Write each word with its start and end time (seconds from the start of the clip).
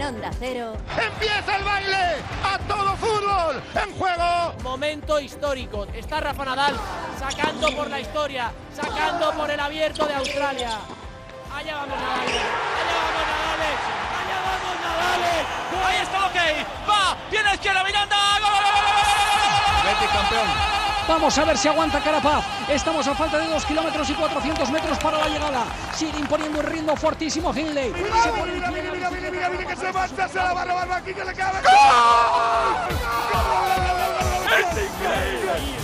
En 0.00 0.06
Onda 0.06 0.30
Cero. 0.38 0.72
¡Empieza 0.98 1.56
el 1.56 1.62
baile! 1.62 2.22
¡A 2.42 2.58
todo 2.60 2.96
fútbol! 2.96 3.62
¡En 3.74 3.92
juego! 3.98 4.54
Momento 4.62 5.20
histórico. 5.20 5.86
Está 5.92 6.20
Rafa 6.20 6.42
Nadal 6.42 6.74
sacando 7.18 7.70
por 7.76 7.90
la 7.90 8.00
historia, 8.00 8.50
sacando 8.74 9.30
por 9.32 9.50
el 9.50 9.60
abierto 9.60 10.06
de 10.06 10.14
Australia. 10.14 10.70
Allá 11.54 11.74
vamos 11.74 11.98
Nadal. 12.00 12.28
Allá 12.28 12.96
vamos 13.04 13.24
Nadal. 13.28 13.60
Allá 14.16 14.38
vamos 14.48 14.74
Nadal. 14.80 15.20
Ahí 15.86 15.98
está, 16.00 16.26
ok. 16.28 16.36
Va. 16.88 17.16
Tiene 17.28 17.52
izquierda 17.52 17.84
Miranda. 17.84 18.16
¡Gol. 20.30 20.79
Vamos 21.10 21.36
a 21.38 21.44
ver 21.44 21.58
si 21.58 21.66
aguanta 21.66 21.98
Carapaz. 21.98 22.44
Estamos 22.68 23.04
a 23.08 23.14
falta 23.16 23.36
de 23.36 23.48
2 23.48 23.66
kilómetros 23.66 24.08
y 24.10 24.14
400 24.14 24.70
metros 24.70 24.96
para 24.98 25.18
la 25.18 25.26
llegada. 25.26 25.64
Sigue 25.92 26.16
imponiendo 26.20 26.60
un 26.60 26.66
ritmo 26.66 26.94
fortísimo 26.94 27.52
Hindley. 27.52 27.92
Mira, 27.92 28.32
mira, 28.44 28.70
mira, 28.70 28.92
mira, 28.92 29.10
mira, 29.10 29.30
mira, 29.32 29.48
mira, 29.48 29.66
que 29.66 29.76
se 29.76 29.92
marcha, 29.92 30.28
se 30.28 30.36
la 30.36 30.54
va 30.54 30.62
a 30.62 30.64
robar 30.66 30.92
aquí, 30.92 31.12
que 31.12 31.24
le 31.24 31.34
cabe. 31.34 31.58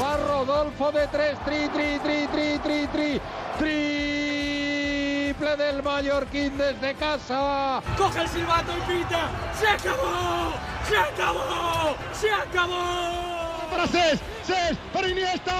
Va 0.00 0.16
Rodolfo 0.28 0.92
de 0.92 1.08
3, 1.08 1.38
tri, 1.44 1.68
tri, 1.70 1.98
tri, 1.98 2.28
tri, 2.28 2.58
tri, 2.58 2.88
tri, 2.88 3.20
triple 3.58 5.56
del 5.56 5.82
Mallorquín 5.82 6.56
desde 6.56 6.94
casa. 6.94 7.82
Coge 7.98 8.20
el 8.20 8.28
silbato 8.28 8.70
y 8.78 8.80
pita. 8.92 9.28
¡Se 9.58 9.66
acabó! 9.66 10.52
¡Se 10.88 10.96
acabó! 10.96 11.96
¡Se 12.12 12.30
acabó! 12.30 13.66
Para 13.72 13.88
Cés, 14.46 14.78
para 14.92 15.08
Iniesta. 15.08 15.52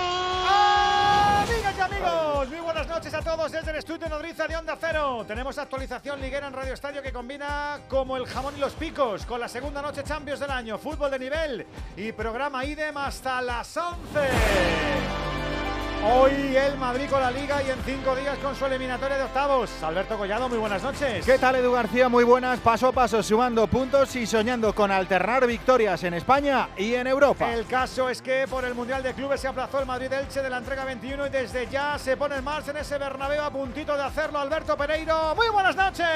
Amigas 1.43 1.75
y 1.77 1.81
amigos, 1.81 2.49
muy 2.49 2.61
buenas 2.61 2.87
noches 2.87 3.13
a 3.15 3.21
todos 3.21 3.51
desde 3.51 3.73
el 3.73 3.79
estudio 3.79 4.09
Nodriza 4.09 4.47
de 4.47 4.57
Onda 4.57 4.77
Cero. 4.81 5.25
Tenemos 5.27 5.59
actualización 5.59 6.21
liguera 6.21 6.47
en 6.47 6.53
Radio 6.53 6.73
Estadio 6.73 7.03
que 7.03 7.13
combina 7.13 7.81
como 7.89 8.17
el 8.17 8.27
jamón 8.27 8.55
y 8.57 8.61
los 8.61 8.75
picos 8.75 9.27
con 9.27 9.41
la 9.41 9.49
segunda 9.49 9.83
noche 9.83 10.05
Champions 10.05 10.39
del 10.39 10.53
año, 10.53 10.79
fútbol 10.79 11.11
de 11.11 11.19
nivel 11.19 11.67
y 11.97 12.13
programa 12.13 12.65
IDEM 12.65 12.97
hasta 12.97 13.43
las 13.43 13.77
11. 13.77 13.97
Hoy 16.09 16.57
el 16.57 16.77
Madrid 16.77 17.11
con 17.11 17.21
la 17.21 17.33
Liga 17.33 17.61
y 17.65 17.71
en 17.71 17.83
cinco 17.85 18.15
días 18.15 18.39
con 18.39 18.55
su 18.55 18.65
eliminatoria 18.65 19.19
de 19.19 19.25
octavos. 19.25 19.83
Alberto 19.83 20.17
Collado, 20.17 20.49
muy 20.49 20.59
buenas 20.59 20.81
noches. 20.81 21.27
¿Qué 21.27 21.37
tal 21.37 21.57
Edu 21.57 21.73
García? 21.73 22.09
Muy 22.09 22.23
buenas, 22.23 22.61
paso 22.61 22.89
a 22.89 22.93
paso, 22.93 23.25
sumando 23.25 23.67
puntos 23.67 24.15
y 24.15 24.25
soñando 24.25 24.73
con 24.73 24.93
alternar 24.93 25.49
victorias 25.49 26.05
en 26.05 26.15
España 26.15 26.69
y 26.77 26.95
en 26.95 27.09
Europa. 27.09 27.53
El 27.53 27.67
caso 27.67 28.09
es 28.09 28.23
que 28.23 28.47
por 28.49 28.65
el 28.65 28.75
Mundial 28.75 29.03
de 29.03 29.15
Clubes 29.15 29.41
se 29.41 29.49
aplazó 29.49 29.81
el 29.81 29.87
Madrid-Elche 29.87 30.43
de 30.43 30.49
la 30.49 30.59
entrega 30.59 30.85
21 30.85 31.27
y 31.27 31.31
desde 31.31 31.67
ya 31.67 31.99
se 31.99 32.17
pone 32.17 32.37
en 32.37 32.45
marcha 32.45 32.71
en 32.71 32.77
ese 32.77 32.99
Bernabéu 32.99 33.43
a 33.43 33.51
puntito 33.51 33.97
de 33.97 34.05
hacerlo 34.05 34.39
Alberto 34.39 34.77
Pereiro. 34.77 35.35
Muy 35.35 35.49
buenas 35.49 35.75
noches. 35.75 36.07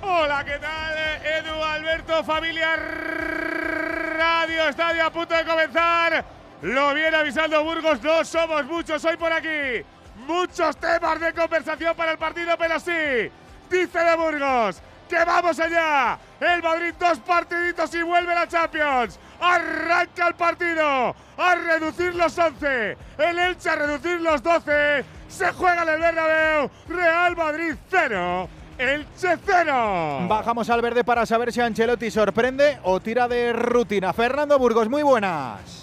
Hola, 0.00 0.42
¿qué 0.42 0.58
tal? 0.58 0.96
Edu, 1.22 1.62
Alberto, 1.62 2.24
familia 2.24 2.76
Radio 2.76 4.68
Estadio 4.68 5.04
a 5.04 5.10
punto 5.10 5.34
de 5.34 5.44
comenzar. 5.44 6.41
Lo 6.62 6.94
viene 6.94 7.16
avisando 7.16 7.62
Burgos, 7.64 8.02
no 8.02 8.24
somos 8.24 8.64
muchos 8.66 9.04
hoy 9.04 9.16
por 9.16 9.32
aquí. 9.32 9.84
Muchos 10.26 10.76
temas 10.76 11.20
de 11.20 11.32
conversación 11.32 11.94
para 11.96 12.12
el 12.12 12.18
partido, 12.18 12.56
pero 12.56 12.78
sí, 12.78 13.30
dice 13.68 13.98
de 13.98 14.16
Burgos 14.16 14.82
que 15.12 15.24
vamos 15.26 15.60
allá. 15.60 16.18
El 16.40 16.62
Madrid 16.62 16.94
dos 16.98 17.18
partiditos 17.18 17.94
y 17.94 18.02
vuelve 18.02 18.34
la 18.34 18.48
Champions. 18.48 19.18
Arranca 19.38 20.28
el 20.28 20.34
partido 20.34 21.14
a 21.36 21.54
reducir 21.54 22.14
los 22.14 22.38
11. 22.38 22.96
El 23.18 23.38
Elche 23.38 23.68
a 23.68 23.76
reducir 23.76 24.22
los 24.22 24.42
12. 24.42 25.04
Se 25.28 25.52
juega 25.52 25.82
en 25.82 25.88
el 25.90 26.00
Bernabéu. 26.00 26.70
Real 26.88 27.36
Madrid 27.36 27.74
0. 27.90 28.48
Elche 28.78 29.36
0. 29.44 30.28
Bajamos 30.28 30.70
al 30.70 30.80
verde 30.80 31.04
para 31.04 31.26
saber 31.26 31.52
si 31.52 31.60
Ancelotti 31.60 32.10
sorprende 32.10 32.78
o 32.84 32.98
tira 33.00 33.28
de 33.28 33.52
rutina. 33.52 34.14
Fernando 34.14 34.58
Burgos, 34.58 34.88
muy 34.88 35.02
buenas. 35.02 35.81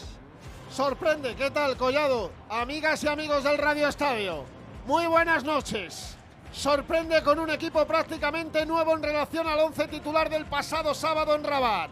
Sorprende, 0.80 1.36
¿qué 1.36 1.52
tal, 1.52 1.76
Collado? 1.76 2.32
Amigas 2.50 3.04
y 3.04 3.10
amigos 3.10 3.44
del 3.44 3.58
Radio 3.58 3.90
Estadio, 3.90 4.46
muy 4.86 5.08
buenas 5.08 5.44
noches. 5.44 6.16
Sorprende 6.54 7.22
con 7.22 7.38
un 7.38 7.50
equipo 7.50 7.86
prácticamente 7.86 8.66
nuevo 8.66 8.96
en 8.96 9.04
relación 9.04 9.46
al 9.46 9.60
once 9.60 9.90
titular 9.90 10.30
del 10.30 10.46
pasado 10.46 10.94
sábado 10.94 11.36
en 11.36 11.44
Rabat. 11.44 11.90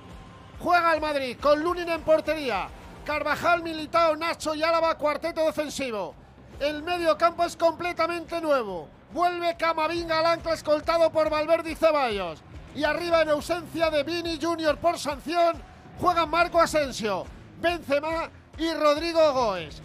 Juega 0.61 0.93
el 0.93 1.01
Madrid 1.01 1.37
con 1.37 1.61
Lunin 1.61 1.89
en 1.89 2.01
portería, 2.03 2.69
Carvajal, 3.03 3.61
Militao, 3.61 4.15
Nacho 4.15 4.55
y 4.55 4.63
Álava 4.63 4.97
cuarteto 4.97 5.45
defensivo. 5.45 6.15
El 6.57 6.81
medio 6.81 7.17
campo 7.17 7.43
es 7.43 7.57
completamente 7.57 8.39
nuevo. 8.39 8.87
Vuelve 9.11 9.57
Camavinga 9.57 10.19
al 10.19 10.27
ancla 10.27 10.53
escoltado 10.53 11.11
por 11.11 11.29
Valverde 11.29 11.71
y 11.71 11.75
Ceballos. 11.75 12.41
Y 12.73 12.85
arriba 12.85 13.21
en 13.21 13.31
ausencia 13.31 13.89
de 13.89 14.03
Vini 14.03 14.39
Junior 14.41 14.77
por 14.77 14.97
sanción, 14.97 15.61
juega 15.99 16.25
Marco 16.25 16.61
Asensio, 16.61 17.25
Benzema 17.59 18.29
y 18.57 18.73
Rodrigo 18.73 19.33
Goes. 19.33 19.81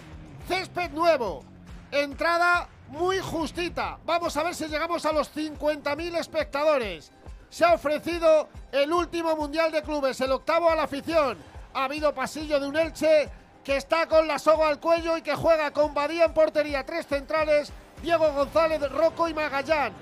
Césped 0.49 0.91
nuevo. 0.91 1.45
Entrada 1.91 2.69
muy 2.89 3.19
justita. 3.19 3.99
Vamos 4.05 4.37
a 4.37 4.43
ver 4.43 4.55
si 4.55 4.67
llegamos 4.67 5.05
a 5.05 5.13
los 5.13 5.35
50.000 5.35 6.19
espectadores. 6.19 7.13
Se 7.51 7.65
ha 7.65 7.75
ofrecido 7.75 8.49
el 8.71 8.93
último 8.93 9.37
Mundial 9.37 9.71
de 9.71 9.83
Clubes, 9.83 10.21
el 10.21 10.33
octavo 10.33 10.71
a 10.71 10.75
la 10.75 10.85
afición. 10.85 11.37
Ha 11.75 11.85
habido 11.85 12.15
pasillo 12.15 12.59
de 12.61 12.67
un 12.67 12.77
Elche 12.77 13.29
que 13.63 13.77
está 13.77 14.07
con 14.09 14.27
la 14.27 14.39
soga 14.39 14.69
al 14.69 14.81
cuello 14.81 15.17
y 15.17 15.23
que 15.23 15.35
juega 15.35 15.71
con 15.71 15.95
Badía 15.95 16.25
en 16.25 16.35
portería. 16.35 16.85
Tres 16.85 17.07
centrales, 17.07 17.73
Diego 18.03 18.33
González, 18.33 18.81
Rocco 18.91 19.29
y 19.29 19.35
Magallán. 19.35 19.93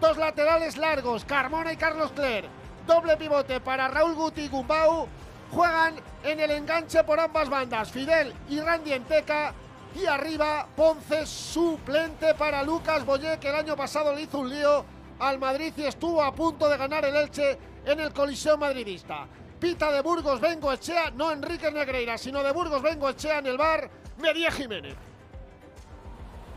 Dos 0.00 0.16
laterales 0.16 0.76
largos, 0.76 1.24
Carmona 1.24 1.72
y 1.72 1.76
Carlos 1.76 2.10
Cler. 2.12 2.46
Doble 2.86 3.16
pivote 3.16 3.60
para 3.60 3.88
Raúl 3.88 4.14
Guti 4.14 4.42
y 4.42 4.48
Gumbau 4.48 5.08
juegan 5.54 5.94
en 6.24 6.40
el 6.40 6.50
enganche 6.50 7.04
por 7.04 7.20
ambas 7.20 7.48
bandas, 7.48 7.90
Fidel 7.90 8.34
y 8.48 8.60
Randy 8.60 8.92
Enteca. 8.92 9.54
Y 9.94 10.06
arriba 10.06 10.66
Ponce 10.74 11.24
suplente 11.24 12.34
para 12.34 12.64
Lucas 12.64 13.06
Boyé, 13.06 13.38
que 13.38 13.48
el 13.48 13.54
año 13.54 13.76
pasado 13.76 14.12
le 14.12 14.22
hizo 14.22 14.40
un 14.40 14.50
lío 14.50 14.84
al 15.20 15.38
Madrid 15.38 15.72
y 15.76 15.84
estuvo 15.84 16.20
a 16.20 16.34
punto 16.34 16.68
de 16.68 16.76
ganar 16.76 17.04
el 17.04 17.14
Elche 17.14 17.56
en 17.86 18.00
el 18.00 18.12
Coliseo 18.12 18.58
madridista. 18.58 19.28
Pita 19.60 19.92
de 19.92 20.00
Burgos 20.00 20.40
Vengo 20.40 20.72
Echea, 20.72 21.12
no 21.12 21.30
Enrique 21.30 21.70
Negreira, 21.70 22.18
sino 22.18 22.42
de 22.42 22.50
Burgos 22.50 22.82
Vengo 22.82 23.08
Echea 23.08 23.38
en 23.38 23.46
el 23.46 23.56
bar, 23.56 23.88
Media 24.18 24.50
Jiménez. 24.50 24.96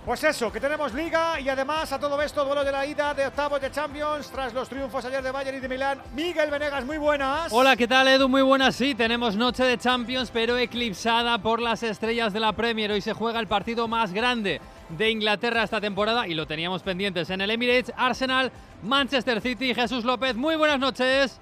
Pues 0.07 0.23
eso, 0.23 0.49
que 0.49 0.61
tenemos 0.61 0.93
liga 0.93 1.37
y 1.37 1.49
además 1.49 1.91
a 1.91 1.99
todo 1.99 2.21
esto 2.21 2.45
duelo 2.45 2.63
de 2.63 2.71
la 2.71 2.85
ida 2.85 3.13
de 3.13 3.27
octavos 3.27 3.59
de 3.59 3.69
Champions 3.69 4.31
tras 4.31 4.53
los 4.53 4.69
triunfos 4.69 5.03
ayer 5.03 5.21
de 5.21 5.31
Bayern 5.31 5.57
y 5.57 5.59
de 5.59 5.67
Milán. 5.67 6.01
Miguel 6.15 6.49
Venegas, 6.49 6.85
muy 6.85 6.97
buenas. 6.97 7.51
Hola, 7.51 7.75
¿qué 7.75 7.89
tal 7.89 8.07
Edu? 8.07 8.29
Muy 8.29 8.41
buenas, 8.41 8.77
sí, 8.77 8.95
tenemos 8.95 9.35
noche 9.35 9.65
de 9.65 9.77
Champions 9.77 10.31
pero 10.31 10.57
eclipsada 10.57 11.37
por 11.39 11.59
las 11.59 11.83
estrellas 11.83 12.31
de 12.31 12.39
la 12.39 12.53
Premier. 12.53 12.89
Hoy 12.89 13.01
se 13.01 13.11
juega 13.11 13.41
el 13.41 13.47
partido 13.47 13.89
más 13.89 14.13
grande 14.13 14.61
de 14.87 15.11
Inglaterra 15.11 15.63
esta 15.63 15.81
temporada 15.81 16.25
y 16.25 16.35
lo 16.35 16.47
teníamos 16.47 16.83
pendientes 16.83 17.29
en 17.29 17.41
el 17.41 17.51
Emirates, 17.51 17.93
Arsenal, 17.97 18.53
Manchester 18.83 19.41
City. 19.41 19.75
Jesús 19.75 20.05
López, 20.05 20.37
muy 20.37 20.55
buenas 20.55 20.79
noches. 20.79 21.41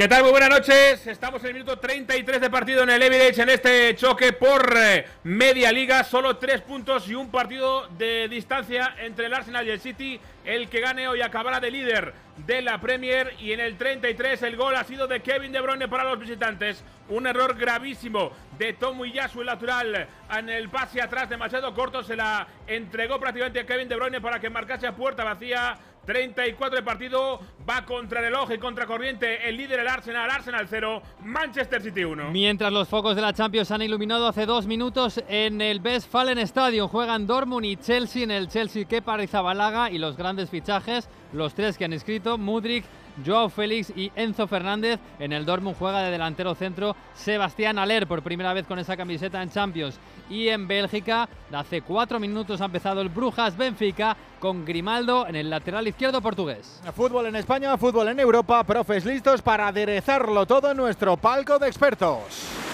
¿Qué 0.00 0.08
tal? 0.08 0.22
Muy 0.22 0.30
buenas 0.30 0.48
noches. 0.48 1.06
Estamos 1.06 1.42
en 1.42 1.48
el 1.48 1.54
minuto 1.56 1.78
33 1.78 2.40
de 2.40 2.48
partido 2.48 2.84
en 2.84 2.88
el 2.88 3.02
Emirates 3.02 3.38
en 3.38 3.50
este 3.50 3.94
choque 3.96 4.32
por 4.32 4.74
eh, 4.74 5.04
media 5.24 5.70
liga. 5.70 6.04
Solo 6.04 6.38
tres 6.38 6.62
puntos 6.62 7.06
y 7.06 7.14
un 7.14 7.30
partido 7.30 7.86
de 7.98 8.26
distancia 8.26 8.94
entre 8.98 9.26
el 9.26 9.34
Arsenal 9.34 9.66
y 9.66 9.72
el 9.72 9.78
City. 9.78 10.18
El 10.42 10.70
que 10.70 10.80
gane 10.80 11.06
hoy 11.06 11.20
acabará 11.20 11.60
de 11.60 11.70
líder 11.70 12.14
de 12.46 12.62
la 12.62 12.80
Premier. 12.80 13.34
Y 13.40 13.52
en 13.52 13.60
el 13.60 13.76
33 13.76 14.42
el 14.44 14.56
gol 14.56 14.74
ha 14.74 14.84
sido 14.84 15.06
de 15.06 15.20
Kevin 15.20 15.52
De 15.52 15.60
Bruyne 15.60 15.86
para 15.86 16.04
los 16.04 16.18
visitantes. 16.18 16.82
Un 17.10 17.26
error 17.26 17.54
gravísimo 17.58 18.32
de 18.56 18.72
Tomu 18.72 19.04
Yasu, 19.04 19.42
el 19.42 19.48
natural, 19.48 20.08
en 20.34 20.48
el 20.48 20.70
pase 20.70 21.02
atrás 21.02 21.28
demasiado 21.28 21.74
corto. 21.74 22.02
Se 22.02 22.16
la 22.16 22.48
entregó 22.66 23.20
prácticamente 23.20 23.60
a 23.60 23.66
Kevin 23.66 23.90
De 23.90 23.96
Bruyne 23.96 24.22
para 24.22 24.40
que 24.40 24.48
marcase 24.48 24.86
a 24.86 24.96
puerta 24.96 25.24
vacía. 25.24 25.76
34 26.06 26.76
de 26.76 26.82
partido, 26.82 27.40
va 27.68 27.84
contra 27.84 28.20
reloj 28.20 28.50
y 28.52 28.58
contra 28.58 28.86
corriente 28.86 29.48
el 29.48 29.56
líder 29.56 29.80
el 29.80 29.88
Arsenal, 29.88 30.30
Arsenal 30.30 30.66
0, 30.68 31.02
Manchester 31.24 31.82
City 31.82 32.04
1. 32.04 32.30
Mientras 32.30 32.72
los 32.72 32.88
focos 32.88 33.16
de 33.16 33.22
la 33.22 33.32
Champions 33.32 33.70
han 33.70 33.82
iluminado 33.82 34.26
hace 34.26 34.46
dos 34.46 34.66
minutos 34.66 35.22
en 35.28 35.60
el 35.60 35.80
Westfalen 35.80 36.38
Stadium, 36.38 36.88
juegan 36.88 37.26
Dortmund 37.26 37.66
y 37.66 37.76
Chelsea 37.76 38.22
en 38.22 38.30
el 38.30 38.48
Chelsea 38.48 38.84
Kepa 38.84 39.14
Arrizabalaga 39.14 39.90
y 39.90 39.98
los 39.98 40.16
grandes 40.16 40.50
fichajes, 40.50 41.08
los 41.32 41.54
tres 41.54 41.76
que 41.76 41.84
han 41.84 41.92
escrito, 41.92 42.38
Mudrik, 42.38 42.84
Joao 43.24 43.48
Félix 43.48 43.92
y 43.96 44.10
Enzo 44.16 44.46
Fernández. 44.46 44.98
En 45.18 45.32
el 45.32 45.44
Dortmund 45.44 45.76
juega 45.78 46.02
de 46.02 46.10
delantero 46.10 46.54
centro 46.54 46.96
Sebastián 47.14 47.78
Aller 47.78 48.06
por 48.06 48.22
primera 48.22 48.52
vez 48.52 48.66
con 48.66 48.78
esa 48.78 48.96
camiseta 48.96 49.42
en 49.42 49.50
Champions. 49.50 49.98
Y 50.28 50.48
en 50.48 50.68
Bélgica, 50.68 51.28
hace 51.52 51.82
cuatro 51.82 52.20
minutos 52.20 52.60
ha 52.60 52.66
empezado 52.66 53.00
el 53.00 53.08
Brujas 53.08 53.56
Benfica 53.56 54.16
con 54.38 54.64
Grimaldo 54.64 55.26
en 55.26 55.36
el 55.36 55.50
lateral 55.50 55.86
izquierdo 55.88 56.22
portugués. 56.22 56.80
Fútbol 56.94 57.26
en 57.26 57.36
España, 57.36 57.76
fútbol 57.76 58.08
en 58.08 58.20
Europa, 58.20 58.62
profes 58.64 59.04
listos 59.04 59.42
para 59.42 59.68
aderezarlo 59.68 60.46
todo 60.46 60.70
en 60.70 60.76
nuestro 60.76 61.16
palco 61.16 61.58
de 61.58 61.68
expertos. 61.68 62.69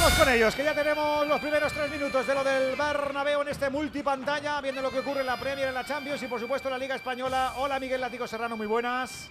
Vamos 0.00 0.14
con 0.16 0.28
ellos, 0.28 0.54
que 0.54 0.62
ya 0.62 0.72
tenemos 0.74 1.26
los 1.26 1.40
primeros 1.40 1.72
tres 1.72 1.90
minutos 1.90 2.24
de 2.24 2.32
lo 2.32 2.44
del 2.44 2.76
Bernabéu 2.76 3.42
en 3.42 3.48
este 3.48 3.68
multipantalla, 3.68 4.60
viendo 4.60 4.80
lo 4.80 4.92
que 4.92 5.00
ocurre 5.00 5.22
en 5.22 5.26
la 5.26 5.36
Premier, 5.36 5.66
en 5.66 5.74
la 5.74 5.84
Champions 5.84 6.22
y 6.22 6.28
por 6.28 6.38
supuesto 6.38 6.68
en 6.68 6.74
la 6.74 6.78
Liga 6.78 6.94
Española. 6.94 7.54
Hola 7.56 7.80
Miguel 7.80 8.00
Látigo 8.00 8.24
Serrano, 8.28 8.56
muy 8.56 8.68
buenas. 8.68 9.28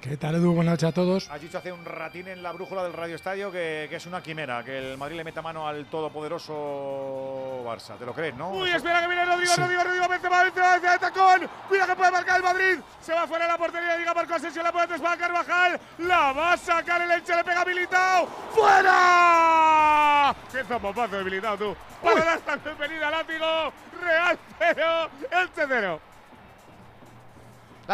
¿Qué 0.00 0.16
tal, 0.16 0.34
Edu? 0.36 0.54
Buenas 0.54 0.72
noches 0.72 0.88
a 0.88 0.92
todos. 0.92 1.30
Has 1.30 1.42
dicho 1.42 1.58
hace 1.58 1.70
un 1.70 1.84
ratín 1.84 2.26
en 2.28 2.42
la 2.42 2.52
brújula 2.52 2.82
del 2.84 2.94
Radio 2.94 3.16
Estadio 3.16 3.52
que, 3.52 3.86
que 3.90 3.96
es 3.96 4.06
una 4.06 4.22
quimera, 4.22 4.64
que 4.64 4.78
el 4.78 4.96
Madrid 4.96 5.16
le 5.16 5.24
meta 5.24 5.42
mano 5.42 5.68
al 5.68 5.84
todopoderoso 5.90 7.62
Barça. 7.66 7.98
¿Te 7.98 8.06
lo 8.06 8.14
crees, 8.14 8.34
no? 8.34 8.50
Uy, 8.52 8.70
espera 8.70 9.02
que 9.02 9.08
viene 9.08 9.26
Rodrigo, 9.26 9.52
Rodrigo, 9.58 9.84
Rodrigo, 9.84 10.08
Benzema, 10.08 10.42
Benzema, 10.44 10.72
Benzema, 10.72 10.98
tacón. 10.98 11.50
Cuida 11.68 11.86
que 11.86 11.96
puede 11.96 12.10
marcar 12.12 12.36
el 12.38 12.42
Madrid. 12.42 12.78
Se 13.02 13.12
va 13.12 13.26
fuera 13.26 13.44
de 13.44 13.52
la 13.52 13.58
portería, 13.58 13.98
llega 13.98 14.14
Marco 14.14 14.34
Asensio, 14.34 14.62
la 14.62 14.72
puede 14.72 14.98
para 14.98 15.16
Carvajal. 15.18 15.80
La 15.98 16.32
va 16.32 16.52
a 16.54 16.56
sacar 16.56 17.02
el 17.02 17.10
Elche, 17.10 17.36
le 17.36 17.44
pega 17.44 17.62
Militao. 17.66 18.26
¡Fuera! 18.52 20.34
¡Qué 20.50 20.64
zapapazo 20.64 21.18
de 21.18 21.24
Militao, 21.24 21.58
tú! 21.58 21.76
Para 22.02 22.24
dar 22.24 22.40
la 22.46 22.56
bienvenida 22.56 23.08
al 23.08 23.12
látigo. 23.12 23.72
Real 24.00 24.38
0, 24.58 25.10
Elche 25.30 25.64
0. 25.68 26.00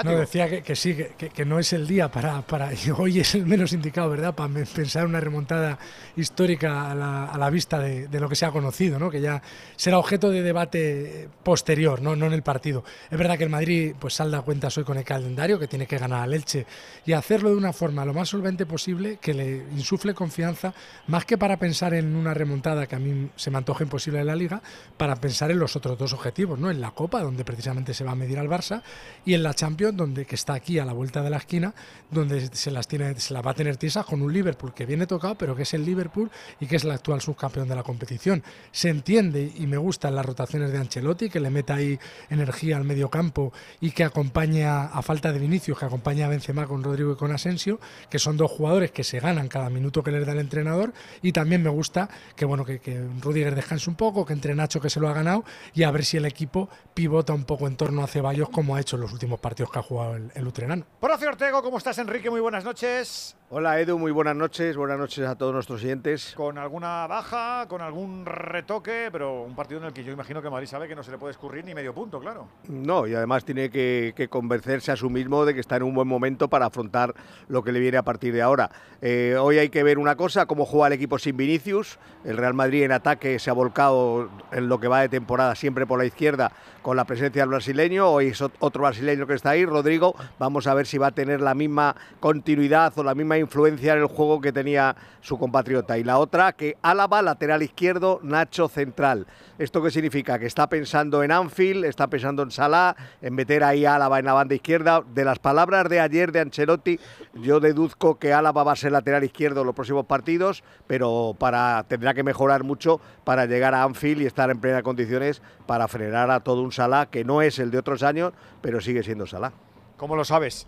No, 0.04 0.10
decía 0.12 0.48
que, 0.48 0.62
que 0.62 0.76
sí, 0.76 0.94
que, 0.94 1.30
que, 1.30 1.44
no 1.44 1.58
es 1.58 1.72
el 1.72 1.86
día 1.86 2.10
para, 2.10 2.42
para. 2.42 2.70
Hoy 2.98 3.20
es 3.20 3.34
el 3.34 3.46
menos 3.46 3.72
indicado, 3.72 4.10
¿verdad? 4.10 4.34
Para 4.34 4.52
pensar 4.64 5.06
una 5.06 5.20
remontada 5.20 5.78
histórica 6.16 6.90
a 6.90 6.94
la, 6.94 7.24
a 7.26 7.38
la 7.38 7.48
vista 7.50 7.78
de, 7.78 8.06
de, 8.08 8.20
lo 8.20 8.28
que 8.28 8.36
se 8.36 8.44
ha 8.44 8.50
conocido, 8.50 8.98
¿no? 8.98 9.10
Que 9.10 9.20
ya 9.20 9.42
será 9.76 9.98
objeto 9.98 10.30
de 10.30 10.42
debate 10.42 11.28
posterior, 11.42 12.02
¿no? 12.02 12.16
no 12.16 12.26
en 12.26 12.32
el 12.32 12.42
partido. 12.42 12.84
Es 13.10 13.18
verdad 13.18 13.38
que 13.38 13.44
el 13.44 13.50
Madrid 13.50 13.94
pues 13.98 14.14
salda 14.14 14.42
cuentas 14.42 14.76
hoy 14.78 14.84
con 14.84 14.98
el 14.98 15.04
calendario, 15.04 15.58
que 15.58 15.66
tiene 15.66 15.86
que 15.86 15.98
ganar 15.98 16.22
al 16.22 16.34
Elche 16.34 16.66
y 17.04 17.12
hacerlo 17.12 17.50
de 17.50 17.56
una 17.56 17.72
forma 17.72 18.04
lo 18.04 18.14
más 18.14 18.28
solvente 18.28 18.66
posible, 18.66 19.18
que 19.20 19.34
le 19.34 19.64
insufle 19.74 20.14
confianza, 20.14 20.74
más 21.06 21.24
que 21.24 21.38
para 21.38 21.56
pensar 21.56 21.94
en 21.94 22.14
una 22.16 22.34
remontada 22.34 22.86
que 22.86 22.96
a 22.96 22.98
mí 22.98 23.30
se 23.36 23.50
me 23.50 23.58
antoja 23.58 23.84
imposible 23.84 24.20
en 24.20 24.26
la 24.26 24.36
Liga, 24.36 24.62
para 24.96 25.16
pensar 25.16 25.50
en 25.50 25.58
los 25.58 25.76
otros 25.76 25.98
dos 25.98 26.12
objetivos, 26.12 26.58
¿no? 26.58 26.70
En 26.70 26.80
la 26.80 26.90
Copa, 26.90 27.22
donde 27.22 27.44
precisamente 27.44 27.94
se 27.94 28.04
va 28.04 28.12
a 28.12 28.16
medir 28.16 28.38
al 28.38 28.48
Barça, 28.48 28.82
y 29.24 29.34
en 29.34 29.42
la 29.42 29.54
Champions 29.54 29.85
donde 29.92 30.24
que 30.24 30.34
está 30.34 30.54
aquí 30.54 30.78
a 30.78 30.84
la 30.84 30.92
vuelta 30.92 31.22
de 31.22 31.30
la 31.30 31.36
esquina, 31.36 31.74
donde 32.10 32.48
se 32.54 32.70
las 32.70 32.88
tiene, 32.88 33.18
se 33.18 33.34
va 33.34 33.50
a 33.50 33.54
tener 33.54 33.76
tiesas 33.76 34.06
con 34.06 34.22
un 34.22 34.32
Liverpool 34.32 34.72
que 34.74 34.86
viene 34.86 35.06
tocado, 35.06 35.36
pero 35.36 35.54
que 35.54 35.62
es 35.62 35.74
el 35.74 35.84
Liverpool 35.84 36.30
y 36.60 36.66
que 36.66 36.76
es 36.76 36.84
el 36.84 36.90
actual 36.90 37.20
subcampeón 37.20 37.68
de 37.68 37.74
la 37.74 37.82
competición. 37.82 38.42
Se 38.72 38.88
entiende 38.88 39.52
y 39.56 39.66
me 39.66 39.76
gustan 39.76 40.14
las 40.14 40.24
rotaciones 40.24 40.72
de 40.72 40.78
Ancelotti, 40.78 41.28
que 41.28 41.40
le 41.40 41.50
meta 41.50 41.74
ahí 41.74 41.98
energía 42.30 42.76
al 42.76 42.84
medio 42.84 43.10
campo 43.10 43.52
y 43.80 43.90
que 43.90 44.04
acompaña 44.04 44.86
a 44.86 45.02
falta 45.02 45.32
de 45.32 45.38
Vinicius, 45.38 45.78
que 45.78 45.84
acompaña 45.84 46.26
a 46.26 46.28
Benzema 46.28 46.66
con 46.66 46.82
Rodrigo 46.82 47.12
y 47.12 47.16
con 47.16 47.32
Asensio, 47.32 47.80
que 48.10 48.18
son 48.18 48.36
dos 48.36 48.50
jugadores 48.50 48.90
que 48.90 49.04
se 49.04 49.20
ganan 49.20 49.48
cada 49.48 49.70
minuto 49.70 50.02
que 50.02 50.10
les 50.10 50.26
da 50.26 50.32
el 50.32 50.38
entrenador 50.38 50.92
y 51.22 51.32
también 51.32 51.62
me 51.62 51.70
gusta 51.70 52.08
que 52.34 52.44
bueno 52.44 52.64
que, 52.64 52.78
que 52.80 53.00
Rudiger 53.20 53.54
descanse 53.54 53.90
un 53.90 53.96
poco, 53.96 54.24
que 54.24 54.32
entre 54.32 54.54
Nacho 54.54 54.80
que 54.80 54.90
se 54.90 55.00
lo 55.00 55.08
ha 55.08 55.12
ganado 55.12 55.44
y 55.74 55.82
a 55.82 55.90
ver 55.90 56.04
si 56.04 56.16
el 56.16 56.24
equipo 56.24 56.68
pivota 56.94 57.32
un 57.32 57.44
poco 57.44 57.66
en 57.66 57.76
torno 57.76 58.02
a 58.02 58.06
Ceballos 58.06 58.48
como 58.48 58.76
ha 58.76 58.80
hecho 58.80 58.96
en 58.96 59.02
los 59.02 59.12
últimos 59.12 59.40
partidos 59.40 59.65
que 59.70 59.78
ha 59.78 59.82
jugado 59.82 60.16
el, 60.16 60.30
el 60.34 60.46
Utrenano. 60.46 60.84
Horacio 61.00 61.28
Ortego, 61.28 61.62
¿cómo 61.62 61.78
estás, 61.78 61.98
Enrique? 61.98 62.30
Muy 62.30 62.40
buenas 62.40 62.64
noches. 62.64 63.36
Hola 63.48 63.80
Edu, 63.80 63.96
muy 63.96 64.10
buenas 64.10 64.34
noches, 64.34 64.76
buenas 64.76 64.98
noches 64.98 65.24
a 65.24 65.36
todos 65.36 65.54
nuestros 65.54 65.80
oyentes. 65.80 66.34
Con 66.36 66.58
alguna 66.58 67.06
baja, 67.06 67.66
con 67.68 67.80
algún 67.80 68.26
retoque, 68.26 69.08
pero 69.12 69.44
un 69.44 69.54
partido 69.54 69.78
en 69.78 69.86
el 69.86 69.92
que 69.92 70.02
yo 70.02 70.12
imagino 70.12 70.42
que 70.42 70.50
Madrid 70.50 70.66
sabe 70.66 70.88
que 70.88 70.96
no 70.96 71.04
se 71.04 71.12
le 71.12 71.18
puede 71.18 71.30
escurrir 71.30 71.64
ni 71.64 71.72
medio 71.72 71.94
punto, 71.94 72.18
claro. 72.18 72.48
No, 72.66 73.06
y 73.06 73.14
además 73.14 73.44
tiene 73.44 73.70
que, 73.70 74.14
que 74.16 74.26
convencerse 74.26 74.90
a 74.90 74.96
sí 74.96 75.08
mismo 75.08 75.44
de 75.44 75.54
que 75.54 75.60
está 75.60 75.76
en 75.76 75.84
un 75.84 75.94
buen 75.94 76.08
momento 76.08 76.48
para 76.48 76.66
afrontar 76.66 77.14
lo 77.46 77.62
que 77.62 77.70
le 77.70 77.78
viene 77.78 77.98
a 77.98 78.02
partir 78.02 78.34
de 78.34 78.42
ahora. 78.42 78.68
Eh, 79.00 79.36
hoy 79.38 79.58
hay 79.58 79.68
que 79.68 79.84
ver 79.84 79.98
una 79.98 80.16
cosa, 80.16 80.46
cómo 80.46 80.66
juega 80.66 80.88
el 80.88 80.94
equipo 80.94 81.16
sin 81.16 81.36
Vinicius. 81.36 82.00
El 82.24 82.38
Real 82.38 82.54
Madrid 82.54 82.82
en 82.82 82.90
ataque 82.90 83.38
se 83.38 83.50
ha 83.50 83.52
volcado 83.52 84.28
en 84.50 84.68
lo 84.68 84.80
que 84.80 84.88
va 84.88 85.02
de 85.02 85.08
temporada 85.08 85.54
siempre 85.54 85.86
por 85.86 86.00
la 86.00 86.04
izquierda 86.04 86.50
con 86.82 86.96
la 86.96 87.04
presencia 87.04 87.42
del 87.42 87.50
brasileño. 87.50 88.08
Hoy 88.08 88.28
es 88.28 88.40
otro 88.40 88.82
brasileño 88.82 89.26
que 89.28 89.34
está 89.34 89.50
ahí, 89.50 89.64
Rodrigo. 89.64 90.16
Vamos 90.40 90.66
a 90.66 90.74
ver 90.74 90.86
si 90.86 90.98
va 90.98 91.08
a 91.08 91.12
tener 91.12 91.40
la 91.40 91.54
misma 91.54 91.94
continuidad 92.18 92.92
o 92.96 93.04
la 93.04 93.14
misma 93.14 93.35
influencia 93.38 93.92
en 93.92 94.00
el 94.00 94.06
juego 94.06 94.40
que 94.40 94.52
tenía 94.52 94.96
su 95.20 95.38
compatriota. 95.38 95.98
Y 95.98 96.04
la 96.04 96.18
otra, 96.18 96.52
que 96.52 96.76
Álava, 96.82 97.22
lateral 97.22 97.62
izquierdo, 97.62 98.20
Nacho 98.22 98.68
central. 98.68 99.26
¿Esto 99.58 99.82
qué 99.82 99.90
significa? 99.90 100.38
Que 100.38 100.46
está 100.46 100.68
pensando 100.68 101.22
en 101.22 101.32
Anfield, 101.32 101.84
está 101.84 102.06
pensando 102.08 102.42
en 102.42 102.50
Salah, 102.50 102.94
en 103.22 103.34
meter 103.34 103.64
ahí 103.64 103.84
a 103.84 103.96
Álava 103.96 104.18
en 104.18 104.26
la 104.26 104.32
banda 104.34 104.54
izquierda. 104.54 105.02
De 105.14 105.24
las 105.24 105.38
palabras 105.38 105.88
de 105.88 106.00
ayer 106.00 106.32
de 106.32 106.40
Ancelotti, 106.40 107.00
yo 107.34 107.60
deduzco 107.60 108.18
que 108.18 108.32
Álava 108.32 108.62
va 108.64 108.72
a 108.72 108.76
ser 108.76 108.92
lateral 108.92 109.24
izquierdo 109.24 109.60
en 109.60 109.66
los 109.66 109.74
próximos 109.74 110.06
partidos, 110.06 110.62
pero 110.86 111.34
para, 111.38 111.84
tendrá 111.88 112.14
que 112.14 112.22
mejorar 112.22 112.64
mucho 112.64 113.00
para 113.24 113.46
llegar 113.46 113.74
a 113.74 113.82
Anfield 113.82 114.22
y 114.22 114.26
estar 114.26 114.50
en 114.50 114.60
plenas 114.60 114.82
condiciones 114.82 115.42
para 115.66 115.88
frenar 115.88 116.30
a 116.30 116.40
todo 116.40 116.62
un 116.62 116.72
Salah 116.72 117.06
que 117.06 117.24
no 117.24 117.42
es 117.42 117.58
el 117.58 117.70
de 117.70 117.78
otros 117.78 118.02
años, 118.02 118.32
pero 118.60 118.80
sigue 118.80 119.02
siendo 119.02 119.26
Salah. 119.26 119.52
¿Cómo 119.96 120.16
lo 120.16 120.24
sabes? 120.24 120.66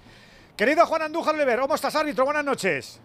Querido 0.59 0.85
Juan 0.87 1.03
Andújar 1.03 1.37
Oliver, 1.37 1.61
¿cómo 1.61 1.75
estás, 1.77 1.95
árbitro? 1.95 2.25
Buenas 2.25 2.45
noches. 2.45 3.01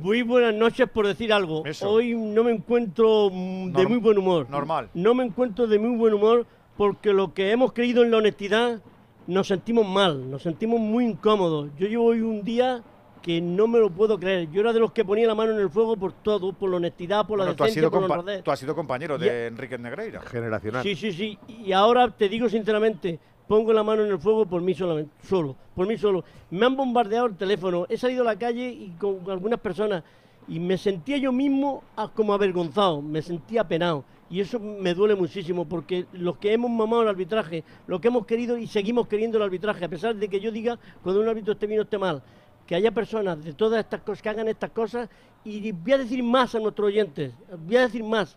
Muy 0.00 0.22
buenas 0.22 0.54
noches 0.54 0.88
por 0.88 1.06
decir 1.06 1.30
algo. 1.32 1.66
Eso. 1.66 1.90
Hoy 1.90 2.14
no 2.14 2.42
me 2.42 2.50
encuentro 2.52 3.28
de 3.28 3.36
Norm- 3.36 3.88
muy 3.90 3.98
buen 3.98 4.16
humor. 4.16 4.48
normal. 4.48 4.88
No 4.94 5.12
me 5.14 5.22
encuentro 5.24 5.66
de 5.66 5.78
muy 5.78 5.94
buen 5.98 6.14
humor 6.14 6.46
porque 6.78 7.12
lo 7.12 7.34
que 7.34 7.50
hemos 7.50 7.74
creído 7.74 8.02
en 8.02 8.10
la 8.10 8.16
honestidad 8.16 8.80
nos 9.26 9.48
sentimos 9.48 9.86
mal, 9.86 10.30
nos 10.30 10.42
sentimos 10.42 10.80
muy 10.80 11.04
incómodos. 11.04 11.68
Yo 11.78 11.86
llevo 11.88 12.06
hoy 12.06 12.22
un 12.22 12.42
día 12.42 12.82
que 13.20 13.42
no 13.42 13.66
me 13.66 13.78
lo 13.78 13.90
puedo 13.90 14.18
creer. 14.18 14.50
Yo 14.50 14.62
era 14.62 14.72
de 14.72 14.80
los 14.80 14.92
que 14.92 15.04
ponía 15.04 15.26
la 15.26 15.34
mano 15.34 15.52
en 15.52 15.58
el 15.60 15.68
fuego 15.68 15.94
por 15.96 16.12
todo, 16.14 16.54
por 16.54 16.70
la 16.70 16.76
honestidad, 16.78 17.26
por 17.26 17.38
la 17.38 17.44
Bueno, 17.44 17.56
tú, 17.56 17.64
has 17.64 17.68
decencia, 17.68 17.82
sido 17.82 17.90
por 17.90 18.08
la 18.08 18.14
honradez. 18.18 18.42
tú 18.44 18.50
has 18.50 18.58
sido 18.58 18.74
compañero 18.74 19.18
de 19.18 19.48
Enrique 19.48 19.76
Negreira. 19.76 20.22
Generacional. 20.22 20.82
Sí, 20.82 20.94
sí, 20.96 21.12
sí. 21.12 21.38
Y 21.48 21.72
ahora 21.72 22.08
te 22.10 22.28
digo 22.30 22.48
sinceramente, 22.48 23.18
pongo 23.46 23.72
la 23.72 23.82
mano 23.82 24.04
en 24.04 24.10
el 24.10 24.18
fuego 24.18 24.46
por 24.46 24.62
mí 24.62 24.74
solamente, 24.74 25.12
solo, 25.26 25.56
por 25.74 25.86
mí 25.86 25.96
solo. 25.96 26.24
Me 26.50 26.66
han 26.66 26.76
bombardeado 26.76 27.26
el 27.26 27.36
teléfono, 27.36 27.86
he 27.88 27.96
salido 27.96 28.22
a 28.22 28.26
la 28.26 28.38
calle 28.38 28.68
y 28.68 28.90
con 28.98 29.20
algunas 29.30 29.60
personas 29.60 30.02
y 30.46 30.60
me 30.60 30.76
sentía 30.76 31.16
yo 31.16 31.32
mismo 31.32 31.82
ah, 31.96 32.10
como 32.14 32.34
avergonzado, 32.34 33.00
me 33.00 33.22
sentía 33.22 33.64
penado. 33.64 34.04
Y 34.30 34.40
eso 34.40 34.58
me 34.58 34.94
duele 34.94 35.14
muchísimo 35.14 35.66
porque 35.66 36.06
los 36.12 36.38
que 36.38 36.52
hemos 36.52 36.70
mamado 36.70 37.02
el 37.02 37.08
arbitraje, 37.08 37.62
lo 37.86 38.00
que 38.00 38.08
hemos 38.08 38.26
querido 38.26 38.58
y 38.58 38.66
seguimos 38.66 39.06
queriendo 39.06 39.36
el 39.36 39.44
arbitraje, 39.44 39.84
a 39.84 39.88
pesar 39.88 40.16
de 40.16 40.28
que 40.28 40.40
yo 40.40 40.50
diga 40.50 40.78
cuando 41.02 41.20
un 41.20 41.28
árbitro 41.28 41.52
esté 41.52 41.66
bien 41.66 41.80
o 41.80 41.82
esté 41.82 41.98
mal, 41.98 42.22
que 42.66 42.74
haya 42.74 42.90
personas 42.90 43.44
de 43.44 43.52
todas 43.52 43.80
estas 43.80 44.00
cosas 44.00 44.22
que 44.22 44.28
hagan 44.30 44.48
estas 44.48 44.70
cosas 44.70 45.08
y 45.44 45.70
voy 45.72 45.92
a 45.92 45.98
decir 45.98 46.22
más 46.22 46.54
a 46.54 46.58
nuestros 46.58 46.88
oyentes, 46.88 47.32
voy 47.66 47.76
a 47.76 47.82
decir 47.82 48.02
más. 48.02 48.36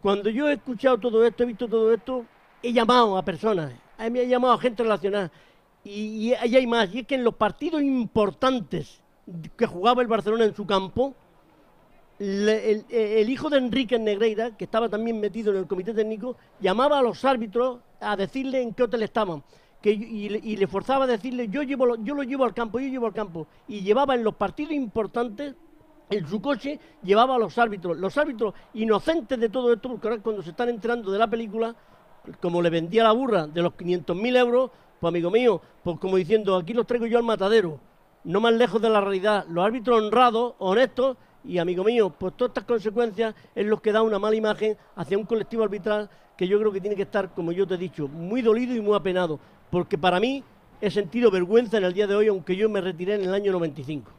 Cuando 0.00 0.30
yo 0.30 0.48
he 0.48 0.54
escuchado 0.54 0.98
todo 0.98 1.24
esto, 1.24 1.42
he 1.42 1.46
visto 1.46 1.68
todo 1.68 1.92
esto, 1.92 2.24
he 2.62 2.72
llamado 2.72 3.16
a 3.16 3.24
personas, 3.24 3.72
a 3.98 4.10
mí 4.10 4.18
he 4.20 4.28
llamado 4.28 4.54
a 4.54 4.58
gente 4.58 4.82
relacionada. 4.82 5.30
Y, 5.84 6.32
ahí 6.34 6.56
hay 6.56 6.66
más, 6.66 6.94
y 6.94 7.00
es 7.00 7.06
que 7.06 7.14
en 7.14 7.24
los 7.24 7.34
partidos 7.34 7.82
importantes 7.82 9.02
que 9.56 9.66
jugaba 9.66 10.02
el 10.02 10.08
Barcelona 10.08 10.44
en 10.44 10.54
su 10.54 10.66
campo, 10.66 11.14
el, 12.18 13.28
hijo 13.28 13.50
de 13.50 13.58
Enrique 13.58 13.98
Negreira, 13.98 14.56
que 14.56 14.64
estaba 14.64 14.88
también 14.88 15.20
metido 15.20 15.52
en 15.52 15.58
el 15.58 15.66
comité 15.66 15.92
técnico, 15.92 16.36
llamaba 16.60 16.98
a 16.98 17.02
los 17.02 17.24
árbitros 17.24 17.80
a 18.00 18.16
decirle 18.16 18.62
en 18.62 18.72
qué 18.72 18.84
hotel 18.84 19.02
estaban. 19.02 19.42
Que, 19.82 19.90
y, 19.90 20.56
le- 20.56 20.66
forzaba 20.66 21.04
a 21.04 21.08
decirle, 21.08 21.48
yo, 21.48 21.62
llevo, 21.62 21.96
yo 21.96 22.14
lo 22.14 22.22
llevo 22.22 22.44
al 22.44 22.54
campo, 22.54 22.80
yo 22.80 22.88
llevo 22.88 23.06
al 23.06 23.12
campo. 23.12 23.46
Y 23.68 23.82
llevaba 23.82 24.14
en 24.14 24.24
los 24.24 24.34
partidos 24.34 24.72
importantes 24.72 25.54
en 26.10 26.26
su 26.26 26.40
coche 26.40 26.78
llevaba 27.02 27.36
a 27.36 27.38
los 27.38 27.56
árbitros, 27.58 27.96
los 27.96 28.16
árbitros 28.18 28.54
inocentes 28.74 29.38
de 29.38 29.48
todo 29.48 29.72
esto, 29.72 29.88
porque 29.88 30.08
ahora 30.08 30.22
cuando 30.22 30.42
se 30.42 30.50
están 30.50 30.68
enterando 30.68 31.10
de 31.10 31.18
la 31.18 31.28
película, 31.28 31.74
como 32.40 32.62
le 32.62 32.70
vendía 32.70 33.04
la 33.04 33.12
burra 33.12 33.46
de 33.46 33.62
los 33.62 33.72
500.000 33.74 34.36
euros, 34.36 34.70
pues 35.00 35.10
amigo 35.10 35.30
mío, 35.30 35.60
pues 35.82 35.98
como 35.98 36.16
diciendo, 36.16 36.56
aquí 36.56 36.72
los 36.72 36.86
traigo 36.86 37.06
yo 37.06 37.18
al 37.18 37.24
matadero, 37.24 37.78
no 38.24 38.40
más 38.40 38.54
lejos 38.54 38.80
de 38.80 38.90
la 38.90 39.00
realidad. 39.00 39.44
Los 39.48 39.64
árbitros 39.64 40.02
honrados, 40.02 40.54
honestos, 40.58 41.16
y 41.44 41.58
amigo 41.58 41.84
mío, 41.84 42.10
pues 42.10 42.34
todas 42.36 42.50
estas 42.50 42.64
consecuencias 42.64 43.34
es 43.54 43.66
lo 43.66 43.80
que 43.80 43.92
da 43.92 44.02
una 44.02 44.18
mala 44.18 44.34
imagen 44.34 44.76
hacia 44.96 45.18
un 45.18 45.24
colectivo 45.24 45.62
arbitral 45.62 46.08
que 46.36 46.48
yo 46.48 46.58
creo 46.58 46.72
que 46.72 46.80
tiene 46.80 46.96
que 46.96 47.02
estar, 47.02 47.32
como 47.34 47.52
yo 47.52 47.66
te 47.66 47.74
he 47.74 47.78
dicho, 47.78 48.08
muy 48.08 48.42
dolido 48.42 48.74
y 48.74 48.80
muy 48.80 48.96
apenado, 48.96 49.38
porque 49.70 49.98
para 49.98 50.18
mí 50.18 50.42
he 50.80 50.90
sentido 50.90 51.30
vergüenza 51.30 51.78
en 51.78 51.84
el 51.84 51.92
día 51.92 52.06
de 52.06 52.14
hoy, 52.14 52.28
aunque 52.28 52.56
yo 52.56 52.68
me 52.68 52.80
retiré 52.80 53.14
en 53.14 53.22
el 53.22 53.34
año 53.34 53.52
95. 53.52 54.10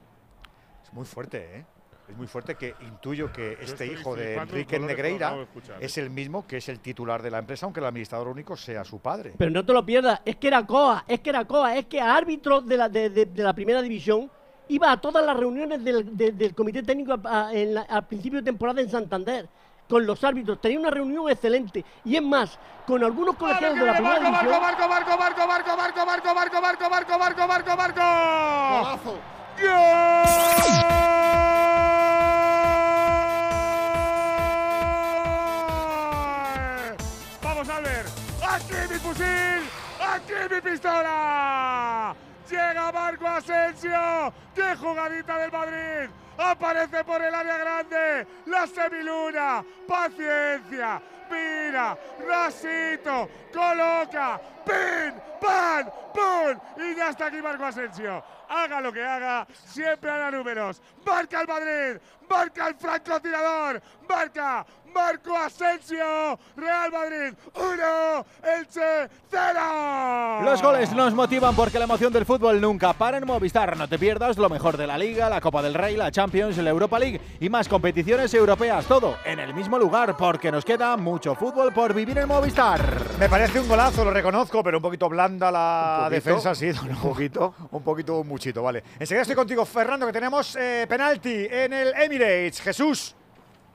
Es 0.84 0.94
muy 0.94 1.06
fuerte, 1.06 1.60
¿eh? 1.60 1.66
Es 2.08 2.16
muy 2.16 2.28
fuerte 2.28 2.54
que 2.56 2.76
intuyo 2.82 3.32
que 3.34 3.58
este 3.62 3.88
hijo 3.88 4.16
de 4.16 4.36
Enrique 4.36 4.78
Negreira 4.80 5.34
¿eh? 5.36 5.48
es 5.80 5.98
el 5.98 6.12
mismo 6.12 6.46
que 6.46 6.58
es 6.58 6.70
el 6.70 6.80
titular 6.80 7.22
de 7.24 7.32
la 7.32 7.40
empresa, 7.40 7.66
aunque 7.66 7.80
el 7.80 7.86
administrador 7.88 8.28
único 8.28 8.56
sea 8.56 8.84
su 8.84 9.00
padre. 9.00 9.34
Pero 9.38 9.50
no 9.50 9.66
te 9.66 9.74
lo 9.74 9.84
pierdas, 9.86 10.22
es 10.24 10.36
que 10.36 10.48
era 10.48 10.66
COA, 10.68 11.04
es 11.08 11.20
que 11.22 11.32
era 11.32 11.46
COA, 11.46 11.76
es 11.78 11.88
que 11.88 12.00
árbitro 12.00 12.62
de 12.62 12.78
la, 12.78 12.90
de, 12.90 13.10
de- 13.10 13.26
de 13.26 13.44
la 13.44 13.54
primera 13.54 13.82
división 13.82 14.30
iba 14.68 14.92
a 14.92 14.98
todas 15.02 15.26
las 15.26 15.36
reuniones 15.36 15.84
del, 15.84 16.16
de- 16.16 16.32
del 16.32 16.54
comité 16.54 16.84
técnico 16.84 17.14
a- 17.24 17.48
a- 17.48 17.54
en 17.54 17.74
la- 17.74 17.82
al 17.82 18.06
principio 18.06 18.40
de 18.40 18.46
temporada 18.46 18.82
en 18.82 18.90
Santander 18.90 19.48
con 19.90 20.06
los 20.06 20.24
árbitros, 20.24 20.62
tenía 20.62 20.80
una 20.80 20.90
reunión 20.92 21.30
excelente 21.30 21.84
y 22.04 22.16
es 22.16 22.22
más, 22.22 22.58
con 22.86 23.04
algunos 23.04 23.36
colegiados 23.36 23.80
de 23.80 23.86
la 23.86 23.94
primera 23.94 24.20
Marco, 24.20 24.38
división. 24.38 24.62
Marco, 24.62 24.88
Marco, 24.90 25.18
Marco, 25.18 25.48
Marco, 25.48 25.76
Marco, 25.78 26.06
Marco, 26.06 26.36
Marco, 26.36 26.62
Marco, 26.62 26.90
Marco, 26.90 27.20
Marco, 27.20 27.48
Marco, 27.48 27.78
Marco. 27.78 28.02
Golazo. 29.02 29.20
¡Vamos, 37.41 37.70
a 37.70 37.79
ver, 37.79 38.05
¡Aquí 38.41 38.74
mi 38.89 39.00
fusil! 39.00 39.70
¡Aquí 40.00 40.34
mi 40.53 40.62
pistola! 40.62 42.15
Llega 42.50 42.91
Marco 42.91 43.27
Asensio. 43.27 44.34
¡Qué 44.53 44.75
jugadita 44.75 45.38
del 45.38 45.51
Madrid! 45.51 46.10
Aparece 46.38 47.04
por 47.04 47.22
el 47.22 47.34
área 47.34 47.58
grande, 47.58 48.27
la 48.46 48.68
semiluna, 48.68 49.63
paciencia, 49.88 51.01
mira, 51.30 51.98
rasito, 52.27 53.30
coloca, 53.54 54.39
pin, 54.65 55.13
pan, 55.39 55.92
pum, 56.13 56.84
y 56.84 56.96
ya 56.96 57.10
está 57.10 57.27
aquí 57.27 57.42
Marco 57.42 57.65
Asensio. 57.65 58.24
Haga 58.50 58.82
lo 58.82 58.92
que 58.92 59.04
haga, 59.04 59.48
siempre 59.65 60.12
hará 60.12 60.30
números. 60.30 60.82
Marca 61.06 61.42
el 61.42 61.48
Madrid, 61.48 62.01
marca 62.30 62.68
el 62.68 62.75
francotirador, 62.75 63.82
marca 64.08 64.65
Marco 64.96 65.36
Asensio, 65.36 66.39
Real 66.56 66.89
Madrid 66.89 67.34
1, 67.54 68.25
Elche 68.58 69.10
0. 69.30 70.42
Los 70.44 70.62
goles 70.62 70.94
nos 70.94 71.13
motivan 71.13 71.54
porque 71.54 71.77
la 71.77 71.84
emoción 71.84 72.13
del 72.13 72.25
fútbol 72.25 72.62
nunca 72.62 72.94
para 72.94 73.18
en 73.18 73.25
Movistar. 73.25 73.75
No 73.75 73.89
te 73.89 74.00
pierdas 74.00 74.38
lo 74.38 74.50
mejor 74.50 74.77
de 74.77 74.88
la 74.88 74.98
Liga, 74.98 75.30
la 75.30 75.42
Copa 75.42 75.62
del 75.62 75.74
Rey, 75.74 75.98
la 75.98 76.12
Champions, 76.12 76.25
la 76.25 76.70
Europa 76.70 76.98
League 76.98 77.22
y 77.39 77.50
más 77.50 77.67
competiciones 77.67 78.34
europeas. 78.34 78.86
Todo 78.86 79.17
en 79.25 79.39
el 79.39 79.53
mismo 79.53 79.77
lugar 79.77 80.17
porque 80.17 80.51
nos 80.51 80.65
queda 80.65 80.98
mucho 80.98 81.36
fútbol 81.36 81.72
por 81.72 81.94
vivir 81.94 82.17
en 82.17 82.27
Movistar. 82.27 82.82
Me 83.20 83.29
parece 83.29 83.60
un 83.60 83.67
golazo, 83.67 84.03
lo 84.03 84.12
reconozco, 84.12 84.63
pero 84.63 84.77
un 84.79 84.82
poquito 84.82 85.08
blanda 85.08 85.51
la 85.51 86.08
defensa 86.10 86.51
ha 86.51 86.55
sido. 86.55 86.82
Un 86.82 86.96
poquito. 86.96 87.53
un 87.72 87.84
poquito, 87.84 88.20
un 88.20 88.27
muchito, 88.27 88.63
vale. 88.63 88.84
Enseguida 89.00 89.22
estoy 89.22 89.36
contigo, 89.36 89.65
Fernando, 89.65 90.08
que 90.08 90.13
tenemos 90.13 90.55
eh, 90.55 90.86
penalti 90.89 91.48
en 91.50 91.74
el 91.74 91.94
Emirates. 91.94 92.62
Jesús. 92.62 93.15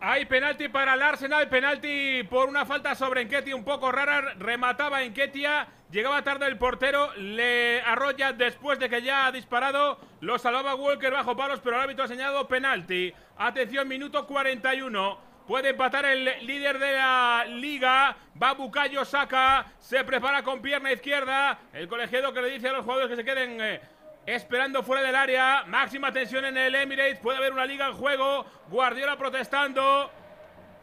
Hay 0.00 0.24
penalti 0.24 0.68
para 0.68 0.94
el 0.94 1.02
Arsenal, 1.02 1.48
penalti 1.48 2.24
por 2.24 2.48
una 2.48 2.66
falta 2.66 2.94
sobre 2.94 3.22
Enketia 3.22 3.54
un 3.54 3.64
poco 3.64 3.92
rara, 3.92 4.34
remataba 4.38 5.02
Enketia, 5.02 5.68
llegaba 5.90 6.22
tarde 6.22 6.46
el 6.46 6.58
portero, 6.58 7.12
le 7.16 7.80
arrolla 7.82 8.32
después 8.32 8.78
de 8.78 8.88
que 8.88 9.02
ya 9.02 9.26
ha 9.26 9.32
disparado, 9.32 9.98
lo 10.20 10.38
salvaba 10.38 10.74
Walker 10.74 11.12
bajo 11.12 11.36
palos, 11.36 11.60
pero 11.62 11.76
el 11.76 11.82
árbitro 11.82 12.04
ha 12.04 12.08
señalado 12.08 12.48
penalti. 12.48 13.12
Atención, 13.36 13.88
minuto 13.88 14.26
41. 14.26 15.30
Puede 15.46 15.70
empatar 15.70 16.04
el 16.04 16.46
líder 16.46 16.78
de 16.78 16.92
la 16.92 17.44
liga. 17.48 18.16
Va 18.40 18.52
Bucayo 18.54 19.04
Saca. 19.04 19.66
Se 19.80 20.04
prepara 20.04 20.44
con 20.44 20.62
pierna 20.62 20.92
izquierda. 20.92 21.58
El 21.72 21.88
colegiado 21.88 22.32
que 22.32 22.42
le 22.42 22.50
dice 22.50 22.68
a 22.68 22.72
los 22.72 22.84
jugadores 22.84 23.10
que 23.10 23.16
se 23.16 23.24
queden 23.24 23.60
eh, 23.60 23.80
esperando 24.26 24.84
fuera 24.84 25.02
del 25.02 25.16
área. 25.16 25.64
Máxima 25.66 26.12
tensión 26.12 26.44
en 26.44 26.56
el 26.56 26.74
Emirates. 26.76 27.18
Puede 27.18 27.38
haber 27.38 27.52
una 27.52 27.66
liga 27.66 27.88
en 27.88 27.94
juego. 27.94 28.46
Guardiola 28.68 29.16
protestando. 29.16 30.12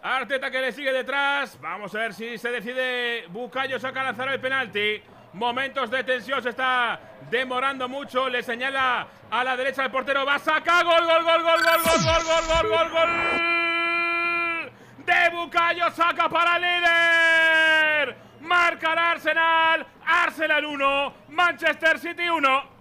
Arteta 0.01 0.51
que 0.51 0.61
le 0.61 0.71
sigue 0.71 0.93
detrás. 0.93 1.59
Vamos 1.61 1.93
a 1.95 1.99
ver 1.99 2.13
si 2.13 2.37
se 2.37 2.49
decide 2.49 3.25
Bucayo 3.29 3.79
saca 3.79 4.03
lanzar 4.03 4.29
el 4.29 4.39
penalti. 4.39 5.01
Momentos 5.33 5.91
de 5.91 6.03
tensión, 6.03 6.41
se 6.41 6.49
está 6.49 6.99
demorando 7.29 7.89
mucho. 7.89 8.29
Le 8.29 8.41
señala 8.43 9.07
a 9.29 9.43
la 9.43 9.57
derecha 9.57 9.83
el 9.83 9.91
portero. 9.91 10.25
Va 10.25 10.35
a 10.35 10.39
sacar. 10.39 10.85
Gol, 10.85 11.05
gol, 11.05 11.23
gol, 11.23 11.43
gol, 11.43 11.63
gol, 11.63 11.81
gol, 11.83 12.03
gol, 12.03 12.23
gol, 12.23 12.47
gol, 12.47 12.69
gol, 12.69 12.89
gol. 12.91 14.71
De 15.05 15.29
Bucayo 15.31 15.91
saca 15.91 16.29
para 16.29 16.59
líder. 16.59 18.15
Marca 18.41 18.93
el 18.93 18.99
Arsenal. 18.99 19.85
Arsenal 20.05 20.65
1. 20.65 21.13
Manchester 21.29 21.99
City 21.99 22.29
1. 22.29 22.76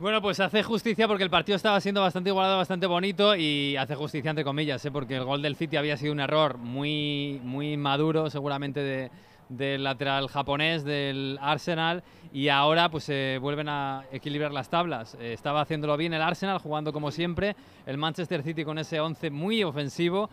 Bueno, 0.00 0.20
pues 0.20 0.40
hace 0.40 0.64
justicia 0.64 1.06
porque 1.06 1.22
el 1.22 1.30
partido 1.30 1.54
estaba 1.54 1.80
siendo 1.80 2.00
bastante 2.00 2.30
igualado, 2.30 2.56
bastante 2.56 2.86
bonito 2.86 3.36
y 3.36 3.76
hace 3.76 3.94
justicia 3.94 4.30
entre 4.30 4.44
comillas, 4.44 4.84
¿eh? 4.84 4.90
porque 4.90 5.16
el 5.16 5.24
gol 5.24 5.40
del 5.40 5.54
City 5.54 5.76
había 5.76 5.96
sido 5.96 6.12
un 6.12 6.18
error 6.18 6.58
muy, 6.58 7.40
muy 7.44 7.76
maduro 7.76 8.28
seguramente 8.28 8.80
de, 8.80 9.10
del 9.48 9.84
lateral 9.84 10.28
japonés 10.28 10.84
del 10.84 11.38
Arsenal 11.40 12.02
y 12.32 12.48
ahora 12.48 12.88
pues 12.88 13.04
se 13.04 13.38
vuelven 13.40 13.68
a 13.68 14.02
equilibrar 14.10 14.52
las 14.52 14.68
tablas. 14.68 15.16
Eh, 15.20 15.32
estaba 15.32 15.60
haciéndolo 15.60 15.96
bien 15.96 16.12
el 16.12 16.22
Arsenal, 16.22 16.58
jugando 16.58 16.92
como 16.92 17.12
siempre, 17.12 17.54
el 17.86 17.96
Manchester 17.96 18.42
City 18.42 18.64
con 18.64 18.78
ese 18.78 18.98
11 18.98 19.30
muy 19.30 19.62
ofensivo, 19.62 20.28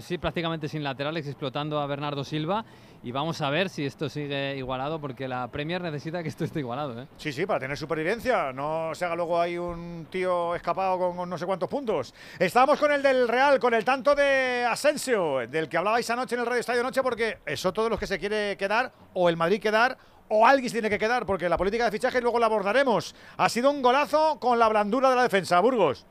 sí, 0.00 0.18
prácticamente 0.18 0.68
sin 0.68 0.82
laterales, 0.82 1.26
explotando 1.26 1.80
a 1.80 1.86
Bernardo 1.86 2.24
Silva. 2.24 2.64
Y 3.04 3.10
vamos 3.10 3.40
a 3.40 3.50
ver 3.50 3.68
si 3.68 3.84
esto 3.84 4.08
sigue 4.08 4.56
igualado, 4.56 5.00
porque 5.00 5.26
la 5.26 5.48
Premier 5.48 5.82
necesita 5.82 6.22
que 6.22 6.28
esto 6.28 6.44
esté 6.44 6.60
igualado. 6.60 7.02
¿eh? 7.02 7.06
Sí, 7.16 7.32
sí, 7.32 7.46
para 7.46 7.58
tener 7.58 7.76
supervivencia. 7.76 8.52
No 8.52 8.94
se 8.94 9.04
haga 9.04 9.16
luego 9.16 9.40
ahí 9.40 9.58
un 9.58 10.06
tío 10.10 10.54
escapado 10.54 11.14
con, 11.14 11.28
no 11.28 11.36
sé 11.36 11.46
cuántos 11.46 11.68
puntos. 11.68 12.14
Estamos 12.38 12.78
con 12.78 12.92
el 12.92 13.02
del 13.02 13.26
Real, 13.26 13.58
con 13.58 13.74
el 13.74 13.84
tanto 13.84 14.14
de 14.14 14.64
Asensio, 14.68 15.48
del 15.48 15.68
que 15.68 15.76
hablabais 15.76 16.08
anoche 16.10 16.36
en 16.36 16.42
el 16.42 16.46
Radio 16.46 16.60
Estadio 16.60 16.82
Noche, 16.82 17.02
porque 17.02 17.38
eso 17.44 17.72
todos 17.72 17.90
los 17.90 17.98
que 17.98 18.06
se 18.06 18.18
quiere 18.18 18.56
quedar, 18.56 18.92
o 19.14 19.28
el 19.28 19.36
Madrid 19.36 19.60
quedar, 19.60 19.98
o 20.28 20.46
alguien 20.46 20.72
tiene 20.72 20.88
que 20.88 20.98
quedar, 20.98 21.26
porque 21.26 21.48
la 21.48 21.58
política 21.58 21.84
de 21.84 21.90
fichaje 21.90 22.20
luego 22.20 22.38
la 22.38 22.46
abordaremos. 22.46 23.14
Ha 23.36 23.48
sido 23.48 23.70
un 23.70 23.82
golazo 23.82 24.38
con 24.38 24.58
la 24.58 24.68
blandura 24.68 25.10
de 25.10 25.16
la 25.16 25.24
defensa, 25.24 25.58
Burgos. 25.60 26.06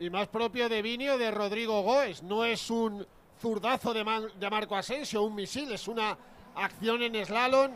Y 0.00 0.08
más 0.08 0.28
propio 0.28 0.70
de 0.70 0.80
Vinio 0.80 1.18
de 1.18 1.30
Rodrigo 1.30 1.82
Goes. 1.82 2.22
No 2.22 2.42
es 2.42 2.70
un 2.70 3.06
zurdazo 3.38 3.92
de, 3.92 4.02
Marco 4.50 4.74
Asensio, 4.74 5.22
un 5.22 5.34
misil, 5.34 5.70
es 5.72 5.86
una 5.88 6.16
acción 6.54 7.02
en 7.02 7.22
slalom, 7.22 7.72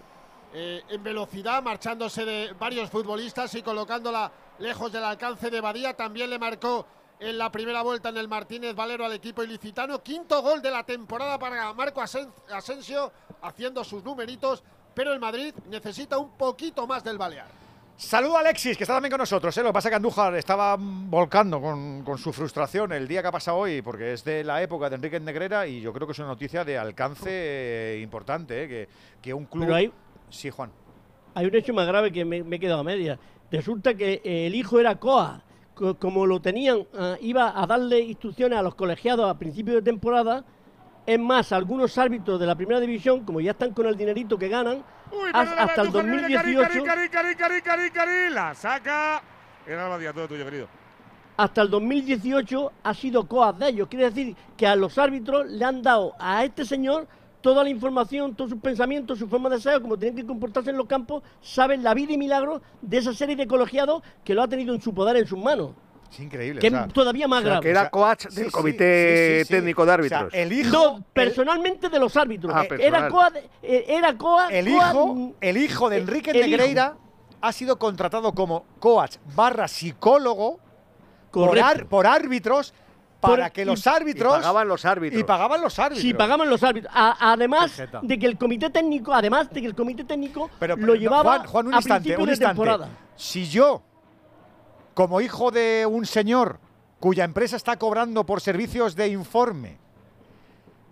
eh, 0.54 0.82
en 0.88 1.02
velocidad, 1.02 1.62
marchándose 1.62 2.24
de 2.24 2.54
varios 2.54 2.88
futbolistas 2.88 3.54
y 3.56 3.62
colocándola 3.62 4.32
lejos 4.58 4.90
del 4.90 5.04
alcance 5.04 5.50
de 5.50 5.60
Badía. 5.60 5.92
También 5.92 6.30
le 6.30 6.38
marcó 6.38 6.86
en 7.20 7.36
la 7.36 7.52
primera 7.52 7.82
vuelta 7.82 8.08
en 8.08 8.16
el 8.16 8.26
Martínez 8.26 8.74
Valero 8.74 9.04
al 9.04 9.12
equipo 9.12 9.42
ilicitano. 9.42 10.02
Quinto 10.02 10.40
gol 10.40 10.62
de 10.62 10.70
la 10.70 10.82
temporada 10.82 11.38
para 11.38 11.74
Marco 11.74 12.00
Asensio, 12.00 13.12
haciendo 13.42 13.84
sus 13.84 14.02
numeritos, 14.02 14.62
pero 14.94 15.12
el 15.12 15.20
Madrid 15.20 15.54
necesita 15.68 16.16
un 16.16 16.30
poquito 16.38 16.86
más 16.86 17.04
del 17.04 17.18
Balear. 17.18 17.63
Saludo 17.96 18.36
a 18.36 18.40
Alexis, 18.40 18.76
que 18.76 18.82
está 18.82 18.94
también 18.94 19.10
con 19.10 19.20
nosotros. 19.20 19.56
¿eh? 19.56 19.62
Lo 19.62 19.68
que 19.68 19.74
pasa 19.74 19.88
es 19.88 19.90
que 19.90 19.96
Andújar 19.96 20.34
estaba 20.34 20.76
volcando 20.78 21.60
con, 21.60 22.18
su 22.18 22.32
frustración 22.32 22.92
el 22.92 23.06
día 23.06 23.22
que 23.22 23.28
ha 23.28 23.32
pasado 23.32 23.58
hoy, 23.58 23.82
porque 23.82 24.14
es 24.14 24.24
de 24.24 24.42
la 24.42 24.60
época 24.60 24.90
de 24.90 24.96
Enrique 24.96 25.20
Negrera 25.20 25.66
y 25.66 25.80
yo 25.80 25.92
creo 25.92 26.06
que 26.06 26.12
es 26.12 26.18
una 26.18 26.28
noticia 26.28 26.64
de 26.64 26.76
alcance 26.76 27.30
eh, 27.30 28.00
importante, 28.02 28.64
¿eh? 28.64 28.88
que, 29.22 29.32
un 29.32 29.44
club... 29.44 29.64
Pero 29.64 29.76
hay, 29.76 29.92
sí, 30.28 30.50
Juan. 30.50 30.72
Hay 31.34 31.46
un 31.46 31.54
hecho 31.54 31.72
más 31.72 31.86
grave 31.86 32.10
que 32.10 32.24
me, 32.24 32.38
he 32.38 32.58
quedado 32.58 32.80
a 32.80 32.84
media. 32.84 33.16
Resulta 33.50 33.94
que 33.94 34.20
el 34.24 34.54
hijo 34.54 34.80
era 34.80 34.96
Coa. 34.96 35.42
Como 35.98 36.24
lo 36.24 36.40
tenían, 36.40 36.86
ah, 36.96 37.16
iba 37.20 37.60
a 37.60 37.66
darle 37.66 37.98
instrucciones 37.98 38.56
a 38.56 38.62
los 38.62 38.76
colegiados 38.76 39.28
a 39.28 39.36
principio 39.36 39.74
de 39.74 39.82
temporada. 39.82 40.44
Es 41.06 41.20
más, 41.20 41.52
algunos 41.52 41.96
árbitros 41.98 42.40
de 42.40 42.46
la 42.46 42.54
primera 42.54 42.80
división, 42.80 43.24
como 43.24 43.40
ya 43.40 43.50
están 43.50 43.72
con 43.72 43.86
el 43.86 43.96
dinerito 43.96 44.38
que 44.38 44.48
ganan, 44.48 44.82
Uy, 45.12 45.30
hasta 45.32 45.82
el 45.82 45.92
2018. 45.92 46.84
Cari, 46.84 47.08
cari, 47.08 47.34
cari, 47.36 47.60
cari, 47.60 47.90
cari, 47.90 48.30
la 48.30 48.54
saca. 48.54 49.22
Era 49.66 50.12
todo 50.12 50.28
tuyo, 50.28 50.44
querido. 50.44 50.66
Hasta 51.36 51.62
el 51.62 51.70
2018 51.70 52.72
ha 52.82 52.94
sido 52.94 53.26
coas 53.26 53.58
de 53.58 53.68
ellos. 53.68 53.88
Quiere 53.88 54.04
decir 54.06 54.36
que 54.56 54.66
a 54.66 54.76
los 54.76 54.96
árbitros 54.98 55.46
le 55.46 55.64
han 55.64 55.82
dado 55.82 56.14
a 56.18 56.44
este 56.44 56.64
señor 56.64 57.06
toda 57.40 57.62
la 57.62 57.68
información, 57.68 58.34
todos 58.34 58.52
sus 58.52 58.60
pensamientos, 58.60 59.18
su 59.18 59.28
forma 59.28 59.50
de 59.50 59.60
ser, 59.60 59.82
cómo 59.82 59.98
tienen 59.98 60.16
que 60.16 60.24
comportarse 60.24 60.70
en 60.70 60.78
los 60.78 60.86
campos, 60.86 61.22
saben 61.42 61.82
la 61.82 61.92
vida 61.92 62.14
y 62.14 62.18
milagro 62.18 62.62
de 62.80 62.96
esa 62.96 63.12
serie 63.12 63.36
de 63.36 63.46
colegiados 63.46 64.02
que 64.24 64.32
lo 64.32 64.42
ha 64.42 64.48
tenido 64.48 64.74
en 64.74 64.80
su 64.80 64.94
poder, 64.94 65.16
en 65.16 65.26
sus 65.26 65.38
manos. 65.38 65.72
Es 66.14 66.20
increíble. 66.20 66.60
Que 66.60 66.70
todavía 66.92 67.26
más 67.26 67.42
grave. 67.42 67.60
Que 67.60 67.70
era 67.70 67.90
coach 67.90 68.26
del 68.28 68.52
comité 68.52 69.44
técnico 69.48 69.84
de 69.84 69.92
árbitros. 69.92 70.32
el 70.32 70.52
hijo. 70.52 71.00
personalmente 71.12 71.88
de 71.88 71.98
los 71.98 72.16
árbitros. 72.16 72.52
Ah, 72.54 72.66
era 72.78 73.08
coach. 73.08 73.34
Eh, 73.62 73.84
era 73.88 74.16
coach. 74.16 74.50
El 74.50 74.68
hijo, 74.68 75.34
el 75.40 75.56
hijo 75.56 75.90
de 75.90 75.98
Enrique 75.98 76.32
Negreira 76.32 76.96
ha 77.40 77.52
sido 77.52 77.78
contratado 77.78 78.32
como 78.32 78.64
coach 78.78 79.16
barra 79.34 79.66
psicólogo 79.66 80.60
por, 81.32 82.06
árbitros 82.06 82.72
para 83.20 83.50
que 83.50 83.64
los 83.64 83.84
árbitros. 83.84 84.36
Y 84.36 84.40
pagaban 84.40 84.68
los 84.68 84.84
árbitros. 84.84 85.20
Y 85.20 85.24
pagaban 85.24 85.60
los 85.60 85.78
árbitros. 85.80 86.02
Sí, 86.02 86.14
pagaban 86.14 86.48
los 86.48 86.62
árbitros. 86.62 86.92
además 86.94 87.82
de 88.02 88.18
que 88.20 88.26
el 88.26 88.38
comité 88.38 88.70
técnico, 88.70 89.12
además 89.12 89.50
de 89.50 89.60
que 89.60 89.66
el 89.66 89.74
comité 89.74 90.04
técnico 90.04 90.48
lo 90.76 90.94
llevaba 90.94 91.44
Juan, 91.44 91.66
un 91.66 91.74
instante, 91.74 92.16
un 92.16 92.28
instante. 92.28 92.62
Si 93.16 93.48
yo 93.48 93.82
como 94.94 95.20
hijo 95.20 95.50
de 95.50 95.86
un 95.86 96.06
señor 96.06 96.58
cuya 97.00 97.24
empresa 97.24 97.56
está 97.56 97.76
cobrando 97.76 98.24
por 98.24 98.40
servicios 98.40 98.96
de 98.96 99.08
informe, 99.08 99.78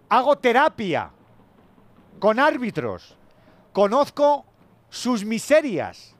hago 0.08 0.36
terapia 0.36 1.10
con 2.18 2.38
árbitros, 2.38 3.16
conozco 3.72 4.44
sus 4.90 5.24
miserias 5.24 6.14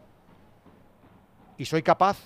y 1.58 1.64
soy 1.66 1.82
capaz 1.82 2.16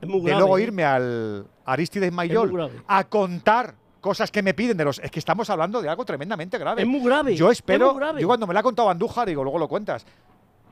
de 0.00 0.06
luego 0.06 0.58
¿eh? 0.58 0.62
irme 0.62 0.84
al 0.84 1.46
Aristides 1.64 2.12
Mayol 2.12 2.70
a 2.86 3.04
contar 3.04 3.74
cosas 4.00 4.30
que 4.30 4.42
me 4.42 4.52
piden 4.52 4.76
de 4.76 4.84
los. 4.84 4.98
Es 4.98 5.10
que 5.10 5.18
estamos 5.18 5.48
hablando 5.48 5.80
de 5.80 5.88
algo 5.88 6.04
tremendamente 6.04 6.58
grave. 6.58 6.82
Es 6.82 6.88
muy 6.88 7.00
grave. 7.00 7.34
Yo 7.34 7.50
espero. 7.50 7.98
Yo 8.18 8.26
cuando 8.26 8.46
me 8.46 8.52
la 8.52 8.60
ha 8.60 8.62
contado 8.62 8.90
Andújar, 8.90 9.28
digo, 9.28 9.42
luego 9.42 9.58
lo 9.58 9.68
cuentas. 9.68 10.04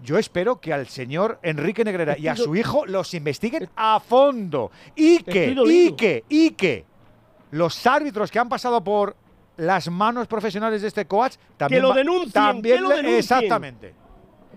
Yo 0.02 0.18
espero 0.18 0.60
que 0.60 0.72
al 0.72 0.86
señor 0.88 1.38
Enrique 1.42 1.84
Negrera 1.84 2.16
y 2.18 2.28
a 2.28 2.36
su 2.36 2.56
hijo 2.56 2.86
los 2.86 3.12
investiguen 3.14 3.68
a 3.76 4.00
fondo 4.00 4.70
y 4.96 5.22
que, 5.22 5.54
y 5.66 5.92
que, 5.92 6.24
y 6.28 6.50
que 6.50 6.86
los 7.50 7.86
árbitros 7.86 8.30
que 8.30 8.38
han 8.38 8.48
pasado 8.48 8.82
por 8.82 9.16
las 9.56 9.90
manos 9.90 10.26
profesionales 10.26 10.80
de 10.82 10.88
este 10.88 11.06
coach 11.06 11.34
también 11.56 11.82
que 11.82 11.88
lo 11.88 11.94
denuncien, 11.94 12.32
también 12.32 12.76
que 12.76 12.80
lo 12.82 12.88
denuncien. 12.88 13.18
exactamente. 13.18 13.94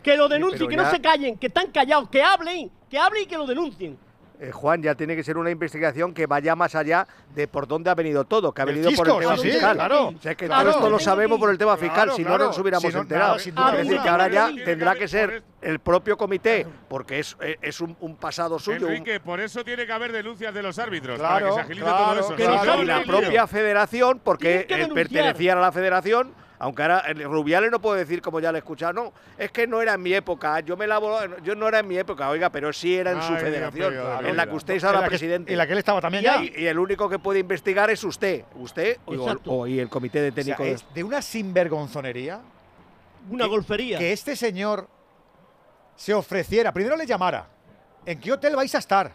Que 0.02 0.18
lo 0.18 0.30
denuncien, 0.30 0.70
que 0.70 0.76
no 0.76 0.90
se 0.90 1.02
callen, 1.02 1.38
que 1.38 1.48
están 1.48 1.72
callados, 1.72 2.10
que 2.10 2.22
hablen, 2.22 2.72
que 2.90 2.98
hablen 2.98 3.24
y 3.24 3.26
que 3.26 3.38
lo 3.38 3.46
denuncien. 3.46 3.98
Eh, 4.40 4.52
Juan, 4.52 4.82
ya 4.82 4.96
tiene 4.96 5.16
que 5.16 5.24
ser 5.24 5.38
una 5.38 5.52
investigación 5.52 6.14
que 6.14 6.26
vaya 6.26 6.56
más 6.56 6.74
allá 6.76 7.08
de 7.36 7.48
por 7.48 7.68
dónde 7.68 7.90
ha 7.92 7.96
venido 7.96 8.26
todo, 8.26 8.52
que 8.52 8.62
ha 8.62 8.66
venido 8.66 8.86
por 8.92 9.06
fisco, 9.06 9.14
el 9.18 9.22
tema 9.22 9.36
sí, 9.38 9.44
sí, 9.44 9.52
fiscal. 9.52 9.76
claro. 9.76 10.08
O 10.08 10.20
sea, 10.20 10.36
que 10.36 10.48
Claro. 10.48 10.62
todo 10.64 10.72
esto 10.80 10.90
lo 10.90 11.00
sabemos 11.00 11.40
por 11.40 11.50
el 11.52 11.58
tema 11.58 11.78
fiscal, 11.78 12.06
Claro, 12.08 12.16
si 12.16 12.24
no, 12.24 12.38
nos 12.38 12.58
hubiéramos 12.58 12.84
Si 12.90 12.94
no, 12.96 13.02
enterado. 13.04 13.28
nada, 13.30 13.40
sin 13.40 13.56
duda 13.56 13.72
es 13.80 13.88
decir, 13.88 14.02
que 14.02 14.10
ahora 14.10 14.28
ya 14.28 14.50
tendrá 14.66 14.96
que 14.96 15.08
ser 15.08 15.44
el 15.62 15.80
propio 15.80 16.18
comité, 16.18 16.66
porque 16.90 17.20
es, 17.20 17.38
eh, 17.42 17.58
es 17.62 17.80
un, 17.80 17.96
un 18.02 18.16
pasado 18.18 18.58
suyo. 18.60 18.88
un- 18.88 18.92
Enrique, 18.94 19.20
por 19.20 19.40
eso 19.40 19.64
tiene 19.64 19.86
que 19.86 19.94
haber 19.94 20.12
denuncias 20.12 20.54
de 20.54 20.62
los 20.64 20.78
árbitros, 20.80 21.20
Claro, 21.20 21.34
para 21.34 21.48
que 21.48 21.54
se 21.54 21.62
agilice 21.62 21.86
claro, 21.86 22.22
todo 22.22 22.36
eso. 22.36 22.82
y 22.82 22.86
la 22.86 23.04
propia 23.04 23.48
federación, 23.48 24.20
porque 24.24 24.62
eh, 24.62 24.66
denunciar. 24.68 24.94
pertenecían 24.94 25.58
a 25.60 25.62
la 25.62 25.72
federación, 25.72 26.34
aunque 26.64 26.82
ahora 26.82 27.00
el 27.08 27.22
Rubiales 27.26 27.70
no 27.72 27.82
puede 27.82 28.00
decir, 28.00 28.22
como 28.22 28.40
ya 28.40 28.50
le 28.54 28.58
he 28.58 28.60
escuchado, 28.60 28.94
no, 28.94 29.14
es 29.38 29.52
que 29.52 29.68
no 29.68 29.82
era 29.82 29.96
en 29.96 30.02
mi 30.02 30.14
época, 30.14 30.62
yo 30.62 30.78
me 30.78 30.88
lavo, 30.88 31.14
yo 31.44 31.56
no 31.56 31.68
era 31.68 31.80
en 31.80 31.88
mi 31.90 31.98
época, 31.98 32.30
oiga, 32.30 32.50
pero 32.52 32.72
sí 32.72 32.96
era 32.96 33.12
en 33.12 33.22
su 33.22 33.34
Ay, 33.34 33.40
federación, 33.42 33.94
en 34.26 34.38
la 34.38 34.48
que 34.48 34.56
usted 34.56 34.76
es 34.76 34.84
ahora 34.86 35.06
presidente. 35.06 35.52
En 35.52 35.58
la 35.58 35.68
que 35.68 35.74
él 35.74 35.80
estaba 35.80 36.00
también 36.00 36.24
Y 36.24 36.26
ya. 36.26 36.42
Y, 36.42 36.54
y 36.64 36.68
el 36.68 36.80
único 36.80 37.10
que 37.10 37.20
puede 37.20 37.40
investigar 37.40 37.90
es 37.90 38.02
usted, 38.06 38.46
usted 38.56 38.98
o, 39.06 39.14
Exacto. 39.14 39.52
o- 39.52 39.68
y 39.68 39.78
el 39.78 39.90
comité 39.90 40.22
de 40.22 40.30
O 40.30 40.34
sea, 40.34 40.56
técnicos. 40.56 40.66
es 40.68 40.94
de 40.94 41.04
una 41.04 41.22
sinvergonzonería 41.22 42.40
Una 43.30 43.44
que- 43.44 43.50
golfería. 43.50 43.98
que 43.98 44.14
este 44.14 44.38
señor 44.38 44.88
se 45.98 46.14
ofreciera, 46.14 46.72
primero 46.72 46.96
le 46.96 47.06
llamara, 47.06 47.46
¿en 48.06 48.20
qué 48.22 48.32
hotel 48.32 48.56
vais 48.56 48.74
a 48.74 48.78
estar? 48.78 49.12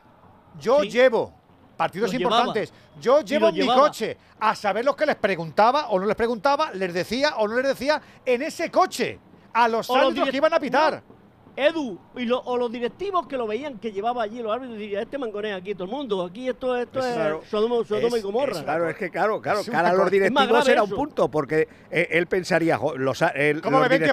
Yo 0.61 0.83
Sí. 0.83 0.91
llevo 0.91 1.33
partidos 1.79 2.11
llevaba. 2.11 2.41
importantes, 2.41 2.73
yo 3.01 3.23
llevo 3.23 3.51
mi 3.51 3.61
llevaba. 3.61 3.83
coche 3.83 4.19
a 4.41 4.55
saber 4.55 4.85
lo 4.85 4.95
que 4.95 5.07
les 5.07 5.17
preguntaba 5.17 5.89
o 5.89 5.99
no 5.99 6.05
les 6.05 6.17
preguntaba, 6.17 6.71
les 6.73 6.93
decía 6.93 7.37
o 7.37 7.49
no 7.49 7.57
les 7.57 7.69
decía 7.69 8.03
en 8.27 8.43
ese 8.43 8.71
coche 8.71 9.19
a 9.53 9.69
los 9.69 9.89
árbitros 9.89 10.29
que 10.29 10.37
iban 10.37 10.53
a 10.53 10.61
pitar. 10.61 10.95
No. 11.09 11.18
Edu, 11.67 11.99
y 12.17 12.25
lo- 12.25 12.41
o 12.41 12.57
los 12.57 12.71
directivos 12.71 13.27
que 13.27 13.37
lo 13.37 13.47
veían 13.47 13.79
que 13.79 13.91
llevaba 13.93 14.23
allí 14.23 14.41
los 14.43 14.53
árbitros 14.53 14.77
y 14.79 14.83
dirían, 14.83 15.03
este 15.03 15.19
mangonea 15.19 15.57
aquí 15.57 15.75
todo 15.75 15.85
el 15.85 15.91
mundo, 15.91 16.25
aquí 16.25 16.49
esto, 16.49 16.77
esto 16.77 17.01
es 17.01 17.15
Claro. 17.15 17.43
Sodoma, 17.51 17.85
Sodoma 17.85 18.17
y 18.17 18.19
Es- 18.21 18.23
Gomorra. 18.25 18.53
es 18.53 18.63
Claro, 18.63 18.89
es 18.89 18.97
que 18.97 19.11
claro, 19.11 19.41
claro, 19.41 19.61
cara 19.71 19.91
a 19.91 19.93
los 19.93 20.11
directivos 20.11 20.69
era 20.69 20.83
un 20.83 20.91
punto, 20.91 21.29
porque 21.29 21.69
eh, 21.91 22.09
él 22.13 22.27
pensaría, 22.29 22.79
los, 22.97 23.23
el- 23.35 23.61
¿Cómo 23.61 23.81
los 23.81 23.89
me 23.89 23.99
ven 23.99 24.09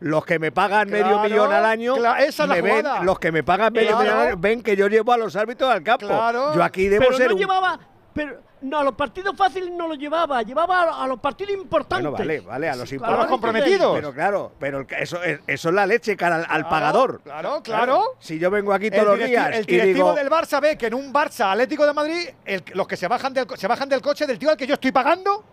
los 0.00 0.24
que 0.24 0.38
me 0.38 0.52
pagan 0.52 0.88
medio 0.90 1.04
Claro, 1.06 1.22
millón 1.28 1.52
al 1.52 1.64
año, 1.64 1.96
cla- 1.96 2.18
esa 2.20 2.42
es 2.44 2.48
la 2.48 2.54
me 2.56 2.62
ven, 2.62 2.86
los 3.02 3.18
que 3.18 3.30
me 3.32 3.42
pagan 3.42 3.72
medio 3.72 3.88
Claro. 3.88 4.02
millón 4.02 4.16
al 4.18 4.26
año, 4.28 4.36
ven 4.38 4.62
que 4.62 4.76
yo 4.76 4.88
llevo 4.88 5.12
a 5.12 5.16
los 5.18 5.36
árbitros 5.36 5.70
al 5.70 5.82
campo. 5.82 6.06
Claro. 6.06 6.54
Yo 6.54 6.62
aquí 6.62 6.88
debo 6.88 7.04
pero 7.04 7.16
ser 7.16 7.28
no 7.28 7.34
un... 7.34 7.40
llevaba, 7.40 7.78
pero 8.14 8.40
no, 8.62 8.78
a 8.78 8.84
los 8.84 8.94
partidos 8.94 9.36
fáciles 9.36 9.70
no 9.70 9.86
los 9.86 9.98
llevaba, 9.98 10.42
llevaba 10.42 11.02
a, 11.02 11.06
los 11.06 11.20
partidos 11.20 11.52
importantes. 11.54 12.10
Bueno, 12.10 12.18
vale, 12.18 12.40
vale, 12.40 12.68
a 12.68 12.72
los 12.72 12.80
A 12.80 12.82
los 12.84 12.92
importantes. 12.92 13.30
comprometidos. 13.30 13.94
Pero 13.96 14.12
claro, 14.14 14.52
pero 14.58 14.86
eso, 14.98 15.22
es- 15.22 15.40
eso 15.46 15.68
es 15.68 15.74
la 15.74 15.86
leche 15.86 16.16
cara 16.16 16.36
al, 16.36 16.40
al 16.42 16.46
Claro, 16.48 16.68
pagador. 16.68 17.20
Claro, 17.22 17.62
claro. 17.62 18.02
Si 18.18 18.38
yo 18.38 18.50
vengo 18.50 18.72
aquí 18.72 18.90
todos 18.90 19.06
los 19.18 19.18
días 19.18 19.48
el 19.54 19.62
y 19.62 19.66
directivo 19.66 19.94
digo, 19.94 20.14
del 20.14 20.30
Barça 20.30 20.60
ve 20.60 20.76
que 20.78 20.86
en 20.86 20.94
un 20.94 21.12
Barça 21.12 21.52
Atlético 21.52 21.84
de 21.86 21.92
Madrid, 21.92 22.28
el- 22.44 22.64
los 22.74 22.86
que 22.86 22.96
se 22.96 23.06
bajan, 23.08 23.32
del, 23.34 23.46
se 23.56 23.66
bajan 23.68 23.88
del 23.88 24.00
coche 24.00 24.26
del 24.26 24.38
tío 24.38 24.50
al 24.50 24.56
que 24.56 24.66
yo 24.66 24.74
estoy 24.74 24.90
pagando, 24.92 25.44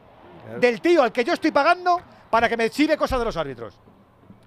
del 0.60 0.80
tío 0.82 1.04
al 1.04 1.12
que 1.12 1.24
yo 1.24 1.34
estoy 1.34 1.52
pagando, 1.52 2.00
para 2.30 2.48
que 2.50 2.58
me 2.58 2.70
chive 2.70 2.96
cosas 2.98 3.20
de 3.20 3.26
los 3.26 3.36
árbitros. 3.38 3.78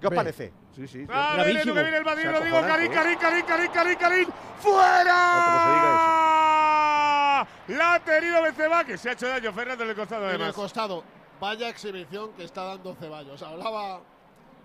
¿Qué 0.01 0.07
os 0.07 0.13
parece? 0.13 0.51
Sí, 0.77 0.87
sí. 0.87 1.07
A 1.09 1.37
ver, 1.37 1.55
Gravísimo. 1.55 1.61
Edu, 1.63 1.73
que 1.73 1.81
viene 1.81 1.97
el 1.97 2.05
Madrid, 2.05 2.25
Rodrigo, 2.31 2.57
acojona, 2.57 2.75
Karim, 2.75 2.87
joder. 2.87 3.03
Karim, 3.03 3.19
Karim, 3.19 3.45
Karim, 3.47 3.71
Karim, 3.71 3.97
Karim, 3.97 4.27
¡fuera! 4.59 5.17
La 7.67 7.93
ha 7.95 7.99
tenido 7.99 8.41
Benzema, 8.43 8.83
que 8.85 8.95
se 8.97 9.09
ha 9.09 9.13
hecho 9.13 9.27
daño 9.27 9.51
Fernando 9.53 9.83
en 9.83 9.89
el 9.89 9.95
costado 9.95 10.23
En 10.25 10.29
el 10.29 10.35
además. 10.35 10.53
costado. 10.55 11.03
Vaya 11.39 11.69
exhibición 11.69 12.31
que 12.33 12.43
está 12.43 12.63
dando 12.63 12.95
Ceballos. 12.95 13.41
Hablaba. 13.41 14.01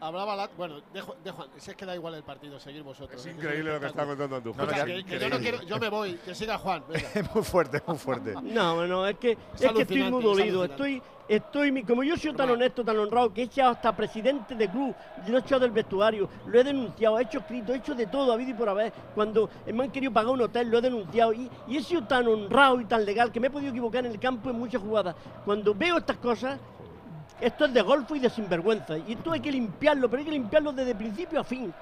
Hablaba 0.02 0.34
la, 0.34 0.50
bueno, 0.56 0.80
dejo, 0.92 1.14
dejo, 1.22 1.46
si 1.58 1.70
es 1.70 1.76
que 1.76 1.86
da 1.86 1.94
igual 1.94 2.14
el 2.16 2.24
partido, 2.24 2.58
seguir 2.58 2.82
vosotros. 2.82 3.20
Es 3.20 3.24
Es 3.24 3.36
increíble 3.36 3.72
lo 3.72 3.78
que 3.78 3.86
está 3.86 4.04
contando. 4.04 4.50
O 4.50 4.52
sea, 4.54 4.64
No, 4.64 4.84
que- 4.84 5.04
que 5.04 5.18
yo 5.20 5.28
no 5.28 5.38
quiero, 5.38 5.62
yo 5.62 5.78
me 5.78 5.88
voy, 5.88 6.14
que 6.24 6.34
siga 6.34 6.58
Juan. 6.58 6.82
Es 7.14 7.32
muy 7.32 7.44
fuerte, 7.44 7.80
muy 7.86 7.96
fuerte. 7.96 8.34
No, 8.42 8.84
no, 8.88 9.06
es 9.06 9.16
que, 9.18 9.30
es 9.54 9.70
que 9.72 9.82
estoy 9.82 10.02
muy 10.10 10.18
es 10.18 10.24
dolido. 10.24 10.64
Estoy, 10.64 11.00
estoy, 11.28 11.70
mi- 11.70 11.84
como 11.84 12.02
yo 12.02 12.16
soy 12.16 12.34
tan 12.34 12.50
honesto, 12.50 12.84
tan 12.84 12.98
honrado, 12.98 13.32
que 13.32 13.42
he 13.42 13.44
echado 13.44 13.70
hasta 13.70 13.94
presidente 13.94 14.56
de 14.56 14.68
club, 14.68 14.92
lo 15.28 15.36
he 15.36 15.40
echado 15.40 15.60
del 15.60 15.70
vestuario, 15.70 16.28
lo 16.46 16.58
he 16.60 16.64
denunciado, 16.64 17.20
he 17.20 17.22
hecho 17.22 17.38
escrito, 17.38 17.72
he 17.72 17.76
hecho 17.76 17.94
de 17.94 18.06
todo, 18.08 18.32
habido 18.32 18.50
y 18.50 18.54
por 18.54 18.68
haber. 18.68 18.92
Cuando 19.14 19.48
me 19.72 19.84
han 19.84 19.92
querido 19.92 20.12
pagar 20.12 20.32
un 20.32 20.40
hotel, 20.42 20.68
lo 20.68 20.78
he 20.78 20.82
denunciado. 20.82 21.32
Y, 21.32 21.48
y 21.68 21.76
he 21.76 21.82
sido 21.82 22.02
tan 22.08 22.26
honrado 22.26 22.80
y 22.80 22.86
tan 22.86 23.04
legal 23.04 23.30
que 23.30 23.38
me 23.38 23.46
he 23.46 23.50
podido 23.50 23.70
equivocar 23.70 24.04
en 24.04 24.10
el 24.10 24.18
campo 24.18 24.50
en 24.50 24.58
muchas 24.58 24.82
jugadas. 24.82 25.14
Cuando 25.44 25.72
veo 25.76 25.98
estas 25.98 26.16
cosas, 26.16 26.58
esto 27.42 27.64
es 27.66 27.74
de 27.74 27.82
golfo 27.82 28.16
y 28.16 28.20
de 28.20 28.30
sinvergüenza. 28.30 28.96
Y 28.98 29.12
esto 29.12 29.32
hay 29.32 29.40
que 29.40 29.52
limpiarlo, 29.52 30.08
pero 30.08 30.20
hay 30.20 30.24
que 30.26 30.30
limpiarlo 30.32 30.72
desde 30.72 30.94
principio 30.94 31.40
a 31.40 31.44
fin. 31.44 31.72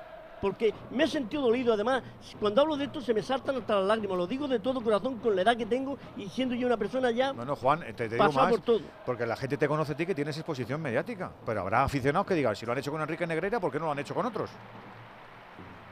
Porque 0.40 0.72
me 0.90 1.04
he 1.04 1.06
sentido 1.06 1.42
dolido. 1.42 1.74
Además, 1.74 2.02
cuando 2.40 2.62
hablo 2.62 2.74
de 2.76 2.84
esto 2.86 3.02
se 3.02 3.12
me 3.12 3.22
saltan 3.22 3.56
hasta 3.56 3.76
las 3.76 3.84
lágrimas. 3.84 4.16
Lo 4.16 4.26
digo 4.26 4.48
de 4.48 4.58
todo 4.58 4.80
corazón 4.82 5.18
con 5.18 5.36
la 5.36 5.42
edad 5.42 5.54
que 5.54 5.66
tengo 5.66 5.98
y 6.16 6.30
siendo 6.30 6.54
yo 6.54 6.66
una 6.66 6.78
persona 6.78 7.10
ya 7.10 7.34
No, 7.34 7.44
no, 7.44 7.54
Juan, 7.56 7.80
te, 7.80 7.92
te 7.92 8.08
digo 8.08 8.32
más. 8.32 8.48
por 8.50 8.60
todo. 8.60 8.80
Porque 9.04 9.26
la 9.26 9.36
gente 9.36 9.58
te 9.58 9.68
conoce 9.68 9.92
a 9.92 9.96
ti 9.96 10.06
que 10.06 10.14
tienes 10.14 10.34
exposición 10.38 10.80
mediática. 10.80 11.30
Pero 11.44 11.60
habrá 11.60 11.82
aficionados 11.84 12.26
que 12.26 12.32
digan, 12.34 12.56
si 12.56 12.64
lo 12.64 12.72
han 12.72 12.78
hecho 12.78 12.90
con 12.90 13.02
Enrique 13.02 13.26
Negreira, 13.26 13.60
¿por 13.60 13.70
qué 13.70 13.78
no 13.78 13.84
lo 13.84 13.92
han 13.92 13.98
hecho 13.98 14.14
con 14.14 14.24
otros? 14.24 14.48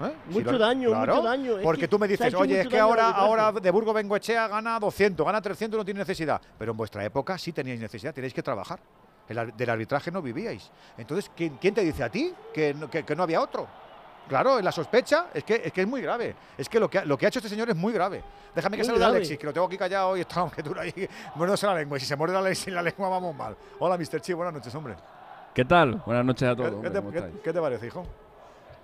¿Eh? 0.01 0.13
Si 0.29 0.35
Mucho 0.35 0.53
lo- 0.53 0.59
daño, 0.59 0.89
Claro, 0.91 1.15
mucho 1.17 1.27
daño. 1.29 1.57
Es 1.59 1.63
Porque 1.65 1.81
que 1.83 1.89
tú 1.89 1.99
me 1.99 2.09
dices, 2.09 2.33
oye, 2.35 2.61
es 2.63 2.69
que 2.69 2.79
ahora, 2.79 3.09
arbitraje". 3.09 3.27
ahora 3.29 3.53
de 3.61 3.71
Burgo 3.71 3.93
Bengoechea 3.93 4.47
gana 4.49 4.79
200, 4.79 5.27
gana 5.27 5.43
300, 5.43 5.77
no 5.77 5.85
tiene 5.85 5.99
necesidad. 5.99 6.41
Pero 6.59 6.71
en 6.71 6.77
vuestra 6.79 7.05
época 7.05 7.37
sí 7.37 7.53
teníais 7.53 7.81
necesidad, 7.81 8.15
tenéis 8.15 8.33
que 8.33 8.43
trabajar. 8.43 8.79
El 9.29 9.53
del 9.57 9.71
arbitraje 9.71 10.11
no 10.11 10.23
vivíais. 10.23 10.71
Entonces, 10.97 11.31
¿quién, 11.37 11.57
quién 11.61 11.75
te 11.75 11.83
dice 11.83 12.03
a 12.03 12.09
ti 12.09 12.33
que 12.53 12.73
no, 12.75 12.89
que- 12.91 13.05
que 13.05 13.15
no 13.17 13.23
había 13.25 13.41
otro? 13.41 13.67
Claro, 14.29 14.61
la 14.61 14.73
sospecha 14.73 15.27
es 15.33 15.43
que, 15.45 15.63
es 15.65 15.73
que 15.73 15.81
es 15.83 15.87
muy 15.87 16.03
grave. 16.03 16.35
Es 16.59 16.69
que 16.69 16.79
lo 16.79 16.89
que, 16.91 16.99
ha- 16.99 17.05
lo 17.05 17.17
que 17.17 17.25
ha 17.27 17.29
hecho 17.29 17.39
este 17.39 17.49
señor 17.49 17.71
es 17.71 17.77
muy 17.77 17.93
grave. 17.93 18.23
Déjame 18.55 18.77
que 18.77 18.83
Muy 18.83 18.87
salude 18.87 19.05
a 19.05 19.07
grave. 19.09 19.17
Alexis, 19.19 19.39
que 19.39 19.47
lo 19.47 19.53
tengo 19.53 19.67
aquí 19.67 19.79
callado 19.79 20.17
y 20.17 20.21
está 20.21 20.41
aunque 20.41 20.63
dura 20.63 20.83
ahí 20.83 20.93
la 21.63 21.75
lengua. 21.75 21.97
Y 21.97 22.01
si 22.01 22.07
se 22.07 22.17
muerde 22.17 22.35
la, 22.35 22.41
la 22.75 22.83
lengua 22.83 23.09
vamos 23.09 23.35
mal. 23.35 23.57
Hola, 23.79 23.97
Mr. 23.97 24.21
Chi, 24.21 24.33
buenas 24.35 24.53
noches, 24.55 24.75
hombre. 24.75 24.97
¿Qué 25.55 25.65
tal? 25.65 26.03
Buenas 26.05 26.25
noches 26.25 26.47
a 26.49 26.53
¿Qué, 26.53 26.57
todos. 26.57 26.71
qué 26.71 26.77
hombre, 26.77 26.91
te, 26.91 26.99
¿cómo 26.99 27.11
qué- 27.11 27.19
estáis? 27.19 27.35
qué 27.43 27.53
te 27.53 27.61
parece, 27.61 27.87
hijo? 27.87 28.07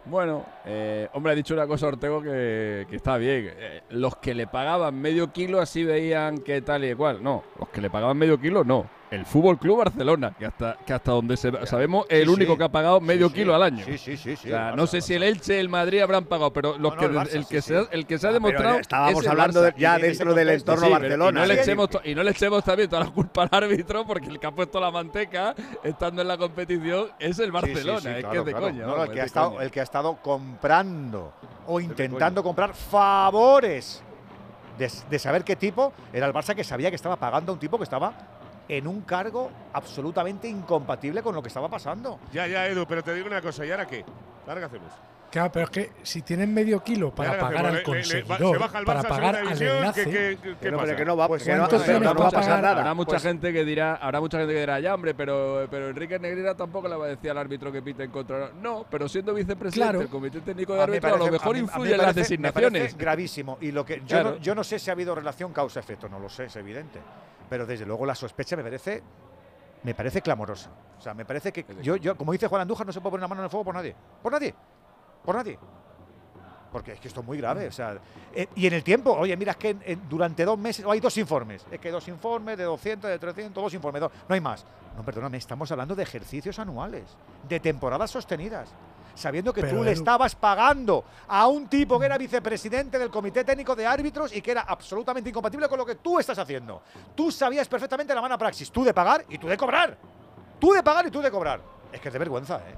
Bueno, 0.06 0.44
eh, 0.66 1.08
hombre, 1.14 1.32
ha 1.32 1.34
dicho 1.34 1.54
una 1.54 1.66
cosa 1.66 1.86
Ortego 1.86 2.20
que, 2.20 2.86
que 2.90 2.96
está 2.96 3.16
bien. 3.16 3.52
Eh, 3.56 3.82
los 3.90 4.16
que 4.16 4.34
le 4.34 4.46
pagaban 4.46 4.94
medio 5.00 5.32
kilo 5.32 5.60
así 5.60 5.82
veían 5.84 6.38
que 6.38 6.60
tal 6.62 6.84
y 6.84 6.94
cual. 6.94 7.22
No, 7.22 7.42
los 7.58 7.68
que 7.70 7.80
le 7.80 7.88
pagaban 7.90 8.16
medio 8.16 8.38
kilo 8.38 8.64
no. 8.64 8.86
El 9.10 9.26
Fútbol 9.26 9.58
Club 9.58 9.78
Barcelona, 9.78 10.34
que 10.36 10.46
hasta, 10.46 10.76
que 10.84 10.92
hasta 10.92 11.12
donde 11.12 11.36
se- 11.36 11.66
sabemos 11.66 12.04
es 12.08 12.20
el 12.20 12.26
Sí, 12.26 12.32
único 12.34 12.52
sí. 12.52 12.58
que 12.58 12.64
ha 12.64 12.68
pagado 12.68 13.00
medio 13.00 13.28
sí. 13.28 13.34
kilo 13.34 13.54
al 13.54 13.62
año. 13.62 13.84
Sí, 13.84 13.96
sí, 13.98 14.16
sí. 14.16 14.34
sí 14.36 14.48
o 14.48 14.50
sea, 14.50 14.72
no 14.74 14.86
sé 14.86 15.00
si 15.00 15.14
el. 15.14 15.22
Elche, 15.22 15.60
el 15.60 15.68
Madrid 15.68 16.00
habrán 16.00 16.24
pagado, 16.24 16.52
pero 16.52 16.70
los 16.78 16.80
No, 16.80 16.90
no, 16.90 16.96
que, 16.96 17.04
el 17.06 17.12
Barça, 17.14 17.34
el, 17.34 17.44
sí, 17.44 17.48
que 17.54 17.62
se, 17.62 17.76
ha- 17.76 17.86
el 17.92 18.06
que 18.06 18.18
se 18.18 18.26
ha 18.26 18.30
Ah, 18.30 18.32
pero 18.32 18.44
demostrado. 18.48 18.78
estábamos 18.80 19.20
es 19.20 19.24
el 19.24 19.30
hablando 19.30 19.62
Barça. 19.62 19.74
ya 19.76 19.98
dentro 19.98 20.34
del 20.34 20.48
entorno 20.48 20.90
Barcelona. 20.90 21.40
Y 21.40 21.42
no, 21.42 21.46
le 21.54 21.60
echemos 21.60 21.88
y 22.04 22.14
no 22.14 22.22
le 22.24 22.30
echemos 22.32 22.64
también 22.64 22.88
toda 22.90 23.04
la 23.04 23.10
culpa 23.10 23.42
al 23.44 23.48
árbitro 23.52 24.04
porque 24.06 24.26
el 24.28 24.40
que 24.40 24.46
ha 24.46 24.50
puesto 24.52 24.80
la 24.80 24.90
manteca 24.90 25.54
estando 25.84 26.22
en 26.22 26.28
la 26.28 26.36
competición 26.36 27.08
es 27.18 27.38
el 27.38 27.52
Barcelona. 27.52 28.18
Es 28.18 28.24
que 28.26 28.38
es 28.38 28.44
de 28.44 28.50
ha 28.52 28.58
coña. 28.60 28.86
el 29.62 29.70
que 29.70 29.80
ha 29.80 29.84
estado 29.84 30.16
comprando 30.22 31.32
o 31.66 31.78
intentando 31.80 32.42
comprar 32.42 32.74
favores 32.74 34.02
de, 34.78 34.90
de 35.08 35.18
saber 35.18 35.44
qué 35.44 35.54
tipo 35.56 35.92
era 36.12 36.26
el 36.26 36.32
Barça 36.32 36.54
que 36.54 36.64
sabía 36.64 36.90
que 36.90 36.96
estaba 36.96 37.16
pagando 37.16 37.52
a 37.52 37.54
un 37.54 37.60
tipo 37.60 37.78
que 37.78 37.84
estaba 37.84 38.12
en 38.68 38.86
un 38.86 39.02
cargo 39.02 39.50
absolutamente 39.72 40.48
incompatible 40.48 41.22
con 41.22 41.34
lo 41.34 41.42
que 41.42 41.48
estaba 41.48 41.68
pasando. 41.68 42.18
Ya, 42.32 42.46
ya, 42.46 42.66
Edu, 42.66 42.86
pero 42.86 43.02
te 43.02 43.12
digo 43.14 43.26
una 43.26 43.42
cosa, 43.42 43.64
¿y 43.66 43.70
ahora 43.70 43.86
qué? 43.86 44.04
¿Ahora 44.46 44.60
qué 44.60 44.66
hacemos? 44.66 44.92
Claro, 45.30 45.50
pero 45.50 45.64
es 45.64 45.70
que 45.70 45.92
si 46.04 46.22
tienen 46.22 46.54
medio 46.54 46.80
kilo 46.84 47.12
para 47.12 47.30
¿Y 47.30 47.32
ahora 47.32 47.48
qué 47.48 47.54
pagar 47.56 47.66
al 47.74 47.82
conseguidor, 47.82 48.52
se 48.52 48.56
baja 48.58 48.78
el 48.78 48.84
para 48.84 49.02
pagar 49.02 49.34
al 49.34 49.60
enlace, 49.60 50.04
¿qué- 50.04 50.10
qué- 50.10 50.38
qué 50.40 50.56
Que 50.60 50.70
no, 50.70 50.76
pasa? 50.76 50.86
pero 50.86 50.96
que 50.98 51.04
no 51.04 51.16
va, 51.16 51.26
Pues 51.26 51.42
que 51.42 51.50
no, 51.54 51.58
¿cuántos 51.58 51.82
que 51.82 51.92
no 51.92 51.98
millones 51.98 52.22
va 52.22 52.28
a 52.28 52.30
pasar 52.30 52.62
nada. 52.62 52.78
Habrá 52.78 52.94
mucha 52.94 53.10
Pues- 53.10 53.22
gente 53.24 53.52
que 53.52 53.64
dirá, 53.64 53.96
habrá 53.96 54.20
mucha 54.20 54.38
gente 54.38 54.54
que 54.54 54.60
dirá, 54.60 54.78
ya 54.78 54.94
hombre, 54.94 55.12
pero, 55.14 55.66
pero 55.68 55.88
Enrique 55.88 56.20
Negreira 56.20 56.54
tampoco 56.54 56.86
le 56.86 56.94
va 56.94 57.06
a 57.06 57.08
decir 57.08 57.32
al 57.32 57.38
árbitro 57.38 57.72
que 57.72 57.82
pite 57.82 58.04
en 58.04 58.12
contra. 58.12 58.50
No, 58.62 58.86
pero 58.88 59.08
siendo 59.08 59.34
vicepresidente 59.34 59.84
Claro. 59.84 59.98
del 59.98 60.08
Comité 60.08 60.40
Técnico 60.40 60.74
de 60.74 60.80
A 60.80 60.84
Árbitros, 60.84 61.12
a 61.12 61.16
lo 61.16 61.26
mejor 61.26 61.48
a 61.48 61.52
mí- 61.52 61.58
a 61.58 61.62
mí 61.62 61.66
influye 61.66 61.90
en 61.90 61.98
las 61.98 62.06
parece- 62.14 62.38
me 62.38 62.48
designaciones. 62.50 62.96
gravísimo. 62.96 63.58
Y 63.60 63.72
lo 63.72 63.84
que 63.84 63.96
yo, 64.02 64.06
Claro. 64.06 64.30
no, 64.32 64.36
yo 64.36 64.54
no 64.54 64.62
sé 64.62 64.78
si 64.78 64.88
ha 64.90 64.92
habido 64.92 65.16
relación 65.16 65.52
causa-efecto, 65.52 66.08
no 66.08 66.20
lo 66.20 66.28
sé, 66.28 66.44
es 66.44 66.54
evidente. 66.54 67.00
Pero 67.48 67.66
desde 67.66 67.84
luego 67.86 68.06
la 68.06 68.14
sospecha 68.14 68.56
me 68.56 68.62
parece 68.62 69.02
me 69.82 69.94
parece 69.94 70.22
clamorosa. 70.22 70.70
O 70.98 71.00
sea, 71.02 71.12
me 71.12 71.24
parece 71.26 71.52
que 71.52 71.66
yo, 71.82 71.96
yo 71.96 72.16
como 72.16 72.32
dice 72.32 72.46
Juan 72.48 72.62
Andújar, 72.62 72.86
no 72.86 72.92
se 72.92 73.00
puede 73.00 73.10
poner 73.12 73.22
la 73.22 73.28
mano 73.28 73.42
en 73.42 73.44
el 73.44 73.50
fuego 73.50 73.64
por 73.64 73.74
nadie. 73.74 73.94
Por 74.22 74.32
nadie. 74.32 74.54
Por 75.24 75.34
nadie. 75.34 75.58
Porque 76.72 76.92
es 76.92 77.00
que 77.00 77.08
esto 77.08 77.20
es 77.20 77.26
muy 77.26 77.38
grave. 77.38 77.68
O 77.68 77.72
sea, 77.72 77.96
eh, 78.34 78.48
y 78.56 78.66
en 78.66 78.72
el 78.72 78.82
tiempo, 78.82 79.12
oye, 79.12 79.36
mira, 79.36 79.52
es 79.52 79.58
que 79.58 79.98
durante 80.08 80.44
dos 80.44 80.58
meses, 80.58 80.84
hay 80.88 80.98
dos 81.00 81.16
informes. 81.18 81.64
Es 81.70 81.78
que 81.78 81.90
dos 81.90 82.08
informes 82.08 82.56
de 82.58 82.64
200, 82.64 83.10
de 83.10 83.18
300, 83.18 83.62
dos 83.62 83.74
informes, 83.74 84.00
dos- 84.00 84.12
no 84.28 84.34
hay 84.34 84.40
más. 84.40 84.64
No, 84.96 85.04
perdóname, 85.04 85.36
estamos 85.38 85.70
hablando 85.70 85.94
de 85.94 86.02
ejercicios 86.02 86.58
anuales, 86.58 87.04
de 87.48 87.60
temporadas 87.60 88.10
sostenidas. 88.10 88.70
Sabiendo 89.14 89.52
que 89.52 89.60
Pero, 89.62 89.78
tú 89.78 89.84
le 89.84 89.92
estabas 89.92 90.34
pagando 90.34 91.04
a 91.28 91.46
un 91.46 91.68
tipo 91.68 91.98
que 92.00 92.06
era 92.06 92.18
vicepresidente 92.18 92.98
del 92.98 93.10
Comité 93.10 93.44
Técnico 93.44 93.74
de 93.76 93.86
Árbitros 93.86 94.34
y 94.34 94.42
que 94.42 94.50
era 94.52 94.62
absolutamente 94.62 95.30
incompatible 95.30 95.68
con 95.68 95.78
lo 95.78 95.86
que 95.86 95.94
tú 95.96 96.18
estás 96.18 96.38
haciendo. 96.38 96.82
Tú 97.14 97.30
sabías 97.30 97.68
perfectamente 97.68 98.14
la 98.14 98.20
mala 98.20 98.36
praxis, 98.38 98.70
tú 98.70 98.82
de 98.84 98.92
pagar 98.92 99.24
y 99.28 99.38
tú 99.38 99.46
de 99.48 99.56
cobrar. 99.56 99.96
Tú 100.58 100.72
de 100.72 100.82
pagar 100.82 101.06
y 101.06 101.10
tú 101.10 101.20
de 101.22 101.30
cobrar. 101.30 101.60
Es 101.92 102.00
que 102.00 102.08
es 102.08 102.12
de 102.12 102.18
vergüenza, 102.18 102.56
¿eh? 102.58 102.74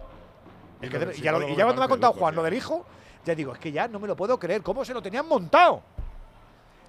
Es 0.83 0.91
que 0.91 0.99
de- 0.99 1.17
y 1.17 1.21
ya, 1.23 1.33
lo- 1.33 1.49
y 1.49 1.57
ya 1.57 1.65
cuando 1.65 1.81
me 1.81 1.87
ha 1.87 1.89
contado 1.89 2.13
Juan 2.13 2.35
lo 2.35 2.43
del 2.43 2.53
hijo, 2.55 2.85
ya 3.25 3.35
digo, 3.35 3.53
es 3.55 3.59
que 3.59 3.73
ya 3.73 3.89
no 3.89 3.99
me 3.99 4.07
lo 4.07 4.15
puedo 4.15 4.39
creer. 4.39 4.63
¿Cómo 4.63 4.85
se 4.85 4.93
lo 4.93 5.01
tenían 5.03 5.27
montado? 5.27 5.83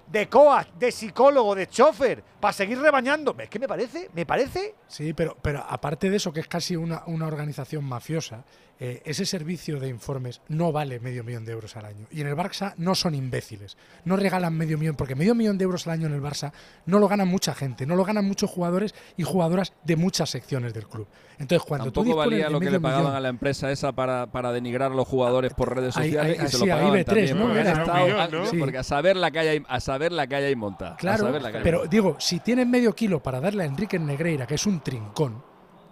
De 0.06 0.26
coach, 0.28 0.68
de 0.78 0.90
psicólogo, 0.90 1.54
de 1.54 1.66
chofer, 1.68 2.22
para 2.40 2.52
seguir 2.52 2.80
rebañando. 2.80 3.34
Es 3.38 3.50
que 3.50 3.58
me 3.58 3.68
parece, 3.68 4.08
me 4.14 4.24
parece 4.24 4.74
Sí, 4.86 5.12
pero, 5.12 5.36
pero 5.42 5.62
aparte 5.68 6.08
de 6.08 6.16
eso, 6.16 6.32
que 6.32 6.40
es 6.40 6.48
casi 6.48 6.76
una, 6.76 7.02
una 7.06 7.26
organización 7.26 7.84
mafiosa, 7.84 8.42
eh, 8.80 9.02
ese 9.04 9.26
servicio 9.26 9.80
de 9.80 9.88
informes 9.88 10.40
no 10.48 10.70
vale 10.72 11.00
medio 11.00 11.24
millón 11.24 11.44
de 11.44 11.52
euros 11.52 11.76
al 11.76 11.84
año. 11.86 12.06
Y 12.10 12.20
en 12.20 12.28
el 12.28 12.36
Barça 12.36 12.74
no 12.76 12.94
son 12.94 13.14
imbéciles. 13.14 13.76
No 14.04 14.16
regalan 14.16 14.54
medio 14.56 14.78
millón, 14.78 14.94
porque 14.94 15.14
medio 15.16 15.34
millón 15.34 15.58
de 15.58 15.64
euros 15.64 15.86
al 15.86 15.94
año 15.94 16.06
en 16.06 16.14
el 16.14 16.22
Barça 16.22 16.52
no 16.86 16.98
lo 16.98 17.08
ganan 17.08 17.26
mucha 17.28 17.54
gente, 17.54 17.86
no 17.86 17.96
lo 17.96 18.04
ganan 18.04 18.24
muchos 18.24 18.50
jugadores 18.50 18.94
y 19.16 19.24
jugadoras 19.24 19.72
de 19.84 19.96
muchas 19.96 20.30
secciones 20.30 20.74
del 20.74 20.86
club. 20.86 21.08
Entonces, 21.40 21.66
cuando 21.66 21.86
tú 21.92 22.00
Tampoco 22.02 22.04
dispones 22.22 22.30
valía 22.40 22.50
lo 22.50 22.60
que 22.60 22.70
le 22.70 22.80
pagaban 22.80 23.04
millón- 23.06 23.16
a 23.16 23.20
la 23.20 23.28
empresa 23.28 23.70
esa 23.70 23.92
para, 23.92 24.26
para 24.32 24.52
denigrar 24.52 24.90
a 24.92 24.94
los 24.94 25.06
jugadores 25.06 25.54
por 25.54 25.74
redes 25.74 25.94
sociales 25.94 26.36
y 26.36 26.46
se 26.46 26.48
sí, 26.58 26.66
lo 26.66 26.72
pagaban 26.72 26.92
IB3, 26.98 27.04
también 27.04 27.38
¿no? 27.38 27.46
por 27.48 27.56
Era 27.56 27.60
haber 27.70 27.74
un 27.74 27.80
estado- 27.82 28.04
millón, 28.06 28.30
¿no? 28.32 28.44
sí, 28.44 28.50
Sí. 28.50 28.56
Porque 28.58 28.78
a 28.78 28.82
saber 28.82 29.16
la 29.16 29.30
que 29.30 29.38
hay, 29.40 29.62
a 29.68 29.80
saber 29.80 30.12
la 30.12 30.26
que 30.26 30.34
hay 30.36 30.56
montada. 30.56 30.94
a 30.94 30.96
Claro, 30.96 31.24
saber 31.26 31.42
la 31.42 31.50
que 31.52 31.58
hay 31.58 31.62
pero 31.64 31.78
montada. 31.78 31.90
digo, 31.90 32.16
si 32.18 32.40
tienes 32.40 32.66
medio 32.66 32.92
kilo 32.94 33.22
para 33.22 33.40
darle 33.40 33.62
a 33.62 33.66
Enrique 33.66 33.98
Negreira, 33.98 34.46
que 34.46 34.54
es 34.56 34.66
un 34.66 34.80
trincón, 34.80 35.42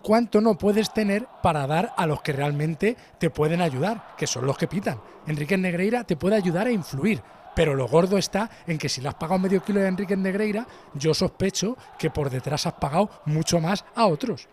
¿cuánto 0.07 0.41
no 0.41 0.57
puedes 0.57 0.93
tener 0.93 1.27
para 1.43 1.67
dar 1.67 1.93
a 1.97 2.07
los 2.07 2.23
que 2.23 2.33
realmente 2.33 2.97
te 3.19 3.29
pueden 3.29 3.61
ayudar, 3.61 4.15
que 4.17 4.29
son 4.29 4.47
los 4.47 4.57
que 4.57 4.69
pitan? 4.69 5.01
Enrique 5.27 5.57
Negreira 5.59 6.05
te 6.05 6.17
puede 6.17 6.37
ayudar 6.37 6.69
a 6.69 6.71
influir, 6.71 7.21
pero 7.57 7.75
lo 7.75 7.89
gordo 7.89 8.17
está 8.17 8.49
en 8.69 8.79
que 8.79 8.89
si 8.89 9.01
le 9.01 9.09
has 9.09 9.17
pagado 9.17 9.41
medio 9.41 9.65
kilo 9.65 9.81
a 9.81 9.89
Enrique 9.89 10.17
Negreira, 10.17 10.65
yo 10.95 11.13
sospecho 11.13 11.77
que 11.99 12.11
por 12.11 12.31
detrás 12.31 12.69
has 12.69 12.75
pagado 12.75 13.11
mucho 13.25 13.59
más 13.59 13.85
a 13.97 14.07
otros. 14.07 14.47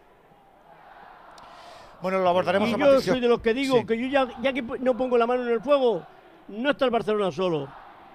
Bueno, 2.02 2.18
lo 2.18 2.30
abordaremos 2.30 2.70
Y 2.70 2.74
a 2.74 2.78
yo 2.78 3.00
soy 3.02 3.20
de 3.20 3.28
los 3.28 3.40
que 3.40 3.54
digo 3.54 3.78
Sí. 3.78 3.86
que 3.86 4.02
yo 4.02 4.08
ya, 4.08 4.28
ya 4.42 4.54
que 4.54 4.64
no 4.64 4.98
pongo 4.98 5.20
la 5.20 5.28
mano 5.28 5.44
en 5.44 5.50
el 5.50 5.62
fuego, 5.62 6.04
no 6.48 6.72
está 6.72 6.86
el 6.86 6.92
Barcelona 6.92 7.32
solo. 7.32 7.68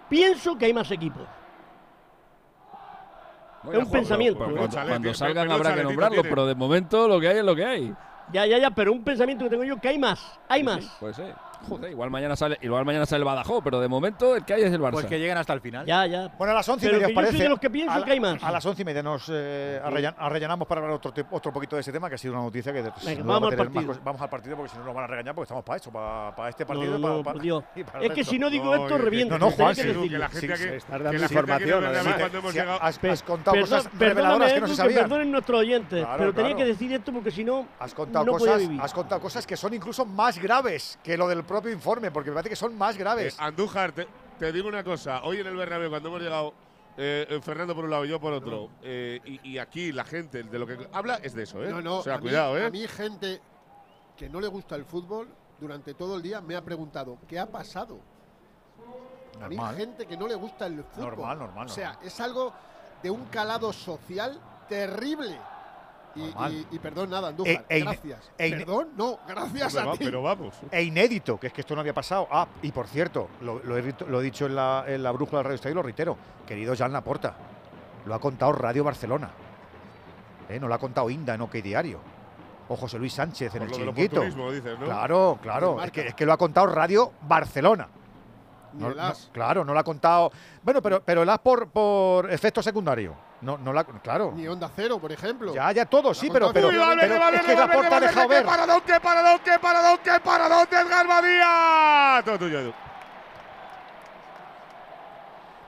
Pienso 0.08 0.58
que 0.58 0.64
hay 0.64 0.74
más 0.74 0.90
equipos. 0.90 1.22
Es 3.72 3.78
un 3.78 3.90
pensamiento. 3.90 4.38
pero 4.38 4.50
¿eh? 4.50 4.68
Cuando, 4.68 4.88
cuando 4.88 5.14
salgan 5.14 5.50
habrá 5.50 5.74
que 5.74 5.84
tiene. 5.84 6.28
pero 6.28 6.46
de 6.46 6.54
momento 6.54 7.08
lo 7.08 7.20
que 7.20 7.28
hay 7.28 7.38
es 7.38 7.44
lo 7.44 7.54
que 7.56 7.64
hay. 7.64 7.94
Ya, 8.32 8.46
ya, 8.46 8.58
ya, 8.58 8.70
pero 8.70 8.92
un 8.92 9.02
pensamiento 9.02 9.44
que 9.44 9.50
tengo 9.50 9.64
yo 9.64 9.80
que 9.80 9.88
hay 9.88 9.98
más. 9.98 10.20
Hay 10.48 10.62
más. 10.62 10.84
Pues 11.00 11.16
sí. 11.16 11.22
Joder, 11.68 11.90
igual 11.90 12.10
mañana 12.10 12.36
sale, 12.36 12.58
igual 12.62 12.84
mañana 12.84 13.06
sale 13.06 13.18
el 13.20 13.24
Badajoz, 13.24 13.62
pero 13.64 13.80
de 13.80 13.88
momento 13.88 14.36
el 14.36 14.44
que 14.44 14.54
hay 14.54 14.62
es 14.62 14.72
el 14.72 14.80
Barça. 14.80 14.92
Pues 14.92 15.06
que 15.06 15.18
lleguen 15.18 15.36
hasta 15.38 15.52
el 15.52 15.60
final. 15.60 15.84
Ya, 15.86 16.06
ya. 16.06 16.28
Bueno, 16.38 16.52
a 16.52 16.56
las 16.56 16.68
once 16.68 16.86
y 16.86 16.88
Pero 16.88 17.00
media, 17.00 17.06
que 17.08 17.12
¿os 17.12 17.14
yo 17.14 17.20
soy 17.20 17.24
parece? 17.26 17.42
de 17.42 17.48
los 17.48 17.58
que 17.58 17.70
pienso 17.70 17.92
a, 17.92 17.98
la- 17.98 18.04
que 18.06 18.12
hay 18.12 18.20
más. 18.20 18.42
a 18.42 18.50
las 18.52 18.64
once 18.66 18.82
y 18.82 18.84
media 18.84 19.02
nos 19.02 19.28
eh, 19.32 19.80
arrellan- 19.84 20.14
arrellanamos 20.18 20.66
para 20.68 20.80
hablar 20.80 20.96
otro, 20.96 21.12
te- 21.12 21.24
otro 21.30 21.52
poquito 21.52 21.76
de 21.76 21.80
ese 21.80 21.92
tema, 21.92 22.08
que 22.08 22.14
ha 22.14 22.18
sido 22.18 22.34
una 22.34 22.42
noticia 22.42 22.72
que 22.72 22.82
Venga, 22.82 22.92
nos 23.24 23.28
va 23.28 23.40
vamos 23.40 23.52
al 23.58 23.70
más. 23.70 24.04
Vamos 24.04 24.22
al 24.22 24.28
partido 24.30 24.56
porque 24.56 24.70
si 24.72 24.78
no 24.78 24.84
nos 24.84 24.94
van 24.94 25.04
a 25.04 25.06
regañar 25.08 25.34
porque 25.34 25.44
estamos 25.44 25.64
para 25.64 25.76
eso, 25.78 25.90
para, 25.90 26.34
para 26.36 26.48
este 26.50 26.64
partido 26.66 26.98
no, 26.98 27.02
para, 27.02 27.14
no, 27.16 27.22
para- 27.22 27.40
Dios. 27.40 27.64
y 27.74 27.84
para 27.84 28.04
Es 28.04 28.12
que 28.12 28.24
si 28.24 28.38
no 28.38 28.50
digo 28.50 28.64
No, 28.76 28.84
esto, 28.84 28.96
que- 28.96 29.02
reviento. 29.02 29.38
No, 29.38 29.46
no, 29.46 29.50
Juan, 29.52 29.74
tenía 29.74 29.94
sí, 29.94 30.00
que 30.00 30.08
que 30.08 30.18
la 30.18 30.28
gente 30.28 30.56
Sí, 30.56 30.64
que 30.64 30.80
dando 30.88 31.12
información, 31.22 31.84
has, 32.80 33.22
contado 33.22 33.60
cosas 33.60 33.88
reveladoras 33.98 34.52
que 34.52 34.60
no 34.60 34.68
se 34.68 34.76
sabían. 34.76 35.02
Perdonen 35.02 35.30
nuestros 35.32 35.60
oyentes, 35.60 36.06
pero 36.16 36.32
tenía 36.32 36.54
que 36.56 36.64
decir 36.64 36.92
esto 36.92 37.12
porque 37.12 37.30
si 37.30 37.44
no, 37.44 37.66
has 37.78 37.94
contado 37.94 39.20
cosas 39.20 39.46
que 39.46 39.56
son 39.56 39.74
incluso 39.74 40.04
más 40.06 40.38
graves 40.38 40.98
que 41.02 41.16
lo 41.16 41.28
del 41.28 41.44
propio 41.48 41.72
informe, 41.72 42.12
porque 42.12 42.30
me 42.30 42.34
parece 42.34 42.50
que 42.50 42.56
son 42.56 42.76
más 42.78 42.94
Eh, 42.94 42.98
graves. 43.00 43.36
Andújar, 43.40 43.90
te, 43.92 44.06
te 44.38 44.52
digo 44.52 44.68
una 44.68 44.84
cosa. 44.84 45.22
Hoy 45.24 45.38
en 45.40 45.46
el 45.48 45.56
Bernabéu, 45.56 45.90
cuando 45.90 46.08
hemos 46.10 46.20
llegado, 46.22 46.54
eh, 46.96 47.26
eh, 47.28 47.40
Fernando 47.42 47.74
por 47.74 47.84
un 47.84 47.90
lado 47.90 48.04
y 48.04 48.08
yo 48.08 48.20
por 48.20 48.32
otro, 48.32 48.70
eh, 48.82 49.20
y, 49.24 49.50
y 49.54 49.58
aquí 49.58 49.90
la 49.92 50.04
gente 50.04 50.42
de 50.44 50.58
lo 50.58 50.66
que 50.66 50.88
habla 50.92 51.16
es 51.22 51.34
de 51.34 51.42
eso, 51.44 51.64
¿eh? 51.64 51.70
No, 51.70 51.80
no, 51.82 51.98
o 51.98 52.02
sea, 52.02 52.14
a 52.14 52.18
mí- 52.18 52.22
cuidado, 52.22 52.56
¿eh? 52.58 52.66
A 52.66 52.70
mí 52.70 52.86
gente 52.86 53.40
que 54.16 54.28
no 54.28 54.40
le 54.40 54.46
gusta 54.48 54.74
el 54.76 54.84
fútbol 54.84 55.28
durante 55.60 55.94
todo 55.94 56.16
el 56.16 56.22
día 56.22 56.40
me 56.40 56.54
ha 56.56 56.62
preguntado, 56.62 57.18
¿qué 57.26 57.38
ha 57.38 57.46
pasado? 57.46 57.98
A 59.40 59.48
mí 59.48 59.54
Normal. 59.56 59.76
gente 59.76 60.06
que 60.06 60.16
no 60.16 60.26
le 60.26 60.34
gusta 60.34 60.66
el 60.66 60.82
fútbol. 60.84 61.10
Normal, 61.10 61.38
normal, 61.38 61.66
O 61.66 61.68
sea, 61.68 61.88
normal. 61.92 62.06
es 62.08 62.20
algo 62.20 62.52
de 63.02 63.10
un 63.10 63.24
calado 63.26 63.72
social 63.72 64.40
terrible. 64.68 65.38
Y, 66.18 66.22
Normal. 66.30 66.52
y- 66.52 66.66
y 66.74 66.78
perdón, 66.78 67.10
nada, 67.10 67.28
Andújar, 67.28 67.64
E- 67.68 67.78
e- 67.78 67.80
gracias. 67.80 68.30
e- 68.36 68.50
perdón, 68.50 68.88
no, 68.96 69.18
gracias 69.28 69.74
Hombre, 69.76 69.90
a 69.90 69.96
ti. 69.98 70.04
pero 70.04 70.22
vamos. 70.22 70.54
E 70.72 70.82
inédito, 70.82 71.38
que 71.38 71.46
es 71.48 71.52
que 71.52 71.60
esto 71.60 71.74
no 71.74 71.80
había 71.80 71.94
pasado. 71.94 72.26
Ah, 72.30 72.46
y 72.62 72.72
por 72.72 72.86
cierto, 72.88 73.28
lo, 73.40 73.60
lo 73.62 73.76
he, 73.76 73.82
rito- 73.82 74.06
lo 74.06 74.20
he 74.20 74.24
dicho 74.24 74.46
en 74.46 74.56
la, 74.56 74.84
en 74.86 75.02
la 75.02 75.10
brújula 75.12 75.38
del 75.38 75.44
Radio 75.44 75.54
Estadio 75.56 75.72
y 75.72 75.76
lo 75.76 75.82
reitero. 75.82 76.16
Querido 76.46 76.74
Jan 76.76 76.92
Laporta, 76.92 77.34
lo 78.06 78.14
ha 78.14 78.18
contado 78.20 78.52
Radio 78.52 78.82
Barcelona. 78.84 79.30
¿Eh? 80.48 80.58
No 80.58 80.66
lo 80.68 80.74
ha 80.74 80.78
contado 80.78 81.10
Inda 81.10 81.34
en 81.34 81.42
OK 81.42 81.52
Diario. 81.56 82.00
O 82.70 82.76
José 82.76 82.98
Luis 82.98 83.12
Sánchez 83.14 83.54
en 83.54 83.62
el 83.62 83.70
chiringuito. 83.70 84.16
oportunismo, 84.20 84.50
dices, 84.52 84.78
¿no? 84.78 84.84
Claro, 84.86 85.38
claro. 85.40 85.82
Es 85.82 85.90
que, 85.90 86.08
es 86.08 86.14
que 86.14 86.26
lo 86.26 86.32
ha 86.32 86.36
contado 86.36 86.66
Radio 86.66 87.12
Barcelona. 87.22 87.88
No- 88.74 88.90
no- 88.94 89.12
claro, 89.32 89.64
no 89.64 89.72
lo 89.72 89.78
ha 89.80 89.84
contado. 89.84 90.30
Bueno, 90.62 90.82
pero, 90.82 91.02
pero 91.02 91.22
el 91.22 91.28
as 91.30 91.38
por, 91.38 91.68
por 91.70 92.30
efecto 92.30 92.62
secundario. 92.62 93.14
No, 93.40 93.56
no 93.56 93.72
la, 93.72 93.84
claro. 93.84 94.32
Ni 94.34 94.48
Onda 94.48 94.70
Cero, 94.74 94.98
por 94.98 95.12
ejemplo. 95.12 95.54
Ya, 95.54 95.70
ya 95.70 95.86
todo, 95.86 96.12
sí, 96.12 96.28
pero, 96.32 96.52
pero, 96.52 96.70
es 96.70 96.74
que 96.74 96.78
Valverde, 96.78 97.54
Laporta 97.54 97.96
ha 97.96 98.00
dejado 98.00 98.28
qué 98.28 98.34
ver. 98.34 98.44
paradón, 98.44 98.82
qué 98.84 99.00
paradón, 99.00 99.40
qué 99.44 99.58
paradón, 99.60 99.98
qué 100.02 100.20
paradón 100.20 100.66
de 100.70 100.76
Edgar 100.76 101.06
Badía. 101.06 102.22
Todo 102.24 102.38
tuyo, 102.38 102.58
Edu. 102.58 102.72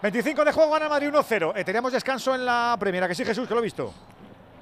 25 0.02 0.44
de 0.44 0.52
juego, 0.52 0.72
gana 0.72 0.88
Madrid 0.88 1.10
1-0. 1.10 1.52
Eh, 1.54 1.64
teníamos 1.64 1.92
descanso 1.92 2.34
en 2.34 2.44
la 2.44 2.76
primera, 2.80 3.06
que 3.06 3.14
sí, 3.14 3.24
Jesús, 3.24 3.46
que 3.46 3.54
lo 3.54 3.60
he 3.60 3.64
visto. 3.64 3.92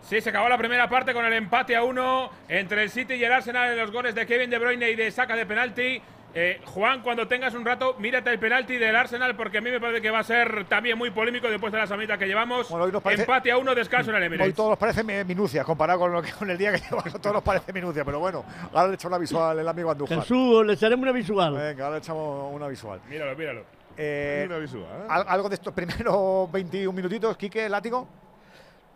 Sí, 0.02 0.20
se 0.20 0.30
acabó 0.30 0.48
la 0.48 0.58
primera 0.58 0.88
parte 0.88 1.14
con 1.14 1.24
el 1.24 1.32
empate 1.32 1.76
a 1.76 1.84
uno 1.84 2.30
entre 2.48 2.82
el 2.82 2.90
City 2.90 3.14
y 3.14 3.24
el 3.24 3.32
Arsenal 3.32 3.70
en 3.70 3.78
los 3.78 3.92
goles 3.92 4.14
de 4.14 4.26
Kevin 4.26 4.50
De 4.50 4.58
Bruyne 4.58 4.90
y 4.90 4.96
de 4.96 5.10
saca 5.10 5.36
de 5.36 5.46
penalti. 5.46 6.02
Eh, 6.40 6.60
Juan, 6.66 7.02
cuando 7.02 7.26
tengas 7.26 7.52
un 7.54 7.64
rato, 7.64 7.96
mírate 7.98 8.30
el 8.30 8.38
penalti 8.38 8.76
del 8.76 8.94
Arsenal 8.94 9.34
porque 9.34 9.58
a 9.58 9.60
mí 9.60 9.70
me 9.72 9.80
parece 9.80 10.00
que 10.00 10.08
va 10.08 10.20
a 10.20 10.22
ser 10.22 10.66
también 10.66 10.96
muy 10.96 11.10
polémico 11.10 11.48
después 11.48 11.72
de 11.72 11.78
la 11.80 11.86
samita 11.88 12.16
que 12.16 12.26
llevamos. 12.28 12.68
Bueno, 12.68 12.84
hoy 12.84 12.92
nos 12.92 13.02
parece- 13.02 13.22
Empate 13.22 13.50
a 13.50 13.58
uno, 13.58 13.74
descanso 13.74 14.10
en 14.10 14.16
el 14.18 14.22
Hoy 14.22 14.26
Emirates. 14.28 14.54
todo 14.54 14.70
nos 14.70 14.78
parece 14.78 15.02
mi- 15.02 15.24
minucia, 15.24 15.64
comparado 15.64 15.98
con, 15.98 16.12
lo 16.12 16.22
que, 16.22 16.30
con 16.30 16.48
el 16.48 16.56
día 16.56 16.70
que 16.70 16.78
llevamos, 16.90 17.20
todo 17.20 17.32
nos 17.32 17.42
parece 17.42 17.72
minucia. 17.72 18.04
Pero 18.04 18.20
bueno, 18.20 18.44
ahora 18.72 18.86
le 18.86 18.94
echamos 18.94 19.10
una 19.10 19.18
visual 19.18 19.58
el 19.58 19.66
amigo 19.66 19.90
Andújar. 19.90 20.20
Jesús, 20.20 20.64
le 20.64 20.74
echaremos 20.74 21.02
una 21.02 21.10
visual. 21.12 21.54
Venga, 21.54 21.84
ahora 21.86 21.96
le 21.96 22.02
echamos 22.04 22.54
una 22.54 22.68
visual. 22.68 23.00
Míralo, 23.08 23.34
míralo. 23.36 23.64
Eh, 23.96 24.44
Una 24.46 24.58
visual, 24.58 24.84
¿eh? 24.84 25.06
al- 25.08 25.24
algo 25.26 25.48
de 25.48 25.56
estos 25.56 25.74
primeros 25.74 26.52
21 26.52 26.92
minutitos, 26.92 27.36
Quique, 27.36 27.68
látigo. 27.68 28.06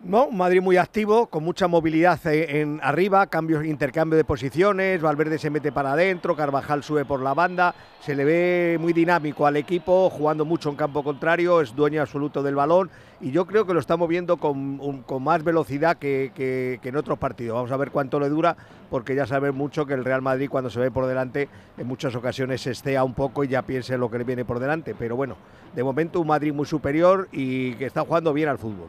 No, 0.04 0.24
un 0.26 0.36
Madrid 0.36 0.60
muy 0.60 0.78
activo, 0.78 1.28
con 1.28 1.44
mucha 1.44 1.68
movilidad 1.68 2.18
eh, 2.26 2.60
en 2.60 2.80
arriba, 2.82 3.24
cambios, 3.28 3.64
intercambio 3.64 4.16
de 4.16 4.24
posiciones, 4.24 5.00
Valverde 5.00 5.38
se 5.38 5.48
mete 5.48 5.70
para 5.70 5.92
adentro, 5.92 6.34
Carvajal 6.34 6.82
sube 6.82 7.04
por 7.04 7.20
la 7.20 7.34
banda, 7.34 7.72
se 8.00 8.16
le 8.16 8.24
ve 8.24 8.78
muy 8.80 8.92
dinámico 8.92 9.46
al 9.46 9.56
equipo, 9.56 10.10
jugando 10.10 10.44
mucho 10.44 10.70
en 10.70 10.74
campo 10.74 11.04
contrario, 11.04 11.60
es 11.60 11.76
dueño 11.76 12.00
absoluto 12.00 12.42
del 12.42 12.56
balón 12.56 12.90
y 13.20 13.30
yo 13.30 13.46
creo 13.46 13.64
que 13.64 13.74
lo 13.74 13.78
está 13.78 13.96
moviendo 13.96 14.38
con, 14.38 15.04
más 15.20 15.44
velocidad 15.44 15.96
que, 15.98 16.80
en 16.82 16.96
otros 16.96 17.16
partidos. 17.16 17.54
Vamos 17.54 17.70
a 17.70 17.76
ver 17.76 17.92
cuánto 17.92 18.18
le 18.18 18.28
dura, 18.28 18.56
porque 18.90 19.14
ya 19.14 19.24
sabe 19.24 19.52
mucho 19.52 19.86
que 19.86 19.94
el 19.94 20.04
Real 20.04 20.20
Madrid 20.20 20.50
cuando 20.50 20.68
se 20.68 20.80
ve 20.80 20.90
por 20.90 21.06
delante 21.06 21.48
en 21.78 21.86
muchas 21.86 22.16
ocasiones 22.16 22.60
se 22.60 22.72
estea 22.72 23.04
un 23.04 23.14
poco 23.14 23.44
y 23.44 23.48
ya 23.48 23.62
piense 23.62 23.94
en 23.94 24.00
lo 24.00 24.10
que 24.10 24.18
le 24.18 24.24
viene 24.24 24.44
por 24.44 24.58
delante. 24.58 24.96
Pero 24.98 25.14
bueno, 25.14 25.36
de 25.76 25.84
momento 25.84 26.20
un 26.20 26.26
Madrid 26.26 26.52
muy 26.52 26.66
superior 26.66 27.28
y 27.30 27.74
que 27.74 27.86
está 27.86 28.00
jugando 28.00 28.32
bien 28.32 28.48
al 28.48 28.58
fútbol. 28.58 28.88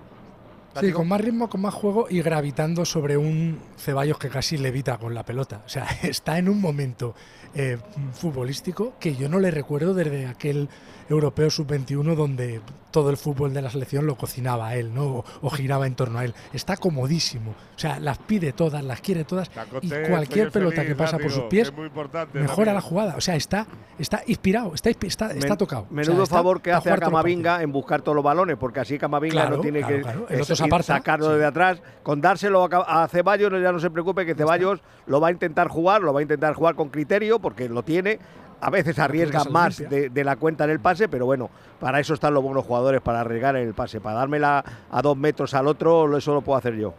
Sí, 0.80 0.92
con 0.92 1.08
más 1.08 1.22
ritmo, 1.22 1.50
con 1.50 1.62
más 1.62 1.74
juego 1.74 2.08
y 2.10 2.22
gravitando 2.22 2.86
sobre 2.86 3.18
un 3.18 3.60
Ceballos 3.78 4.18
que 4.18 4.30
casi 4.30 4.58
levita 4.58 4.98
con 4.98 5.14
la 5.14 5.24
pelota. 5.24 5.62
O 5.66 5.70
sea, 5.70 5.88
está 6.04 6.38
en 6.38 6.50
un 6.50 6.60
momento 6.60 7.16
eh, 7.54 7.78
futbolístico 8.14 8.94
que 9.00 9.16
yo 9.16 9.30
no 9.30 9.40
le 9.40 9.52
recuerdo 9.52 9.94
desde 9.94 10.26
aquel 10.26 10.70
europeo 11.10 11.50
sub-21 11.50 12.16
donde 12.16 12.62
todo 12.92 13.10
el 13.10 13.18
fútbol 13.18 13.54
de 13.54 13.62
la 13.62 13.72
selección 13.72 14.06
lo 14.06 14.16
cocinaba 14.16 14.68
a 14.68 14.76
él, 14.76 14.94
¿no? 14.94 15.06
O, 15.06 15.26
o 15.42 15.50
giraba 15.50 15.88
en 15.88 15.96
torno 15.96 16.20
a 16.20 16.26
él. 16.26 16.36
Está 16.54 16.78
comodísimo. 16.78 17.56
O 17.76 17.80
sea, 17.80 18.00
las 18.00 18.20
pide 18.20 18.54
todas, 18.54 18.84
las 18.84 19.02
quiere 19.02 19.24
todas. 19.24 19.50
Y 19.82 19.90
cualquier 20.08 20.52
pelota 20.52 20.76
feliz, 20.76 20.90
que 20.90 20.96
pasa 20.96 21.18
por 21.18 21.32
sus 21.32 21.44
pies 21.46 21.74
mejora 22.34 22.72
la 22.74 22.82
jugada. 22.82 23.16
O 23.18 23.22
sea, 23.22 23.36
está, 23.36 23.66
está 23.98 24.22
inspirado, 24.28 24.74
está, 24.76 24.90
está, 24.92 25.58
tocado. 25.58 25.84
O 25.84 25.86
sea, 25.88 25.96
Menudo 25.96 26.24
está 26.24 26.36
favor 26.36 26.62
que 26.62 26.72
hace 26.72 26.92
a 26.92 26.98
Camavinga 26.98 27.64
en 27.64 27.72
buscar 27.72 28.02
todos 28.02 28.16
los 28.16 28.24
balones, 28.24 28.58
porque 28.58 28.80
así 28.80 28.98
Camavinga 29.00 29.34
Claro, 29.42 29.56
no 29.58 29.62
tiene 29.62 29.80
claro, 29.80 29.96
que 29.96 30.02
claro. 30.04 30.26
El 30.30 30.36
es- 30.36 30.42
otro 30.44 30.56
se 30.56 30.64
ir 30.64 30.70
aparta, 30.70 30.98
sacarlo 30.98 31.34
sí. 31.34 31.40
de 31.40 31.46
atrás. 31.46 31.82
Con 32.04 32.22
dárselo 32.22 32.64
a, 32.72 33.04
a 33.04 33.08
Ceballos 33.08 33.52
ya 33.62 33.72
no 33.72 33.80
se 33.80 33.90
preocupe 33.90 34.26
que 34.26 34.36
Ceballos 34.36 34.82
lo 35.08 35.20
va 35.20 35.30
a 35.30 35.32
intentar 35.32 35.68
jugar, 35.68 36.02
lo 36.02 36.14
va 36.14 36.20
a 36.20 36.24
intentar 36.24 36.54
jugar 36.54 36.76
con 36.76 36.90
criterio, 36.90 37.40
porque 37.40 37.68
lo 37.70 37.84
tiene. 37.84 38.20
A 38.66 38.70
veces 38.70 38.98
arriesga 38.98 39.42
se 39.42 39.46
lo 39.46 39.52
más 39.52 39.78
de 39.78 40.24
la 40.24 40.38
cuenta 40.38 40.64
en 40.64 40.70
el 40.70 40.80
pase, 40.80 41.10
pero 41.10 41.26
bueno, 41.26 41.50
para 41.82 42.00
eso 42.00 42.14
están 42.14 42.34
los 42.34 42.42
buenos 42.42 42.64
jugadores, 42.66 43.02
para 43.02 43.20
arriesgar 43.20 43.58
en 43.58 43.68
el 43.68 43.74
pase. 43.74 44.00
Para 44.00 44.20
dármela 44.20 44.64
a 44.90 45.02
dos 45.02 45.18
metros 45.18 45.54
al 45.54 45.68
otro, 45.68 46.18
eso 46.18 46.34
lo 46.34 46.42
puedo 46.42 46.58
hacer 46.58 46.76
yo. 46.76 46.94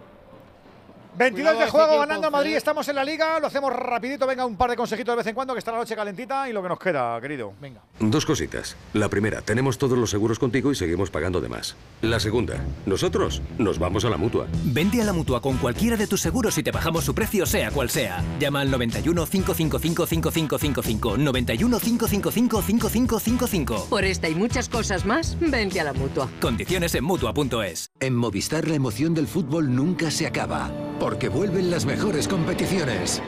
22 1.16 1.58
de 1.58 1.66
juego 1.68 1.98
ganando 2.00 2.30
Madrid, 2.30 2.56
estamos 2.56 2.88
en 2.88 2.96
la 2.96 3.04
liga, 3.04 3.38
lo 3.38 3.46
hacemos 3.46 3.72
rapidito, 3.72 4.26
venga 4.26 4.44
un 4.44 4.56
par 4.56 4.70
de 4.70 4.76
consejitos 4.76 5.12
de 5.12 5.16
vez 5.16 5.26
en 5.28 5.34
cuando 5.34 5.52
que 5.54 5.60
está 5.60 5.70
la 5.70 5.78
noche 5.78 5.94
calentita 5.94 6.48
y 6.48 6.52
lo 6.52 6.62
que 6.62 6.68
nos 6.68 6.78
queda, 6.78 7.20
querido. 7.20 7.52
Venga. 7.60 7.80
Dos 8.00 8.26
cositas. 8.26 8.76
La 8.94 9.08
primera, 9.08 9.40
tenemos 9.40 9.78
todos 9.78 9.96
los 9.96 10.10
seguros 10.10 10.38
contigo 10.38 10.72
y 10.72 10.74
seguimos 10.74 11.10
pagando 11.10 11.40
de 11.40 11.48
más. 11.48 11.76
La 12.02 12.18
segunda, 12.18 12.56
nosotros 12.84 13.42
nos 13.58 13.78
vamos 13.78 14.04
a 14.04 14.10
la 14.10 14.16
mutua. 14.16 14.46
Vende 14.64 15.00
a 15.02 15.04
la 15.04 15.12
mutua 15.12 15.40
con 15.40 15.56
cualquiera 15.58 15.96
de 15.96 16.08
tus 16.08 16.20
seguros 16.20 16.58
y 16.58 16.64
te 16.64 16.72
bajamos 16.72 17.04
su 17.04 17.14
precio 17.14 17.46
sea 17.46 17.70
cual 17.70 17.90
sea. 17.90 18.22
Llama 18.40 18.60
al 18.62 18.70
91 18.70 19.26
555 19.26 20.06
5555 20.06 21.16
91 21.16 21.78
555 21.78 22.62
5555. 22.62 23.86
Por 23.88 24.04
esta 24.04 24.28
y 24.28 24.34
muchas 24.34 24.68
cosas 24.68 25.06
más, 25.06 25.36
vente 25.38 25.80
a 25.80 25.84
la 25.84 25.92
mutua. 25.92 26.28
Condiciones 26.40 26.94
en 26.96 27.04
mutua.es. 27.04 27.92
En 28.00 28.16
Movistar 28.16 28.66
la 28.66 28.74
emoción 28.74 29.14
del 29.14 29.28
fútbol 29.28 29.74
nunca 29.74 30.10
se 30.10 30.26
acaba 30.26 30.70
porque 31.04 31.28
vuelven 31.28 31.70
las 31.70 31.84
mejores 31.84 32.26
competiciones. 32.26 33.22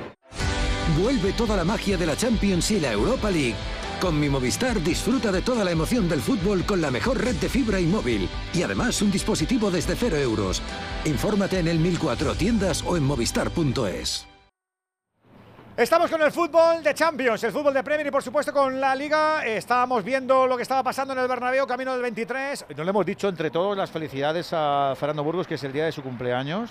Vuelve 0.98 1.34
toda 1.34 1.58
la 1.58 1.64
magia 1.64 1.98
de 1.98 2.06
la 2.06 2.16
Champions 2.16 2.70
y 2.70 2.80
la 2.80 2.90
Europa 2.90 3.30
League. 3.30 3.54
Con 4.00 4.18
mi 4.18 4.30
Movistar 4.30 4.80
disfruta 4.80 5.30
de 5.30 5.42
toda 5.42 5.62
la 5.62 5.72
emoción 5.72 6.08
del 6.08 6.22
fútbol 6.22 6.64
con 6.64 6.80
la 6.80 6.90
mejor 6.90 7.22
red 7.22 7.34
de 7.34 7.50
fibra 7.50 7.78
y 7.78 7.84
móvil. 7.84 8.30
Y 8.54 8.62
además 8.62 9.02
un 9.02 9.10
dispositivo 9.10 9.70
desde 9.70 9.94
cero 9.94 10.16
euros. 10.16 10.62
Infórmate 11.04 11.58
en 11.58 11.68
el 11.68 11.78
1004 11.78 12.34
tiendas 12.36 12.82
o 12.82 12.96
en 12.96 13.02
movistar.es. 13.02 14.26
Estamos 15.76 16.10
con 16.10 16.22
el 16.22 16.32
fútbol 16.32 16.82
de 16.82 16.94
Champions, 16.94 17.44
el 17.44 17.52
fútbol 17.52 17.74
de 17.74 17.84
Premier 17.84 18.06
y 18.06 18.10
por 18.10 18.22
supuesto 18.22 18.54
con 18.54 18.80
la 18.80 18.94
Liga. 18.94 19.44
Estábamos 19.44 20.02
viendo 20.02 20.46
lo 20.46 20.56
que 20.56 20.62
estaba 20.62 20.82
pasando 20.82 21.12
en 21.12 21.18
el 21.18 21.28
Bernabéu, 21.28 21.66
camino 21.66 21.92
del 21.92 22.00
23. 22.00 22.68
No 22.74 22.84
le 22.84 22.88
hemos 22.88 23.04
dicho 23.04 23.28
entre 23.28 23.50
todos 23.50 23.76
las 23.76 23.90
felicidades 23.90 24.48
a 24.54 24.94
Fernando 24.98 25.22
Burgos, 25.22 25.46
que 25.46 25.56
es 25.56 25.64
el 25.64 25.74
día 25.74 25.84
de 25.84 25.92
su 25.92 26.02
cumpleaños. 26.02 26.70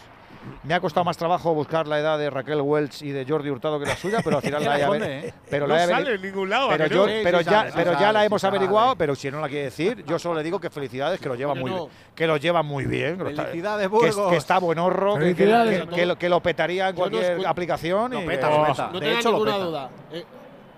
Me 0.63 0.73
ha 0.73 0.79
costado 0.79 1.03
más 1.03 1.17
trabajo 1.17 1.53
buscar 1.53 1.87
la 1.87 1.99
edad 1.99 2.17
de 2.17 2.29
Raquel 2.29 2.61
Welch 2.61 3.01
y 3.01 3.11
de 3.11 3.25
Jordi 3.25 3.49
Hurtado 3.49 3.79
que 3.79 3.85
la 3.85 3.95
suya, 3.95 4.19
pero 4.23 4.37
al 4.37 4.43
final 4.43 4.63
la 4.63 4.97
he 4.97 5.33
pero 5.49 5.67
no 5.67 5.77
sale 5.77 6.15
en 6.15 6.21
ningún 6.21 6.49
lado. 6.49 6.69
Pero, 6.69 7.41
ya, 7.41 7.67
pero 7.73 7.99
ya 7.99 8.11
la 8.11 8.25
hemos 8.25 8.43
averiguado, 8.43 8.95
pero 8.95 9.15
si 9.15 9.29
no 9.29 9.39
la 9.39 9.47
quiere 9.47 9.65
decir, 9.65 10.03
yo 10.05 10.19
solo 10.19 10.35
le 10.35 10.43
digo 10.43 10.59
que 10.59 10.69
felicidades, 10.69 11.19
que 11.19 11.29
lo 11.29 11.35
lleva 11.35 11.55
muy 11.55 11.71
bien. 11.71 11.87
Que 12.15 12.27
lo 12.27 12.37
lleva 12.37 12.63
muy 12.63 12.85
bien. 12.85 13.17
Felicidades, 13.17 13.89
Burgos. 13.89 14.29
Que, 14.29 14.37
está 14.37 14.59
buen 14.59 14.79
horro, 14.79 15.17
que, 15.17 15.35
que, 15.35 16.29
lo, 16.29 16.39
petaría 16.41 16.89
en 16.89 16.95
cualquier 16.95 17.45
aplicación. 17.45 18.13
y, 18.13 18.25
No 18.25 18.99
tenga 18.99 19.21
ninguna 19.21 19.57
duda. 19.57 19.89
Eh, 20.11 20.23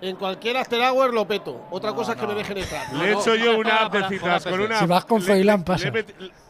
en 0.00 0.16
cualquier 0.16 0.56
after 0.56 0.80
hour 0.80 1.12
lo 1.12 1.26
peto. 1.26 1.66
Otra 1.70 1.92
cosa 1.92 2.12
es 2.12 2.18
que 2.18 2.26
me 2.26 2.34
dejen 2.34 2.58
entrar. 2.58 2.92
Le 2.92 3.08
he 3.08 3.12
hecho 3.12 3.34
yo 3.34 3.58
una 3.58 3.84
app 3.84 3.92
de 3.92 4.08
citas 4.08 4.44
con 4.44 4.60
una. 4.60 4.78
Si 4.78 4.86
vas 4.86 5.04
con 5.04 5.20
Feilan 5.20 5.64
pasa. 5.64 5.90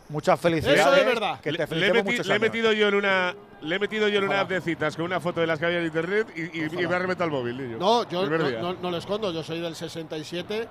Muchas 0.09 0.41
felicidades. 0.41 0.81
Eso 0.81 0.95
es 0.95 1.05
verdad. 1.05 1.41
Que 1.41 1.53
te 1.53 1.75
le, 1.75 1.93
le, 1.93 2.35
he 2.35 2.39
metido 2.39 2.73
yo 2.73 2.89
en 2.89 2.95
una. 2.95 3.35
Le 3.61 3.77
he 3.77 3.79
metido 3.79 4.09
yo 4.09 4.19
en 4.19 4.25
una 4.25 4.41
app 4.41 4.49
de 4.49 4.61
citas 4.61 4.97
con 4.97 5.05
una 5.05 5.21
foto 5.21 5.41
de 5.41 5.47
las 5.47 5.59
que 5.59 5.67
había 5.67 5.81
en 5.81 5.87
internet 5.87 6.29
y, 6.35 6.65
y, 6.65 6.87
me 6.87 6.95
ha 6.95 6.99
remetido 6.99 7.25
al 7.25 7.31
móvil. 7.31 7.57
Niño. 7.57 7.79
No, 7.79 8.09
yo 8.09 8.27
no, 8.29 8.75
no, 8.75 8.91
lo 8.91 8.97
escondo. 8.97 9.33
Yo 9.33 9.43
soy 9.43 9.61
del 9.61 9.75
67, 9.75 10.69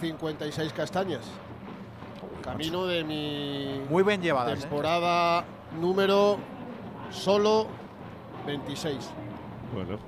56 0.00 0.72
castañas. 0.72 1.22
Camino 2.42 2.86
de 2.86 3.04
mi. 3.04 3.82
Muy 3.90 4.02
bien 4.02 4.22
llevada. 4.22 4.52
¿eh? 4.52 4.56
Temporada 4.56 5.44
número 5.78 6.38
solo 7.10 7.66
26. 8.46 8.96
Bueno. 9.74 9.98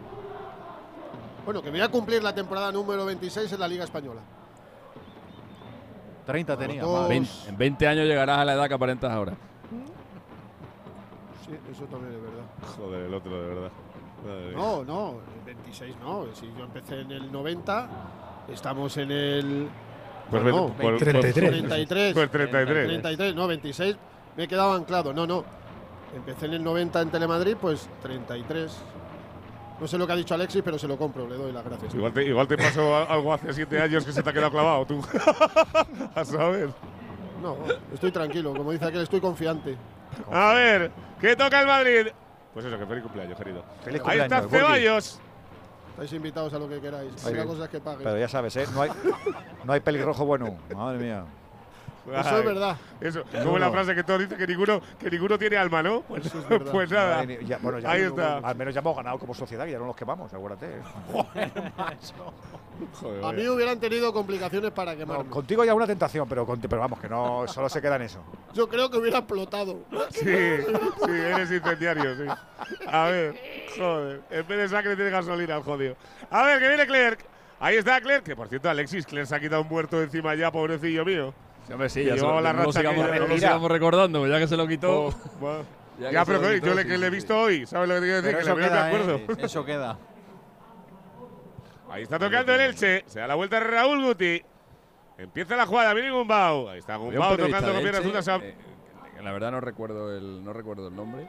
Bueno, 1.45 1.63
que 1.63 1.71
voy 1.71 1.81
a 1.81 1.89
cumplir 1.89 2.23
la 2.23 2.35
temporada 2.35 2.71
número 2.73 3.05
26 3.05 3.53
en 3.53 3.61
la 3.61 3.69
Liga 3.69 3.85
Española. 3.85 4.23
30 6.31 6.57
tenía. 6.57 6.83
en 7.11 7.59
20 7.59 7.89
años 7.89 8.07
llegarás 8.07 8.39
a 8.39 8.45
la 8.45 8.53
edad 8.55 8.69
que 8.69 8.75
aparentas 8.75 9.11
ahora. 9.11 9.33
Sí, 11.45 11.53
eso 11.73 11.85
también 11.87 12.15
es 12.15 12.23
verdad. 12.23 12.45
Joder, 12.77 13.07
el 13.07 13.15
otro, 13.15 13.43
de 13.43 13.49
verdad. 13.49 13.71
No, 14.55 14.85
no, 14.85 15.15
26 15.45 15.97
no. 16.01 16.27
Si 16.35 16.47
yo 16.57 16.65
empecé 16.65 17.01
en 17.01 17.11
el 17.11 17.33
90, 17.33 17.89
estamos 18.53 18.97
en 18.99 19.11
el. 19.11 19.69
Pues 20.31 20.45
no, 20.45 20.73
33. 20.79 21.35
33. 21.35 22.15
Pues 22.15 22.31
33. 22.31 22.87
33, 22.87 23.35
no, 23.35 23.49
26. 23.49 23.97
Me 24.37 24.45
he 24.45 24.49
quedado 24.49 24.75
anclado. 24.75 25.13
No, 25.13 25.27
no. 25.27 25.45
Empecé 26.15 26.47
en 26.47 26.55
el 26.55 26.63
90 26.63 27.01
en 27.03 27.11
Telemadrid, 27.11 27.57
pues 27.57 27.89
33. 28.03 28.77
No 29.81 29.89
sé 29.89 29.97
lo 29.97 30.07
que 30.07 30.13
ha 30.13 30.17
dicho 30.17 30.35
Alexis, 30.35 30.63
pero 30.63 30.79
se 30.79 30.87
lo 30.87 30.99
compro, 30.99 31.27
le 31.27 31.37
doy 31.37 31.53
las 31.53 31.65
gracias. 31.65 31.95
Igual 31.95 32.13
te, 32.13 32.25
igual 32.25 32.47
te 32.47 32.59
pasó 32.59 32.97
algo 32.97 33.33
hace 33.33 33.53
siete 33.55 33.81
años 33.81 34.05
que 34.05 34.13
se 34.13 34.23
te 34.23 34.29
ha 34.29 34.33
quedado 34.33 34.51
clavado, 34.51 34.85
tú. 34.85 35.03
a 36.15 36.25
saber. 36.25 36.69
No, 37.43 37.57
estoy 37.93 38.13
tranquilo, 38.13 38.53
como 38.55 38.73
dice 38.73 38.85
aquel, 38.85 39.01
estoy 39.01 39.21
confiante. 39.21 39.77
A 40.31 40.53
ver, 40.53 40.91
¿qué 41.19 41.35
toca 41.35 41.63
el 41.63 41.67
Madrid? 41.67 42.09
Pues 42.53 42.67
eso, 42.67 42.79
que 42.79 42.85
feliz 42.85 43.03
cumpleaños, 43.03 43.39
querido. 43.39 43.65
Feliz 43.83 44.03
Ahí 44.05 44.19
cumpleaños, 44.19 44.45
está 44.45 44.59
Ceballos. 44.59 45.21
Estáis 45.93 46.13
invitados 46.13 46.53
a 46.53 46.59
lo 46.59 46.69
que 46.69 46.81
queráis. 46.81 47.25
Hay 47.25 47.47
cosas 47.47 47.69
que 47.71 47.81
paguen. 47.81 48.05
Pero 48.05 48.19
ya 48.19 48.29
sabes, 48.29 48.57
¿eh? 48.57 48.67
No 48.75 48.83
hay, 48.83 48.91
no 49.65 49.73
hay 49.73 49.81
pelirrojo 49.81 50.27
bueno. 50.27 50.59
Madre 50.75 50.99
mía. 50.99 51.25
Eso 52.19 52.39
es 52.39 52.45
verdad. 52.45 52.77
Eso, 53.01 53.23
como 53.45 53.59
la 53.59 53.71
frase 53.71 53.95
que 53.95 54.03
todos 54.05 54.21
dicen 54.21 54.37
que 54.39 54.47
ninguno, 54.47 54.81
que 54.99 55.11
ninguno 55.11 55.39
tiene 55.39 55.57
alma, 55.57 55.83
¿no? 55.83 56.03
Pues, 56.03 56.27
Eso 56.27 56.39
es 56.39 56.49
verdad. 56.49 56.71
pues 56.73 56.91
nada. 56.91 57.25
Ya, 57.25 57.59
bueno, 57.63 57.79
ya 57.79 57.91
Ahí 57.91 58.03
está. 58.03 58.39
Al 58.39 58.57
menos 58.57 58.75
ya 58.75 58.81
hemos 58.81 58.97
ganado 58.97 59.19
como 59.19 59.35
sociedad, 59.35 59.65
que 59.65 59.73
ya 59.73 59.79
no 59.79 59.87
nos 59.87 59.97
quemamos, 59.97 60.33
acuérdate. 60.33 60.69
Joder, 63.01 63.25
A 63.25 63.33
mí 63.33 63.47
hubieran 63.47 63.79
tenido 63.79 64.13
complicaciones 64.13 64.71
para 64.71 64.97
quemarme. 64.97 65.25
No, 65.25 65.31
contigo 65.31 65.65
ya 65.65 65.75
una 65.75 65.87
tentación, 65.87 66.27
pero, 66.29 66.47
con- 66.47 66.61
pero 66.61 66.79
vamos, 66.81 66.99
que 66.99 67.09
no 67.09 67.47
solo 67.47 67.69
se 67.69 67.81
queda 67.83 67.97
en 67.97 68.03
eso. 68.03 68.21
Yo 68.55 68.69
creo 68.69 68.91
que 68.91 68.97
hubiera 68.99 69.19
explotado. 69.19 69.81
Sí, 70.11 70.25
sí, 70.25 71.11
eres 71.11 71.51
incendiario, 71.51 72.15
sí. 72.17 72.25
A 72.87 73.05
ver, 73.09 73.35
joder. 73.77 74.23
En 74.31 74.47
vez 74.47 74.59
de 74.59 74.69
sangre 74.69 74.97
tiene 74.97 75.11
gasolina, 75.11 75.57
el 75.57 75.63
jodido. 75.63 75.97
A 76.31 76.43
ver, 76.45 76.59
que 76.59 76.69
viene 76.69 76.87
Clerc. 76.87 77.21
Ahí 77.59 77.77
está 77.77 78.01
Clerc, 78.01 78.25
que 78.25 78.35
por 78.35 78.49
cierto, 78.49 78.71
Alexis, 78.71 79.05
Clerc 79.05 79.27
se 79.27 79.35
ha 79.37 79.41
quitado 79.41 79.61
un 79.61 79.69
muerto 79.69 80.01
encima 80.03 80.35
ya, 80.35 80.51
pobrecillo 80.51 81.05
mío. 81.05 81.35
Sí, 81.71 81.75
hombre, 81.75 81.89
sí, 81.89 82.05
ya 82.05 82.17
se 82.17 82.27
la 82.27 82.53
no 82.53 82.65
lo 82.65 82.73
sigamos, 82.73 83.05
aquella. 83.05 83.21
no 83.21 83.27
lo 83.29 83.39
sigamos 83.39 83.71
recordando, 83.71 84.27
ya 84.27 84.41
que 84.41 84.49
se 84.49 84.57
lo 84.57 84.67
quitó. 84.67 85.07
Oh, 85.07 85.15
bueno. 85.41 85.65
Ya 86.11 86.25
pero 86.25 86.41
quitó, 86.41 86.67
yo 86.67 86.75
le, 86.75 86.83
sí, 86.83 86.89
que 86.89 86.99
le 86.99 87.07
he 87.07 87.11
sí. 87.11 87.15
visto 87.15 87.39
hoy, 87.39 87.65
¿sabes 87.67 87.89
lo 87.89 87.95
que 87.95 88.01
te 88.01 88.07
quiero 88.07 88.23
decir? 88.23 88.37
Que 88.37 88.43
eso 88.43 88.53
acuerdo. 88.53 89.15
¿eh? 89.17 89.27
Eso 89.39 89.65
queda. 89.65 89.99
Ahí 91.91 92.03
está 92.03 92.19
tocando 92.19 92.55
el 92.55 92.61
Elche. 92.61 93.05
Se 93.07 93.21
da 93.21 93.27
la 93.29 93.35
vuelta 93.37 93.61
Raúl 93.61 94.03
Guti. 94.05 94.43
Empieza 95.19 95.55
la 95.57 95.67
jugada, 95.67 95.93
viene 95.95 96.11
Gumbau. 96.11 96.69
Ahí 96.71 96.79
está 96.79 96.97
Gumbau 96.97 97.37
tocando 97.37 97.69
con 97.69 97.77
de 97.77 97.83
piernas 97.83 98.03
juntas. 98.03 98.29
eh, 98.43 98.55
la 99.23 99.33
verdad 99.33 99.51
no 99.53 99.61
recuerdo 99.61 100.17
el, 100.17 100.43
no 100.43 100.53
recuerdo 100.53 100.89
el 100.89 100.97
nombre. 100.97 101.29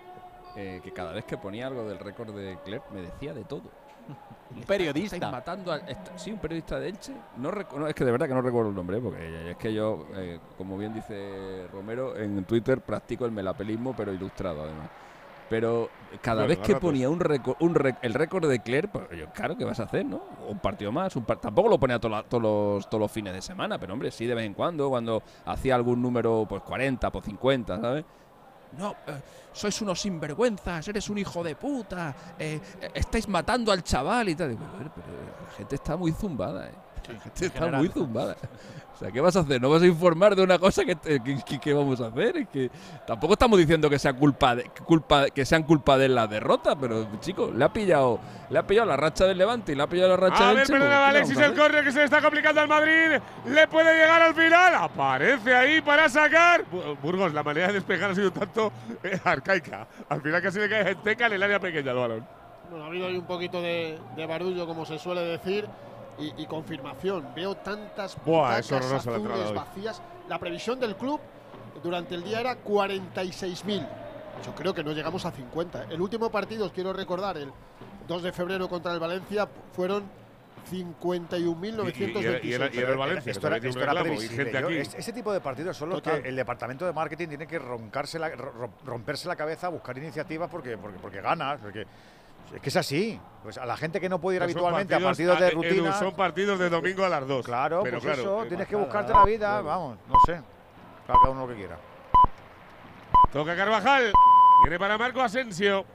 eh, 0.56 0.82
que 0.84 0.92
cada 0.92 1.14
vez 1.14 1.26
que 1.26 1.38
ponía 1.38 1.68
algo 1.68 1.88
del 1.88 2.00
récord 2.00 2.34
de 2.36 2.58
Clerc 2.66 2.90
me 2.92 3.02
decía 3.02 3.34
de 3.34 3.44
todo. 3.44 3.64
Un 4.56 4.64
periodista. 4.64 5.16
Estáis 5.16 5.32
matando 5.32 5.72
a, 5.72 5.80
sí, 6.16 6.32
un 6.32 6.40
periodista 6.40 6.80
de 6.80 6.90
Elche. 6.90 7.14
No, 7.38 7.52
no, 7.52 7.88
es 7.88 7.96
que 7.96 8.04
de 8.06 8.12
verdad 8.12 8.28
que 8.28 8.34
no 8.34 8.42
recuerdo 8.42 8.70
el 8.70 8.76
nombre, 8.76 9.00
porque 9.00 9.52
es 9.52 9.58
que 9.58 9.74
yo, 9.74 10.06
eh, 10.16 10.40
como 10.58 10.78
bien 10.78 10.94
dice 10.94 11.68
Romero, 11.72 12.18
en 12.18 12.44
Twitter 12.46 12.82
practico 12.82 13.26
el 13.26 13.32
melapelismo, 13.32 13.94
pero 13.96 14.14
ilustrado 14.14 14.64
además. 14.64 14.90
Pero 15.50 15.90
cada 16.22 16.44
Bueno, 16.46 16.48
vez 16.62 16.66
que 16.66 16.76
ponía 16.78 17.10
un 17.10 17.20
récord, 17.20 17.58
un 17.60 17.76
rec- 17.76 17.98
el 18.02 18.14
récord 18.14 18.48
de 18.50 18.60
Clerc, 18.60 18.90
pues 18.90 19.10
yo, 19.20 19.26
claro, 19.34 19.58
¿qué 19.58 19.66
vas 19.66 19.82
a 19.82 19.84
hacer, 19.84 20.06
no? 20.06 20.22
Un 20.48 20.60
partido 20.60 20.94
más, 20.94 21.14
un 21.18 21.26
par- 21.26 21.40
tampoco 21.42 21.68
lo 21.68 21.78
ponía 21.78 22.00
todos 22.00 22.24
todos 22.30 22.42
los, 22.42 22.90
todos 22.90 23.02
los 23.02 23.12
fines 23.12 23.34
de 23.34 23.42
semana, 23.42 23.78
pero 23.78 23.92
hombre, 23.92 24.12
sí 24.12 24.26
de 24.26 24.34
vez 24.34 24.46
en 24.46 24.54
cuando, 24.54 24.88
cuando 24.90 25.22
hacía 25.46 25.76
algún 25.76 26.02
número, 26.02 26.46
pues 26.48 26.62
40, 26.62 27.12
pues 27.12 27.26
50, 27.26 27.82
¿sabes? 27.82 28.06
No, 28.78 28.96
eh, 29.08 29.22
sois 29.54 29.82
unos 29.82 30.00
sinvergüenzas, 30.00 30.88
eres 30.88 31.10
un 31.10 31.18
hijo 31.18 31.44
de 31.44 31.56
puta, 31.56 32.16
eh, 32.40 32.60
eh, 32.82 32.92
estáis 32.96 33.28
matando 33.28 33.72
al 33.72 33.84
chaval 33.84 34.30
y 34.30 34.36
tal. 34.36 34.56
"Joder, 34.58 34.92
pero 34.96 35.08
la 35.46 35.52
gente 35.58 35.76
está 35.76 35.98
muy 35.98 36.12
zumbada, 36.14 36.68
¿eh? 36.68 36.74
La 37.08 37.20
gente 37.20 37.46
está 37.46 37.60
general. 37.60 37.80
muy 37.82 37.90
zumbada. 37.90 38.36
O 38.94 39.04
sea, 39.04 39.12
¿qué 39.12 39.20
vas 39.20 39.36
a 39.36 39.40
hacer? 39.40 39.60
¿No 39.60 39.68
vas 39.72 39.82
a 39.82 39.88
informar 39.88 40.36
de 40.36 40.44
una 40.44 40.60
cosa 40.60 40.86
que, 40.86 40.96
que, 40.96 41.20
que- 41.44 41.60
que 41.60 41.74
vamos 41.74 42.00
a 42.02 42.08
hacer? 42.08 42.38
Es 42.38 42.48
que 42.50 42.70
tampoco 43.08 43.34
estamos 43.34 43.58
diciendo 43.58 43.90
que 43.90 43.98
sea 43.98 44.14
culpa 44.14 44.56
de, 44.56 44.70
culpa, 44.86 45.26
que 45.32 45.44
sean 45.44 45.64
culpa 45.64 45.98
de 45.98 46.08
la 46.08 46.28
derrota, 46.28 46.76
pero 46.76 47.08
chicos, 47.20 47.52
le 47.56 47.66
ha 47.66 47.74
pillado, 47.74 48.20
le 48.52 48.60
ha 48.60 48.68
pillado 48.68 48.88
la 48.88 48.98
racha 48.98 49.26
del 49.26 49.40
Levante 49.40 49.72
y 49.72 49.76
le 49.76 49.82
ha 49.82 49.88
pillado 49.88 50.10
la 50.10 50.18
racha 50.18 50.44
A 50.50 50.54
del 50.54 50.58
ver, 50.58 50.68
¿qué 50.68 50.76
Alexis, 50.86 51.38
el 51.40 51.56
córner 51.56 51.84
que 51.84 51.92
se 51.92 51.98
le 52.00 52.06
está 52.06 52.22
complicando 52.22 52.62
al 52.62 52.68
Madrid. 52.68 53.20
Le 53.48 53.68
puede 53.68 53.92
llegar 53.92 54.22
al 54.22 54.36
final. 54.36 54.76
Aparece 54.76 55.56
ahí 55.56 55.82
para 55.82 56.08
sacar. 56.08 56.64
Bu- 56.72 56.96
Burgos, 57.02 57.34
la 57.34 57.42
manera 57.42 57.68
de 57.68 57.74
despejar 57.74 58.12
ha 58.12 58.16
sido 58.16 58.32
tanto 58.32 58.72
eh, 59.04 59.20
arcaica. 59.24 59.88
Al 60.10 60.22
final 60.22 60.42
casi 60.44 60.60
le 60.60 60.70
cae 60.70 60.94
Teca 60.96 61.26
en 61.26 61.34
el 61.34 61.42
área 61.42 61.60
pequeña 61.60 61.90
el 61.90 61.98
balón. 61.98 62.28
Bueno, 62.70 62.86
ha 62.86 62.88
habido 62.88 63.08
ahí 63.08 63.18
un 63.18 63.26
poquito 63.26 63.60
de, 63.64 63.98
de 64.16 64.26
barullo, 64.28 64.68
como 64.68 64.86
se 64.86 65.00
suele 65.00 65.22
decir, 65.22 65.68
y, 66.20 66.34
y 66.42 66.46
confirmación. 66.46 67.28
Veo 67.36 67.56
tantas 67.56 68.18
Buah, 68.24 68.60
es 68.60 68.72
la 68.72 68.78
entrada 68.78 68.98
azules 68.98 69.54
vacías. 69.54 70.02
La 70.30 70.40
previsión 70.40 70.80
del 70.80 70.96
club 70.96 71.20
durante 71.84 72.16
el 72.16 72.24
día 72.24 72.40
era 72.40 72.64
46.000. 72.64 73.88
Yo 74.46 74.56
creo 74.56 74.74
que 74.74 74.84
no 74.84 74.92
llegamos 74.92 75.26
a 75.26 75.32
50. 75.32 75.86
El 75.90 76.02
último 76.02 76.30
partido, 76.32 76.66
os 76.66 76.72
quiero 76.72 76.94
recordar, 76.94 77.38
el 77.38 77.52
2 78.08 78.24
de 78.24 78.32
febrero 78.32 78.68
contra 78.70 78.94
el 78.94 79.00
Valencia, 79.00 79.48
fueron 79.74 80.04
51.926. 80.70 82.44
Y, 82.44 82.54
era, 82.54 82.66
el 82.68 82.98
Valencia. 82.98 83.32
Esto 83.32 83.48
era, 83.48 83.58
esto 83.58 83.82
era 83.82 84.02
previsible. 84.02 84.82
Este 84.82 85.14
tipo 85.14 85.34
de 85.34 85.42
partidos 85.42 85.78
son 85.78 85.90
los 85.90 86.02
que 86.02 86.12
el 86.12 86.36
departamento 86.36 86.86
de 86.86 86.94
marketing 86.94 87.28
tiene 87.28 87.48
que 87.48 87.60
roncarse 87.60 88.20
la, 88.20 88.30
romperse 88.86 89.28
la 89.28 89.36
cabeza, 89.36 89.70
buscar 89.70 89.98
iniciativas 89.98 90.50
porque, 90.50 90.78
porque, 90.78 91.00
porque 91.00 91.22
ganas. 91.22 91.60
Porque, 91.60 91.86
es 92.56 92.62
que 92.62 92.70
es 92.70 92.76
así. 92.76 93.20
Pues 93.44 93.58
a 93.58 93.66
la 93.66 93.76
gente 93.76 94.00
que 94.00 94.08
no 94.08 94.20
puede 94.20 94.38
ir 94.38 94.44
habitualmente 94.44 94.94
a 94.94 95.00
partidos 95.00 95.40
de 95.40 95.50
rutina. 95.52 95.94
son 95.98 96.14
partidos 96.14 96.60
de 96.60 96.70
domingo 96.70 97.04
a 97.04 97.10
las 97.10 97.28
2. 97.28 97.46
Claro, 97.46 97.82
pero 97.84 98.00
pues 98.00 98.18
eso, 98.18 98.46
tienes 98.48 98.68
que 98.68 98.76
buscarte 98.76 99.14
la 99.14 99.26
vida. 99.26 99.62
Vamos, 99.62 99.98
no 100.08 100.16
sé. 100.26 100.42
Cada 101.08 101.30
uno 101.30 101.42
lo 101.42 101.48
que 101.48 101.56
quiera. 101.56 101.78
Toca 103.32 103.56
Carvajal. 103.56 104.12
Viene 104.64 104.78
para 104.78 104.98
Marco 104.98 105.22
Asensio. 105.22 105.86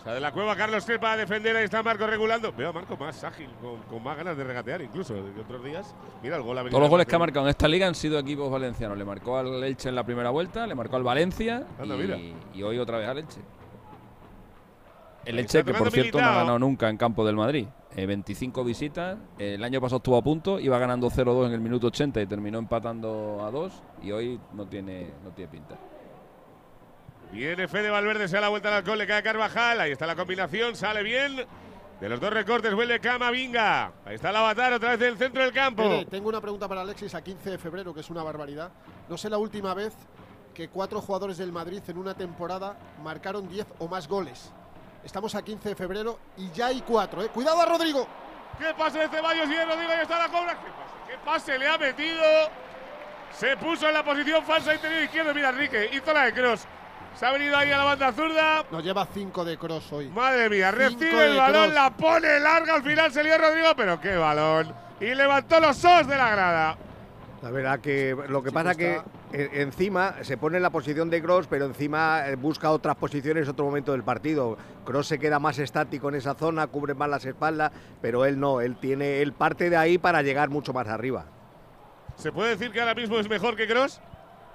O 0.00 0.02
sea, 0.02 0.14
de 0.14 0.20
la 0.20 0.32
cueva 0.32 0.56
Carlos 0.56 0.84
Crepa 0.84 1.12
a 1.12 1.16
defender. 1.16 1.56
Ahí 1.56 1.64
está 1.64 1.82
Marco 1.82 2.06
regulando. 2.06 2.52
Veo 2.52 2.70
a 2.70 2.72
Marco 2.72 2.96
más 2.96 3.22
ágil, 3.22 3.50
con, 3.88 4.02
más 4.02 4.16
ganas 4.16 4.36
de 4.36 4.44
regatear 4.44 4.80
incluso 4.80 5.14
que 5.14 5.40
otros 5.40 5.62
días. 5.62 5.94
Mira 6.22 6.36
el 6.36 6.42
gol. 6.42 6.56
Todos 6.68 6.80
los 6.80 6.90
goles 6.90 7.06
que 7.06 7.16
ha 7.16 7.18
marcado 7.18 7.46
en 7.46 7.50
esta 7.50 7.68
liga 7.68 7.86
han 7.86 7.94
sido 7.94 8.18
equipos 8.18 8.50
valencianos. 8.50 8.96
Le 8.96 9.04
marcó 9.04 9.36
al 9.36 9.62
Elche 9.62 9.90
en 9.90 9.94
la 9.94 10.04
primera 10.04 10.30
vuelta, 10.30 10.66
le 10.66 10.74
marcó 10.74 10.96
al 10.96 11.02
Valencia 11.02 11.66
y, 12.54 12.62
hoy 12.62 12.78
otra 12.78 12.98
vez 12.98 13.08
al 13.08 13.18
Elche. 13.18 13.40
El 15.24 15.38
Elche, 15.38 15.64
que 15.64 15.74
por 15.74 15.90
cierto 15.90 16.20
no 16.20 16.26
ha 16.26 16.34
ganado 16.34 16.58
nunca 16.58 16.88
en 16.88 16.96
campo 16.96 17.24
del 17.24 17.36
Madrid. 17.36 17.66
25 17.94 18.60
eh, 18.60 18.64
visitas. 18.64 19.18
el 19.38 19.62
año 19.64 19.80
pasado 19.80 19.98
estuvo 19.98 20.16
a 20.16 20.22
punto, 20.22 20.60
iba 20.60 20.78
ganando 20.78 21.10
0-2 21.10 21.46
en 21.46 21.52
el 21.52 21.60
minuto 21.60 21.88
80 21.88 22.22
y 22.22 22.26
terminó 22.26 22.58
empatando 22.58 23.44
a 23.44 23.50
2. 23.50 23.82
Y 24.02 24.12
hoy 24.12 24.40
no 24.52 24.66
tiene, 24.66 25.10
no 25.24 25.30
tiene 25.30 25.50
pinta. 25.50 25.76
Viene 27.32 27.68
Fede 27.68 27.90
Valverde, 27.90 28.26
se 28.26 28.36
da 28.36 28.42
la 28.42 28.48
vuelta 28.48 28.68
al 28.68 28.74
alcohol, 28.74 28.98
le 28.98 29.06
cae 29.06 29.22
Carvajal. 29.22 29.80
Ahí 29.80 29.92
está 29.92 30.06
la 30.06 30.16
combinación, 30.16 30.74
sale 30.74 31.02
bien. 31.02 31.44
De 32.00 32.08
los 32.08 32.18
dos 32.18 32.32
recortes 32.32 32.74
vuelve 32.74 32.98
Camavinga. 32.98 33.92
Ahí 34.06 34.14
está 34.14 34.30
el 34.30 34.36
avatar 34.36 34.72
otra 34.72 34.90
vez 34.90 35.00
del 35.00 35.18
centro 35.18 35.42
del 35.42 35.52
campo. 35.52 36.04
tengo 36.08 36.28
una 36.28 36.40
pregunta 36.40 36.66
para 36.66 36.80
Alexis 36.80 37.14
a 37.14 37.22
15 37.22 37.50
de 37.50 37.58
febrero, 37.58 37.92
que 37.92 38.00
es 38.00 38.10
una 38.10 38.22
barbaridad. 38.22 38.72
No 39.08 39.18
sé 39.18 39.28
la 39.28 39.36
última 39.36 39.74
vez 39.74 39.94
que 40.54 40.68
cuatro 40.68 41.00
jugadores 41.00 41.36
del 41.38 41.52
Madrid 41.52 41.82
en 41.86 41.98
una 41.98 42.14
temporada 42.14 42.78
marcaron 43.02 43.48
10 43.48 43.66
o 43.80 43.88
más 43.88 44.08
goles. 44.08 44.50
Estamos 45.04 45.34
a 45.34 45.42
15 45.42 45.70
de 45.70 45.74
febrero 45.74 46.18
y 46.36 46.50
ya 46.50 46.66
hay 46.66 46.82
cuatro. 46.82 47.22
¿eh? 47.22 47.28
Cuidado 47.28 47.60
a 47.60 47.66
Rodrigo. 47.66 48.06
¿Qué 48.58 48.74
pase 48.76 48.98
de 48.98 49.08
Ceballos 49.08 49.48
y 49.48 49.54
de 49.54 49.64
Rodrigo? 49.64 49.90
Ahí 49.90 50.02
está 50.02 50.18
la 50.18 50.28
cobra. 50.28 50.54
¿Qué 50.54 50.70
pase? 50.70 51.06
¿Qué 51.08 51.18
pase 51.24 51.58
le 51.58 51.68
ha 51.68 51.78
metido? 51.78 52.22
Se 53.32 53.56
puso 53.56 53.88
en 53.88 53.94
la 53.94 54.04
posición 54.04 54.44
falsa 54.44 54.74
interior 54.74 55.02
izquierdo. 55.02 55.34
Mira, 55.34 55.50
Enrique, 55.50 55.90
hizo 55.92 56.12
la 56.12 56.24
de 56.24 56.32
Cross. 56.32 56.66
Se 57.14 57.26
ha 57.26 57.32
venido 57.32 57.56
ahí 57.56 57.70
a 57.70 57.78
la 57.78 57.84
banda 57.84 58.12
zurda. 58.12 58.64
Nos 58.70 58.84
lleva 58.84 59.06
5 59.12 59.44
de 59.44 59.58
cross 59.58 59.92
hoy. 59.92 60.08
Madre 60.08 60.48
mía, 60.48 60.70
recibe 60.70 61.26
el 61.26 61.36
balón, 61.36 61.74
la 61.74 61.90
pone 61.90 62.38
larga, 62.38 62.74
al 62.74 62.82
final 62.82 63.12
se 63.12 63.24
lió 63.24 63.36
Rodrigo, 63.36 63.68
pero 63.76 64.00
qué 64.00 64.16
balón. 64.16 64.72
Y 65.00 65.14
levantó 65.14 65.60
los 65.60 65.76
sos 65.76 66.06
de 66.06 66.16
la 66.16 66.30
grada. 66.30 66.78
La 67.42 67.50
verdad 67.50 67.80
que 67.80 68.16
lo 68.28 68.42
que 68.42 68.52
pasa 68.52 68.74
que 68.74 69.00
encima 69.32 70.22
se 70.22 70.36
pone 70.36 70.56
en 70.56 70.62
la 70.62 70.70
posición 70.70 71.10
de 71.10 71.22
Cross, 71.22 71.46
pero 71.48 71.66
encima 71.66 72.28
eh, 72.28 72.36
busca 72.36 72.70
otras 72.70 72.96
posiciones 72.96 73.48
otro 73.48 73.64
momento 73.64 73.92
del 73.92 74.02
partido. 74.02 74.56
Cross 74.84 75.08
se 75.08 75.18
queda 75.18 75.38
más 75.38 75.58
estático 75.58 76.08
en 76.08 76.16
esa 76.16 76.34
zona, 76.34 76.66
cubre 76.66 76.94
más 76.94 77.08
las 77.08 77.24
espaldas, 77.24 77.72
pero 78.00 78.24
él 78.24 78.38
no, 78.40 78.60
él 78.60 78.76
tiene, 78.76 79.22
él 79.22 79.32
parte 79.32 79.70
de 79.70 79.76
ahí 79.76 79.98
para 79.98 80.22
llegar 80.22 80.50
mucho 80.50 80.72
más 80.72 80.88
arriba. 80.88 81.26
¿Se 82.16 82.32
puede 82.32 82.50
decir 82.50 82.72
que 82.72 82.80
ahora 82.80 82.94
mismo 82.94 83.18
es 83.18 83.28
mejor 83.28 83.56
que 83.56 83.66
Cross? 83.66 84.00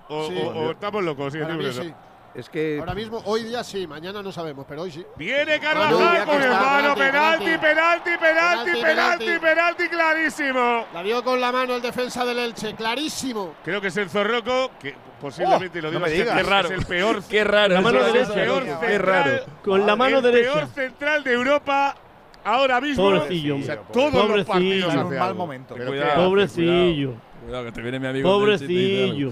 ¿O, 0.07 0.71
estamos 0.71 1.03
locos? 1.03 1.33
Sí, 1.33 1.39
sí. 1.71 1.93
Es 2.35 2.49
que 2.49 2.77
Ahora 2.79 2.93
mismo, 2.93 3.21
hoy 3.25 3.43
día 3.43 3.63
sí, 3.63 3.87
mañana 3.87 4.21
no 4.21 4.29
sabemos, 4.29 4.65
pero 4.67 4.81
hoy 4.81 4.91
sí. 4.91 5.05
Viene 5.15 5.57
Carvajal 5.57 6.25
con 6.25 6.41
el 6.41 6.49
mano, 6.49 6.95
penalti, 6.95 7.57
penalti, 7.57 8.09
penalti, 8.19 8.71
penalti, 8.81 9.39
penalti, 9.39 9.87
clarísimo. 9.87 10.85
La 10.93 11.01
dio 11.01 11.23
con 11.23 11.39
la 11.39 11.53
mano 11.53 11.75
el 11.75 11.81
defensa 11.81 12.25
del 12.25 12.39
Elche, 12.39 12.75
clarísimo. 12.75 13.55
Creo 13.63 13.79
que 13.79 13.87
es 13.87 13.97
el 13.97 14.09
Zorroco, 14.09 14.71
que 14.79 14.95
posiblemente 15.21 15.81
lo 15.81 15.91
digo, 15.91 16.03
qué 16.03 16.43
raro. 16.43 16.67
es 16.67 16.73
el 16.73 16.85
peor. 16.85 17.23
qué 17.23 17.43
raro. 17.45 17.73
La 17.75 17.81
mano 17.81 18.03
derecha. 18.03 18.33
Qué 18.81 18.97
raro. 18.97 19.45
Con 19.63 19.85
la 19.85 19.95
mano 19.95 20.21
derecha. 20.21 20.49
El 20.49 20.67
peor 20.67 20.67
central 20.67 21.23
de 21.23 21.33
Europa 21.33 21.95
ahora 22.43 22.81
mismo. 22.81 23.03
Pobrecillo. 23.03 23.57
todos 23.93 24.29
los 24.29 24.45
partidos 24.45 24.93
en 24.93 24.99
un 24.99 25.17
mal 25.17 25.35
momento. 25.35 25.75
Pobrecillo. 26.15 27.13
Cuidado, 27.45 27.65
que 27.65 27.71
te 27.71 27.81
viene 27.81 27.99
mi 27.99 28.07
amigo. 28.07 28.29
Pobrecillo. 28.29 29.31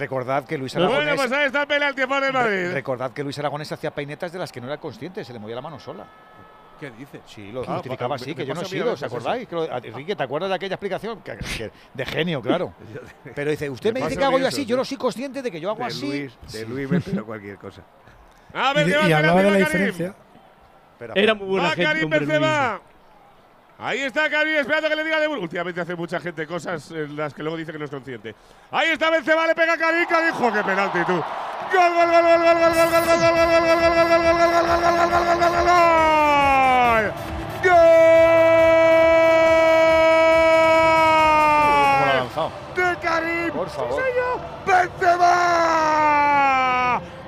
Recordad 0.00 0.44
que 0.44 0.56
Luis 0.56 0.74
Aragonés. 0.74 1.04
Bueno, 1.04 1.16
pues 1.16 1.32
ahí 1.32 1.46
está 1.46 1.62
el 1.62 1.68
penalti 1.68 2.06
por 2.06 2.24
el 2.24 2.32
Madrid. 2.32 2.72
Recordad 2.72 3.12
que 3.12 3.22
Luis 3.22 3.38
Aragonés 3.38 3.70
hacía 3.70 3.90
peinetas 3.90 4.32
de 4.32 4.38
las 4.38 4.50
que 4.50 4.60
no 4.60 4.66
era 4.66 4.78
consciente, 4.78 5.22
se 5.24 5.32
le 5.32 5.38
movía 5.38 5.56
la 5.56 5.60
mano 5.60 5.78
sola. 5.78 6.06
¿Qué 6.80 6.90
dice? 6.92 7.20
Sí, 7.26 7.52
lo 7.52 7.62
ah, 7.68 7.82
así, 8.14 8.34
que 8.34 8.46
yo 8.46 8.54
no 8.54 8.62
he 8.62 8.64
sido, 8.64 8.92
¿os 8.92 9.02
acordáis? 9.02 9.46
Enrique, 9.82 10.16
¿te 10.16 10.22
acuerdas 10.22 10.48
de 10.48 10.56
aquella 10.56 10.76
explicación? 10.76 11.22
de 11.92 12.06
genio, 12.06 12.40
claro. 12.42 12.72
Pero 13.34 13.50
dice, 13.50 13.68
usted 13.68 13.92
me 13.92 14.00
dice 14.00 14.16
que 14.16 14.24
hago 14.24 14.38
yo 14.38 14.48
así, 14.48 14.64
yo 14.64 14.78
no 14.78 14.84
soy 14.86 14.96
consciente 14.96 15.42
de 15.42 15.50
que 15.50 15.60
yo 15.60 15.70
hago 15.70 15.84
así. 15.84 16.30
de 16.52 16.66
Luis 16.66 16.90
me 16.90 16.96
espero 16.96 17.26
cualquier 17.26 17.58
cosa. 17.58 17.82
A 18.54 18.72
ver, 18.72 18.88
y, 18.88 19.08
y 19.10 19.12
hablaba 19.12 19.42
de 19.42 19.50
la 19.50 19.58
diferencia. 19.58 20.14
Era 21.14 21.34
muy 21.34 21.48
buena 21.48 21.70
gente, 21.70 21.84
Karim 21.84 22.10
Benzema. 22.10 22.80
Ahí 23.82 24.02
está 24.02 24.28
Karim 24.28 24.56
esperando 24.56 24.90
que 24.90 24.96
le 24.96 25.04
diga 25.04 25.18
de 25.18 25.26
Últimamente 25.28 25.80
hace 25.80 25.96
mucha 25.96 26.20
gente 26.20 26.46
cosas 26.46 26.90
en 26.90 27.16
las 27.16 27.32
que 27.32 27.42
luego 27.42 27.56
dice 27.56 27.72
que 27.72 27.78
no 27.78 27.86
es 27.86 27.90
consciente. 27.90 28.34
Ahí 28.70 28.90
está 28.90 29.08
Benzema, 29.08 29.46
le 29.46 29.54
pega 29.54 29.72
a 29.72 29.78
Karim, 29.78 30.06
dijo 30.06 30.52
que 30.52 30.62
penalti 30.62 30.98
tú. 31.06 31.14
Gol, 31.14 31.94
gol, 31.94 32.10
gol, 32.10 32.22
gol, 32.22 32.42
gol, 32.42 32.58
gol, 32.58 32.74
gol, 32.74 32.90
gol, 32.90 33.04
gol, 33.06 33.20
gol, 33.20 33.36
gol, 33.36 33.48
gol, 33.48 33.60
gol, 33.60 33.80
gol, 33.80 33.88
gol, 33.88 34.20
gol, 34.20 34.20
gol, 34.20 34.76
gol, 35.00 35.40
gol, 35.40 35.64
gol, 35.64 36.10
de 42.76 42.96
Karim. 43.00 43.50
Por 43.52 43.68
favor. 43.70 44.02
Benzema 44.66 46.10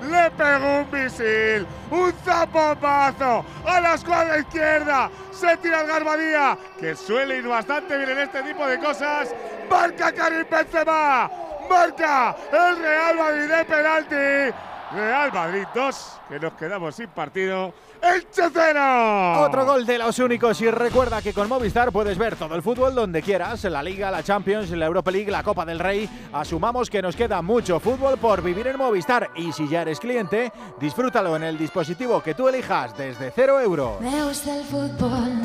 le 0.03 0.31
pegó 0.33 0.81
un 0.81 0.91
misil, 0.91 1.67
un 1.93 2.13
zapopazo 2.25 3.45
a 3.67 3.81
la 3.81 3.95
escuadra 3.95 4.39
izquierda 4.39 5.11
se 5.31 5.57
tira 5.59 5.83
el 5.83 5.87
Garbadía, 5.87 6.57
que 6.81 6.97
suele 6.97 7.39
ir 7.39 7.47
bastante 7.47 7.97
bien 7.99 8.11
en 8.11 8.19
este 8.21 8.43
tipo 8.43 8.67
de 8.67 8.79
cosas. 8.79 9.35
Marca 9.69 10.11
Karim 10.13 10.47
Benzema, 10.51 11.31
marca 11.69 12.35
el 12.51 12.79
Real 12.79 13.17
Madrid 13.17 13.49
de 13.49 13.65
penalti. 13.65 14.57
Real 14.95 15.33
Madrid 15.33 15.67
2, 15.75 16.21
que 16.29 16.41
nos 16.41 16.53
quedamos 16.55 16.95
sin 16.95 17.09
partido. 17.09 17.75
¡El 18.03 18.27
cero! 18.33 19.45
Otro 19.45 19.65
gol 19.65 19.87
de 19.87 19.97
los 19.97 20.19
únicos 20.19 20.61
y 20.61 20.69
recuerda 20.69 21.23
que 21.23 21.33
con 21.33 21.49
Movistar 21.49 21.93
puedes 21.93 22.19
ver 22.19 22.35
todo 22.35 22.57
el 22.57 22.63
fútbol 22.63 22.97
donde 22.97 23.23
quieras, 23.23 23.63
la 23.65 23.81
Liga, 23.81 24.11
la 24.11 24.25
Champions, 24.25 24.71
la 24.71 24.87
Europa 24.87 25.13
League, 25.13 25.31
la 25.31 25.45
Copa 25.45 25.65
del 25.65 25.79
Rey. 25.79 26.09
Asumamos 26.33 26.91
que 26.91 27.01
nos 27.01 27.15
queda 27.15 27.41
mucho 27.43 27.79
fútbol 27.79 28.19
por 28.19 28.43
vivir 28.43 28.67
en 28.67 28.77
Movistar 28.77 29.31
y 29.37 29.53
si 29.53 29.69
ya 29.69 29.83
eres 29.83 30.01
cliente, 30.01 30.53
disfrútalo 30.81 31.37
en 31.37 31.45
el 31.45 31.57
dispositivo 31.57 32.21
que 32.21 32.35
tú 32.35 32.49
elijas 32.49 32.97
desde 32.97 33.31
cero 33.31 33.61
euros. 33.61 34.01
Me 34.01 34.25
gusta 34.25 34.57
el 34.57 34.65
fútbol, 34.65 35.41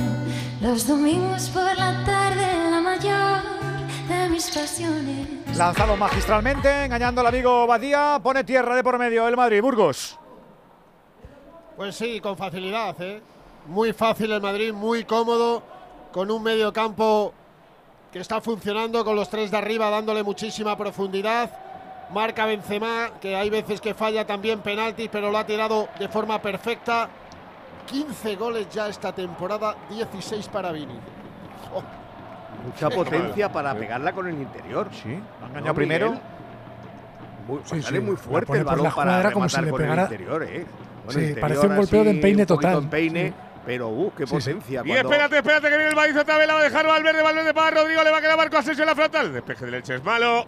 los 0.60 0.88
domingos 0.88 1.50
por 1.50 1.78
la 1.78 2.04
tarde, 2.06 2.72
la 2.72 2.82
mayor 2.82 3.41
de 4.10 4.30
mis 4.30 4.50
pasiones. 4.50 5.28
Lanzado 5.56 5.96
magistralmente, 5.96 6.86
engañando 6.86 7.22
al 7.22 7.28
amigo 7.28 7.67
Badía, 7.67 8.20
pone 8.24 8.43
tierra 8.43 8.76
de 8.76 8.84
por 8.84 8.98
medio 8.98 9.28
el 9.28 9.38
Madrid, 9.38 9.62
Burgos. 9.62 10.17
Pues 11.78 11.96
sí, 11.96 12.20
con 12.20 12.36
facilidad, 12.36 13.00
¿eh? 13.02 13.22
Muy 13.68 13.94
fácil 13.94 14.32
el 14.32 14.42
Madrid, 14.42 14.74
muy 14.74 15.04
cómodo, 15.04 15.62
con 16.12 16.32
un 16.32 16.42
medio 16.42 16.74
campo 16.74 17.32
que 18.12 18.20
está 18.20 18.42
funcionando, 18.42 19.06
con 19.06 19.16
los 19.16 19.30
tres 19.30 19.52
de 19.52 19.58
arriba 19.58 19.92
dándole 19.92 20.24
muchísima 20.24 20.76
profundidad. 20.76 21.52
Marca 22.12 22.48
Benzema, 22.48 23.12
que 23.22 23.36
hay 23.36 23.52
veces 23.52 23.80
que 23.80 23.94
falla 23.94 24.26
también 24.26 24.62
penaltis, 24.62 25.08
pero 25.12 25.30
lo 25.30 25.38
ha 25.38 25.46
tirado 25.46 25.88
de 26.00 26.08
forma 26.08 26.42
perfecta. 26.42 27.10
15 27.86 28.36
goles 28.38 28.70
ya 28.70 28.88
esta 28.88 29.13
temporada, 29.13 29.76
16 29.92 30.48
para 30.48 30.72
Vini. 30.72 30.96
Oh. 31.76 31.84
Mucha 32.66 32.90
potencia 32.90 33.52
para 33.52 33.76
pegarla 33.76 34.13
con 34.13 34.28
el 34.28 34.42
interior. 34.42 34.90
Sí, 34.92 35.20
ha 35.44 35.48
engañado 35.48 35.76
primero. 35.76 36.16
Muy, 37.48 37.82
sale 37.82 38.00
muy 38.00 38.16
fuerte 38.16 38.58
el 38.58 38.63
balón 38.63 38.92
para 38.94 39.18
rematar 39.18 39.34
como 39.34 39.48
si 39.48 39.62
le 39.62 39.74
pegara, 39.74 40.08
con 40.08 40.16
el 40.16 40.22
interior, 40.22 40.44
¿eh? 40.44 40.66
Sí, 41.10 41.36
parece 41.39 41.67
un 41.67 41.76
golpeo 41.76 42.04
de 42.04 42.10
empeine 42.12 42.46
total. 42.46 42.78
Empeine, 42.80 43.34
pero 43.65 43.89
uh, 43.89 44.13
qué 44.15 44.26
potencia. 44.26 44.82
Y 44.86 44.91
espérate, 44.91 45.38
espérate 45.38 45.70
que 45.70 45.76
viene 45.76 45.89
el 45.89 45.96
Madrid 45.96 46.17
otra 46.20 46.38
vez, 46.38 46.48
la 46.48 46.54
va 46.54 46.60
a 46.60 46.63
dejar 46.63 46.88
Valverde, 46.88 47.22
Valverde 47.22 47.54
para 47.54 47.82
Rodrigo, 47.82 48.04
le 48.04 48.12
va 48.12 48.17
a 48.17 48.22
quedar 48.22 48.38
Marco 48.38 48.58
Asensio 48.58 48.84
en 48.84 48.88
la 48.88 48.96
frontal. 48.96 49.28
El 49.28 49.34
despeje 49.34 49.65
del 49.65 49.74
Elche 49.76 49.96
es 49.96 50.04
malo. 50.04 50.46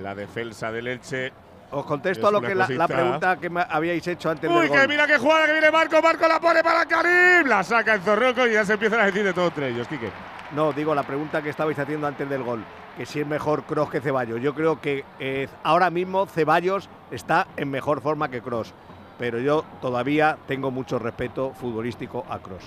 La 0.00 0.14
defensa 0.14 0.70
del 0.70 0.86
Elche 0.88 1.32
os 1.70 1.84
contesto 1.84 2.28
a 2.28 2.30
lo 2.30 2.40
que 2.40 2.54
la, 2.54 2.86
pregunta 2.86 3.36
que 3.38 3.50
me 3.50 3.64
habíais 3.68 4.06
hecho 4.06 4.30
antes 4.30 4.48
Uy, 4.48 4.68
del 4.68 4.70
que 4.70 4.88
mira 4.88 5.06
que 5.06 5.18
jugada 5.18 5.46
que 5.46 5.52
viene 5.52 5.70
Marco, 5.70 6.00
Marco 6.00 6.28
la 6.28 6.40
pone 6.40 6.62
para 6.62 6.86
Karim, 6.86 7.48
la 7.48 7.62
saca 7.64 7.94
el 7.94 8.00
Zorroco 8.02 8.46
y 8.46 8.52
ya 8.52 8.64
se 8.64 8.74
empiezan 8.74 9.00
a 9.00 9.06
decir 9.06 9.24
de 9.24 9.32
todos 9.32 9.48
entre 9.48 9.70
ellos, 9.70 9.88
Quique. 9.88 10.10
No, 10.52 10.72
digo 10.72 10.94
la 10.94 11.02
pregunta 11.02 11.42
que 11.42 11.50
estabais 11.50 11.78
haciendo 11.78 12.06
antes 12.06 12.28
del 12.28 12.42
gol, 12.42 12.64
que 12.96 13.04
si 13.04 13.20
es 13.20 13.26
mejor 13.26 13.64
Cross 13.64 13.90
que 13.90 14.00
Ceballos. 14.00 14.40
Yo 14.40 14.54
creo 14.54 14.80
que 14.80 15.04
eh, 15.18 15.48
ahora 15.64 15.90
mismo 15.90 16.26
Ceballos 16.26 16.88
está 17.10 17.48
en 17.56 17.70
mejor 17.70 18.00
forma 18.00 18.28
que 18.28 18.40
Cross 18.40 18.72
pero 19.18 19.38
yo 19.40 19.64
todavía 19.80 20.36
tengo 20.46 20.70
mucho 20.70 20.98
respeto 20.98 21.52
futbolístico 21.52 22.24
a 22.28 22.38
Cross. 22.38 22.64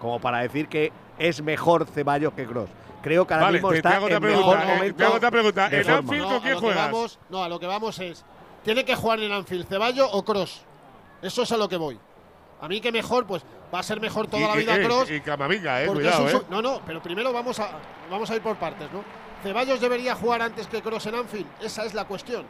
como 0.00 0.18
para 0.18 0.38
decir 0.38 0.66
que 0.68 0.90
es 1.18 1.42
mejor 1.42 1.84
Ceballos 1.86 2.32
que 2.32 2.46
Cross. 2.46 2.70
Creo 3.02 3.26
que 3.26 3.34
ahora 3.34 3.46
Vale, 3.46 3.58
mismo 3.58 3.68
te- 3.68 3.74
te 3.74 3.78
está 3.80 3.96
hago 3.96 4.06
otra 4.06 4.16
en 4.16 4.22
pregunta, 4.22 4.46
mejor 4.50 4.62
eh, 4.70 4.74
momento 4.74 4.96
te 4.96 5.04
hago 5.04 5.14
otra 5.16 5.30
pregunta. 5.30 5.66
¿En. 5.70 5.90
Anfield 5.90 6.22
No, 6.22 6.28
con 6.28 6.36
a 6.36 6.40
quién 6.40 6.54
lo 6.54 6.60
que 6.60 6.66
juegas? 6.66 6.90
vamos- 6.92 7.18
no, 7.28 7.44
a 7.44 7.48
lo 7.50 7.60
que 7.60 7.66
vamos 7.66 7.98
es. 7.98 8.24
¿Tiene 8.64 8.84
que 8.84 8.94
jugar 8.96 9.20
en 9.20 9.32
Anfield 9.32 9.66
Ceballo 9.68 10.10
o 10.10 10.22
Cross? 10.24 10.62
Eso 11.22 11.42
es 11.42 11.52
a 11.52 11.56
lo 11.58 11.68
que 11.68 11.76
voy. 11.76 11.98
A 12.62 12.68
mí 12.68 12.80
que 12.80 12.92
mejor, 12.92 13.26
pues 13.26 13.42
va 13.74 13.78
a 13.78 13.82
ser 13.82 14.00
mejor 14.00 14.26
toda 14.26 14.42
Y- 14.42 14.48
la 14.48 14.54
vida 14.54 14.80
y- 14.80 14.84
Cross. 14.84 15.10
Y 15.10 15.20
Camavinga, 15.20 15.82
eh, 15.82 15.86
cuidado, 15.86 16.24
un 16.24 16.28
eh. 16.30 16.42
No, 16.50 16.62
no, 16.62 16.80
pero 16.86 17.02
primero 17.02 17.32
vamos 17.32 17.58
a, 17.60 17.70
vamos 18.10 18.30
a 18.30 18.36
ir 18.36 18.42
por 18.42 18.56
partes, 18.56 18.90
¿no? 18.92 19.02
¿Ceballos 19.42 19.80
debería 19.80 20.14
jugar 20.14 20.42
antes 20.42 20.66
que 20.66 20.80
Cross 20.82 21.06
en 21.06 21.14
Anfield? 21.16 21.46
Esa 21.62 21.84
es 21.84 21.92
la 21.94 22.04
cuestión. 22.06 22.44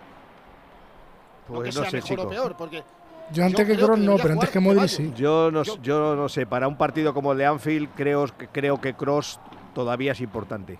no 1.49 1.57
que 1.57 1.63
Pues 1.63 1.75
sea 1.75 1.85
no 1.85 1.91
sé, 1.91 1.97
mejor 1.97 2.09
chico. 2.09 2.23
o 2.23 2.29
peor, 2.29 2.57
porque. 2.57 2.85
Yo 3.33 3.45
antes 3.45 3.67
que 3.67 3.75
creo 3.75 3.87
Kroos 3.87 3.99
no, 4.01 4.17
pero 4.17 4.35
antes 4.35 4.51
que 4.51 4.61
Modric 4.61 4.89
sí. 4.89 5.13
Yo 5.17 5.51
no, 5.51 5.63
yo 5.83 6.17
no 6.17 6.29
sé, 6.29 6.47
para 6.47 6.67
un 6.69 6.77
partido 6.77 7.15
como 7.15 7.33
el 7.33 7.39
de 7.39 7.47
Anfield 7.47 7.89
creo, 7.95 8.27
que- 8.37 8.49
creo 8.49 8.81
que 8.81 8.95
Cross 8.95 9.39
todavía 9.75 10.13
es 10.13 10.21
importante. 10.21 10.79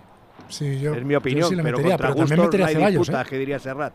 Sí, 0.49 0.79
yo, 0.79 0.93
es 0.93 1.05
mi 1.05 1.13
yo 1.13 1.19
opinión, 1.19 1.47
sí 1.49 1.55
le 1.55 1.63
pero 1.63 1.77
metería, 1.77 1.93
contra 1.97 2.07
pero 2.09 2.15
también 2.19 2.39
gustos 2.39 2.45
metería 2.47 2.65
no 2.65 2.67
hay 2.69 2.75
Ceballos, 2.75 2.99
disputa, 3.07 3.21
¿eh? 3.21 3.25
que 3.29 3.37
diría 3.37 3.59
Serrat. 3.59 3.93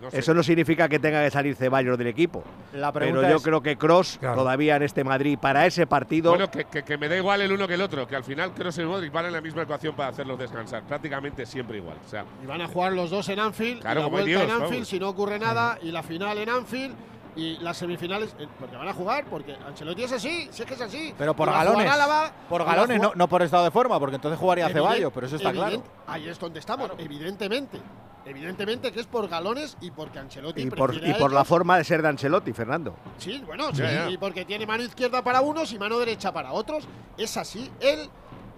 No 0.00 0.10
sé. 0.10 0.18
Eso 0.18 0.34
no 0.34 0.42
significa 0.42 0.88
que 0.90 0.98
tenga 0.98 1.24
que 1.24 1.30
salir 1.30 1.56
Ceballos 1.56 1.96
del 1.96 2.08
equipo. 2.08 2.44
La 2.74 2.92
Pero 2.92 3.22
yo 3.22 3.36
es- 3.36 3.42
creo 3.42 3.62
que 3.62 3.76
Cross 3.78 4.18
Claro. 4.20 4.36
todavía 4.36 4.76
en 4.76 4.82
este 4.82 5.04
Madrid, 5.04 5.38
para 5.40 5.64
ese 5.66 5.86
partido, 5.86 6.30
Bueno, 6.32 6.50
que, 6.50 6.64
que- 6.66 6.82
que 6.82 6.98
me 6.98 7.08
da 7.08 7.16
igual 7.16 7.40
el 7.40 7.50
uno 7.50 7.66
que 7.66 7.74
el 7.74 7.80
otro, 7.80 8.06
que 8.06 8.14
al 8.14 8.22
final 8.24 8.52
Kroos 8.52 8.76
y 8.78 8.84
Modric 8.84 9.10
van 9.10 9.26
en 9.26 9.32
la 9.32 9.40
misma 9.40 9.62
ecuación 9.62 9.94
para 9.96 10.10
hacerlos 10.10 10.38
descansar, 10.38 10.82
prácticamente 10.82 11.46
siempre 11.46 11.78
igual. 11.78 11.96
O 12.04 12.08
sea, 12.10 12.24
Y 12.42 12.46
van 12.46 12.60
a 12.60 12.68
jugar 12.68 12.92
los 12.92 13.08
dos 13.10 13.26
en 13.30 13.40
Anfield. 13.40 13.80
Claro, 13.80 14.00
y 14.00 14.02
la 14.02 14.04
como 14.10 14.16
vuelta 14.22 14.42
en 14.44 14.50
Anfield 14.50 14.70
vamos. 14.72 14.88
si 14.88 15.00
no 15.00 15.08
ocurre 15.08 15.38
nada. 15.38 15.78
Y 15.82 15.90
la 15.90 16.02
final 16.02 16.36
en 16.38 16.48
Anfield. 16.50 16.94
Y 17.36 17.58
las 17.58 17.76
semifinales. 17.76 18.34
en- 18.38 18.48
porque 18.58 18.76
van 18.76 18.88
a 18.88 18.94
jugar. 18.94 19.24
Porque 19.30 19.54
Ancelotti 19.54 20.02
es 20.04 20.12
así. 20.12 20.48
Si 20.50 20.62
es 20.62 20.68
que 20.68 20.74
es 20.74 20.80
así. 20.80 21.14
Pero 21.18 21.36
por 21.36 21.50
galones. 21.50 21.88
Álava, 21.90 22.32
por 22.48 22.64
galones, 22.64 23.00
no, 23.00 23.12
no 23.14 23.28
por 23.28 23.42
estado 23.42 23.64
de 23.64 23.70
forma, 23.70 24.00
porque 24.00 24.16
entonces 24.16 24.38
jugaría 24.40 24.66
Evident- 24.66 24.72
Ceballos, 24.72 25.12
pero 25.14 25.26
eso 25.26 25.36
está 25.36 25.52
claro. 25.52 25.76
evident- 25.76 25.84
Ahí 26.06 26.28
es 26.28 26.38
donde 26.38 26.58
estamos, 26.60 26.90
evidentemente. 26.98 27.78
Evidentemente 28.24 28.90
que 28.90 28.98
es 29.00 29.06
por 29.06 29.28
galones 29.28 29.76
y 29.80 29.92
porque 29.92 30.18
Ancelotti 30.18 30.62
y 30.62 30.70
por, 30.70 30.92
y 30.94 31.14
por 31.14 31.32
la 31.32 31.44
forma 31.44 31.76
de 31.78 31.84
ser 31.84 32.02
de 32.02 32.08
Ancelotti, 32.08 32.52
Fernando. 32.52 32.96
Sí, 33.18 33.40
bueno, 33.46 33.72
sí, 33.72 33.82
y 34.10 34.16
porque 34.18 34.44
tiene 34.44 34.66
mano 34.66 34.82
izquierda 34.82 35.22
para 35.22 35.40
unos 35.42 35.70
y 35.72 35.78
mano 35.78 35.96
derecha 35.98 36.32
para 36.32 36.52
otros. 36.52 36.88
Es 37.16 37.36
así. 37.36 37.70
Él 37.78 38.08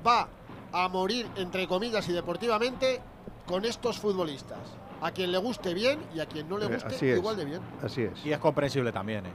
va 0.07 0.26
a 0.72 0.89
morir, 0.89 1.26
entre 1.37 1.66
comillas 1.68 2.09
y 2.09 2.12
deportivamente, 2.12 3.01
con 3.47 3.64
estos 3.66 3.99
futbolistas. 3.99 4.59
A 5.01 5.11
quien 5.12 5.30
le 5.32 5.38
guste 5.38 5.74
bien 5.74 6.01
y 6.14 6.20
a 6.20 6.26
quien 6.26 6.49
no 6.49 6.59
le 6.59 6.66
Eh, 6.66 6.68
guste 6.68 6.86
así 6.88 7.09
es. 7.09 7.18
igual 7.18 7.36
de 7.36 7.44
bien. 7.44 7.61
Así 7.82 8.03
es. 8.03 8.26
Y 8.26 8.32
es 8.32 8.38
comprensible 8.38 8.90
también, 8.92 9.26
¿eh? 9.26 9.30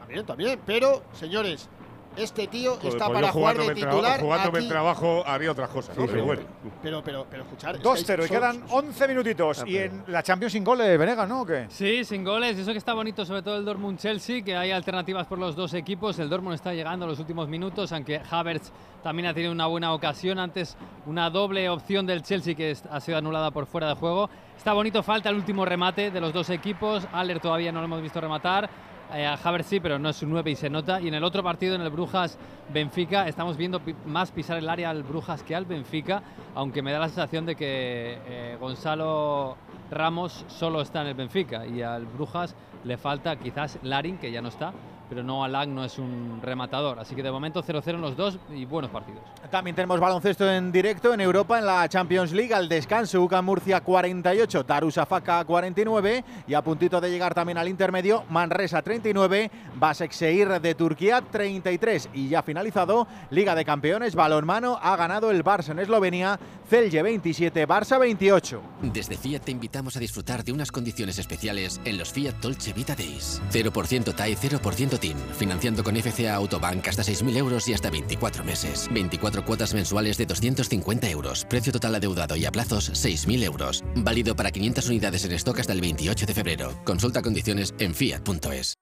También, 0.00 0.24
también. 0.26 0.60
Pero, 0.64 1.02
señores, 1.12 1.68
este 2.16 2.46
tío 2.46 2.74
joder, 2.76 2.88
está 2.88 3.06
pues 3.06 3.20
para 3.20 3.32
jugar 3.32 3.58
de 3.58 3.66
el 3.66 3.74
titular. 3.74 4.00
trabajo, 4.00 4.22
jugándome 4.24 4.58
el 4.60 4.68
trabajo 4.68 5.22
haría 5.26 5.50
otras 5.52 5.68
cosas, 5.68 5.96
¿no? 5.96 6.02
Sí, 6.04 6.08
pero 6.10 6.22
sí. 6.22 6.26
bueno. 6.26 6.42
Pero, 6.82 7.02
pero, 7.04 7.26
pero, 7.30 7.42
escuchar. 7.42 7.76
es 7.76 7.80
que 7.82 7.88
2-0 7.88 8.24
y 8.24 8.28
quedan 8.28 8.62
11 8.70 9.08
minutitos. 9.08 9.64
Y 9.66 9.76
en 9.78 10.04
la 10.06 10.22
Champions 10.22 10.52
sin 10.52 10.64
goles, 10.64 10.98
Venegas, 10.98 11.28
¿no? 11.28 11.42
¿O 11.42 11.46
qué? 11.46 11.66
Sí, 11.68 12.04
sin 12.04 12.24
goles. 12.24 12.56
Eso 12.56 12.72
que 12.72 12.78
está 12.78 12.94
bonito, 12.94 13.24
sobre 13.26 13.42
todo 13.42 13.56
el 13.58 13.64
Dortmund-Chelsea, 13.64 14.42
que 14.42 14.56
hay 14.56 14.70
alternativas 14.70 15.26
por 15.26 15.38
los 15.38 15.54
dos 15.54 15.74
equipos. 15.74 16.18
El 16.18 16.28
Dortmund 16.30 16.54
está 16.54 16.72
llegando 16.72 17.04
a 17.04 17.08
los 17.08 17.18
últimos 17.18 17.48
minutos, 17.48 17.92
aunque 17.92 18.20
Havertz 18.30 18.70
también 19.02 19.28
ha 19.28 19.34
tenido 19.34 19.52
una 19.52 19.66
buena 19.66 19.92
ocasión. 19.92 20.38
Antes, 20.38 20.76
una 21.06 21.28
doble 21.30 21.68
opción 21.68 22.06
del 22.06 22.22
Chelsea 22.22 22.54
que 22.54 22.76
ha 22.90 23.00
sido 23.00 23.18
anulada 23.18 23.50
por 23.50 23.66
fuera 23.66 23.88
de 23.88 23.94
juego. 23.94 24.30
Está 24.58 24.72
bonito, 24.72 25.04
falta 25.04 25.30
el 25.30 25.36
último 25.36 25.64
remate 25.64 26.10
de 26.10 26.20
los 26.20 26.32
dos 26.32 26.50
equipos. 26.50 27.06
Aller 27.12 27.38
todavía 27.38 27.70
no 27.70 27.78
lo 27.78 27.84
hemos 27.84 28.02
visto 28.02 28.20
rematar. 28.20 28.68
Eh, 29.14 29.24
a 29.24 29.38
sí, 29.62 29.78
pero 29.78 30.00
no 30.00 30.08
es 30.08 30.20
un 30.20 30.30
9 30.30 30.50
y 30.50 30.56
se 30.56 30.68
nota. 30.68 31.00
Y 31.00 31.06
en 31.06 31.14
el 31.14 31.22
otro 31.22 31.44
partido, 31.44 31.76
en 31.76 31.80
el 31.80 31.90
Brujas-Benfica, 31.90 33.28
estamos 33.28 33.56
viendo 33.56 33.80
más 34.04 34.32
pisar 34.32 34.58
el 34.58 34.68
área 34.68 34.90
al 34.90 35.04
Brujas 35.04 35.44
que 35.44 35.54
al 35.54 35.64
Benfica, 35.64 36.22
aunque 36.56 36.82
me 36.82 36.90
da 36.90 36.98
la 36.98 37.06
sensación 37.06 37.46
de 37.46 37.54
que 37.54 38.18
eh, 38.26 38.56
Gonzalo 38.60 39.56
Ramos 39.92 40.44
solo 40.48 40.80
está 40.80 41.02
en 41.02 41.06
el 41.06 41.14
Benfica 41.14 41.64
y 41.64 41.80
al 41.80 42.06
Brujas 42.06 42.56
le 42.82 42.98
falta 42.98 43.36
quizás 43.36 43.78
Larin, 43.82 44.18
que 44.18 44.32
ya 44.32 44.42
no 44.42 44.48
está, 44.48 44.72
pero 45.08 45.22
no 45.22 45.44
Alag 45.44 45.68
no 45.68 45.84
es 45.84 45.98
un 45.98 46.40
rematador. 46.42 46.98
Así 46.98 47.14
que 47.14 47.22
de 47.22 47.30
momento 47.30 47.62
0-0 47.62 47.94
en 47.94 48.00
los 48.00 48.16
dos 48.16 48.38
y 48.50 48.64
buenos 48.64 48.90
partidos. 48.90 49.20
También 49.50 49.74
tenemos 49.74 50.00
baloncesto 50.00 50.50
en 50.50 50.70
directo 50.70 51.14
en 51.14 51.20
Europa 51.20 51.58
en 51.58 51.66
la 51.66 51.88
Champions 51.88 52.32
League. 52.32 52.54
Al 52.54 52.68
descanso, 52.68 53.22
UCAM 53.22 53.44
Murcia 53.44 53.80
48, 53.80 54.64
Darusafaka 54.64 55.44
49 55.44 56.24
y 56.46 56.54
a 56.54 56.62
puntito 56.62 57.00
de 57.00 57.10
llegar 57.10 57.34
también 57.34 57.58
al 57.58 57.68
intermedio, 57.68 58.24
Manresa 58.28 58.82
39, 58.82 59.50
Başakşehir 59.76 60.60
de 60.60 60.74
Turquía 60.74 61.22
33 61.22 62.10
y 62.14 62.28
ya 62.28 62.42
finalizado, 62.42 63.06
Liga 63.30 63.54
de 63.54 63.64
Campeones, 63.64 64.14
balonmano, 64.14 64.78
ha 64.80 64.96
ganado 64.96 65.30
el 65.30 65.44
Barça 65.44 65.70
en 65.70 65.78
Eslovenia, 65.78 66.38
Celje 66.68 67.02
27, 67.02 67.66
Barça 67.66 67.98
28. 67.98 68.60
Desde 68.82 69.16
Fiat 69.16 69.44
te 69.44 69.52
invitamos 69.52 69.96
a 69.96 70.00
disfrutar 70.00 70.44
de 70.44 70.52
unas 70.52 70.70
condiciones 70.70 71.18
especiales 71.18 71.80
en 71.84 71.96
los 71.98 72.12
Fiat 72.12 72.34
Dolce 72.36 72.72
Vita 72.72 72.94
Days. 72.94 73.40
0% 73.52 74.14
TAE, 74.14 74.36
0% 74.36 74.97
Financiando 75.32 75.84
con 75.84 75.96
FCA 75.96 76.34
Autobank 76.34 76.88
hasta 76.88 77.02
6.000 77.02 77.36
euros 77.36 77.68
y 77.68 77.74
hasta 77.74 77.90
24 77.90 78.44
meses. 78.44 78.88
24 78.92 79.44
cuotas 79.44 79.74
mensuales 79.74 80.16
de 80.18 80.26
250 80.26 81.10
euros. 81.10 81.46
Precio 81.48 81.72
total 81.72 81.94
adeudado 81.94 82.36
y 82.36 82.44
a 82.44 82.52
plazos 82.52 82.90
6.000 82.92 83.44
euros. 83.44 83.84
Válido 83.94 84.34
para 84.34 84.50
500 84.50 84.88
unidades 84.88 85.24
en 85.24 85.32
stock 85.32 85.60
hasta 85.60 85.72
el 85.72 85.80
28 85.80 86.26
de 86.26 86.34
febrero. 86.34 86.80
Consulta 86.84 87.22
condiciones 87.22 87.74
en 87.78 87.94
fiat.es. 87.94 88.74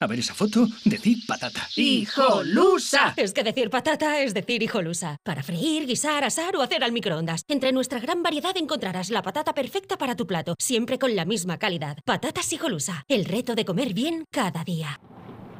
A 0.00 0.06
ver 0.06 0.18
esa 0.18 0.34
foto, 0.34 0.66
decir 0.84 1.18
patata. 1.26 1.66
¡Hijolusa! 1.76 3.14
Es 3.16 3.32
que 3.32 3.44
decir 3.44 3.70
patata 3.70 4.20
es 4.20 4.34
decir 4.34 4.62
hijolusa. 4.62 5.16
Para 5.22 5.42
freír, 5.42 5.86
guisar, 5.86 6.24
asar 6.24 6.56
o 6.56 6.62
hacer 6.62 6.82
al 6.82 6.92
microondas. 6.92 7.42
Entre 7.48 7.72
nuestra 7.72 8.00
gran 8.00 8.22
variedad 8.22 8.56
encontrarás 8.56 9.10
la 9.10 9.22
patata 9.22 9.54
perfecta 9.54 9.96
para 9.96 10.16
tu 10.16 10.26
plato, 10.26 10.56
siempre 10.58 10.98
con 10.98 11.14
la 11.14 11.24
misma 11.24 11.58
calidad. 11.58 11.98
Patatas 12.04 12.52
hijolusa. 12.52 13.04
El 13.08 13.24
reto 13.24 13.54
de 13.54 13.64
comer 13.64 13.94
bien 13.94 14.24
cada 14.30 14.64
día. 14.64 15.00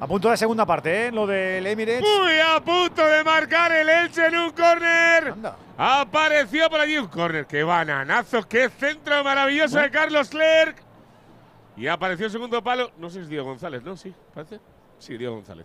A 0.04 0.06
punto 0.06 0.28
de 0.28 0.34
la 0.34 0.36
segunda 0.36 0.66
parte, 0.66 1.06
¿eh? 1.06 1.10
Lo 1.10 1.26
del 1.26 1.66
Emirates. 1.66 2.02
Muy 2.02 2.38
a 2.38 2.60
punto 2.62 3.06
de 3.06 3.24
marcar 3.24 3.72
el 3.72 3.88
Elche 3.88 4.26
en 4.26 4.36
un 4.36 4.50
córner. 4.50 5.32
Apareció 5.78 6.68
por 6.68 6.78
allí 6.78 6.98
un 6.98 7.06
córner. 7.06 7.46
¡Qué 7.46 7.62
bananazo! 7.64 8.46
¡Qué 8.46 8.68
centro 8.68 9.24
maravilloso 9.24 9.78
de 9.78 9.90
Carlos 9.90 10.28
Clerc! 10.28 10.76
Y 11.78 11.86
apareció 11.86 12.26
el 12.26 12.32
segundo 12.32 12.62
palo. 12.62 12.90
No 12.98 13.08
sé 13.08 13.14
si 13.14 13.20
es 13.22 13.28
Diego 13.30 13.46
González, 13.46 13.82
¿no? 13.82 13.96
Sí, 13.96 14.12
parece. 14.34 14.60
Sí, 14.98 15.16
Diego 15.16 15.36
González. 15.36 15.64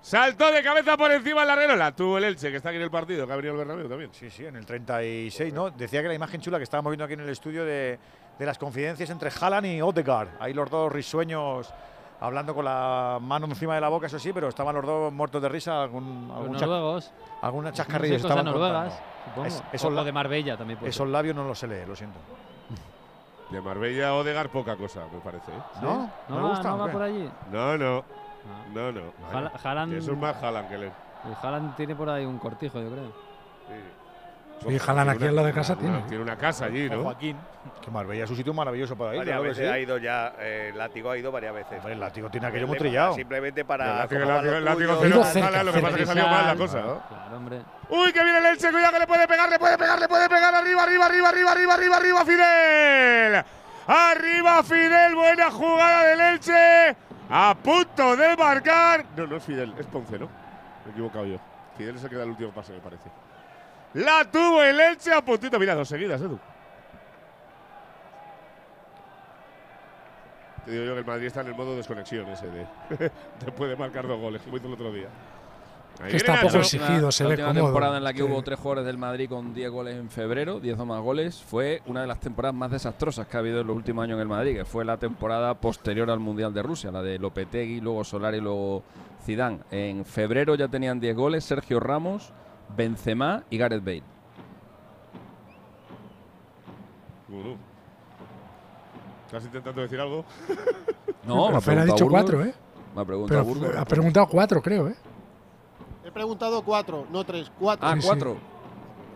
Saltó 0.00 0.50
de 0.50 0.60
cabeza 0.60 0.96
por 0.96 1.12
encima. 1.12 1.44
La 1.44 1.94
tuvo 1.94 2.18
el 2.18 2.24
Elche, 2.24 2.50
que 2.50 2.56
está 2.56 2.70
aquí 2.70 2.78
en 2.78 2.82
el 2.82 2.90
partido, 2.90 3.28
que 3.28 3.32
ha 3.32 3.36
venido 3.36 3.52
el 3.52 3.58
Bernabéu 3.58 3.88
también. 3.88 4.10
Sí, 4.12 4.28
sí, 4.28 4.44
en 4.44 4.56
el 4.56 4.66
36, 4.66 5.54
¿no? 5.54 5.70
Decía 5.70 6.02
que 6.02 6.08
la 6.08 6.14
imagen 6.14 6.40
chula 6.40 6.58
que 6.58 6.64
estábamos 6.64 6.90
viendo 6.90 7.04
aquí 7.04 7.14
en 7.14 7.20
el 7.20 7.28
estudio 7.28 7.64
de, 7.64 7.96
de 8.40 8.44
las 8.44 8.58
confidencias 8.58 9.08
entre 9.08 9.30
Haaland 9.30 9.66
y 9.66 9.80
Odegaard. 9.80 10.30
Ahí 10.40 10.52
los 10.52 10.68
dos 10.68 10.90
risueños 10.90 11.72
hablando 12.20 12.54
con 12.54 12.64
la 12.64 13.18
mano 13.20 13.46
encima 13.46 13.74
de 13.74 13.80
la 13.80 13.88
boca, 13.88 14.06
eso 14.06 14.18
sí, 14.18 14.32
pero 14.32 14.48
estaban 14.48 14.74
los 14.74 14.84
dos 14.84 15.12
muertos 15.12 15.40
de 15.42 15.48
risa. 15.48 15.82
Algún, 15.82 16.30
algún 16.34 16.56
cha- 16.56 16.66
noruegos. 16.66 17.12
Alguna 17.42 17.70
No 17.70 17.76
chascarrilla 17.76 18.16
sé, 18.16 18.22
cosas 18.22 18.36
estaban 18.38 18.52
noruegas, 18.52 19.00
supongo. 19.24 19.46
esos 19.72 19.92
O 19.94 20.04
de 20.04 20.12
Marbella 20.12 20.56
también 20.56 20.78
puede 20.78 20.90
Esos 20.90 21.04
ser. 21.06 21.12
labios 21.12 21.36
no 21.36 21.44
los 21.44 21.58
se 21.58 21.66
lee, 21.68 21.86
lo 21.86 21.94
siento. 21.96 22.18
De 23.50 23.60
Marbella 23.60 24.14
o 24.14 24.18
Odegar, 24.18 24.48
poca 24.50 24.76
cosa, 24.76 25.04
me 25.12 25.20
parece. 25.20 25.50
¿eh? 25.52 25.62
¿No? 25.80 25.94
¿No, 25.98 26.10
¿No 26.28 26.36
le 26.36 26.42
va, 26.42 26.48
gusta 26.50 26.70
no 26.70 26.78
va 26.78 26.88
por 26.92 27.02
allí? 27.02 27.30
No, 27.50 27.78
no. 27.78 28.04
No, 28.74 28.92
no. 28.92 29.00
Eso 29.96 30.12
es 30.12 30.18
más 30.18 30.42
Haaland 30.42 30.68
que 30.68 30.74
él. 30.76 30.82
El 30.84 31.34
Haaland 31.42 31.76
tiene 31.76 31.94
por 31.94 32.08
ahí 32.08 32.24
un 32.24 32.38
cortijo, 32.38 32.80
yo 32.80 32.90
creo. 32.90 33.27
Sí, 34.66 34.78
Haaland 34.86 35.10
aquí 35.10 35.24
al 35.24 35.36
lado 35.36 35.46
de 35.46 35.52
casa 35.54 35.76
tiene. 35.76 36.02
Tiene 36.08 36.22
una 36.22 36.36
casa 36.36 36.64
allí, 36.66 36.88
¿no? 36.90 37.02
Joaquín, 37.02 37.36
que 37.82 37.90
Marbella 37.90 38.24
es 38.24 38.30
un 38.30 38.36
sitio 38.36 38.52
maravilloso 38.52 38.96
para 38.96 39.12
ir. 39.12 39.18
Varias 39.18 39.42
veces 39.42 39.56
sí. 39.58 39.64
ha 39.72 39.78
ido 39.78 39.98
ya, 39.98 40.34
eh, 40.38 40.68
el 40.72 40.78
látigo 40.78 41.10
ha 41.10 41.16
ido 41.16 41.30
varias 41.30 41.54
veces. 41.54 41.78
Hombre, 41.78 41.92
el 41.94 42.00
látigo 42.00 42.28
tiene 42.30 42.46
aquello 42.48 42.62
Él 42.64 42.66
muy 42.68 42.74
le 42.74 42.78
trillado. 42.80 43.08
pasa 43.10 43.18
Simplemente 43.18 43.64
para. 43.64 43.84
El 43.84 43.98
látigo- 43.98 44.20
el 44.22 44.64
látigo- 44.64 45.02
el 45.04 45.10
lo 45.10 45.72
que 45.72 45.80
pasa 45.80 45.90
es 45.90 45.96
que 45.96 46.06
salió 46.06 46.26
mal 46.26 46.46
la 46.46 46.56
cosa. 46.56 46.80
¿no? 46.80 47.02
Claro, 47.08 47.36
hombre. 47.36 47.60
Uy, 47.90 48.12
que 48.12 48.22
viene 48.24 48.38
el 48.38 48.46
Elche, 48.46 48.70
cuidado 48.70 48.92
que 48.92 48.98
le 48.98 49.06
puede 49.06 49.26
pegar, 49.28 49.48
le 49.48 49.58
puede 49.58 49.78
pegar, 49.78 49.98
le 50.00 50.08
puede 50.08 50.28
pegar 50.28 50.54
arriba, 50.54 50.82
arriba, 50.82 51.06
arriba, 51.06 51.28
arriba, 51.28 51.52
arriba, 51.52 51.74
arriba, 51.74 51.96
arriba, 51.96 52.24
Fidel. 52.24 53.44
Arriba 53.86 54.62
Fidel, 54.62 55.14
buena 55.14 55.50
jugada 55.50 56.02
del 56.08 56.20
Elche. 56.20 56.96
A 57.30 57.54
punto 57.62 58.16
de 58.16 58.36
marcar. 58.36 59.04
No, 59.16 59.26
no 59.26 59.36
es 59.36 59.42
Fidel, 59.44 59.74
es 59.78 59.86
Ponce, 59.86 60.18
¿no? 60.18 60.26
Me 60.84 60.90
he 60.90 60.92
equivocado 60.92 61.26
yo. 61.26 61.38
Fidel 61.76 61.96
es 61.96 62.04
el 62.04 62.10
que 62.10 62.16
da 62.16 62.24
el 62.24 62.30
último 62.30 62.50
pase, 62.50 62.72
me 62.72 62.80
parece. 62.80 63.08
La 63.94 64.24
tuvo 64.30 64.62
el 64.62 64.78
Elche 64.78 65.12
a 65.12 65.22
puntito. 65.24 65.58
Mira, 65.58 65.74
dos 65.74 65.88
seguidas, 65.88 66.20
Edu. 66.20 66.38
Te 70.64 70.72
digo 70.72 70.84
yo 70.84 70.92
que 70.94 71.00
el 71.00 71.06
Madrid 71.06 71.26
está 71.26 71.40
en 71.40 71.46
el 71.48 71.54
modo 71.54 71.76
desconexión 71.76 72.28
ese 72.28 72.46
de. 72.48 72.66
Después 73.44 73.70
de 73.70 73.76
marcar 73.76 74.06
dos 74.06 74.20
goles, 74.20 74.42
como 74.42 74.56
hizo 74.58 74.66
el 74.66 74.74
otro 74.74 74.92
día. 74.92 75.08
que 76.10 76.16
está 76.16 76.40
poco 76.42 76.58
exigido, 76.58 77.10
se 77.10 77.24
la 77.24 77.30
ve 77.30 77.34
última 77.36 77.48
cómodo. 77.48 77.64
temporada 77.66 77.96
en 77.96 78.04
la 78.04 78.12
que 78.12 78.18
Sí. 78.18 78.22
hubo 78.24 78.42
tres 78.42 78.58
jugadores 78.58 78.84
del 78.84 78.98
Madrid 78.98 79.28
con 79.30 79.54
10 79.54 79.70
goles 79.70 79.96
en 79.96 80.10
febrero, 80.10 80.60
10 80.60 80.78
o 80.78 80.84
más 80.86 81.00
goles, 81.00 81.42
fue 81.42 81.80
una 81.86 82.02
de 82.02 82.06
las 82.06 82.20
temporadas 82.20 82.54
más 82.54 82.70
desastrosas 82.70 83.26
que 83.26 83.36
ha 83.36 83.40
habido 83.40 83.60
en 83.62 83.66
los 83.66 83.74
últimos 83.76 84.04
años 84.04 84.16
en 84.16 84.20
el 84.22 84.28
Madrid, 84.28 84.56
que 84.58 84.64
fue 84.66 84.84
la 84.84 84.98
temporada 84.98 85.54
posterior 85.54 86.10
al 86.10 86.20
Mundial 86.20 86.52
de 86.52 86.62
Rusia, 86.62 86.90
la 86.90 87.02
de 87.02 87.18
Lopetegui, 87.18 87.80
luego 87.80 88.04
Solari 88.04 88.36
y 88.36 88.40
luego 88.42 88.82
Zidane. 89.24 89.60
En 89.70 90.04
febrero 90.04 90.54
ya 90.54 90.68
tenían 90.68 91.00
10 91.00 91.16
goles 91.16 91.44
Sergio 91.44 91.80
Ramos, 91.80 92.30
Benzema 92.76 93.42
y 93.50 93.58
Gareth 93.58 93.84
Bale. 93.84 94.02
Gurú. 97.28 97.56
¿Estás 99.26 99.44
intentando 99.44 99.82
decir 99.82 100.00
algo? 100.00 100.24
No, 101.26 101.50
me 101.50 101.56
ha 101.58 101.84
dicho 101.84 102.04
Burgos. 102.06 102.10
cuatro, 102.10 102.42
¿eh? 102.42 102.54
Me 102.94 103.02
ha 103.02 103.04
preguntado 103.04 103.42
Pero 103.42 103.44
Burgos. 103.44 103.76
ha 103.76 103.84
preguntado 103.84 104.26
cuatro, 104.28 104.62
creo, 104.62 104.88
¿eh? 104.88 104.94
He 106.04 106.10
preguntado 106.10 106.62
cuatro, 106.62 107.06
no 107.10 107.22
tres, 107.24 107.52
cuatro. 107.58 107.86
Ah, 107.86 107.94
Sí, 107.96 108.00
sí. 108.00 108.06
cuatro. 108.06 108.36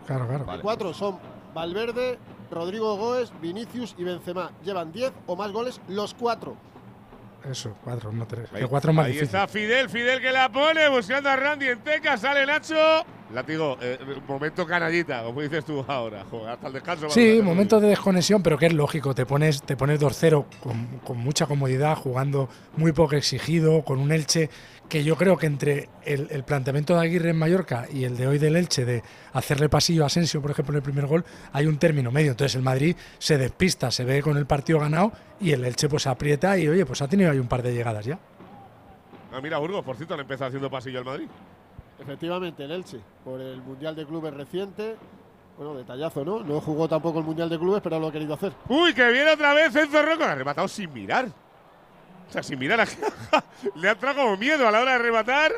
Claro, 0.05 0.27
claro. 0.27 0.45
Vale. 0.45 0.61
Cuatro 0.61 0.93
son 0.93 1.17
Valverde, 1.55 2.19
Rodrigo 2.51 2.95
Goes, 2.97 3.33
Vinicius 3.41 3.95
y 3.97 4.03
Benzema. 4.03 4.51
Llevan 4.63 4.91
10 4.91 5.11
o 5.25 5.35
más 5.35 5.51
goles 5.51 5.81
los 5.87 6.13
cuatro. 6.13 6.55
Eso, 7.49 7.75
cuatro, 7.83 8.11
no 8.11 8.25
tres. 8.25 8.47
Ahí, 8.53 8.63
cuatro 8.69 8.91
es 8.91 8.95
más 8.95 9.05
ahí 9.05 9.11
difícil. 9.13 9.35
está 9.35 9.47
Fidel, 9.47 9.89
Fidel 9.89 10.21
que 10.21 10.31
la 10.31 10.49
pone, 10.49 10.87
buscando 10.89 11.29
a 11.29 11.35
Randy 11.35 11.67
en 11.67 11.79
teca, 11.79 12.17
sale 12.17 12.45
Nacho. 12.45 12.75
Látigo, 13.33 13.77
eh, 13.81 13.97
momento 14.27 14.65
canallita, 14.65 15.23
como 15.23 15.41
dices 15.41 15.65
tú 15.65 15.83
ahora. 15.87 16.23
Joder, 16.29 16.49
hasta 16.49 16.67
el 16.67 16.73
descanso. 16.73 17.09
Sí, 17.09 17.41
momento 17.43 17.79
de 17.79 17.89
desconexión, 17.89 18.43
pero 18.43 18.57
que 18.57 18.67
es 18.67 18.73
lógico. 18.73 19.15
Te 19.15 19.25
pones, 19.25 19.63
te 19.63 19.75
pones 19.75 19.99
2-0 19.99 20.45
con, 20.61 20.99
con 21.03 21.17
mucha 21.17 21.45
comodidad, 21.47 21.95
jugando 21.97 22.47
muy 22.77 22.91
poco 22.91 23.15
exigido, 23.15 23.83
con 23.83 23.99
un 23.99 24.11
Elche 24.11 24.49
que 24.93 25.03
yo 25.03 25.15
creo 25.15 25.37
que 25.37 25.47
entre 25.47 25.89
el, 26.05 26.27
el 26.29 26.43
planteamiento 26.43 26.93
de 26.93 27.01
Aguirre 27.01 27.31
en 27.31 27.39
Mallorca 27.39 27.87
y 27.91 28.03
el 28.03 28.15
de 28.15 28.27
hoy 28.27 28.37
del 28.37 28.55
Elche 28.55 28.85
de 28.85 29.01
hacerle 29.33 29.67
pasillo 29.67 30.03
a 30.03 30.05
Asensio, 30.05 30.39
por 30.39 30.51
ejemplo, 30.51 30.73
en 30.73 30.75
el 30.75 30.83
primer 30.83 31.07
gol, 31.07 31.25
hay 31.51 31.65
un 31.65 31.79
término 31.79 32.11
medio. 32.11 32.29
Entonces 32.29 32.53
el 32.53 32.61
Madrid 32.61 32.95
se 33.17 33.39
despista, 33.39 33.89
se 33.89 34.03
ve 34.03 34.21
con 34.21 34.37
el 34.37 34.45
partido 34.45 34.79
ganado 34.79 35.11
y 35.41 35.49
el 35.49 35.65
Elche 35.65 35.89
pues 35.89 36.05
aprieta 36.05 36.59
y 36.59 36.67
oye, 36.67 36.85
pues 36.85 37.01
ha 37.01 37.07
tenido 37.07 37.31
ahí 37.31 37.39
un 37.39 37.47
par 37.47 37.63
de 37.63 37.73
llegadas 37.73 38.05
ya. 38.05 38.19
Ah, 39.31 39.39
mira, 39.41 39.57
Burgos, 39.57 39.83
por 39.83 39.95
cierto, 39.95 40.15
le 40.15 40.21
empezó 40.21 40.45
haciendo 40.45 40.69
pasillo 40.69 40.99
al 40.99 41.05
Madrid. 41.05 41.27
Efectivamente, 41.99 42.63
el 42.63 42.71
Elche, 42.73 42.99
por 43.23 43.41
el 43.41 43.63
Mundial 43.63 43.95
de 43.95 44.05
Clubes 44.05 44.31
reciente. 44.31 44.95
Bueno, 45.57 45.73
detallazo, 45.73 46.23
¿no? 46.23 46.43
No 46.43 46.61
jugó 46.61 46.87
tampoco 46.87 47.17
el 47.17 47.25
Mundial 47.25 47.49
de 47.49 47.57
Clubes, 47.57 47.81
pero 47.81 47.99
lo 47.99 48.09
ha 48.09 48.11
querido 48.11 48.35
hacer. 48.35 48.53
Uy, 48.69 48.93
que 48.93 49.11
viene 49.11 49.31
otra 49.31 49.55
vez 49.55 49.75
Enzo 49.75 50.03
Rocco. 50.03 50.23
Ha 50.23 50.35
rematado 50.35 50.67
sin 50.67 50.93
mirar. 50.93 51.29
O 52.33 52.35
sea, 52.35 52.41
sin 52.41 52.57
mirar. 52.57 52.87
le 53.75 53.87
ha 53.87 53.91
entrado 53.91 54.15
como 54.23 54.37
miedo 54.37 54.67
a 54.67 54.71
la 54.71 54.81
hora 54.81 54.93
de 54.93 54.97
rematar 54.97 55.51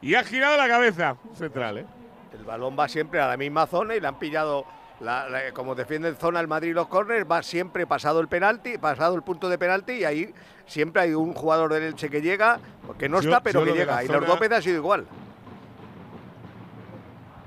y 0.00 0.14
ha 0.14 0.24
girado 0.24 0.56
la 0.56 0.66
cabeza. 0.66 1.16
Central, 1.34 1.76
¿eh? 1.76 1.86
El 2.32 2.42
balón 2.46 2.74
va 2.78 2.88
siempre 2.88 3.20
a 3.20 3.28
la 3.28 3.36
misma 3.36 3.66
zona 3.66 3.94
y 3.94 4.00
le 4.00 4.06
han 4.08 4.18
pillado, 4.18 4.64
la- 5.00 5.28
la- 5.28 5.52
como 5.52 5.74
defiende 5.74 6.14
zona 6.14 6.40
el 6.40 6.48
Madrid 6.48 6.72
los 6.72 6.88
córneres, 6.88 7.26
va 7.30 7.42
siempre 7.42 7.86
pasado 7.86 8.20
el 8.20 8.28
penalti, 8.28 8.78
pasado 8.78 9.14
el 9.14 9.20
punto 9.22 9.50
de 9.50 9.58
penalti 9.58 9.92
y 9.92 10.04
ahí 10.04 10.34
siempre 10.64 11.02
hay 11.02 11.12
un 11.12 11.34
jugador 11.34 11.70
del 11.74 11.82
Elche 11.82 12.08
que 12.08 12.22
llega, 12.22 12.58
que 12.98 13.06
no 13.10 13.20
Yo- 13.20 13.28
está, 13.28 13.42
pero 13.42 13.62
que 13.62 13.72
llega. 13.74 14.02
Y 14.02 14.08
los 14.08 14.40
veces 14.40 14.56
ha 14.58 14.62
sido 14.62 14.76
igual. 14.78 15.06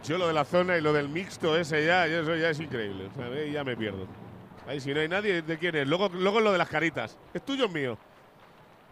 Yo 0.04 0.20
lo 0.20 0.28
de 0.28 0.34
la 0.34 0.46
zona 0.46 0.78
y 0.78 0.82
lo 0.82 0.94
del 0.94 1.10
mixto 1.10 1.58
ese 1.58 1.84
ya, 1.88 2.06
eso 2.06 2.36
ya 2.36 2.52
es 2.52 2.60
increíble. 2.60 3.10
O 3.12 3.16
sea, 3.18 3.46
ya 3.52 3.64
me 3.64 3.76
pierdo. 3.76 4.06
Ahí 4.68 4.80
si 4.80 4.94
no 4.94 5.00
hay 5.00 5.08
nadie, 5.08 5.42
¿de 5.42 5.58
quién 5.58 5.76
es? 5.76 5.88
Luego, 5.88 6.10
luego 6.10 6.40
lo 6.40 6.52
de 6.52 6.60
las 6.60 6.70
caritas. 6.70 7.18
¿Es 7.34 7.44
tuyo 7.44 7.66
o 7.66 7.70
mío? 7.70 7.98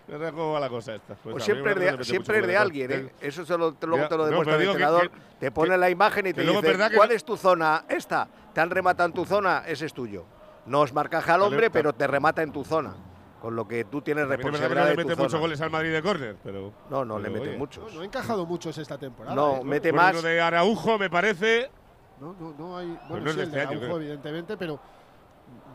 Sabes 0.10 0.32
¿Cómo 0.32 0.54
va 0.54 0.60
la 0.60 0.70
cosa 0.70 0.96
esta? 0.96 1.16
Pues 1.16 1.36
a 1.36 1.38
mí 1.38 1.44
siempre 1.44 1.72
es 1.72 1.98
de, 1.98 2.04
siempre 2.04 2.40
es 2.40 2.48
de 2.48 2.58
alguien, 2.58 2.92
¿eh? 2.92 3.12
Que- 3.20 3.28
Eso 3.28 3.46
se 3.46 3.58
lo- 3.58 3.74
te- 3.74 3.88
luego 3.88 4.04
Ya, 4.04 4.10
te 4.10 4.18
lo 4.18 4.24
no, 4.24 4.30
demuestra 4.30 4.58
pero 4.58 4.72
el 4.72 4.78
que- 4.78 4.84
entrenador. 4.84 5.10
que- 5.12 5.18
te 5.40 5.52
pone 5.52 5.78
la 5.78 5.90
imagen 5.90 6.28
y 6.28 6.30
que 6.34 6.42
te 6.44 6.48
dice, 6.50 6.62
verdad 6.62 6.90
que 6.90 6.98
¿cuál 6.98 7.10
no- 7.10 7.16
es 7.16 7.24
tu 7.24 7.38
zona? 7.38 7.86
Esta. 7.88 8.28
Te 8.54 8.60
han 8.62 8.70
rematado 8.70 9.08
en 9.08 9.14
tu 9.14 9.26
zona, 9.26 9.64
ese 9.66 9.86
es 9.86 9.94
tuyo. 9.94 10.26
No 10.66 10.82
os 10.82 10.94
marcaje 10.94 11.32
al 11.32 11.42
hombre, 11.42 11.70
pero 11.70 11.94
te 11.94 12.06
remata 12.08 12.42
en 12.42 12.52
tu 12.52 12.64
zona. 12.66 12.94
Con 13.42 13.56
lo 13.56 13.68
que 13.68 13.86
tú 13.86 14.02
tienes 14.02 14.26
que 14.28 14.36
responsabilidad 14.36 14.84
no 14.84 14.90
le 14.92 14.96
mete 14.98 15.16
muchos 15.16 15.40
goles 15.40 15.62
al 15.62 15.72
Madrid 15.72 15.92
de 15.94 16.02
córner, 16.04 16.36
pero. 16.44 16.72
No, 16.92 17.04
no, 17.06 17.18
le 17.18 17.24
pero, 17.24 17.34
mete 17.36 17.50
oye. 17.50 17.58
muchos. 17.58 17.92
No 17.94 18.02
ha 18.02 18.06
encajado 18.06 18.46
muchos 18.46 18.78
esta 18.78 18.98
temporada. 19.00 19.36
No, 19.36 19.58
¿eh? 19.58 19.62
mete 19.64 19.92
Bueno, 19.92 20.04
más. 20.08 20.14
uno 20.14 20.22
de 20.28 20.42
Araujo, 20.42 21.00
me 21.00 21.10
parece. 21.10 21.72
No, 22.20 22.36
no, 22.40 22.54
no 22.56 22.78
hay. 22.78 22.88
Bueno, 23.10 23.24
no 23.26 23.32
es 23.32 23.34
sí, 23.34 23.38
de 23.38 23.44
el 23.44 23.48
este 23.50 23.56
de 23.56 23.62
año, 23.66 23.78
Araujo, 23.80 23.98
evidentemente, 23.98 24.58
pero 24.58 24.80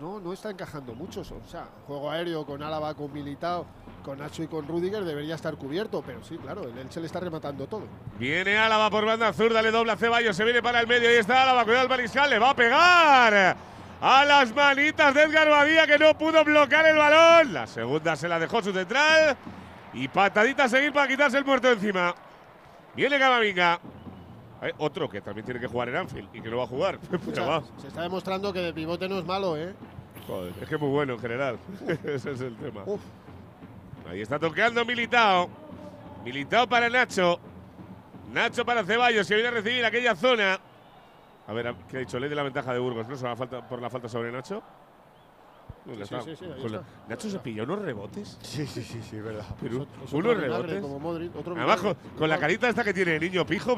no, 0.01 0.21
no 0.21 0.33
está 0.33 0.51
encajando 0.51 0.95
muchos. 0.95 1.31
O 1.33 1.41
sea, 1.49 1.69
juego 1.87 2.11
aéreo 2.11 2.45
con 2.45 2.63
Álava, 2.63 2.95
con 2.95 3.13
Militao, 3.13 3.67
con 4.05 4.19
Nacho 4.19 4.43
y 4.43 4.47
con 4.47 4.67
Rudiger 4.67 5.05
debería 5.05 5.35
estar 5.35 5.57
cubierto, 5.57 6.03
pero 6.05 6.23
sí, 6.23 6.37
claro, 6.39 6.65
el 6.65 6.79
Elche 6.79 7.01
le 7.01 7.07
está 7.07 7.21
rematando 7.21 7.67
todo. 7.67 7.87
Viene 8.19 8.57
Álava 8.59 8.91
por 8.91 9.05
banda 9.05 9.33
zurda, 9.33 9.63
le 9.63 9.71
dobla 9.71 9.97
Ceballos, 9.97 10.37
se 10.37 10.45
viene 10.45 10.63
para 10.63 10.81
el 10.81 10.87
medio. 10.87 11.09
Ahí 11.09 11.17
está 11.17 11.43
Álava, 11.43 11.65
cuidado 11.65 11.85
el 11.85 11.91
mariscal, 11.91 12.31
le 12.31 12.39
va 12.39 12.51
a 12.51 12.57
pegar 12.57 13.57
a 14.01 14.25
las 14.25 14.55
manitas 14.55 15.15
de 15.15 15.23
Edgar 15.23 15.49
Badía 15.49 15.87
que 15.87 15.99
no 15.99 16.17
pudo 16.17 16.45
bloquear 16.45 16.87
el 16.87 16.97
balón. 16.97 17.53
La 17.53 17.67
segunda 17.67 18.17
se 18.17 18.29
la 18.29 18.39
dejó 18.39 18.63
su 18.63 18.73
central 18.73 19.37
y 19.95 20.09
patadita 20.09 20.65
a 20.65 20.69
seguir 20.69 20.93
para 20.93 21.09
quitarse 21.09 21.39
el 21.39 21.45
muerto 21.45 21.71
encima. 21.71 22.15
Viene 22.95 23.19
Camavinga. 23.19 23.81
Eh, 24.63 24.73
otro 24.79 25.09
que 25.09 25.21
también 25.21 25.45
tiene 25.45 25.61
que 25.61 25.67
jugar 25.67 25.89
en 25.91 25.97
Anfield 25.97 26.29
y 26.35 26.41
que 26.41 26.49
no 26.49 26.57
va 26.59 26.65
a 26.65 26.67
jugar. 26.67 26.99
O 27.13 27.19
Pero 27.19 27.35
sea, 27.35 27.47
va. 27.47 27.63
se 27.79 27.89
está 27.89 28.03
demostrando 28.03 28.53
que 28.53 28.61
de 28.61 28.73
pivote 28.73 29.09
no 29.09 29.19
es 29.19 29.25
malo, 29.25 29.57
¿eh? 29.57 29.75
Joder, 30.27 30.53
es 30.61 30.69
que 30.69 30.75
es 30.75 30.81
muy 30.81 30.91
bueno 30.91 31.13
en 31.15 31.19
general. 31.19 31.59
Ese 32.05 32.33
es 32.33 32.41
el 32.41 32.57
tema. 32.57 32.85
Ahí 34.09 34.21
está 34.21 34.39
toqueando 34.39 34.85
Militao. 34.85 35.49
Militao 36.25 36.67
para 36.69 36.89
Nacho. 36.89 37.39
Nacho 38.33 38.65
para 38.65 38.83
Ceballos, 38.85 39.27
que 39.29 39.35
viene 39.35 39.49
a 39.49 39.53
recibir 39.53 39.85
aquella 39.85 40.17
zona. 40.17 40.59
A 41.47 41.53
ver, 41.53 41.75
¿qué 41.89 41.99
ha 41.99 42.01
dicho? 42.01 42.19
Ley 42.19 42.29
de 42.29 42.35
la 42.35 42.43
ventaja 42.43 42.73
de 42.73 42.79
Burgos, 42.81 43.07
¿no? 43.09 43.17
¿Se 43.17 43.25
va 43.25 43.33
a 43.33 43.37
falta, 43.37 43.67
por 43.69 43.81
la 43.81 43.89
falta 43.89 44.09
sobre 44.09 44.33
Nacho? 44.33 44.63
Sí, 45.87 46.15
sí, 46.25 46.37
sí, 46.37 46.69
la-. 46.69 46.83
Nacho 47.09 47.31
se 47.31 47.39
pilló 47.39 47.65
unos 47.65 47.83
rebotes. 47.83 48.39
Sí, 48.43 48.67
sí, 48.67 48.83
sí, 48.83 49.01
sí, 49.03 49.21
verdad. 49.21 49.45
Pero 49.61 49.87
Es 50.05 50.13
unos 50.13 50.37
rebotes. 50.37 50.81
como 50.81 50.99
Modric, 50.99 51.35
otro 51.37 51.55
Además, 51.57 51.81
con, 52.17 52.29
la 52.29 52.39
carita 52.39 52.69
esta 52.69 52.83
que 52.83 52.93
tiene 52.93 53.17
el 53.17 53.23
niño 53.23 53.47
pijo, 53.47 53.77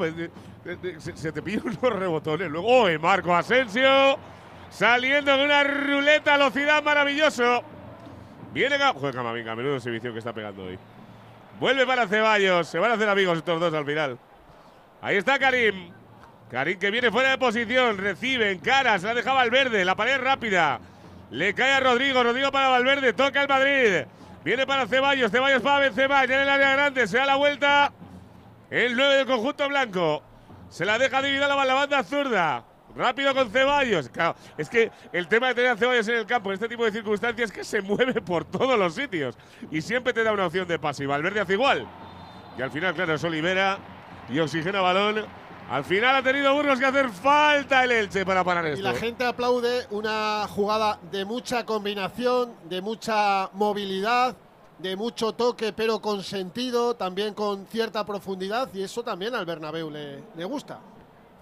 se, 0.99 1.15
se 1.15 1.31
te 1.31 1.41
pilla 1.41 1.61
unos 1.63 1.99
rebotones. 1.99 2.49
Luego, 2.49 2.67
¡oh! 2.67 2.99
Marco 2.99 3.35
Asensio! 3.35 4.17
Saliendo 4.69 5.35
de 5.35 5.45
una 5.45 5.63
ruleta 5.63 6.35
a 6.35 6.37
velocidad 6.37 6.83
maravilloso. 6.83 7.63
Viene 8.53 8.77
Joder, 8.79 9.13
Camavinga, 9.13 9.55
menudo 9.55 9.75
exhibición 9.75 10.13
que 10.13 10.19
está 10.19 10.33
pegando 10.33 10.63
hoy. 10.63 10.77
Vuelve 11.59 11.85
para 11.85 12.07
Ceballos. 12.07 12.67
Se 12.67 12.79
van 12.79 12.91
a 12.91 12.93
hacer 12.95 13.09
amigos 13.09 13.37
estos 13.37 13.59
dos 13.59 13.73
al 13.73 13.85
final. 13.85 14.17
Ahí 15.01 15.17
está 15.17 15.37
Karim. 15.37 15.91
Karim 16.49 16.79
que 16.79 16.89
viene 16.89 17.11
fuera 17.11 17.31
de 17.31 17.37
posición. 17.37 17.97
Recibe 17.97 18.51
en 18.51 18.59
cara. 18.59 18.97
Se 18.97 19.05
la 19.05 19.13
dejaba 19.13 19.41
al 19.41 19.51
verde. 19.51 19.85
La 19.85 19.95
pared 19.95 20.19
rápida. 20.19 20.79
Le 21.31 21.53
cae 21.53 21.73
a 21.73 21.79
Rodrigo. 21.79 22.23
Rodrigo 22.23 22.51
para 22.51 22.69
Valverde. 22.69 23.13
Toca 23.13 23.41
el 23.41 23.47
Madrid. 23.47 24.05
Viene 24.43 24.65
para 24.65 24.87
Ceballos. 24.87 25.31
Ceballos 25.31 25.61
para 25.61 25.79
Benzema. 25.79 26.25
Ya 26.25 26.35
en 26.35 26.41
el 26.41 26.49
área 26.49 26.71
grande. 26.73 27.07
Se 27.07 27.17
da 27.17 27.25
la 27.25 27.35
vuelta. 27.35 27.91
El 28.69 28.95
9 28.95 29.15
del 29.15 29.25
conjunto 29.25 29.67
blanco. 29.67 30.23
Se 30.69 30.85
la 30.85 30.97
deja 30.99 31.21
dividida 31.21 31.47
la, 31.47 31.65
la 31.65 31.73
banda 31.73 32.03
zurda. 32.03 32.63
Rápido 32.95 33.33
con 33.33 33.49
Ceballos. 33.51 34.09
Es 34.57 34.69
que 34.69 34.91
el 35.11 35.27
tema 35.27 35.47
de 35.47 35.55
tener 35.55 35.71
a 35.71 35.77
Ceballos 35.77 36.07
en 36.07 36.15
el 36.15 36.25
campo 36.25 36.49
en 36.49 36.55
este 36.55 36.67
tipo 36.67 36.85
de 36.85 36.91
circunstancias 36.91 37.49
es 37.49 37.55
que 37.55 37.63
se 37.63 37.81
mueve 37.83 38.21
por 38.21 38.45
todos 38.45 38.77
los 38.77 38.95
sitios. 38.95 39.37
Y 39.71 39.81
siempre 39.81 40.13
te 40.13 40.23
da 40.23 40.31
una 40.31 40.47
opción 40.47 40.67
de 40.67 40.79
pase. 40.79 41.03
Y 41.03 41.07
Valverde 41.07 41.39
hace 41.39 41.53
igual. 41.53 41.87
Y 42.57 42.61
al 42.61 42.71
final, 42.71 42.93
claro, 42.93 43.13
eso 43.13 43.29
libera 43.29 43.77
y 44.29 44.39
oxigena 44.39 44.81
balón. 44.81 45.25
Al 45.69 45.83
final 45.83 46.15
ha 46.15 46.23
tenido 46.23 46.53
Burgos 46.55 46.79
que 46.79 46.85
hacer 46.85 47.09
falta 47.09 47.83
el 47.83 47.91
Elche 47.91 48.25
para 48.25 48.43
parar 48.43 48.65
Y 48.67 48.69
esto. 48.71 48.83
la 48.83 48.93
gente 48.95 49.23
aplaude 49.25 49.85
una 49.91 50.47
jugada 50.49 50.99
de 51.11 51.25
mucha 51.25 51.63
combinación, 51.65 52.53
de 52.67 52.81
mucha 52.81 53.49
movilidad, 53.53 54.35
de 54.79 54.95
mucho 54.95 55.33
toque, 55.33 55.71
pero 55.73 56.01
con 56.01 56.23
sentido, 56.23 56.95
también 56.95 57.35
con 57.35 57.67
cierta 57.67 58.03
profundidad, 58.03 58.69
y 58.73 58.81
eso 58.81 59.03
también 59.03 59.35
al 59.35 59.45
Bernabéu 59.45 59.91
le, 59.91 60.23
le 60.35 60.45
gusta. 60.45 60.79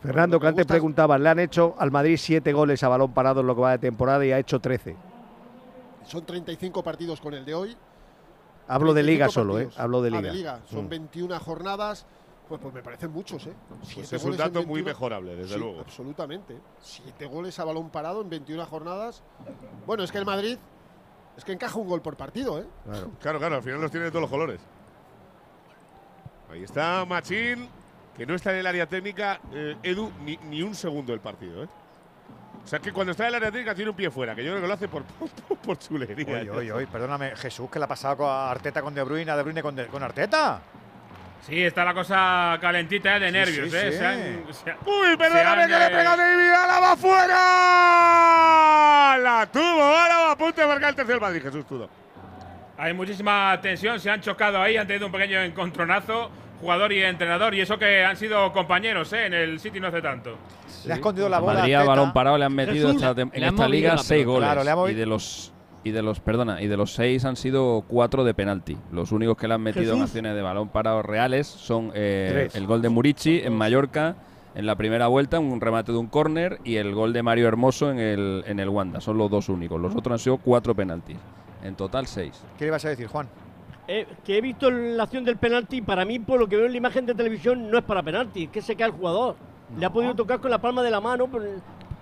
Fernando, 0.02 0.40
que 0.40 0.48
antes 0.48 0.66
preguntabas, 0.66 1.20
le 1.22 1.30
han 1.30 1.40
hecho 1.40 1.76
al 1.80 1.90
Madrid 1.92 2.18
siete 2.20 2.52
goles 2.52 2.84
a 2.84 2.90
balón 2.90 3.14
parado 3.14 3.40
en 3.42 3.48
lo 3.48 3.56
que 3.56 3.62
va 3.62 3.72
de 3.72 3.78
temporada 3.80 4.26
y 4.26 4.32
ha 4.34 4.40
hecho 4.40 4.60
13. 4.60 4.96
Son 6.06 6.26
35 6.26 6.84
partidos 6.84 7.22
con 7.22 7.34
el 7.34 7.46
de 7.46 7.56
hoy. 7.56 7.78
Hablo 8.68 8.94
de 8.94 9.02
35 9.04 9.06
liga 9.06 9.30
solo, 9.30 9.60
¿eh? 9.60 9.70
Hablo 9.78 10.02
de 10.02 10.10
Ah, 10.10 10.22
liga. 10.22 10.34
liga. 10.34 10.60
Son 10.70 10.86
Mm. 10.86 10.90
21 10.90 11.40
jornadas. 11.40 12.06
Pues, 12.48 12.62
pues 12.62 12.74
me 12.74 12.82
parecen 12.82 13.12
muchos, 13.12 13.46
¿eh? 13.48 13.54
Pues 13.94 14.14
es 14.14 14.24
un 14.24 14.38
dato 14.38 14.60
muy 14.64 14.82
21. 14.82 14.86
mejorable, 14.86 15.36
desde 15.36 15.56
Sí, 15.56 15.60
luego. 15.60 15.82
Absolutamente. 15.82 16.58
Siete 16.82 17.26
goles 17.26 17.60
a 17.60 17.66
balón 17.66 17.90
parado 17.90 18.22
en 18.22 18.30
21 18.30 18.66
jornadas. 18.66 19.22
Bueno, 19.86 20.04
es 20.04 20.12
que 20.12 20.18
el 20.18 20.26
Madrid 20.26 20.58
es 21.36 21.44
que 21.44 21.52
encaja 21.52 21.78
un 21.78 21.88
gol 21.90 22.02
por 22.02 22.16
partido, 22.16 22.60
¿eh? 22.60 22.66
Claro. 22.86 23.12
claro, 23.20 23.40
claro, 23.40 23.56
al 23.58 23.64
final 23.64 23.82
los 23.82 23.92
tiene 23.92 24.06
de 24.06 24.12
todos 24.12 24.22
los 24.22 24.30
colores. 24.32 24.62
Ahí 26.52 26.64
está 26.64 27.04
Machín, 27.06 27.68
que 28.16 28.26
no 28.26 28.34
está 28.36 28.52
en 28.54 28.60
el 28.60 28.68
área 28.68 28.88
técnica, 28.88 29.42
eh, 29.54 29.76
Edu, 29.84 30.12
ni, 30.24 30.38
ni 30.38 30.62
un 30.64 30.74
segundo 30.74 31.12
del 31.12 31.20
partido. 31.20 31.64
¿eh? 31.64 31.68
O 32.64 32.68
sea 32.68 32.80
que 32.80 32.92
cuando 32.94 33.12
está 33.12 33.24
en 33.24 33.30
el 33.30 33.36
área 33.36 33.52
técnica 33.52 33.76
tiene 33.76 33.92
un 33.92 33.98
pie 33.98 34.10
fuera, 34.10 34.34
que 34.36 34.44
yo 34.44 34.52
creo 34.52 34.62
que 34.62 34.68
lo 34.68 34.74
hace 34.74 34.88
por, 34.88 35.04
por, 35.50 35.58
por 35.58 35.78
chulería. 35.78 36.26
Oye, 36.40 36.50
oye, 36.52 36.72
oye, 36.72 36.88
perdóname, 36.88 37.36
Jesús, 37.36 37.70
¿qué 37.70 37.80
le 37.80 37.86
ha 37.86 37.88
pasado 37.90 38.18
con 38.18 38.30
Arteta 38.30 38.82
con 38.82 38.94
De 38.94 39.04
Bruyne, 39.04 39.30
a 39.32 39.36
De 39.36 39.44
Bruyne 39.44 39.62
con, 39.62 39.76
De- 39.76 39.88
con 39.88 40.02
Arteta? 40.02 40.62
Sí, 41.46 41.64
está 41.64 41.86
la 41.86 41.94
cosa 41.94 42.58
calentita 42.60 43.16
eh, 43.16 43.20
de 43.22 43.32
nervios, 43.32 43.72
sí, 43.72 43.78
¿eh? 43.78 43.92
sí. 43.92 43.98
Se 43.98 44.06
han- 44.06 44.54
se 44.54 44.72
han- 44.72 44.78
Uy, 44.86 45.16
perdóname 45.18 45.64
han, 45.64 45.70
que 45.70 45.78
le 45.78 45.84
he 45.84 45.88
eh, 45.88 45.92
pegado 45.92 46.18
David 46.18 46.50
Álava 46.52 46.96
fuera. 46.98 47.38
La 49.20 49.46
tuvo 49.52 49.84
Álava 49.96 50.32
a 50.34 50.38
punto 50.38 50.62
de 50.62 50.68
marcar 50.68 50.90
el 50.90 50.96
tercer 50.96 51.20
Madrid, 51.22 51.42
Jesús 51.42 51.66
Tudo. 51.66 51.90
Hay 52.78 52.94
muchísima 52.94 53.58
tensión, 53.62 54.00
se 54.00 54.10
han 54.10 54.22
chocado 54.22 54.62
ahí, 54.62 54.78
han 54.78 54.86
tenido 54.88 55.08
un 55.08 55.12
pequeño 55.12 55.40
encontronazo, 55.42 56.30
jugador 56.62 56.92
y 56.94 57.02
entrenador, 57.04 57.56
y 57.56 57.62
eso 57.62 57.78
que 57.80 58.06
han 58.06 58.16
sido 58.18 58.52
compañeros 58.54 59.12
¿eh? 59.14 59.26
en 59.26 59.34
el 59.34 59.60
City 59.60 59.80
no 59.80 59.88
hace 59.88 60.02
tanto. 60.02 60.38
Le 60.86 60.94
ha 60.94 60.96
escondido 60.98 61.28
la 61.30 61.40
bola. 61.40 61.60
Madrid 61.60 61.74
a 61.74 61.84
balón 61.84 62.14
parado 62.14 62.38
le 62.38 62.46
han 62.46 62.54
metido 62.54 62.88
Jesús, 62.90 63.02
esta 63.02 63.16
tem- 63.16 63.32
en 63.34 63.44
esta 63.44 63.68
liga 63.68 63.98
seis 63.98 64.26
goles 64.26 64.48
Claro, 64.48 64.64
le 64.64 64.70
ha 64.72 64.76
movido- 64.76 64.96
y 64.96 65.00
de 65.00 65.06
los 65.08 65.52
y 65.88 65.92
de 65.92 66.02
los 66.02 66.20
perdona 66.20 66.62
y 66.62 66.68
de 66.68 66.78
los 66.78 66.94
seis 66.94 67.24
han 67.26 67.36
sido 67.36 67.84
cuatro 67.88 68.24
de 68.24 68.34
penalti. 68.34 68.78
Los 68.92 69.12
únicos 69.12 69.38
que 69.38 69.48
le 69.48 69.54
han 69.54 69.62
metido 69.62 69.96
en 69.96 70.02
acciones 70.02 70.36
de 70.36 70.42
balón 70.42 70.70
parado 70.70 71.02
reales 71.02 71.48
son 71.48 71.92
eh, 71.96 72.50
el 72.54 72.68
gol 72.68 72.82
de 72.82 72.90
Murici 72.90 73.40
en 73.44 73.54
Mallorca 73.54 74.16
en 74.54 74.66
la 74.66 74.76
primera 74.76 75.08
vuelta, 75.08 75.40
un 75.40 75.62
remate 75.62 75.92
de 75.92 75.98
un 75.98 76.08
córner 76.08 76.60
y 76.64 76.76
el 76.76 76.94
gol 76.94 77.14
de 77.14 77.24
Mario 77.24 77.48
Hermoso 77.48 77.92
en 77.92 78.00
el 78.00 78.44
en 78.48 78.60
el 78.60 78.70
Wanda. 78.70 79.00
Son 79.00 79.18
los 79.18 79.30
dos 79.30 79.50
únicos. 79.50 79.80
Los 79.80 79.96
otros 79.96 80.14
han 80.14 80.20
sido 80.20 80.38
cuatro 80.38 80.76
penaltis. 80.76 81.18
En 81.64 81.76
total 81.76 82.08
seis. 82.08 82.44
¿Qué 82.58 82.66
le 82.66 82.68
ibas 82.70 82.84
a 82.86 82.90
decir, 82.90 83.08
Juan? 83.08 83.28
Eh, 83.88 84.06
que 84.26 84.38
he 84.38 84.42
visto 84.42 84.70
la 84.70 85.04
acción 85.04 85.24
del 85.24 85.38
penalti, 85.38 85.82
para 85.82 86.04
mí, 86.04 86.20
por 86.20 86.40
lo 86.40 86.48
que 86.48 86.58
veo 86.58 86.66
en 86.66 86.74
la 86.74 86.78
imagen 86.78 87.06
de 87.06 87.16
televisión, 87.16 87.72
no 87.72 87.78
es 87.78 87.86
para 87.86 88.04
penalti, 88.04 88.44
es 88.44 88.50
que 88.50 88.62
se 88.62 88.76
cae 88.76 88.88
el 88.88 88.94
jugador. 88.94 89.36
Le 89.78 89.86
ha 89.86 89.90
podido 89.90 90.14
tocar 90.14 90.40
con 90.42 90.52
la 90.52 90.60
palma 90.60 90.84
de 90.84 90.92
la 90.92 91.00
mano 91.00 91.30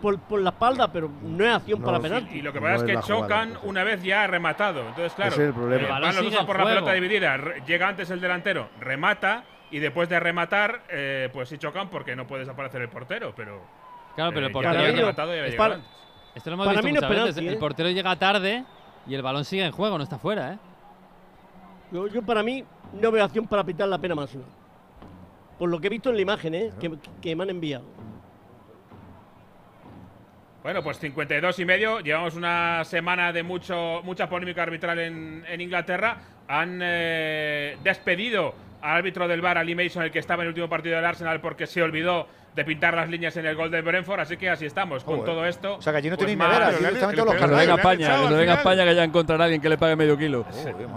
por- 0.02 0.20
por 0.20 0.42
la 0.42 0.50
espalda, 0.52 0.92
pero 0.92 1.10
no 1.24 1.44
es 1.46 1.52
acción 1.56 1.82
para 1.82 2.00
penalti. 2.00 2.38
Y 2.38 2.42
lo 2.42 2.52
que 2.54 2.60
pasa 2.62 2.76
es 2.76 2.84
que 2.84 3.00
chocan 3.08 3.58
una 3.64 3.84
vez 3.84 4.04
ya 4.04 4.24
ha 4.24 4.28
rematado. 4.28 4.82
Entonces, 4.82 5.14
claro, 5.14 5.32
Ese 5.32 5.42
es 5.44 5.48
el 5.50 5.54
problema. 5.54 5.82
eh, 5.82 5.86
El 5.86 5.92
van 5.92 6.02
balón 6.02 6.16
los 6.16 6.24
sigue 6.26 6.30
dos 6.32 6.38
a 6.38 6.42
en 6.42 6.48
por 6.48 6.58
la 6.60 6.66
pelota 6.66 6.92
dividida. 6.94 7.38
re- 7.38 7.64
Llega 7.66 7.88
antes 7.88 8.10
el 8.10 8.22
delantero, 8.22 8.70
remata, 8.80 9.44
y 9.72 9.80
después 9.80 10.08
de 10.10 10.20
rematar, 10.20 10.84
eh, 10.90 11.30
pues 11.34 11.50
sí 11.50 11.58
chocan 11.58 11.90
porque 11.90 12.16
no 12.16 12.28
puede 12.28 12.42
desaparecer 12.42 12.82
el 12.82 12.90
portero, 12.90 13.34
pero. 13.36 13.62
Claro, 14.16 14.32
pero 14.32 14.46
eh, 14.46 14.48
el 14.48 14.50
ya 14.50 14.54
portero 14.54 14.76
había 14.78 14.88
llega- 14.92 15.00
rematado 15.02 15.36
y 15.36 15.40
había 15.40 15.50
es 15.50 15.56
para- 15.56 15.76
antes. 15.76 15.90
Esto 16.36 16.50
lo 16.50 16.54
hemos 16.56 16.66
Para 16.68 16.82
visto 16.82 16.86
mí 16.88 16.92
no 16.94 16.98
es 17.00 17.02
muchas 17.04 17.10
veces. 17.10 17.36
penalti, 17.36 17.48
El 17.48 17.54
¿eh? 17.56 17.60
portero 17.60 17.90
llega 17.90 18.16
tarde 18.18 18.66
y 19.08 19.16
el 19.16 19.22
balón 19.22 19.46
sigue 19.46 19.66
en 19.66 19.72
juego, 19.72 19.98
no 19.98 20.04
está 20.04 20.18
fuera, 20.20 20.54
¿eh? 20.54 20.58
Yo, 21.92 22.08
yo 22.08 22.22
para 22.22 22.44
mí 22.44 22.64
no 22.94 23.12
veo 23.12 23.24
acción 23.24 23.48
para 23.48 23.64
pitar 23.64 23.88
la 23.88 23.98
pena 23.98 24.16
máxima. 24.16 24.44
Por 25.58 25.70
lo 25.70 25.80
que 25.80 25.88
he 25.88 25.90
visto 25.90 26.10
en 26.10 26.16
la 26.16 26.22
imagen, 26.22 26.54
¿eh? 26.56 26.72
que, 26.80 26.92
que 27.22 27.36
me 27.36 27.44
han 27.44 27.50
enviado. 27.52 27.86
Bueno, 30.66 30.82
pues 30.82 30.98
52 30.98 31.60
y 31.60 31.66
medio. 31.66 32.00
Llevamos 32.00 32.34
una 32.34 32.84
semana 32.86 33.32
de 33.32 33.44
mucho, 33.44 34.02
mucha 34.04 34.28
polémica 34.28 34.64
arbitral 34.64 34.98
en, 34.98 35.46
en 35.48 35.62
Inglaterra. 35.62 36.18
Han 36.48 36.80
eh, 36.82 37.78
despedido 37.84 38.56
al 38.82 38.98
árbitro 38.98 39.28
del 39.28 39.42
VAR, 39.42 39.60
Ali 39.60 39.76
Mason, 39.76 40.02
el 40.02 40.10
que 40.10 40.18
estaba 40.18 40.42
en 40.42 40.48
el 40.48 40.54
último 40.54 40.68
partido 40.68 40.96
del 40.96 41.06
Arsenal, 41.06 41.40
porque 41.40 41.68
se 41.68 41.84
olvidó 41.84 42.28
de 42.56 42.64
pintar 42.64 42.94
las 42.96 43.10
líneas 43.10 43.36
en 43.36 43.46
el 43.46 43.56
gol 43.56 43.70
del 43.70 43.82
Brentford. 43.84 44.22
Así 44.22 44.38
que 44.38 44.50
así 44.50 44.66
estamos 44.66 45.04
con 45.04 45.18
Joder. 45.18 45.30
todo 45.34 45.46
esto. 45.46 45.76
O 45.76 45.82
sea, 45.82 45.92
que 45.92 45.98
allí 45.98 46.10
no 46.10 46.16
Pues 46.16 46.26
tenéis 46.26 46.38
más- 46.38 46.48
nevera, 46.48 46.68
allí 46.68 46.76
le 46.76 46.88
directamente 46.88 47.16
le- 47.22 47.26
los 47.26 47.34
le- 47.36 47.40
Que 47.42 47.48
le- 47.48 47.52
venga 47.52 47.66
le- 47.66 47.72
a 47.72 47.76
le- 47.76 47.82
España, 47.82 47.98
le- 47.98 48.06
que 48.06 48.28
al 48.34 48.40
venga. 48.40 48.54
España 48.54 48.84
que 48.86 48.96
ya 48.96 49.04
encontrará 49.04 49.44
a 49.44 49.46
alguien 49.46 49.62
que 49.62 49.70
le 49.70 49.78
pague 49.78 49.96
medio 49.98 50.18
kilo. 50.18 50.46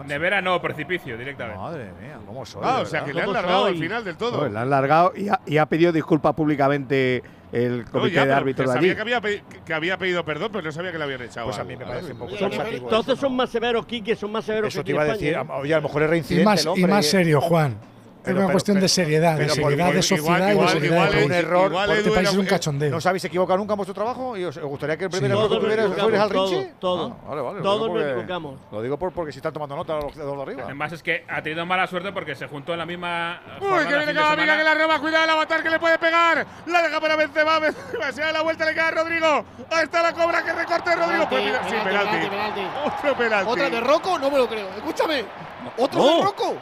Nevera 0.06 0.40
no, 0.40 0.62
precipicio, 0.62 1.18
directamente. 1.18 1.59
Madre 1.61 1.84
mía, 2.00 2.18
cómo 2.24 2.46
soy. 2.46 2.62
Ah, 2.64 2.76
de 2.76 2.82
o 2.82 2.86
sea, 2.86 3.04
que 3.04 3.12
le 3.12 3.20
han 3.20 3.26
¿Cómo 3.26 3.34
largado 3.34 3.64
al 3.66 3.76
final 3.76 4.04
del 4.04 4.16
todo. 4.16 4.38
Pues 4.38 4.52
la 4.52 4.62
han 4.62 4.70
largado 4.70 5.12
y 5.16 5.28
ha, 5.28 5.40
y 5.46 5.59
ha 5.59 5.66
pedido 5.66 5.90
disculpas 5.92 6.34
públicamente 6.34 7.22
el 7.50 7.84
No, 7.86 7.90
comité 7.90 8.14
ya, 8.16 8.26
de 8.26 8.32
árbitros 8.34 8.68
de 8.68 8.74
sabía 8.74 8.90
allí. 8.92 8.96
que 8.96 9.00
había, 9.16 9.40
que 9.64 9.74
había 9.74 9.96
pedido 9.96 10.24
perdón, 10.24 10.50
pero 10.52 10.64
no 10.64 10.70
sabía 10.70 10.92
que 10.92 10.98
le 10.98 11.04
habían 11.04 11.22
echado. 11.22 11.46
Pues 11.46 11.59
a 11.59 11.64
mí 11.64 11.76
me 11.76 11.84
parece 11.86 12.12
un 12.12 12.18
poco. 12.18 12.34
Entonces 12.70 13.18
son 13.18 13.34
más 13.34 13.50
severos, 13.50 13.84
Quique, 13.86 14.14
son 14.14 14.30
más 14.30 14.44
severos 14.44 14.72
Eso 14.72 14.84
te 14.84 14.92
iba 14.92 15.02
a 15.02 15.06
decir. 15.06 15.30
España, 15.32 15.54
¿eh? 15.56 15.61
Oye, 15.62 15.74
a 15.74 15.78
lo 15.78 15.82
mejor 15.84 16.02
es 16.02 16.09
Y 16.09 16.11
reincidente 16.11 16.44
más, 16.44 16.66
el 16.66 16.78
y 16.78 16.84
más 16.86 17.06
serio, 17.06 17.40
Juan. 17.40 17.76
Es 18.28 18.34
Pero- 18.34 18.38
una 18.40 18.46
pero- 18.48 18.52
cuestión 18.54 18.74
de 18.76 18.80
pero- 18.82 18.88
seriedad, 18.88 19.32
de 19.32 19.38
pero 19.38 19.54
seriedad, 19.54 19.72
igual- 19.78 19.94
de 19.94 20.02
sociedad 20.02 20.22
igual- 20.28 20.42
y 20.42 20.46
de 20.46 20.52
igual- 20.52 20.68
solidaridad. 20.68 21.08
igual 21.08 21.24
un 21.24 21.32
error. 21.32 21.70
igual 21.70 21.90
Este 21.92 22.10
país 22.10 22.28
es 22.28 22.36
un 22.36 22.46
cachondeo. 22.46 22.90
¿No 22.90 22.96
os 22.98 23.06
habéis 23.06 23.24
equivocado 23.24 23.58
nunca 23.58 23.72
en 23.72 23.76
vuestro 23.78 23.94
trabajo? 23.94 24.36
¿Y 24.36 24.44
os 24.44 24.56
os 24.58 24.64
gustaría 24.64 24.96
que 24.98 25.04
el 25.04 25.10
primer 25.10 25.30
Sí, 25.30 25.36
error 25.38 26.10
que 26.10 26.16
al 26.18 26.30
Rinchi? 26.30 26.68
todos, 26.78 27.12
Ah, 27.12 27.28
vale, 27.30 27.40
vale. 27.42 27.56
lo 27.58 27.62
todos 27.62 27.74
digo 27.76 27.86
nos 27.86 27.96
porque- 27.96 28.10
equivocamos. 28.12 28.54
Lo 28.70 28.82
digo 28.82 28.98
por, 28.98 29.12
porque 29.12 29.32
si 29.32 29.38
están 29.38 29.52
tomando 29.52 29.76
nota 29.76 29.94
los 29.96 30.14
de 30.14 30.24
los 30.24 30.36
de 30.36 30.42
arriba. 30.42 30.62
Además 30.64 30.92
es 30.92 31.02
que 31.02 31.24
ha 31.28 31.42
tenido 31.42 31.64
mala 31.64 31.86
suerte 31.86 32.12
porque 32.12 32.34
se 32.34 32.46
juntó 32.48 32.72
en 32.72 32.78
la 32.80 32.86
misma. 32.86 33.40
Uy, 33.60 33.68
que 33.68 33.96
viene 33.96 34.06
de 34.06 34.14
Camavinga 34.14 34.30
semana. 34.44 34.56
que 34.58 34.64
la 34.64 34.74
roba, 34.74 34.98
cuidado 35.00 35.24
el 35.24 35.30
avatar 35.30 35.62
que 35.62 35.70
le 35.70 35.78
puede 35.78 35.98
pegar. 35.98 36.46
La 36.66 36.82
deja 36.82 37.00
para 37.00 37.16
Benzema, 37.16 37.58
Benzema 37.60 38.12
se 38.12 38.20
da 38.20 38.32
la 38.32 38.42
vuelta, 38.42 38.64
le 38.66 38.74
queda 38.74 38.88
a 38.88 38.90
Rodrigo. 38.90 39.44
Ahí 39.70 39.84
está 39.84 40.02
la 40.02 40.12
cobra 40.12 40.44
que 40.44 40.52
recorte 40.52 40.94
Rodrigo. 40.94 41.26
Pues 41.28 41.42
sí, 41.44 41.74
penalti. 41.84 42.16
Otro 42.86 43.16
penalti. 43.16 43.50
¿Otra 43.50 43.70
de 43.70 43.80
Rocco? 43.80 44.18
No 44.18 44.30
me 44.30 44.38
lo 44.38 44.46
creo. 44.48 44.68
Escúchame. 44.76 45.24
¿Otro 45.78 46.04
de 46.04 46.22
Rocco? 46.22 46.56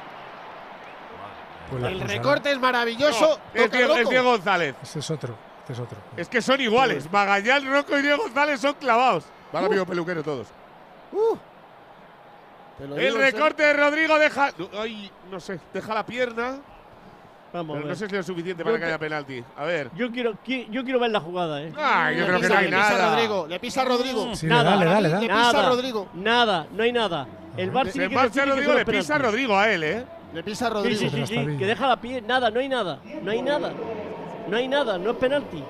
Pues 1.70 1.82
El 1.84 2.00
recorte 2.00 2.52
es 2.52 2.58
maravilloso. 2.60 3.38
Es 3.54 3.64
Toca 3.64 3.76
Diego, 3.76 3.96
es. 3.96 4.08
Diego 4.08 4.30
González. 4.32 4.74
Este 4.82 4.98
es 5.00 5.10
otro. 5.10 5.34
Este 5.60 5.72
es 5.72 5.78
otro. 5.80 5.98
Es 6.16 6.28
que 6.28 6.40
son 6.42 6.60
iguales. 6.60 7.10
Magallanes, 7.10 7.70
Rocco 7.70 7.98
y 7.98 8.02
Diego 8.02 8.22
González 8.22 8.60
son 8.60 8.74
clavados. 8.74 9.24
Van 9.52 9.64
amigo 9.64 9.84
peluquero 9.86 10.22
todos. 10.22 10.48
Te 12.78 12.86
lo 12.86 12.96
El 12.96 13.14
recorte 13.16 13.62
de 13.62 13.72
Rodrigo 13.72 14.18
deja. 14.18 14.50
Ay, 14.78 15.10
no 15.30 15.40
sé, 15.40 15.58
deja 15.72 15.94
la 15.94 16.04
pierna. 16.04 16.58
Vamos 17.52 17.76
Pero 17.76 17.88
no 17.88 17.94
sé 17.94 18.00
si 18.08 18.16
es 18.16 18.18
lo 18.18 18.22
suficiente 18.34 18.62
para 18.64 18.74
Yo 18.76 18.80
que 18.80 18.86
haya 18.86 18.98
penalti. 18.98 19.42
A 19.56 19.64
ver. 19.64 19.90
Yo 19.94 20.10
quiero, 20.10 20.32
qui- 20.44 20.68
yo 20.68 20.84
quiero 20.84 20.98
ver 21.00 21.10
la 21.10 21.20
jugada, 21.20 21.62
¿eh? 21.62 21.72
Ay, 21.76 22.16
yo 22.16 22.20
Le 22.22 22.26
creo 22.26 22.36
que 22.40 22.42
pisa- 22.42 22.52
no 22.54 22.58
hay 22.60 22.64
le 22.70 22.76
pisa 22.76 22.88
a 22.88 22.98
nada. 22.98 23.10
Rodrigo. 23.14 23.46
Le 23.46 23.60
pisa 23.60 23.80
a 23.80 23.84
Rodrigo. 23.86 24.34
Sí, 24.36 24.46
Nada, 24.46 24.76
le 24.76 24.84
da, 24.84 24.84
le 24.84 24.86
da, 24.90 25.00
le 25.00 25.08
Le 25.08 25.14
da. 25.14 25.20
pisa 25.20 25.48
a 25.48 25.52
Nada, 25.52 25.68
Rodrigo. 25.70 26.08
nada, 26.14 26.66
no 26.72 26.82
hay 26.82 26.92
nada. 26.92 27.26
El 27.56 27.72
Se 27.72 27.92
tiene 27.92 28.08
que 28.08 28.30
que 28.30 28.44
Rodrigo, 28.44 28.72
le 28.74 28.84
no 28.84 28.90
es 28.92 28.98
pisa 28.98 29.14
a. 29.14 29.18
Rodrigo 29.18 29.56
a 29.58 29.70
él, 29.70 29.84
¿eh? 29.84 30.04
Le 30.34 30.42
pisa 30.42 30.66
a 30.66 30.68
Sí, 30.68 30.74
Rodrigo. 30.74 30.98
sí, 31.00 31.10
sí, 31.10 31.26
sí, 31.26 31.34
bien. 31.38 31.58
que 31.58 31.66
deja 31.66 31.86
la 31.88 32.00
pie, 32.00 32.20
nada, 32.20 32.50
no 32.50 32.60
hay 32.60 32.68
nada, 32.68 32.98
no 33.22 33.30
hay 33.30 33.42
nada, 33.42 33.72
no 34.48 34.56
hay 34.56 34.68
nada, 34.68 34.98
no 34.98 35.10
es 35.12 35.16
penalti. 35.16 35.62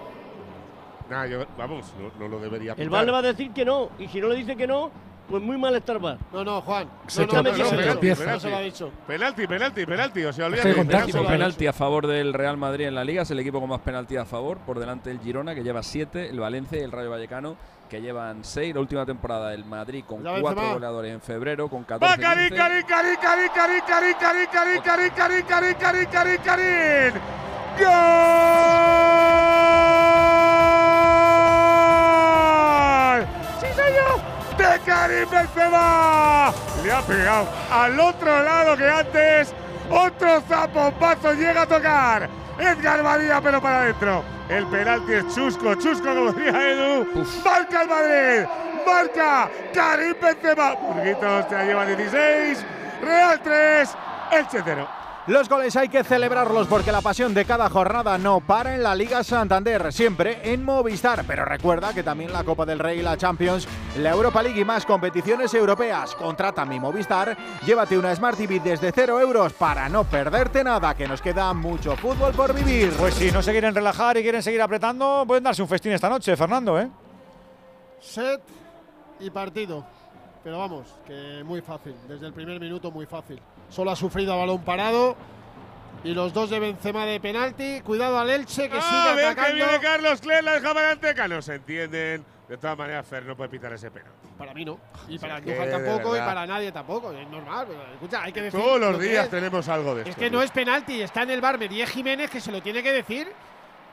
Nah, 1.09 1.25
yo, 1.27 1.45
vamos, 1.57 1.93
no, 2.01 2.11
no 2.19 2.29
lo 2.29 2.41
debería 2.41 2.73
El 2.73 2.77
pitar. 2.79 2.91
VAR 2.91 3.05
le 3.07 3.13
va 3.13 3.19
a 3.19 3.23
decir 3.23 3.53
que 3.53 3.65
no, 3.65 3.91
y 3.99 4.09
si 4.09 4.21
no 4.21 4.29
le 4.29 4.35
dice 4.37 4.57
que 4.57 4.67
no, 4.67 4.91
pues 5.29 5.41
muy 5.43 5.57
mal 5.57 5.75
está 5.77 5.93
el 5.93 5.99
VAR. 6.01 6.19
No, 6.33 6.43
no, 6.45 6.61
Juan. 6.63 6.89
Se 7.07 7.25
no, 7.27 7.33
no, 7.33 7.33
trope- 7.45 7.51
no, 7.51 7.55
se 7.57 7.63
no, 7.63 7.79
penalti. 8.01 8.09
No 8.09 8.41
se 8.41 8.51
lo 8.51 8.57
ha 8.57 8.61
dicho. 8.61 8.91
Penalti, 9.07 9.47
penalti, 9.47 9.87
penalti. 9.87 10.25
O 10.25 10.33
sea, 10.33 10.47
olvídate. 10.47 10.75
penalti. 10.75 11.17
Un 11.17 11.27
penalti 11.27 11.67
a 11.69 11.73
favor 11.73 12.09
del 12.09 12.33
Real 12.33 12.57
Madrid 12.57 12.87
en 12.87 12.97
la 12.97 13.05
Liga, 13.05 13.23
es 13.23 13.31
el 13.31 13.39
equipo 13.39 13.61
con 13.61 13.69
más 13.69 13.81
penalti 13.83 14.17
a 14.17 14.25
favor, 14.25 14.59
por 14.59 14.81
delante 14.81 15.11
del 15.11 15.21
Girona, 15.21 15.55
que 15.55 15.63
lleva 15.63 15.83
7, 15.85 16.29
el 16.31 16.41
Valencia 16.41 16.79
y 16.81 16.83
el 16.83 16.91
Rayo 16.91 17.11
Vallecano, 17.11 17.57
que 17.89 18.01
llevan 18.01 18.45
6. 18.45 18.75
La 18.75 18.81
última 18.81 19.07
temporada 19.07 19.53
el 19.55 19.65
Madrid 19.65 20.05
con 20.07 20.23
Ya 20.23 20.31
4 20.41 20.45
Benzema. 20.49 20.73
goleadores 20.75 21.13
en 21.13 21.21
febrero, 21.21 21.69
con 21.69 21.83
Va 21.83 21.87
14. 21.87 22.21
Karim, 22.21 22.49
15. 22.49 22.57
Karim, 22.57 22.87
Karim, 22.87 23.17
Karim, 23.23 23.83
Karim, 23.87 24.15
Karim, 24.19 24.47
Karim, 24.53 24.81
Karim, 24.83 25.11
Karim, 25.13 25.45
Karim, 25.45 25.45
Karim, 25.47 25.75
Karim, 25.79 26.07
Karim, 26.11 26.41
Karim. 26.43 27.15
¡Gol! 31.97 33.27
¡Sí, 33.61 33.67
señor! 33.75 34.21
¡De 34.57 34.81
Karim 34.85 35.31
Benzema! 35.31 36.53
Le 36.83 36.93
ha 36.93 37.01
pegado 37.03 37.49
al 37.71 38.01
otro 38.01 38.43
lado 38.43 38.77
que 38.77 38.89
antes. 38.89 39.55
Otro 39.91 40.41
zapopazo 40.43 41.33
llega 41.35 41.63
a 41.63 41.67
tocar. 41.67 42.29
Edgar 42.59 43.03
Badía, 43.03 43.41
pero 43.41 43.61
para 43.61 43.83
adentro. 43.83 44.25
El 44.49 44.67
penalti 44.67 45.13
es 45.13 45.35
chusco, 45.35 45.75
chusco, 45.75 46.07
como 46.07 46.33
diría 46.33 46.71
Edu. 46.71 47.07
Marca 47.45 47.83
el 47.83 47.89
Madrid. 47.89 48.49
Marca 48.87 49.51
Karim 49.75 50.15
Benzema. 50.21 50.75
Burguitos 50.75 51.47
se 51.49 51.55
la 51.55 51.65
lleva 51.65 51.87
16. 51.87 52.65
Real 53.03 53.41
3. 53.43 53.97
Elche 54.33 54.63
0. 54.65 55.06
Los 55.27 55.49
goles 55.49 55.75
hay 55.75 55.89
que 55.89 56.05
celebrarlos 56.05 56.69
porque 56.69 56.93
la 56.93 57.01
pasión 57.01 57.35
de 57.35 57.45
cada 57.45 57.69
jornada 57.69 58.17
no 58.17 58.39
para 58.39 58.77
en 58.77 58.85
la 58.85 58.95
Liga 58.95 59.25
Santander, 59.25 59.93
siempre 59.93 60.39
en 60.53 60.65
Movistar. 60.65 61.25
Pero 61.27 61.45
recuerda 61.45 61.93
que 61.93 62.05
también 62.05 62.33
la 62.33 62.45
Copa 62.45 62.65
del 62.65 62.79
Rey, 62.79 63.03
la 63.03 63.17
Champions, 63.17 63.67
la 63.99 64.11
Europa 64.11 64.41
League 64.41 64.61
y 64.61 64.65
más 64.65 64.87
competiciones 64.87 65.53
europeas. 65.53 66.15
Contrata 66.15 66.65
mi 66.65 66.79
Movistar, 66.79 67.37
llévate 67.67 67.99
una 67.99 68.15
Smart 68.15 68.39
TV 68.39 68.61
desde 68.61 68.93
0 68.93 69.21
euros 69.21 69.53
para 69.55 69.89
no 69.89 70.05
perderte 70.05 70.63
nada, 70.63 70.95
que 70.95 71.09
nos 71.09 71.21
queda 71.21 71.53
mucho 71.53 71.97
fútbol 71.97 72.33
por 72.33 72.55
vivir. 72.55 72.93
Pues 72.93 73.15
si 73.15 73.33
no 73.33 73.43
se 73.43 73.51
quieren 73.51 73.75
relajar 73.75 74.17
y 74.19 74.23
quieren 74.23 74.45
seguir 74.45 74.63
apretando, 74.63 75.25
pueden 75.27 75.43
darse 75.43 75.61
un 75.61 75.69
festín 75.69 75.91
esta 75.91 76.09
noche, 76.09 76.37
Fernando, 76.37 76.79
¿eh? 76.79 76.89
Set 77.99 78.43
y 79.19 79.29
partido. 79.31 79.85
Pero 80.45 80.59
vamos, 80.61 80.87
que 81.05 81.43
muy 81.45 81.63
fácil. 81.63 81.97
Desde 82.07 82.29
el 82.29 82.33
primer 82.33 82.61
minuto 82.61 82.93
muy 82.93 83.07
fácil. 83.07 83.41
Solo 83.69 83.91
ha 83.91 83.97
sufrido 83.97 84.33
a 84.33 84.37
balón 84.37 84.63
parado. 84.63 85.17
Y 86.05 86.15
los 86.15 86.33
dos 86.33 86.51
de 86.51 86.61
Benzema 86.61 87.05
de 87.05 87.19
penalti. 87.21 87.81
Cuidado 87.81 88.19
al 88.19 88.31
Elche 88.31 88.69
que 88.69 88.79
A 88.79 88.81
sigue 88.81 89.15
ver 89.15 89.17
que 89.17 89.41
atacando. 89.41 89.55
viene 89.55 89.81
Carlos 89.81 90.21
Cler, 90.21 90.45
la 90.45 90.53
deja 90.53 90.73
para 90.75 90.91
Anteca. 90.93 91.27
No 91.29 91.43
se 91.43 91.55
entienden. 91.57 92.25
De 92.49 92.57
todas 92.59 92.79
maneras, 92.79 93.05
Fer 93.05 93.25
no 93.25 93.37
puede 93.37 93.51
pitar 93.51 93.73
ese 93.73 93.91
penalti. 93.91 94.29
Para 94.39 94.55
mí 94.55 94.65
no. 94.65 94.79
Y 95.09 95.17
O 95.17 95.19
sea 95.19 95.29
para 95.29 95.41
que, 95.41 95.51
Andújar 95.53 95.83
tampoco 95.83 96.17
y 96.17 96.21
para 96.21 96.47
nadie 96.47 96.71
tampoco. 96.71 97.13
Es 97.13 97.29
normal. 97.29 97.67
Escucha, 97.95 98.23
hay 98.23 98.33
que 98.33 98.43
decir. 98.43 98.61
Todos 98.61 98.79
los 98.79 98.93
lo 98.93 98.99
que 99.01 99.07
días 99.09 99.25
es. 99.25 99.31
tenemos 99.31 99.69
algo 99.69 99.95
de 99.97 100.03
esto. 100.03 100.11
Es 100.11 100.17
que 100.17 100.31
no 100.31 100.41
es 100.43 100.51
penalti. 100.53 101.03
Está 101.03 101.23
en 101.23 101.31
el 101.31 101.41
bar 101.41 101.59
Medie 101.59 101.85
Jiménez 101.87 102.31
que 102.31 102.41
se 102.41 102.53
lo 102.53 102.63
tiene 102.63 102.85
que 102.85 102.93
decir. 102.93 103.33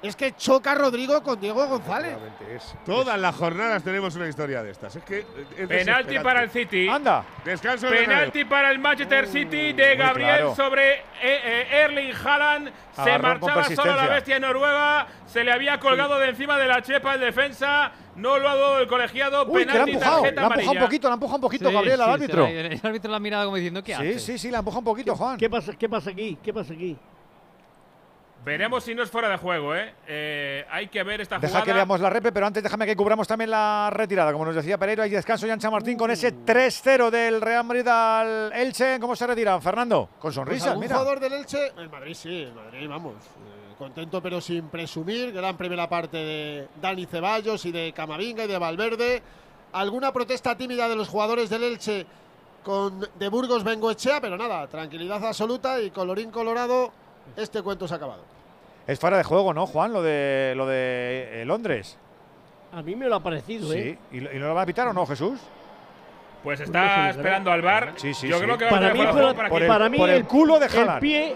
Es 0.04 0.16
que 0.16 0.36
choca 0.36 0.76
Rodrigo 0.76 1.24
con 1.24 1.40
Diego 1.40 1.66
González. 1.66 2.18
Todas 2.86 3.20
las 3.20 3.34
jornadas 3.36 3.84
tenemos 3.84 4.16
una 4.16 4.28
historia 4.28 4.62
de 4.62 4.72
estas. 4.72 4.96
Es 4.96 5.04
que 5.04 5.26
es 5.58 5.68
Penalti 5.68 6.20
para 6.20 6.44
el 6.44 6.50
City. 6.50 6.88
Anda. 6.90 7.24
Descanso 7.46 7.88
de 7.90 7.98
Penalti 7.98 8.46
para 8.46 8.70
el 8.70 8.80
Manchester 8.80 9.28
City 9.28 9.74
de 9.74 9.96
Gabriel 9.96 10.36
claro. 10.38 10.56
sobre 10.56 10.94
eh, 10.94 11.02
eh, 11.22 11.68
Erling 11.86 12.14
Haaland. 12.14 12.72
Se 12.94 13.02
Agarrón 13.02 13.40
con 13.40 13.56
marchaba 13.56 13.76
solo 13.76 13.96
la 13.96 14.08
bestia 14.08 14.40
Noruega. 14.40 15.08
Se 15.26 15.44
le 15.44 15.52
había 15.52 15.80
colgado 15.80 16.20
de 16.20 16.30
encima 16.30 16.58
de 16.58 16.68
la 16.68 16.82
chepa 16.82 17.16
el 17.16 17.22
defensa. 17.22 17.92
No 18.16 18.38
lo 18.38 18.48
ha 18.48 18.56
dado 18.56 18.80
el 18.80 18.88
colegiado. 18.88 19.46
Uy, 19.48 19.62
que 19.62 19.66
la 19.66 19.72
ha 19.72 19.74
Penalti, 19.86 19.92
empujado. 19.94 20.22
tarjeta 20.22 20.42
La 20.42 20.48
ha 20.48 20.50
empujado 20.52 20.72
un 20.74 20.80
poquito, 20.86 21.08
la 21.08 21.14
ha 21.14 21.16
empujado 21.16 21.36
un 21.38 21.42
poquito 21.42 21.70
Sí, 21.70 21.74
Gabriel 21.74 22.02
al 22.02 22.08
sí, 22.08 22.14
árbitro. 22.14 22.46
se 22.46 22.54
la- 22.54 22.60
El 22.68 22.80
árbitro 22.84 23.12
la 23.12 23.18
ha 23.18 23.20
mirado 23.20 23.46
como 23.46 23.56
diciendo, 23.56 23.84
¿qué 23.84 23.96
Sí, 23.96 24.02
hace? 24.02 24.20
sí, 24.20 24.38
sí, 24.38 24.52
la 24.52 24.60
empuja 24.60 24.78
un 24.78 24.84
poquito, 24.84 25.16
Juan. 25.16 25.38
¿Qué 25.38 25.50
pasa, 25.50 25.74
¿Qué 25.80 25.90
pasa 25.90 26.12
aquí? 26.12 26.38
¿Qué 26.44 26.54
pasa 26.54 26.74
aquí? 26.74 26.96
Veremos 28.46 28.84
si 28.84 28.94
no 28.94 29.04
es 29.04 29.10
fuera 29.10 29.30
de 29.30 29.38
juego, 29.38 29.74
¿eh? 29.74 29.94
Eh, 30.06 30.66
hay 30.70 30.88
que 30.88 31.02
ver 31.04 31.22
esta 31.22 31.36
Deja 31.38 31.48
jugada. 31.48 31.66
que 31.66 31.74
veamos 31.74 32.02
la 32.02 32.10
repe, 32.10 32.32
pero 32.34 32.46
antes 32.46 32.62
déjame 32.62 32.86
que 32.86 32.96
cubramos 32.96 33.26
también 33.28 33.50
la 33.52 33.90
retirada. 33.92 34.34
Como 34.34 34.44
nos 34.46 34.56
decía 34.56 34.78
Pereiro, 34.78 35.02
hay 35.04 35.10
descanso 35.12 35.48
ya 35.48 35.54
en 35.54 35.60
Chamartín 35.60 35.98
con 35.98 36.12
ese 36.12 36.34
3-0 36.36 37.10
del 37.10 37.40
Real 37.40 37.64
Madrid 37.64 37.88
al 37.88 38.52
Elche. 38.54 39.00
¿Cómo 39.00 39.16
se 39.16 39.26
retiran, 39.28 39.62
Fernando? 39.62 40.10
Con 40.14 40.20
Pues 40.20 40.36
sonrisa, 40.36 40.70
algún 40.72 40.82
mira. 40.84 40.98
jugador 40.98 41.20
del 41.22 41.34
Elche, 41.34 41.72
el 41.78 41.90
Madrid 41.90 42.14
sí, 42.16 42.42
el 42.44 42.54
Madrid, 42.54 42.90
vamos. 42.90 43.14
eh, 43.16 43.76
contento 43.78 44.22
pero 44.22 44.42
sin 44.42 44.68
presumir. 44.68 45.32
Gran 45.32 45.56
primera 45.56 45.88
parte 45.88 46.18
de 46.18 46.68
Dani 46.82 47.06
Ceballos 47.06 47.64
y 47.66 47.72
de 47.72 47.94
Camavinga 47.94 48.44
y 48.44 48.48
de 48.48 48.58
Valverde. 48.58 49.22
Alguna 49.72 50.12
protesta 50.12 50.58
tímida 50.58 50.90
de 50.90 50.96
los 50.98 51.08
jugadores 51.08 51.50
del 51.50 51.64
Elche 51.64 52.06
con 52.62 53.00
de 53.18 53.30
Burgos 53.30 53.64
Bengoechea, 53.64 54.20
pero 54.20 54.38
nada, 54.38 54.68
tranquilidad 54.68 55.26
absoluta 55.26 55.80
y 55.82 55.92
colorín 55.92 56.30
colorado, 56.30 56.92
este 57.38 57.62
cuento 57.62 57.88
se 57.88 57.94
ha 57.94 57.98
acabado. 57.98 58.33
Es 58.88 59.00
fuera 59.00 59.18
de 59.18 59.24
juego, 59.24 59.54
¿no, 59.54 59.66
Juan? 59.66 59.94
Lo 59.94 60.02
de, 60.02 60.54
lo 60.58 60.66
de 60.68 61.42
eh, 61.42 61.46
Londres. 61.46 61.98
A 62.74 62.82
mí 62.82 62.96
me 62.96 63.08
lo 63.08 63.16
ha 63.16 63.20
parecido, 63.22 63.72
Sí. 63.72 63.78
¿eh? 63.78 63.98
¿Y, 64.12 64.20
lo- 64.20 64.34
y 64.34 64.40
no 64.40 64.48
lo 64.48 64.54
van 64.56 64.64
a 64.64 64.66
pitar 64.66 64.88
o 64.88 64.94
no, 64.94 65.06
Jesús? 65.06 65.40
Pues 66.44 66.60
está 66.60 67.10
esperando 67.12 67.52
al 67.52 67.62
bar. 67.62 67.94
Sí, 67.96 68.14
sí, 68.14 68.28
Yo 68.28 68.38
sí. 68.38 68.44
creo 68.44 68.58
que 68.58 68.66
va 68.66 68.72
Para 68.72 68.90
a 68.90 68.94
mí, 68.94 69.00
de 69.00 69.06
para 69.06 69.50
por 69.50 69.62
el- 69.62 69.68
para 69.68 69.90
mí 69.90 69.98
por 69.98 70.10
el 70.10 70.26
culo 70.26 70.60
de 70.60 70.66
el 70.66 70.78
Haaland. 70.78 71.00
pie, 71.00 71.36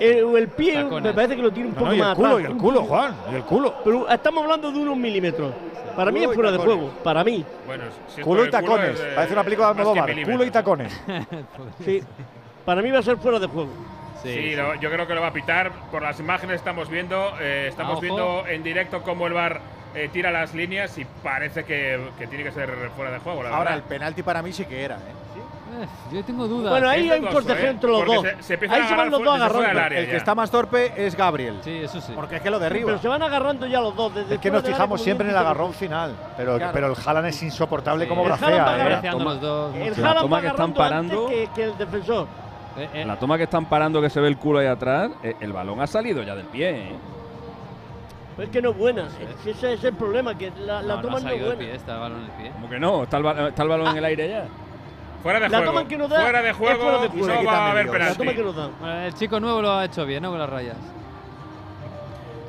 el, 0.00 0.36
el 0.36 0.48
pie 0.48 0.84
me 0.84 1.12
parece 1.12 1.36
que 1.36 1.42
lo 1.42 1.50
tiene 1.52 1.68
un 1.70 1.74
No, 1.74 1.80
poco 1.80 1.90
no, 1.90 1.96
y 1.96 1.98
más 1.98 2.08
el 2.10 2.14
culo, 2.16 2.40
y 2.40 2.44
el 2.44 2.56
culo, 2.56 2.82
Juan. 2.84 3.16
Y 3.30 3.34
el 3.34 3.42
culo. 3.42 3.74
Pero 3.84 4.08
estamos 4.08 4.42
hablando 4.44 4.72
de 4.72 4.78
unos 4.78 4.96
milímetros. 4.96 5.52
Para 5.94 6.10
mí 6.12 6.20
Culo 6.20 6.30
es 6.30 6.34
fuera 6.36 6.52
de 6.52 6.58
juego. 6.58 6.90
Para 7.02 7.24
mí. 7.24 7.44
Bueno, 7.66 7.84
si 8.14 8.22
Culo 8.22 8.42
y 8.42 8.44
el 8.46 8.50
culo 8.52 8.62
tacones. 8.62 8.90
es, 8.90 9.00
eh, 9.00 9.12
Parece 9.16 9.32
una 9.34 9.42
película 9.44 9.66
de 9.74 9.80
Almodóvar. 9.80 10.14
Culo 10.24 10.44
y 10.44 10.50
tacones. 10.50 11.00
Sí. 11.84 12.02
Para 12.64 12.80
mí 12.82 12.90
va 12.92 13.00
a 13.00 13.02
ser 13.02 13.16
fuera 13.18 13.38
de 13.40 13.46
juego. 13.48 13.70
Sí, 14.22 14.54
lo- 14.56 14.74
yo 14.76 14.90
creo 14.90 15.06
que 15.06 15.14
lo 15.14 15.20
va 15.20 15.28
a 15.28 15.32
pitar. 15.32 15.70
Por 15.90 16.02
las 16.02 16.18
imágenes 16.20 16.56
estamos 16.56 16.88
viendo, 16.88 17.32
eh, 17.40 17.66
estamos 17.68 17.92
ojo. 17.94 18.00
viendo 18.02 18.44
en 18.48 18.62
directo 18.62 19.02
cómo 19.02 19.26
el 19.26 19.32
bar 19.32 19.60
eh, 19.94 20.10
tira 20.12 20.30
las 20.30 20.54
líneas 20.54 20.96
y 20.98 21.04
parece 21.22 21.64
que, 21.64 21.98
que 22.18 22.26
tiene 22.26 22.44
que 22.44 22.52
ser 22.52 22.68
fuera 22.94 23.10
de 23.10 23.18
juego. 23.20 23.42
La 23.42 23.50
Ahora, 23.56 23.74
el 23.74 23.82
penalti 23.82 24.22
para 24.22 24.42
mí 24.42 24.52
sí 24.52 24.64
que 24.66 24.82
era, 24.84 24.96
¿eh? 24.96 25.00
Eh, 25.80 25.86
yo 26.12 26.24
tengo 26.24 26.46
dudas. 26.48 26.70
Bueno, 26.70 26.88
ahí 26.88 27.06
Es 27.06 27.12
hay 27.12 27.20
un 27.20 27.26
cortejo 27.26 27.58
¿eh? 27.60 27.68
entre 27.68 27.90
los 27.90 28.04
dos. 28.06 28.22
se- 28.22 28.42
se 28.42 28.54
empiezan 28.54 28.82
ahí 28.82 28.88
se 28.88 28.94
van 28.96 29.10
los 29.10 29.22
dos 29.22 29.34
agarrando. 29.34 29.94
El 29.96 30.08
que 30.08 30.16
está 30.16 30.34
más 30.34 30.50
torpe 30.50 30.92
es 30.96 31.14
Gabriel. 31.14 31.58
Sí, 31.62 31.78
eso 31.84 32.00
sí. 32.00 32.12
Porque 32.14 32.36
es 32.36 32.42
que 32.42 32.50
lo 32.50 32.58
Pero 32.58 32.70
derriba. 32.74 32.98
se 32.98 33.06
van 33.08 33.22
agarrando 33.22 33.66
ya 33.66 33.80
los 33.80 33.94
dos. 33.94 34.14
Desde 34.14 34.34
Es 34.34 34.40
que 34.40 34.50
nos 34.50 34.62
fijamos 34.62 35.00
siempre 35.02 35.26
en 35.26 35.30
el 35.32 35.36
agarrón 35.38 35.72
final. 35.74 36.14
Pero, 36.36 36.56
Claro. 36.56 36.72
pero 36.72 36.86
el 36.88 36.96
Haaland 37.06 37.26
es 37.28 37.42
insoportable 37.42 38.04
Sí. 38.04 38.08
como 38.08 38.26
El 38.26 38.32
Haaland 38.32 38.58
va 38.66 38.84
bracea, 38.84 39.10
¿eh? 39.10 39.12
Toma-. 39.12 39.32
El 39.32 39.94
Haaland 39.94 40.20
toma 40.20 40.36
va 40.36 40.40
que 40.42 40.46
están 40.48 40.64
antes 40.64 40.78
parando- 40.78 41.28
Que, 41.28 41.48
que 41.54 41.64
el 41.64 41.78
defensor. 41.78 42.26
Eh, 42.78 42.88
eh, 42.94 43.04
La 43.04 43.18
toma 43.18 43.36
que 43.36 43.44
están 43.44 43.66
parando, 43.66 44.00
que 44.00 44.10
se 44.10 44.20
ve 44.20 44.28
el 44.28 44.36
culo 44.36 44.58
ahí 44.60 44.66
atrás, 44.66 45.10
eh, 45.22 45.34
el 45.40 45.52
balón 45.52 45.80
ha 45.80 45.86
salido 45.86 46.22
ya 46.22 46.34
del 46.34 46.46
pie. 46.46 46.70
¿eh? 46.70 46.92
Pues 48.36 48.48
es 48.48 48.52
que 48.52 48.62
no 48.62 48.70
es 48.70 48.76
buena. 48.78 49.08
Ese 49.44 49.72
es 49.74 49.84
el 49.84 49.94
problema, 49.94 50.36
que 50.38 50.52
la, 50.60 50.80
la 50.82 50.96
no, 50.96 51.02
toma 51.02 51.18
no 51.20 51.26
no, 51.28 51.34
es 51.34 51.40
buena. 51.40 51.58
pie, 51.58 51.74
está 51.74 51.94
el 51.94 52.00
balón 52.00 52.18
en 52.18 52.24
el 52.24 52.30
pie. 52.32 52.50
Como 52.52 52.68
que 52.70 52.78
no, 52.78 53.02
está 53.02 53.16
el, 53.18 53.26
está 53.48 53.62
el 53.64 53.68
balón 53.68 53.86
en 53.88 53.96
el 53.96 54.04
aire 54.04 54.28
ya. 54.28 54.44
Fuera 55.22 55.40
de 55.40 55.48
La 55.48 55.58
juego. 55.58 55.72
toma 55.72 55.88
que 55.88 55.98
nos 55.98 56.08
da 56.08 56.20
fuera 56.20 56.42
de 56.42 56.52
juego, 56.52 56.80
fuera 56.80 56.98
de 57.02 57.08
juego. 57.08 57.26
no 57.26 57.44
va 57.44 57.56
a 57.66 57.70
haber 57.72 57.86
medios. 57.86 58.08
La 58.08 58.14
toma 58.14 58.30
que 58.32 58.36
penalti. 58.38 58.42
nos 58.42 58.56
da. 58.56 58.70
Bueno, 58.80 59.00
el 59.06 59.14
chico 59.14 59.40
nuevo 59.40 59.62
lo 59.62 59.72
ha 59.72 59.84
hecho 59.84 60.06
bien, 60.06 60.22
¿no? 60.22 60.30
Con 60.30 60.38
las 60.38 60.48
rayas. 60.48 60.76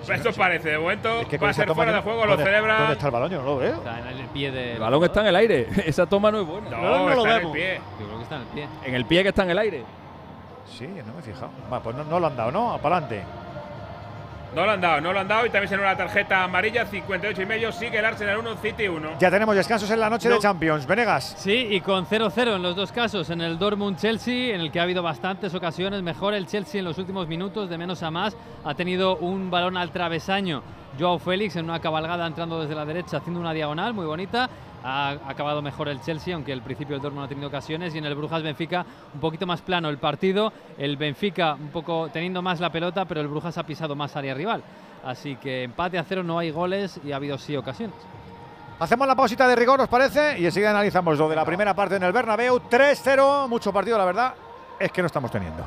Eso 0.08 0.32
parece. 0.34 0.70
De 0.70 0.78
momento 0.80 1.22
Es 1.22 1.28
que 1.28 1.38
va 1.38 1.50
a 1.50 1.54
ser 1.54 1.72
fuera 1.72 1.92
de 1.94 2.02
juego, 2.02 2.26
lo 2.26 2.32
¿dónde- 2.32 2.44
celebra. 2.44 2.78
¿Dónde 2.80 2.94
está 2.94 3.06
el 3.08 3.12
balón? 3.12 3.30
Yo 3.32 3.40
no 3.40 3.46
lo 3.46 3.58
veo. 3.58 3.76
Está 3.76 4.00
en 4.00 4.08
el 4.20 4.26
pie 4.28 4.52
de. 4.52 4.74
El 4.74 4.80
balón 4.80 5.04
está 5.04 5.22
en 5.22 5.28
el 5.28 5.36
aire. 5.36 5.68
Esa 5.86 6.06
toma 6.08 6.32
no 6.32 6.42
es 6.42 6.48
buena. 6.48 6.70
No, 6.70 6.78
No, 6.82 7.10
no 7.10 7.16
lo 7.16 7.22
está 7.26 7.30
en 7.30 7.30
el 7.36 7.38
vemos. 7.40 7.54
pie. 7.54 7.82
Yo 8.00 8.06
creo 8.06 8.18
que 8.18 8.24
está 8.24 8.36
en 8.36 8.42
el 8.42 8.48
pie. 8.48 8.68
En 8.86 8.96
el 8.96 9.06
pie 9.06 9.24
que 9.24 9.30
está 9.30 9.44
en 9.44 9.50
el 9.52 9.58
aire. 9.60 9.84
Sí, 10.78 10.88
no 11.06 11.14
me 11.14 11.20
he 11.20 11.24
fijado. 11.24 11.50
Va, 11.72 11.82
pues 11.82 11.96
no, 11.96 12.04
no 12.04 12.20
lo 12.20 12.28
han 12.28 12.36
dado, 12.38 12.52
¿no? 12.52 12.78
Para 12.82 12.98
adelante. 12.98 13.24
No 14.56 14.66
lo 14.66 14.72
han 14.72 14.82
dado, 14.82 15.00
no 15.00 15.14
lo 15.14 15.20
han 15.20 15.28
dado 15.28 15.46
y 15.46 15.52
también 15.52 15.70
se 15.70 15.76
una 15.78 15.96
tarjeta 15.96 16.44
amarilla, 16.44 16.84
58 16.84 17.40
y 17.40 17.46
medio, 17.46 17.72
sigue 17.72 18.00
el 18.00 18.06
Arsenal 18.06 18.40
1, 18.40 18.56
City 18.58 18.88
1. 18.88 19.10
Ya 19.20 19.30
tenemos 19.30 19.56
descansos 19.56 19.92
en 19.92 20.00
la 20.00 20.10
noche 20.10 20.28
No. 20.28 20.36
de 20.36 20.42
Champions. 20.42 20.88
Venegas. 20.88 21.36
Sí, 21.38 21.68
y 21.70 21.82
con 21.82 22.08
0-0 22.08 22.56
en 22.56 22.64
los 22.64 22.76
dos 22.76 22.92
casos, 22.92 23.30
en 23.30 23.42
el 23.42 23.60
Dortmund-Chelsea, 23.60 24.56
en 24.56 24.62
el 24.62 24.72
que 24.72 24.80
ha 24.80 24.84
habido 24.84 25.04
bastantes 25.04 25.54
ocasiones. 25.54 26.02
Mejor 26.02 26.34
el 26.34 26.48
Chelsea 26.48 26.80
en 26.80 26.86
los 26.86 26.98
últimos 26.98 27.28
minutos, 27.28 27.70
de 27.70 27.78
menos 27.78 28.02
a 28.02 28.10
más. 28.10 28.36
Ha 28.66 28.74
tenido 28.74 29.18
un 29.18 29.52
balón 29.52 29.78
al 29.78 29.92
travesaño. 29.92 30.64
Joao 31.00 31.20
Félix 31.20 31.56
en 31.56 31.66
una 31.66 31.80
cabalgada 31.80 32.26
entrando 32.26 32.60
desde 32.60 32.74
la 32.74 32.86
derecha, 32.86 33.18
haciendo 33.18 33.40
una 33.40 33.54
diagonal 33.54 33.94
muy 33.94 34.08
bonita. 34.08 34.50
Ha 34.84 35.10
acabado 35.28 35.62
mejor 35.62 35.90
el 35.90 36.02
Chelsea, 36.02 36.34
aunque 36.34 36.54
al 36.54 36.62
principio 36.62 36.96
el 36.96 37.02
Dortmund 37.02 37.26
ha 37.26 37.30
tenido 37.30 37.48
ocasiones. 37.48 37.94
Y 37.96 37.98
en 37.98 38.06
el 38.06 38.16
Brujas-Benfica, 38.16 38.86
un 39.14 39.20
poquito 39.20 39.46
más 39.46 39.62
plano 39.62 39.90
el 39.90 39.98
partido. 39.98 40.54
El 40.78 40.98
Benfica 40.98 41.54
un 41.56 41.70
poco 41.70 42.10
teniendo 42.12 42.42
más 42.42 42.60
la 42.60 42.72
pelota, 42.72 43.06
pero 43.06 43.22
el 43.22 43.28
Brujas 43.28 43.58
ha 43.58 43.66
pisado 43.66 43.96
más 43.96 44.16
área 44.16 44.34
rival. 44.34 44.64
Así 45.04 45.36
que 45.36 45.64
empate 45.64 45.98
a 45.98 46.04
cero, 46.04 46.24
no 46.24 46.40
hay 46.40 46.52
goles 46.52 47.00
y 47.04 47.12
ha 47.12 47.18
habido 47.18 47.38
sí 47.38 47.56
ocasiones. 47.56 47.96
Hacemos 48.80 49.08
la 49.08 49.16
pausita 49.16 49.46
de 49.48 49.58
rigor, 49.58 49.82
¿os 49.82 49.90
parece? 49.90 50.40
Y 50.40 50.46
enseguida 50.46 50.70
analizamos 50.70 51.18
lo 51.18 51.28
de 51.28 51.36
la 51.36 51.44
primera 51.44 51.74
parte 51.74 51.98
en 51.98 52.04
el 52.04 52.14
Bernabéu. 52.14 52.62
3-0, 52.70 53.50
mucho 53.50 53.74
partido, 53.74 53.98
la 53.98 54.06
verdad. 54.06 54.34
Es 54.80 54.92
que 54.92 55.02
no 55.02 55.08
estamos 55.08 55.30
teniendo. 55.30 55.66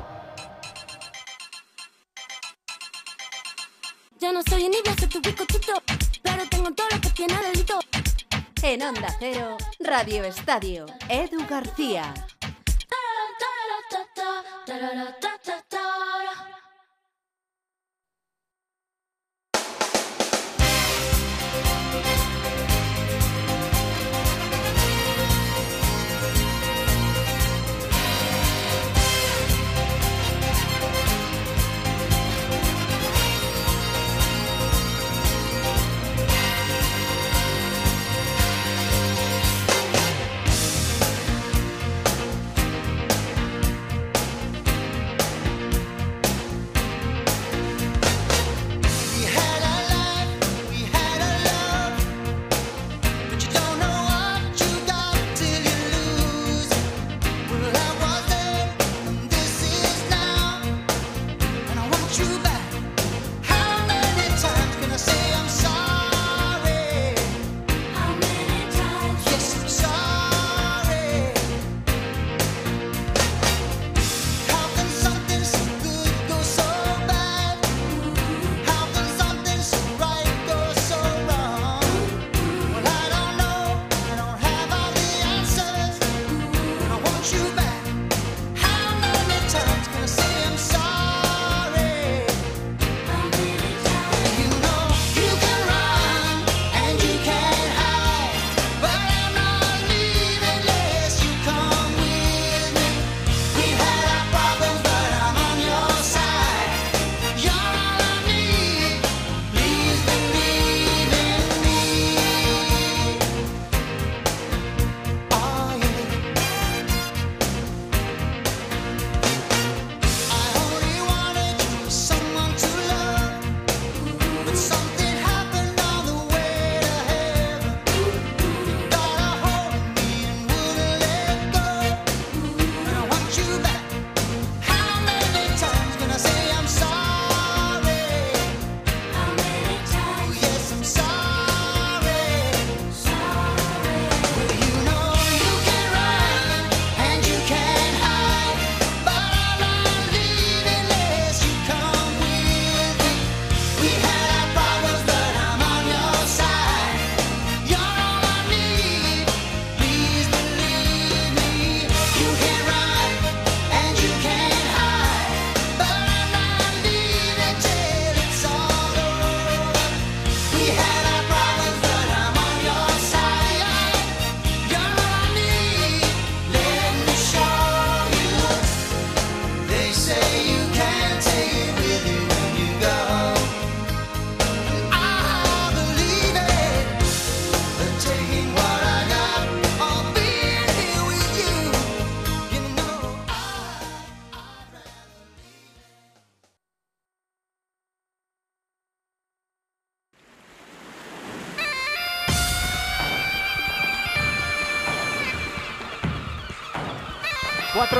Yo 4.19 4.31
no 4.31 4.41
soy 4.41 4.67
ni 4.69 4.77
soy 4.97 5.07
tu 5.07 5.21
bizcochucho, 5.21 5.73
pero 6.23 6.47
tengo 6.49 6.71
todo 6.71 6.87
lo 6.91 7.01
que 7.01 7.09
tiene 7.09 7.35
delito. 7.43 7.77
En 8.65 8.81
Onda 8.81 9.13
Cero, 9.19 9.57
Radio 9.81 10.23
Estadio, 10.23 10.85
Edu 11.09 11.45
García. 11.49 12.13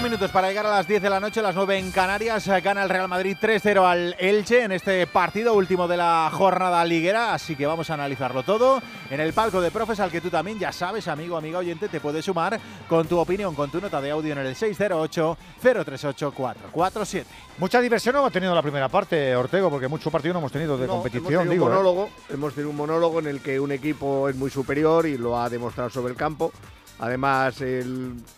Minutos 0.03 0.31
para 0.31 0.49
llegar 0.49 0.65
a 0.65 0.69
las 0.69 0.85
10 0.87 1.01
de 1.01 1.09
la 1.09 1.19
noche, 1.21 1.41
las 1.41 1.55
9 1.55 1.77
en 1.79 1.91
Canarias. 1.91 2.45
Gana 2.61 2.83
el 2.83 2.89
Real 2.89 3.07
Madrid 3.07 3.37
3-0 3.41 3.85
al 3.89 4.15
Elche 4.19 4.63
en 4.63 4.73
este 4.73 5.07
partido 5.07 5.53
último 5.53 5.87
de 5.87 5.95
la 5.95 6.29
jornada 6.33 6.83
liguera. 6.83 7.33
Así 7.33 7.55
que 7.55 7.65
vamos 7.65 7.89
a 7.89 7.93
analizarlo 7.93 8.43
todo 8.43 8.81
en 9.09 9.21
el 9.21 9.31
palco 9.31 9.61
de 9.61 9.71
profes, 9.71 10.01
al 10.01 10.11
que 10.11 10.19
tú 10.19 10.29
también, 10.29 10.59
ya 10.59 10.73
sabes, 10.73 11.07
amigo, 11.07 11.37
amiga 11.37 11.59
oyente, 11.59 11.87
te 11.87 12.01
puedes 12.01 12.25
sumar 12.25 12.59
con 12.89 13.07
tu 13.07 13.17
opinión, 13.17 13.55
con 13.55 13.71
tu 13.71 13.79
nota 13.79 14.01
de 14.01 14.11
audio 14.11 14.33
en 14.33 14.39
el 14.39 14.53
608-038-447. 14.55 17.23
Mucha 17.59 17.79
diversión 17.79 18.13
no 18.13 18.19
hemos 18.19 18.33
tenido 18.33 18.51
en 18.51 18.55
la 18.57 18.61
primera 18.61 18.89
parte, 18.89 19.33
Ortego, 19.35 19.69
porque 19.69 19.87
mucho 19.87 20.11
partido 20.11 20.33
no 20.33 20.39
hemos 20.39 20.51
tenido 20.51 20.77
de 20.77 20.85
No, 20.87 20.93
competición. 20.95 21.33
hemos 21.33 21.43
tenido 21.49 21.53
digo, 21.53 21.65
un 21.65 22.07
¿eh? 22.07 22.11
hemos 22.33 22.53
tenido 22.53 22.71
un 22.71 22.75
monólogo 22.77 23.19
en 23.19 23.27
el 23.27 23.39
que 23.41 23.57
un 23.59 23.71
equipo 23.71 24.27
es 24.27 24.35
muy 24.35 24.49
superior 24.49 25.05
y 25.07 25.17
lo 25.17 25.39
ha 25.39 25.49
demostrado 25.49 25.89
sobre 25.89 26.11
el 26.11 26.17
campo. 26.17 26.51
Además, 26.99 27.57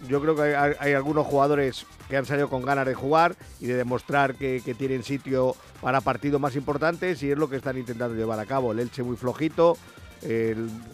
yo 0.07 0.21
creo 0.21 0.35
que 0.35 0.55
hay, 0.55 0.73
hay 0.79 0.93
algunos 0.93 1.27
jugadores 1.27 1.85
que 2.09 2.17
han 2.17 2.25
salido 2.25 2.49
con 2.49 2.63
ganas 2.63 2.85
de 2.85 2.93
jugar 2.93 3.35
y 3.59 3.67
de 3.67 3.75
demostrar 3.75 4.35
que, 4.35 4.61
que 4.63 4.73
tienen 4.73 5.03
sitio 5.03 5.55
para 5.81 6.01
partidos 6.01 6.39
más 6.39 6.55
importantes 6.55 7.21
y 7.23 7.31
es 7.31 7.37
lo 7.37 7.49
que 7.49 7.57
están 7.57 7.77
intentando 7.77 8.15
llevar 8.15 8.39
a 8.39 8.45
cabo. 8.45 8.71
El 8.71 8.79
Elche 8.79 9.03
muy 9.03 9.17
flojito, 9.17 9.77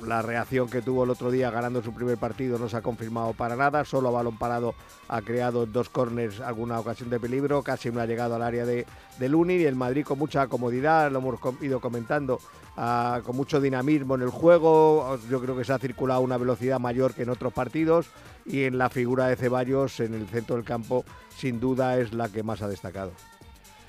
la 0.06 0.22
reacción 0.22 0.70
que 0.70 0.82
tuvo 0.82 1.06
el 1.06 1.10
otro 1.10 1.32
día 1.32 1.50
ganando 1.52 1.82
su 1.82 1.94
primer 1.94 2.18
partido 2.18 2.60
no 2.60 2.68
se 2.68 2.76
ha 2.76 2.82
confirmado 2.82 3.34
para 3.34 3.56
nada, 3.56 3.86
solo 3.86 4.10
a 4.10 4.12
balón 4.12 4.38
parado 4.38 4.76
ha 5.08 5.22
creado 5.22 5.66
dos 5.66 5.88
corners 5.88 6.42
alguna 6.42 6.80
ocasión 6.80 7.10
de 7.10 7.20
peligro, 7.20 7.64
casi 7.64 7.92
no 7.92 8.02
ha 8.02 8.06
llegado 8.06 8.36
al 8.36 8.42
área 8.42 8.66
de, 8.66 8.86
del 9.20 9.36
Uni 9.36 9.56
y 9.56 9.66
el 9.66 9.76
Madrid 9.76 10.04
con 10.04 10.20
mucha 10.20 10.48
comodidad, 10.48 11.10
lo 11.12 11.20
hemos 11.20 11.40
ido 11.62 11.80
comentando, 11.80 12.40
ah, 12.76 13.22
con 13.24 13.38
mucho 13.38 13.62
dinamismo 13.62 14.16
en 14.16 14.24
el 14.24 14.30
juego, 14.30 15.18
yo 15.30 15.40
creo 15.40 15.56
que 15.56 15.64
se 15.64 15.72
ha 15.72 15.80
circulado 15.80 16.20
a 16.20 16.24
una 16.24 16.38
velocidad 16.38 16.80
mayor 16.80 17.14
que 17.14 17.24
en 17.24 17.30
otros 17.30 17.54
partidos 17.54 18.08
y 18.46 18.64
en 18.64 18.78
la 18.78 18.90
figura 18.90 19.28
de 19.28 19.38
Ceballos 19.38 20.02
en 20.02 20.14
el 20.14 20.28
centro 20.28 20.58
del 20.58 20.66
campo 20.66 21.06
sin 21.38 21.60
duda 21.60 21.98
es 21.98 22.14
la 22.14 22.28
que 22.28 22.44
más 22.44 22.62
ha 22.62 22.68
destacado. 22.68 23.12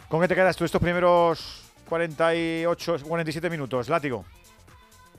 ¿Con 0.08 0.20
qué 0.20 0.28
te 0.28 0.34
quedas 0.34 0.56
tú 0.56 0.64
estos 0.64 0.80
primeros 0.80 1.64
48, 1.88 2.96
47 3.02 3.50
minutos, 3.50 3.88
Látigo? 3.88 4.24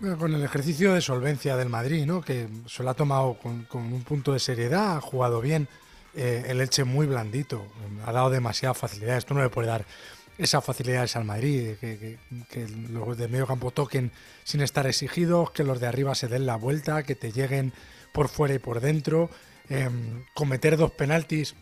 Con 0.04 0.34
el 0.34 0.44
ejercicio 0.44 0.94
de 0.94 1.00
solvencia 1.00 1.56
del 1.56 1.70
Madrid, 1.70 2.06
¿no? 2.06 2.22
que 2.22 2.50
se 2.68 2.84
lo 2.84 2.90
ha 2.90 2.94
tomado 2.94 3.38
con, 3.42 3.66
un 3.72 4.04
punto 4.04 4.34
de 4.34 4.40
seriedad, 4.40 4.98
ha 4.98 5.02
jugado 5.02 5.40
bien. 5.40 5.70
Eh, 6.14 6.44
el 6.48 6.60
Elche 6.60 6.84
muy 6.84 7.08
blandito, 7.08 7.66
ha 8.06 8.12
dado 8.12 8.30
demasiadas 8.30 8.78
facilidades. 8.78 9.26
Tú 9.26 9.34
no 9.34 9.42
le 9.42 9.50
puedes 9.50 9.70
dar 9.70 9.86
esas 10.38 10.62
facilidades 10.62 11.16
al 11.16 11.24
Madrid, 11.24 11.76
que, 11.80 11.98
que- 11.98 12.18
que 12.50 12.68
los 12.90 13.18
de 13.18 13.30
medio 13.30 13.48
campo 13.48 13.72
toquen 13.72 14.12
sin 14.44 14.60
estar 14.60 14.86
exigidos, 14.88 15.52
que 15.52 15.64
los 15.64 15.80
de 15.80 15.88
arriba 15.88 16.16
se 16.16 16.28
den 16.28 16.46
la 16.46 16.58
vuelta, 16.58 17.04
que 17.04 17.16
te 17.16 17.32
lleguen 17.32 17.72
por 18.12 18.28
fuera 18.28 18.54
y 18.56 18.60
por 18.60 18.82
dentro. 18.82 19.30
Eh, 19.70 19.90
cometer 20.34 20.76
dos 20.76 20.92
penaltis 20.92 21.56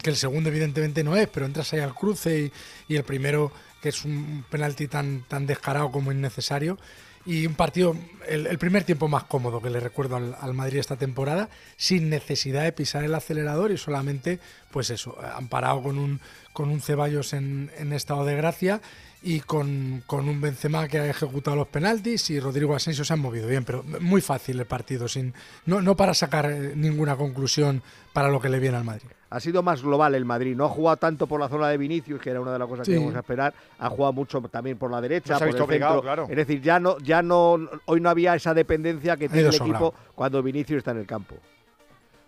que 0.00 0.10
el 0.10 0.16
segundo 0.16 0.48
evidentemente 0.48 1.02
no 1.02 1.16
es, 1.16 1.26
pero 1.28 1.44
entras 1.44 1.72
ahí 1.72 1.80
al 1.80 1.94
cruce 1.94 2.52
y, 2.88 2.94
el 2.94 3.02
primero 3.02 3.50
que 3.82 3.88
es 3.88 4.04
un 4.04 4.44
penalti 4.48 4.86
tan 4.86 5.24
descarado 5.46 5.90
como 5.90 6.12
innecesario. 6.12 6.78
Y 7.26 7.46
un 7.46 7.54
partido, 7.54 7.96
el, 8.28 8.58
primer 8.58 8.84
tiempo 8.84 9.08
más 9.08 9.24
cómodo 9.24 9.62
que 9.62 9.70
le 9.70 9.80
recuerdo 9.80 10.16
al, 10.16 10.54
Madrid 10.54 10.78
esta 10.78 10.96
temporada, 10.96 11.48
sin 11.76 12.10
necesidad 12.10 12.64
de 12.64 12.72
pisar 12.72 13.02
el 13.02 13.14
acelerador 13.14 13.70
y 13.70 13.78
solamente, 13.78 14.40
pues 14.70 14.90
eso, 14.90 15.16
amparado 15.34 15.82
con 15.82 15.98
un, 15.98 16.20
con 16.52 16.68
un 16.68 16.82
Ceballos 16.82 17.32
en, 17.32 17.70
en 17.78 17.94
estado 17.94 18.26
de 18.26 18.36
gracia 18.36 18.82
y 19.24 19.40
con, 19.40 20.02
con 20.06 20.28
un 20.28 20.40
Benzema 20.40 20.86
que 20.86 20.98
ha 20.98 21.08
ejecutado 21.08 21.56
los 21.56 21.68
penaltis 21.68 22.28
y 22.28 22.38
Rodrigo 22.38 22.76
Asensio 22.76 23.04
se 23.04 23.12
han 23.14 23.20
movido 23.20 23.48
bien, 23.48 23.64
pero 23.64 23.82
muy 24.00 24.20
fácil 24.20 24.60
el 24.60 24.66
partido, 24.66 25.08
sin, 25.08 25.32
no, 25.64 25.80
no 25.80 25.96
para 25.96 26.12
sacar 26.12 26.50
eh, 26.50 26.72
ninguna 26.76 27.16
conclusión 27.16 27.82
para 28.12 28.28
lo 28.28 28.38
que 28.40 28.50
le 28.50 28.60
viene 28.60 28.76
al 28.76 28.84
Madrid. 28.84 29.08
Ha 29.34 29.40
sido 29.40 29.64
más 29.64 29.82
global 29.82 30.14
el 30.14 30.24
Madrid, 30.24 30.54
no 30.54 30.66
ha 30.66 30.68
jugado 30.68 30.96
tanto 30.96 31.26
por 31.26 31.40
la 31.40 31.48
zona 31.48 31.68
de 31.68 31.76
Vinicius, 31.76 32.20
que 32.20 32.30
era 32.30 32.40
una 32.40 32.52
de 32.52 32.58
las 32.60 32.68
cosas 32.68 32.86
Sí. 32.86 32.92
que 32.92 32.98
íbamos 32.98 33.16
a 33.16 33.18
esperar, 33.18 33.52
ha 33.80 33.88
jugado 33.90 34.12
mucho 34.12 34.40
también 34.42 34.78
por 34.78 34.92
la 34.92 35.00
derecha, 35.00 35.32
No 35.32 35.38
se 35.38 35.44
ha 35.44 35.46
por 35.48 35.54
visto 35.54 35.64
el 35.64 35.68
obligado, 35.70 36.02
claro. 36.02 36.26
Es 36.30 36.36
decir, 36.36 36.62
ya 36.62 36.78
no, 36.78 36.96
ya 36.98 37.20
no, 37.20 37.58
hoy 37.86 38.00
no 38.00 38.10
había 38.10 38.36
esa 38.36 38.54
dependencia 38.54 39.16
que 39.16 39.28
tiene 39.28 39.48
el 39.48 39.52
sobrado. 39.52 39.86
equipo 39.88 39.94
cuando 40.14 40.40
Vinicius 40.40 40.78
está 40.78 40.92
en 40.92 40.98
el 40.98 41.06
campo. 41.06 41.34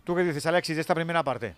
¿Tú 0.02 0.16
qué 0.16 0.24
dices, 0.24 0.44
Alexis, 0.46 0.74
de 0.76 0.80
esta 0.80 0.96
primera 0.96 1.22
parte? 1.22 1.54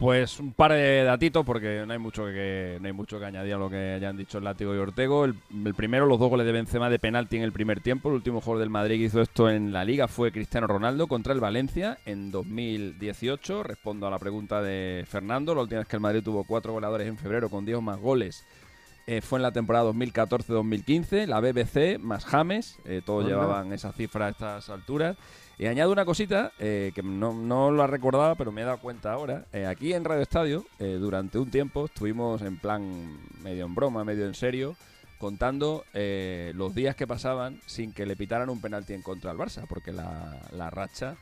Pues 0.00 0.40
un 0.40 0.54
par 0.54 0.72
de 0.72 1.04
datitos 1.04 1.44
porque 1.44 1.84
no 1.86 1.92
hay 1.92 1.98
mucho 1.98 2.24
que 2.24 2.78
no 2.80 2.86
hay 2.86 2.92
mucho 2.94 3.18
que 3.18 3.26
añadir 3.26 3.52
a 3.52 3.58
lo 3.58 3.68
que 3.68 3.92
hayan 3.92 4.16
dicho 4.16 4.38
el 4.38 4.44
Látigo 4.44 4.74
y 4.74 4.78
Ortego. 4.78 5.26
El, 5.26 5.34
el 5.66 5.74
primero, 5.74 6.06
los 6.06 6.18
dos 6.18 6.30
goles 6.30 6.46
de 6.46 6.52
Benzema 6.52 6.88
de 6.88 6.98
penalti 6.98 7.36
en 7.36 7.42
el 7.42 7.52
primer 7.52 7.80
tiempo. 7.80 8.08
El 8.08 8.14
último 8.14 8.40
jugador 8.40 8.60
del 8.60 8.70
Madrid 8.70 8.96
que 8.96 9.04
hizo 9.04 9.20
esto 9.20 9.50
en 9.50 9.74
la 9.74 9.84
Liga 9.84 10.08
fue 10.08 10.32
Cristiano 10.32 10.66
Ronaldo 10.66 11.06
contra 11.06 11.34
el 11.34 11.40
Valencia 11.40 11.98
en 12.06 12.30
2018. 12.30 13.62
Respondo 13.62 14.06
a 14.06 14.10
la 14.10 14.18
pregunta 14.18 14.62
de 14.62 15.04
Fernando. 15.06 15.54
La 15.54 15.60
última 15.60 15.80
vez 15.80 15.88
que 15.88 15.96
el 15.96 16.02
Madrid 16.02 16.22
tuvo 16.24 16.44
cuatro 16.44 16.72
goleadores 16.72 17.06
en 17.06 17.18
febrero 17.18 17.50
con 17.50 17.66
10 17.66 17.82
más 17.82 18.00
goles 18.00 18.46
eh, 19.06 19.20
fue 19.20 19.38
en 19.38 19.42
la 19.42 19.52
temporada 19.52 19.90
2014-2015. 19.90 21.26
La 21.26 21.40
BBC 21.40 21.98
más 21.98 22.24
James, 22.24 22.78
eh, 22.86 23.02
todos 23.04 23.26
llevaban 23.26 23.70
esa 23.74 23.92
cifra 23.92 24.28
a 24.28 24.30
estas 24.30 24.70
alturas. 24.70 25.18
Y 25.60 25.66
añado 25.66 25.92
una 25.92 26.06
cosita 26.06 26.52
eh, 26.58 26.90
que 26.94 27.02
no, 27.02 27.34
no 27.34 27.70
lo 27.70 27.86
recordaba, 27.86 28.34
pero 28.34 28.50
me 28.50 28.62
he 28.62 28.64
dado 28.64 28.78
cuenta 28.78 29.12
ahora. 29.12 29.44
Eh, 29.52 29.66
aquí 29.66 29.92
en 29.92 30.06
Radio 30.06 30.22
Estadio, 30.22 30.64
eh, 30.78 30.96
durante 30.98 31.38
un 31.38 31.50
tiempo, 31.50 31.84
estuvimos 31.84 32.40
en 32.40 32.56
plan 32.56 33.20
medio 33.42 33.66
en 33.66 33.74
broma, 33.74 34.02
medio 34.02 34.24
en 34.24 34.32
serio, 34.32 34.74
contando 35.18 35.84
los 35.92 36.74
días 36.74 36.96
que 36.96 37.06
pasaban 37.06 37.60
sin 37.66 37.92
que 37.92 38.06
le 38.06 38.16
pitaran 38.16 38.48
un 38.48 38.62
penalti 38.62 38.94
en 38.94 39.02
contra 39.02 39.32
al 39.32 39.36
Barça, 39.36 39.66
porque 39.68 39.92
la, 39.92 40.40
la 40.52 40.70
racha 40.70 41.16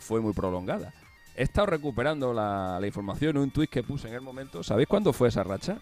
fue 0.00 0.20
muy 0.20 0.32
prolongada. 0.32 0.92
He 1.36 1.44
estado 1.44 1.66
recuperando 1.66 2.32
la, 2.32 2.78
la 2.80 2.86
información 2.88 3.36
un 3.36 3.52
tuit 3.52 3.70
que 3.70 3.84
puse 3.84 4.08
en 4.08 4.14
el 4.14 4.22
momento. 4.22 4.64
¿Sabéis 4.64 4.88
cuándo 4.88 5.12
fue 5.12 5.28
esa 5.28 5.44
racha? 5.44 5.78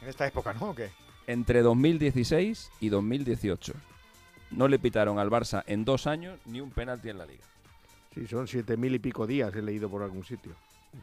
En 0.00 0.08
esta 0.08 0.26
época, 0.26 0.54
¿no? 0.54 0.70
¿O 0.70 0.74
qué? 0.74 0.88
Entre 1.26 1.60
2016 1.60 2.70
y 2.80 2.88
2018. 2.88 3.74
No 4.56 4.68
le 4.68 4.78
pitaron 4.78 5.18
al 5.18 5.30
Barça 5.30 5.62
en 5.66 5.84
dos 5.84 6.06
años 6.06 6.38
ni 6.46 6.60
un 6.60 6.70
penalti 6.70 7.08
en 7.08 7.18
la 7.18 7.26
liga. 7.26 7.44
Sí, 8.14 8.26
son 8.26 8.46
siete 8.46 8.76
mil 8.76 8.94
y 8.94 8.98
pico 8.98 9.26
días, 9.26 9.54
he 9.54 9.62
leído 9.62 9.88
por 9.88 10.02
algún 10.02 10.24
sitio. 10.24 10.52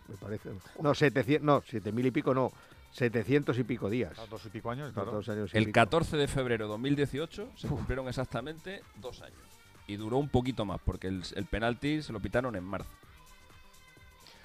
Me 0.08 0.16
parece. 0.16 0.52
No, 0.80 0.93
700, 0.93 1.43
no, 1.43 1.64
siete 1.68 1.91
mil 1.91 2.06
y 2.06 2.12
pico 2.12 2.34
no, 2.34 2.52
700 2.91 3.58
y 3.58 3.64
pico 3.64 3.89
días. 3.89 4.14
Dos 4.30 4.45
y 4.45 4.50
pico 4.50 4.70
años, 4.70 4.93
Dos 4.93 5.28
años 5.30 5.52
y 5.54 5.58
El 5.58 5.66
pico. 5.66 5.74
14 5.76 6.18
de 6.18 6.28
febrero 6.28 6.66
de 6.66 6.70
2018 6.70 7.50
se 7.56 7.68
cumplieron 7.68 8.08
exactamente 8.08 8.84
dos 8.97 9.22
años. 9.22 9.39
Y 9.88 9.95
duró 9.95 10.18
un 10.18 10.30
poquito 10.30 10.66
más, 10.66 10.80
porque 10.86 11.08
el, 11.08 11.24
el 11.36 11.45
penalti 11.45 12.04
se 12.04 12.14
lo 12.14 12.20
pitaron 12.20 12.56
en 12.56 12.64
marzo. 12.64 12.89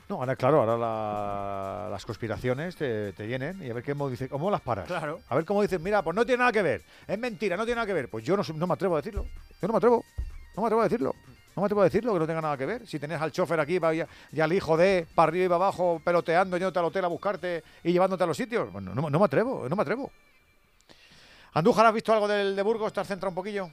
No, 0.08 0.16
ahora 0.16 0.36
claro, 0.36 0.60
ahora 0.60 0.76
la- 0.76 1.88
las 1.90 2.04
conspiraciones 2.04 2.76
te, 2.76 3.12
te 3.14 3.26
vienen 3.26 3.62
y 3.62 3.70
a 3.70 3.74
ver 3.74 3.82
cómo, 3.84 4.10
dice, 4.10 4.28
cómo 4.28 4.50
las 4.50 4.60
paras. 4.60 4.86
Claro. 4.86 5.20
A 5.28 5.34
ver 5.34 5.44
cómo 5.46 5.62
dicen, 5.62 5.82
mira, 5.82 6.02
pues 6.02 6.14
no 6.14 6.26
tiene 6.26 6.40
nada 6.40 6.52
que 6.52 6.62
ver, 6.62 6.82
es 7.06 7.18
mentira, 7.18 7.56
no 7.56 7.64
tiene 7.64 7.76
nada 7.76 7.86
que 7.86 7.94
ver. 7.94 8.10
Pues 8.10 8.22
yo 8.24 8.36
no, 8.36 8.42
no 8.54 8.66
me 8.66 8.74
atrevo 8.74 8.96
a 8.96 8.98
decirlo, 8.98 9.24
yo 9.62 9.66
no 9.68 9.72
me 9.72 9.78
atrevo, 9.78 10.04
no 10.56 10.62
me 10.62 10.66
atrevo 10.66 10.80
a 10.82 10.84
decirlo. 10.84 11.14
No 11.56 11.62
me 11.62 11.66
atrevo 11.66 11.80
a 11.82 11.84
decirlo 11.84 12.12
que 12.12 12.18
no 12.18 12.26
tenga 12.26 12.40
nada 12.42 12.56
que 12.56 12.66
ver. 12.66 12.84
Si 12.86 12.98
tenés 12.98 13.20
al 13.20 13.30
chofer 13.30 13.60
aquí 13.60 13.78
va- 13.78 13.94
y, 13.94 14.02
y 14.32 14.40
al 14.40 14.52
hijo 14.52 14.76
de 14.76 15.06
para 15.14 15.28
arriba 15.30 15.44
y 15.44 15.48
para 15.48 15.56
abajo 15.56 16.02
peloteando, 16.04 16.56
yéndote 16.56 16.80
al 16.80 16.84
hotel 16.86 17.04
a 17.04 17.08
buscarte 17.08 17.62
y 17.84 17.92
llevándote 17.92 18.24
a 18.24 18.26
los 18.26 18.36
sitios, 18.36 18.72
bueno, 18.72 18.92
no, 18.92 19.08
no 19.08 19.18
me 19.20 19.24
atrevo, 19.24 19.68
no 19.68 19.76
me 19.76 19.82
atrevo. 19.82 20.10
Andújar, 21.52 21.86
¿has 21.86 21.94
visto 21.94 22.12
algo 22.12 22.26
del 22.26 22.56
de 22.56 22.62
Burgos? 22.62 22.92
¿Te 22.92 23.00
has 23.00 23.06
centrado 23.06 23.30
un 23.30 23.36
poquillo? 23.36 23.70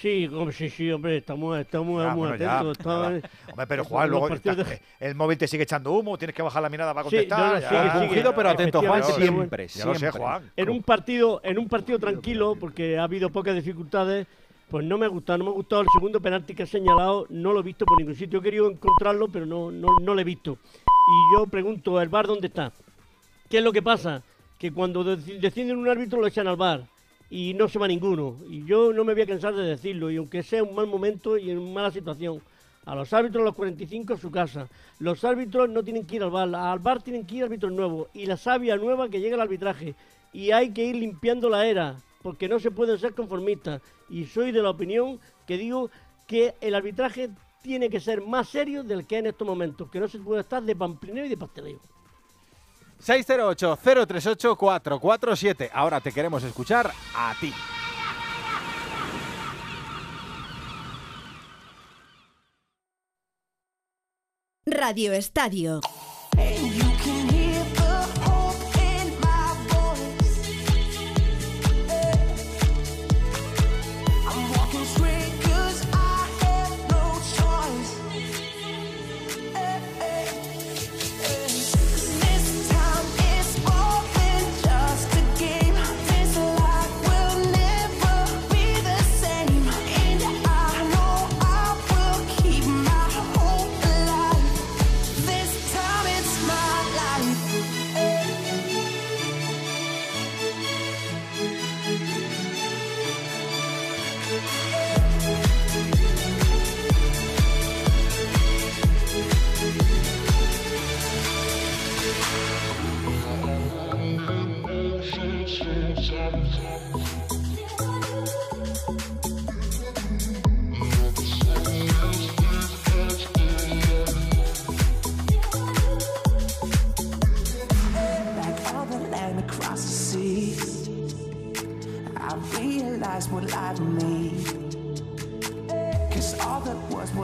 Sí, 0.00 0.26
hombre, 0.32 0.54
sí, 0.54 0.70
sí, 0.70 0.90
hombre, 0.90 1.18
estamos, 1.18 1.58
estamos 1.58 2.02
Ah, 2.04 2.10
muy 2.14 2.20
bueno, 2.28 2.36
ya, 2.36 2.54
atentos. 2.60 2.78
estamos- 2.78 3.02
nada. 3.12 3.30
Hombre, 3.50 3.66
pero 3.66 3.84
Juan, 3.84 4.08
luego 4.08 4.28
de- 4.30 4.34
está- 4.36 4.56
el 5.00 5.14
móvil 5.14 5.36
te 5.36 5.46
sigue 5.46 5.64
echando 5.64 5.92
humo, 5.92 6.16
tienes 6.16 6.34
que 6.34 6.40
bajar 6.42 6.62
la 6.62 6.70
mirada 6.70 6.94
para 6.94 7.04
Sí, 7.10 7.16
contestar. 7.16 7.38
no, 7.40 7.54
no, 7.54 7.60
ya. 7.60 7.68
sigue, 7.68 8.08
sigue. 8.14 8.32
Pero 8.34 8.48
atento, 8.48 8.80
Juan, 8.80 9.04
siempre, 9.04 9.68
Ya 9.68 9.84
lo 9.84 9.92
sé, 9.92 9.98
siempre. 9.98 10.20
Juan. 10.22 10.50
En 10.56 10.70
un 10.70 10.82
partido, 10.82 11.40
en 11.44 11.58
un 11.58 11.68
partido 11.68 11.98
tranquilo, 11.98 12.56
porque 12.58 12.98
ha 12.98 13.02
habido 13.04 13.28
pocas 13.28 13.54
dificultades, 13.54 14.26
pues 14.70 14.86
no 14.86 14.96
me 14.96 15.04
ha 15.04 15.08
gustado, 15.08 15.36
no 15.38 15.44
me 15.44 15.50
ha 15.50 15.54
gustado 15.54 15.82
el 15.82 15.88
segundo 15.92 16.18
penalti 16.20 16.54
que 16.54 16.62
ha 16.62 16.66
señalado, 16.66 17.26
no 17.28 17.52
lo 17.52 17.60
he 17.60 17.62
visto 17.64 17.84
por 17.84 17.98
ningún 17.98 18.14
sitio. 18.14 18.38
He 18.38 18.42
querido 18.42 18.70
encontrarlo, 18.70 19.28
pero 19.28 19.44
no, 19.44 19.70
no, 19.70 19.88
no 20.00 20.14
lo 20.14 20.20
he 20.20 20.24
visto. 20.24 20.52
Y 20.86 21.36
yo 21.36 21.46
pregunto, 21.46 22.00
¿el 22.00 22.08
bar 22.08 22.26
dónde 22.26 22.46
está? 22.46 22.72
¿Qué 23.50 23.58
es 23.58 23.64
lo 23.64 23.72
que 23.72 23.82
pasa? 23.82 24.22
Que 24.58 24.72
cuando 24.72 25.04
deci- 25.04 25.38
deciden 25.40 25.76
un 25.76 25.88
árbitro 25.88 26.20
lo 26.20 26.26
echan 26.26 26.46
al 26.46 26.56
bar 26.56 26.84
y 27.30 27.54
no 27.54 27.68
se 27.68 27.78
va 27.78 27.86
ninguno. 27.86 28.36
Y 28.48 28.64
yo 28.64 28.92
no 28.92 29.04
me 29.04 29.14
voy 29.14 29.22
a 29.22 29.26
cansar 29.26 29.54
de 29.54 29.62
decirlo, 29.62 30.10
y 30.10 30.16
aunque 30.16 30.42
sea 30.42 30.64
un 30.64 30.74
mal 30.74 30.88
momento 30.88 31.38
y 31.38 31.50
en 31.50 31.72
mala 31.72 31.90
situación. 31.90 32.42
A 32.84 32.94
los 32.94 33.12
árbitros 33.12 33.42
a 33.42 33.44
los 33.44 33.54
45 33.54 34.14
a 34.14 34.18
su 34.18 34.30
casa. 34.30 34.68
Los 34.98 35.22
árbitros 35.24 35.68
no 35.68 35.84
tienen 35.84 36.06
que 36.06 36.16
ir 36.16 36.22
al 36.22 36.30
bar, 36.30 36.52
al 36.52 36.78
bar 36.80 37.02
tienen 37.02 37.26
que 37.26 37.36
ir 37.36 37.44
árbitros 37.44 37.72
nuevos. 37.72 38.08
Y 38.14 38.26
la 38.26 38.36
savia 38.36 38.76
nueva 38.76 39.08
que 39.08 39.20
llega 39.20 39.36
al 39.36 39.42
arbitraje. 39.42 39.94
Y 40.32 40.50
hay 40.50 40.70
que 40.70 40.84
ir 40.84 40.96
limpiando 40.96 41.48
la 41.48 41.66
era, 41.66 41.96
porque 42.22 42.48
no 42.48 42.58
se 42.58 42.70
pueden 42.70 42.98
ser 42.98 43.14
conformistas. 43.14 43.80
Y 44.08 44.24
soy 44.24 44.50
de 44.50 44.62
la 44.62 44.70
opinión 44.70 45.20
que 45.46 45.56
digo 45.56 45.90
que 46.26 46.54
el 46.60 46.74
arbitraje 46.74 47.30
tiene 47.62 47.90
que 47.90 48.00
ser 48.00 48.22
más 48.22 48.48
serio 48.48 48.82
del 48.82 49.06
que 49.06 49.16
es 49.16 49.20
en 49.20 49.26
estos 49.26 49.46
momentos, 49.46 49.90
que 49.90 50.00
no 50.00 50.08
se 50.08 50.18
puede 50.18 50.40
estar 50.40 50.62
de 50.62 50.74
pamplineo 50.74 51.26
y 51.26 51.28
de 51.28 51.36
pasteleo. 51.36 51.80
608-038-447. 53.00 55.70
Ahora 55.72 56.00
te 56.00 56.12
queremos 56.12 56.44
escuchar 56.44 56.92
a 57.16 57.34
ti. 57.40 57.52
Radio 64.66 65.12
Estadio. 65.12 65.80
Like 66.36 66.89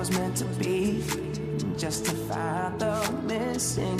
was 0.09 0.19
meant 0.19 0.37
to 0.37 0.45
be, 0.63 1.03
just 1.77 2.05
to 2.05 2.13
find 2.13 2.79
the 2.81 3.13
missing 3.25 3.99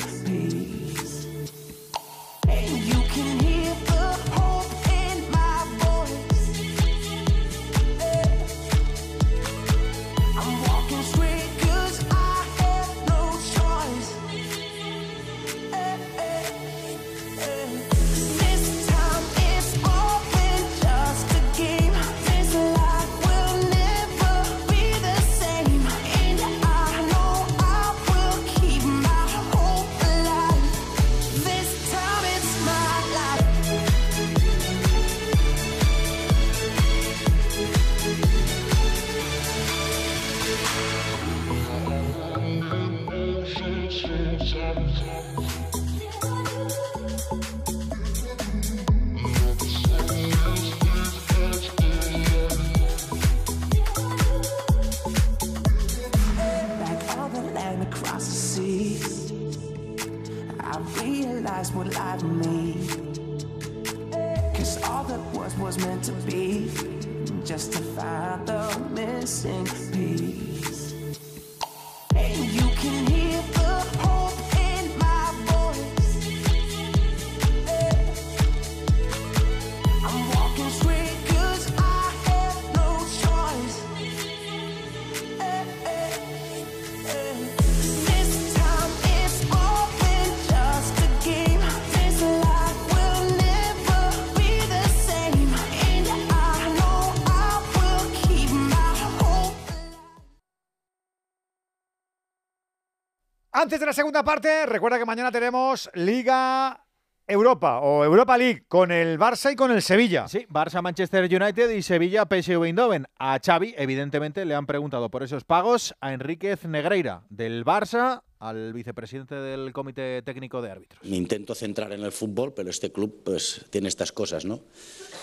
Antes 103.67 103.81
de 103.81 103.87
la 103.87 103.93
segunda 103.93 104.23
parte, 104.23 104.65
recuerda 104.65 104.97
que 104.97 105.05
mañana 105.05 105.33
tenemos 105.33 105.91
Liga 105.95 106.87
Europa 107.27 107.81
o 107.81 108.05
Europa 108.05 108.39
League 108.39 108.63
con 108.69 108.93
el 108.93 109.19
Barça 109.19 109.53
y 109.53 109.57
con 109.57 109.73
el 109.73 109.83
Sevilla. 109.83 110.29
Sí, 110.29 110.47
Barça, 110.49 110.81
Manchester 110.81 111.25
United 111.25 111.71
y 111.71 111.83
Sevilla, 111.83 112.27
PSV 112.27 112.63
Eindhoven. 112.63 113.07
A 113.19 113.41
Xavi, 113.45 113.75
evidentemente, 113.77 114.45
le 114.45 114.55
han 114.55 114.67
preguntado 114.67 115.11
por 115.11 115.25
esos 115.25 115.43
pagos 115.43 115.97
a 116.01 116.13
Enríquez 116.13 116.65
Negreira, 116.65 117.25
del 117.29 117.65
Barça 117.65 118.23
al 118.39 118.73
vicepresidente 118.73 119.35
del 119.35 119.73
Comité 119.73 120.23
Técnico 120.23 120.63
de 120.63 120.71
Árbitros. 120.71 121.03
Me 121.03 121.17
intento 121.17 121.53
centrar 121.57 121.93
en 121.93 122.05
el 122.05 122.13
fútbol, 122.13 122.55
pero 122.55 122.71
este 122.71 122.93
club 122.93 123.23
pues 123.25 123.67
tiene 123.71 123.89
estas 123.89 124.13
cosas, 124.13 124.45
¿no? 124.45 124.61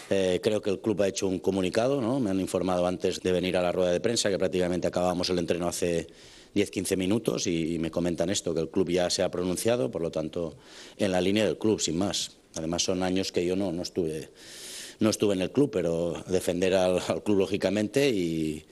Eh, 0.09 0.41
creo 0.43 0.61
que 0.61 0.69
el 0.69 0.81
club 0.81 1.01
ha 1.01 1.07
hecho 1.07 1.29
un 1.29 1.39
comunicado, 1.39 2.01
¿no? 2.01 2.19
Me 2.19 2.29
han 2.29 2.41
informado 2.41 2.85
antes 2.87 3.21
de 3.21 3.31
venir 3.31 3.55
a 3.55 3.61
la 3.61 3.71
rueda 3.71 3.91
de 3.91 4.01
prensa 4.01 4.29
que 4.29 4.37
prácticamente 4.37 4.85
acabamos 4.85 5.29
el 5.29 5.39
entreno 5.39 5.69
hace 5.69 6.07
10-15 6.55 6.97
minutos 6.97 7.47
y, 7.47 7.79
me 7.79 7.91
comentan 7.91 8.29
esto, 8.29 8.53
que 8.53 8.61
el 8.61 8.69
club 8.69 8.89
ya 8.89 9.09
se 9.09 9.23
ha 9.23 9.31
pronunciado, 9.31 9.91
por 9.91 10.01
lo 10.01 10.11
tanto, 10.11 10.55
en 10.97 11.11
la 11.11 11.21
línea 11.21 11.45
del 11.45 11.57
club, 11.57 11.79
sin 11.79 11.97
más. 11.97 12.37
Además, 12.55 12.83
son 12.83 13.03
años 13.03 13.31
que 13.31 13.45
yo 13.45 13.55
no, 13.55 13.71
no 13.71 13.81
estuve 13.81 14.29
no 14.99 15.09
estuve 15.09 15.33
en 15.33 15.41
el 15.41 15.51
club, 15.51 15.71
pero 15.71 16.23
defender 16.27 16.75
al, 16.75 17.01
club 17.23 17.39
lógicamente 17.39 18.09
y 18.09 18.65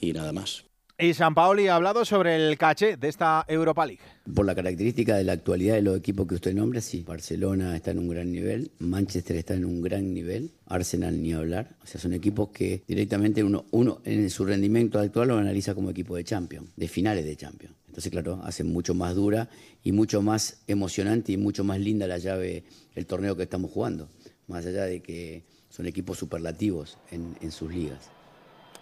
nada 0.00 0.32
más. 0.32 0.66
Y 0.98 1.12
San 1.12 1.34
Paoli 1.34 1.68
ha 1.68 1.76
hablado 1.76 2.06
sobre 2.06 2.36
el 2.36 2.56
caché 2.56 2.96
de 2.96 3.08
esta 3.08 3.44
Europa 3.48 3.84
League. 3.84 4.00
Por 4.34 4.46
la 4.46 4.54
característica 4.54 5.14
de 5.14 5.24
la 5.24 5.32
actualidad 5.32 5.74
de 5.74 5.82
los 5.82 5.98
equipos 5.98 6.26
que 6.26 6.36
usted 6.36 6.54
nombra, 6.54 6.80
sí. 6.80 7.02
Barcelona 7.06 7.76
está 7.76 7.90
en 7.90 7.98
un 7.98 8.08
gran 8.08 8.32
nivel, 8.32 8.70
Manchester 8.78 9.36
está 9.36 9.52
en 9.52 9.66
un 9.66 9.82
gran 9.82 10.14
nivel, 10.14 10.52
Arsenal 10.64 11.22
ni 11.22 11.34
hablar. 11.34 11.76
O 11.82 11.86
sea, 11.86 12.00
son 12.00 12.14
equipos 12.14 12.48
que 12.48 12.82
directamente 12.88 13.44
uno, 13.44 13.66
uno 13.72 14.00
en 14.04 14.30
su 14.30 14.46
rendimiento 14.46 14.98
actual 14.98 15.28
lo 15.28 15.36
analiza 15.36 15.74
como 15.74 15.90
equipo 15.90 16.16
de 16.16 16.24
Champions, 16.24 16.70
de 16.76 16.88
finales 16.88 17.26
de 17.26 17.36
Champions. 17.36 17.74
Entonces, 17.88 18.10
claro, 18.10 18.40
hace 18.42 18.64
mucho 18.64 18.94
más 18.94 19.14
dura 19.14 19.50
y 19.84 19.92
mucho 19.92 20.22
más 20.22 20.62
emocionante 20.66 21.30
y 21.30 21.36
mucho 21.36 21.62
más 21.62 21.78
linda 21.78 22.06
la 22.06 22.16
llave, 22.16 22.64
el 22.94 23.04
torneo 23.04 23.36
que 23.36 23.42
estamos 23.42 23.70
jugando. 23.70 24.08
Más 24.46 24.64
allá 24.64 24.84
de 24.84 25.02
que 25.02 25.44
son 25.68 25.84
equipos 25.84 26.16
superlativos 26.16 26.96
en, 27.10 27.36
en 27.42 27.50
sus 27.50 27.70
ligas. 27.70 28.15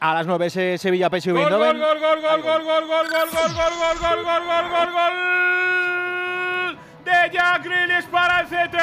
A 0.04 0.12
las 0.12 0.26
9 0.26 0.46
ese 0.48 0.76
Sevilla 0.76 1.08
PSV 1.08 1.32
Gol, 1.32 1.48
gol, 1.48 1.78
gol, 1.78 1.98
gol, 1.98 2.20
gol, 2.20 2.42
gol, 2.42 2.62
gol, 2.62 2.62
gol, 2.62 3.08
gol, 3.08 3.08
gol, 3.08 3.54
gol, 3.54 3.72
gol, 3.80 3.98
gol, 4.02 4.20
gol, 4.22 4.44
gol, 4.44 4.68
gol, 4.68 4.92
gol 4.92 5.14
de 7.06 7.30
Jack 7.32 7.64
Grealish 7.64 8.04
para 8.08 8.40
el 8.40 8.46
CT. 8.46 8.74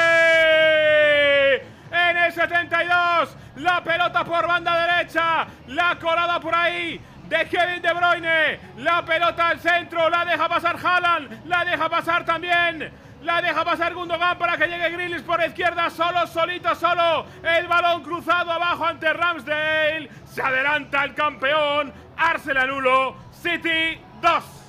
En 1.92 2.16
el 2.16 2.32
72, 2.32 3.36
la 3.54 3.84
pelota 3.84 4.24
por 4.24 4.48
banda 4.48 4.84
derecha, 4.84 5.46
la 5.68 5.96
colada 6.00 6.40
por 6.40 6.56
ahí 6.56 7.00
de 7.28 7.46
Kevin 7.46 7.80
De 7.80 7.92
Bruyne, 7.92 8.58
la 8.78 9.04
pelota 9.04 9.50
al 9.50 9.60
centro, 9.60 10.10
la 10.10 10.24
deja 10.24 10.48
pasar 10.48 10.76
Haaland, 10.82 11.46
la 11.46 11.64
deja 11.64 11.88
pasar 11.88 12.24
también 12.24 12.90
la 13.22 13.40
deja 13.40 13.64
pasar 13.64 13.94
Gundogan 13.94 14.38
para 14.38 14.56
que 14.56 14.66
llegue 14.66 14.90
Grealish 14.90 15.22
por 15.22 15.42
izquierda, 15.42 15.90
solo, 15.90 16.26
solito, 16.26 16.74
solo. 16.74 17.26
El 17.42 17.66
balón 17.68 18.02
cruzado 18.02 18.52
abajo 18.52 18.84
ante 18.84 19.12
Ramsdale. 19.12 20.10
Se 20.26 20.42
adelanta 20.42 21.04
el 21.04 21.14
campeón. 21.14 21.92
Arsenal 22.16 22.70
1, 22.70 23.14
City 23.32 23.98
2. 24.20 24.62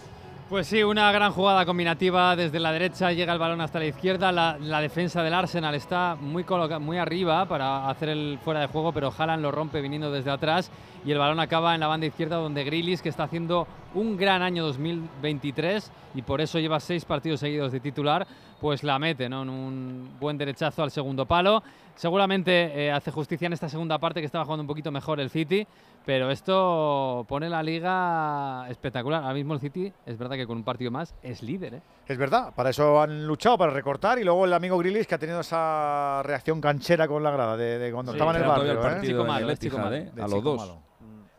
Pues 0.50 0.68
sí, 0.68 0.84
una 0.84 1.12
gran 1.12 1.32
jugada 1.32 1.66
combinativa 1.66 2.36
desde 2.36 2.60
la 2.60 2.72
derecha, 2.72 3.12
llega 3.12 3.34
el 3.34 3.40
balón 3.40 3.62
hasta 3.62 3.80
la 3.80 3.86
izquierda, 3.86 4.32
la, 4.32 4.82
defensa 4.82 5.24
del 5.24 5.34
Arsenal 5.34 5.74
está 5.74 6.16
muy, 6.20 6.46
muy 6.80 6.98
arriba 7.00 7.46
para 7.48 7.90
hacer 7.90 8.10
el 8.10 8.38
fuera 8.44 8.60
de 8.60 8.68
juego, 8.68 8.92
pero 8.92 9.12
Haaland 9.18 9.42
lo 9.42 9.52
rompe 9.52 9.82
viniendo 9.82 10.12
desde 10.12 10.30
atrás 10.30 10.70
y 11.06 11.12
el 11.12 11.18
balón 11.18 11.40
acaba 11.40 11.74
en 11.74 11.80
la 11.82 11.88
banda 11.88 12.06
izquierda 12.08 12.38
donde 12.38 12.64
Grealish, 12.64 13.02
que 13.02 13.10
está 13.10 13.24
haciendo 13.24 13.68
un 13.94 14.18
gran 14.18 14.42
año 14.42 14.64
2023 14.66 15.92
y 16.16 16.22
por 16.22 16.42
eso 16.42 16.60
lleva 16.60 16.80
seis 16.80 17.06
partidos 17.06 17.40
seguidos 17.40 17.72
de 17.72 17.80
titular, 17.80 18.26
pues 18.60 18.84
la 18.84 18.98
mete 19.00 19.30
¿no? 19.30 19.44
en 19.44 19.50
un 19.50 20.10
buen 20.20 20.38
derechazo 20.38 20.84
al 20.84 20.92
segundo 20.92 21.26
palo. 21.26 21.62
Seguramente 21.96 22.86
eh, 22.86 22.92
hace 22.92 23.12
justicia 23.12 23.46
en 23.46 23.54
esta 23.54 23.70
segunda 23.70 24.00
parte 24.00 24.20
que 24.20 24.26
estaba 24.26 24.46
jugando 24.46 24.62
un 24.62 24.68
poquito 24.68 24.92
mejor 24.92 25.20
el 25.20 25.30
City, 25.30 25.68
pero 26.06 26.32
esto 26.32 27.24
pone 27.28 27.50
la 27.50 27.62
liga 27.62 28.66
espectacular. 28.70 29.22
Ahora 29.22 29.36
mismo 29.36 29.54
el 29.54 29.60
City 29.60 29.92
es 30.06 30.18
verdad 30.18 30.36
que 30.36 30.48
con 30.48 30.58
un 30.58 30.64
partido 30.64 30.90
más 30.90 31.14
es 31.22 31.44
líder. 31.44 31.76
¿eh? 31.76 31.82
Es 32.08 32.18
verdad, 32.18 32.52
para 32.56 32.72
eso 32.72 33.00
han 33.02 33.28
luchado, 33.28 33.58
para 33.58 33.72
recortar. 33.72 34.18
Y 34.18 34.24
luego 34.24 34.46
el 34.46 34.54
amigo 34.54 34.78
Grilis 34.80 35.06
que 35.06 35.16
ha 35.16 35.20
tenido 35.20 35.42
esa 35.42 36.22
reacción 36.24 36.60
canchera 36.62 37.08
con 37.08 37.22
la 37.22 37.32
grada 37.32 37.58
de, 37.58 37.92
cuando 37.92 38.12
Sí, 38.12 38.18
estaba 38.18 38.36
en 38.36 38.42
el 38.42 38.48
barrio. 38.48 38.72
el 38.72 38.78
¿eh? 38.78 38.82
partido 38.82 39.22
el 39.24 39.94
¿eh? 39.94 40.12
A 40.20 40.28
los 40.28 40.44
dos. 40.44 40.58
malo. 40.58 40.93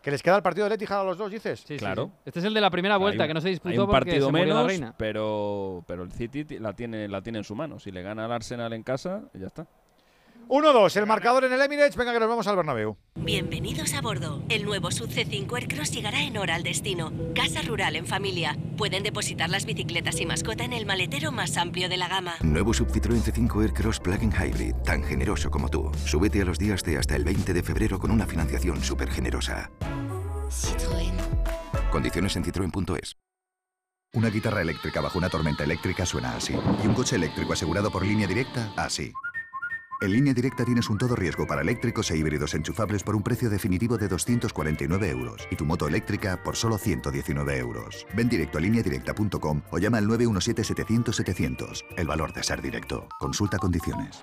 Que 0.04 0.10
les 0.10 0.22
queda 0.22 0.36
el 0.36 0.42
partido 0.42 0.64
del 0.64 0.74
Etihad 0.74 1.00
a 1.00 1.04
los 1.04 1.16
dos, 1.16 1.30
dices. 1.30 1.64
Sí, 1.66 1.78
Claro. 1.78 2.10
sí. 2.12 2.20
Este 2.26 2.38
es 2.40 2.44
el 2.44 2.52
de 2.52 2.60
la 2.60 2.68
primera 2.70 2.98
vuelta, 2.98 3.22
Hay 3.22 3.26
un- 3.26 3.30
que 3.30 3.34
no 3.34 3.40
se 3.40 3.48
hay 3.48 3.54
disputó 3.54 3.80
un 3.84 3.86
porque 3.90 3.92
partido 4.10 4.26
se 4.26 4.32
murió 4.32 4.44
menos, 4.46 4.62
la 4.62 4.68
reina. 4.68 4.94
Pero, 4.98 5.82
pero 5.88 6.02
el 6.02 6.12
City 6.12 6.44
la 6.58 6.74
tiene, 6.74 7.08
la 7.08 7.22
tiene 7.22 7.38
en 7.38 7.44
su 7.44 7.54
mano. 7.54 7.78
Si 7.80 7.90
le 7.90 8.02
gana 8.02 8.26
al 8.26 8.32
Arsenal 8.32 8.72
en 8.74 8.82
casa, 8.82 9.22
ya 9.32 9.46
está. 9.46 9.66
1-2, 10.48 10.96
el 10.96 11.06
marcador 11.06 11.44
en 11.44 11.52
el 11.52 11.60
Emirates. 11.60 11.96
Venga, 11.96 12.12
que 12.12 12.20
nos 12.20 12.28
vamos 12.28 12.46
al 12.46 12.56
Bernabéu. 12.56 12.96
Bienvenidos 13.16 13.94
a 13.94 14.00
bordo. 14.00 14.42
El 14.48 14.64
nuevo 14.64 14.90
Sub 14.90 15.08
C5 15.08 15.56
Aircross 15.56 15.90
llegará 15.90 16.22
en 16.22 16.36
hora 16.36 16.54
al 16.54 16.62
destino. 16.62 17.12
Casa 17.34 17.62
rural 17.62 17.96
en 17.96 18.06
familia. 18.06 18.56
Pueden 18.76 19.02
depositar 19.02 19.50
las 19.50 19.64
bicicletas 19.64 20.20
y 20.20 20.26
mascota 20.26 20.64
en 20.64 20.72
el 20.72 20.86
maletero 20.86 21.32
más 21.32 21.56
amplio 21.56 21.88
de 21.88 21.96
la 21.96 22.08
gama. 22.08 22.34
Nuevo 22.42 22.74
Sub 22.74 22.88
Citroën 22.88 23.22
C5 23.22 23.62
Aircross 23.62 24.00
Plug-in 24.00 24.32
Hybrid, 24.32 24.74
tan 24.84 25.02
generoso 25.02 25.50
como 25.50 25.68
tú. 25.68 25.90
Súbete 26.04 26.42
a 26.42 26.44
los 26.44 26.58
días 26.58 26.82
de 26.82 26.98
hasta 26.98 27.16
el 27.16 27.24
20 27.24 27.52
de 27.52 27.62
febrero 27.62 27.98
con 27.98 28.10
una 28.10 28.26
financiación 28.26 28.82
súper 28.82 29.10
generosa. 29.10 29.70
Citroën. 30.50 31.14
Condiciones 31.90 32.36
en 32.36 32.44
citroen.es. 32.44 33.16
Una 34.14 34.30
guitarra 34.30 34.62
eléctrica 34.62 35.00
bajo 35.00 35.18
una 35.18 35.28
tormenta 35.28 35.64
eléctrica 35.64 36.06
suena 36.06 36.36
así. 36.36 36.54
Y 36.82 36.86
un 36.86 36.94
coche 36.94 37.16
eléctrico 37.16 37.52
asegurado 37.52 37.90
por 37.90 38.06
línea 38.06 38.28
directa, 38.28 38.72
así. 38.76 39.12
En 40.00 40.12
línea 40.12 40.34
directa 40.34 40.64
tienes 40.64 40.90
un 40.90 40.98
todo 40.98 41.14
riesgo 41.14 41.46
para 41.46 41.62
eléctricos 41.62 42.10
e 42.10 42.16
híbridos 42.16 42.54
enchufables 42.54 43.02
por 43.02 43.14
un 43.14 43.22
precio 43.22 43.48
definitivo 43.48 43.96
de 43.96 44.08
249 44.08 45.08
euros 45.08 45.46
y 45.50 45.56
tu 45.56 45.64
moto 45.64 45.86
eléctrica 45.86 46.42
por 46.42 46.56
solo 46.56 46.78
119 46.78 47.58
euros. 47.58 48.06
Ven 48.14 48.28
directo 48.28 48.58
a 48.58 48.60
lineadirecta.com 48.60 49.62
o 49.70 49.78
llama 49.78 49.98
al 49.98 50.06
917-700-700. 50.06 51.84
El 51.96 52.06
valor 52.06 52.32
de 52.32 52.42
ser 52.42 52.60
directo. 52.60 53.08
Consulta 53.18 53.58
condiciones. 53.58 54.22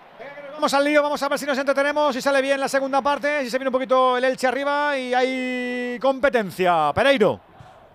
Vamos 0.54 0.74
al 0.74 0.84
lío, 0.84 1.02
vamos 1.02 1.24
a 1.24 1.30
ver 1.30 1.40
si 1.40 1.46
nos 1.46 1.58
entretenemos, 1.58 2.14
si 2.14 2.22
sale 2.22 2.42
bien 2.42 2.60
la 2.60 2.68
segunda 2.68 3.02
parte, 3.02 3.44
si 3.44 3.50
se 3.50 3.58
viene 3.58 3.70
un 3.70 3.74
poquito 3.74 4.18
el 4.18 4.24
Elche 4.24 4.46
arriba 4.46 4.96
y 4.98 5.14
hay 5.14 5.98
competencia. 6.00 6.92
Pereiro. 6.94 7.51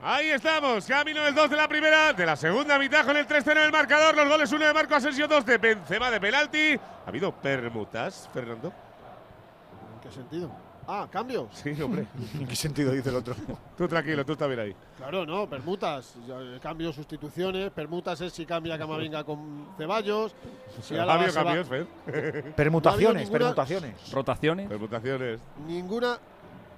Ahí 0.08 0.28
estamos, 0.28 0.86
camino 0.86 1.20
del 1.24 1.34
2 1.34 1.50
de 1.50 1.56
la 1.56 1.66
primera, 1.66 2.12
de 2.12 2.24
la 2.24 2.36
segunda 2.36 2.78
mitad 2.78 3.04
con 3.04 3.16
el 3.16 3.26
3-0 3.26 3.50
en 3.50 3.58
el 3.58 3.72
marcador. 3.72 4.14
Los 4.14 4.28
goles 4.28 4.52
1 4.52 4.64
de 4.64 4.72
Marco 4.72 4.94
Asensio, 4.94 5.26
2 5.26 5.44
de 5.44 5.58
Benzema 5.58 6.12
de 6.12 6.20
penalti. 6.20 6.74
¿Ha 7.04 7.08
habido 7.08 7.32
permutas, 7.32 8.30
Fernando? 8.32 8.68
¿En 8.68 10.00
qué 10.08 10.14
sentido? 10.14 10.48
Ah, 10.86 11.08
cambio. 11.10 11.48
Sí, 11.52 11.70
hombre. 11.82 12.06
¿En 12.38 12.46
qué 12.46 12.54
sentido 12.54 12.92
dice 12.92 13.08
el 13.08 13.16
otro? 13.16 13.34
tú 13.76 13.88
tranquilo, 13.88 14.24
tú 14.24 14.34
estás 14.34 14.46
bien 14.46 14.60
ahí. 14.60 14.76
Claro, 14.96 15.26
no, 15.26 15.50
permutas. 15.50 16.14
Eh, 16.28 16.60
Cambio, 16.62 16.92
sustituciones. 16.92 17.72
Permutas 17.72 18.20
es 18.20 18.32
si 18.32 18.46
cambia 18.46 18.78
Camavinga 18.78 19.24
con 19.24 19.70
Ceballos. 19.76 20.36
Si 20.82 20.96
¿Ha 20.96 21.02
habido 21.02 21.34
cambios, 21.34 21.66
Fer? 21.66 22.54
Permutaciones, 22.54 22.84
No 22.84 22.90
ha 22.90 22.92
habido 22.92 23.12
ninguna- 23.14 23.28
permutaciones. 23.56 24.12
Rotaciones. 24.12 24.68
Permutaciones. 24.68 25.40
Ninguna 25.66 26.16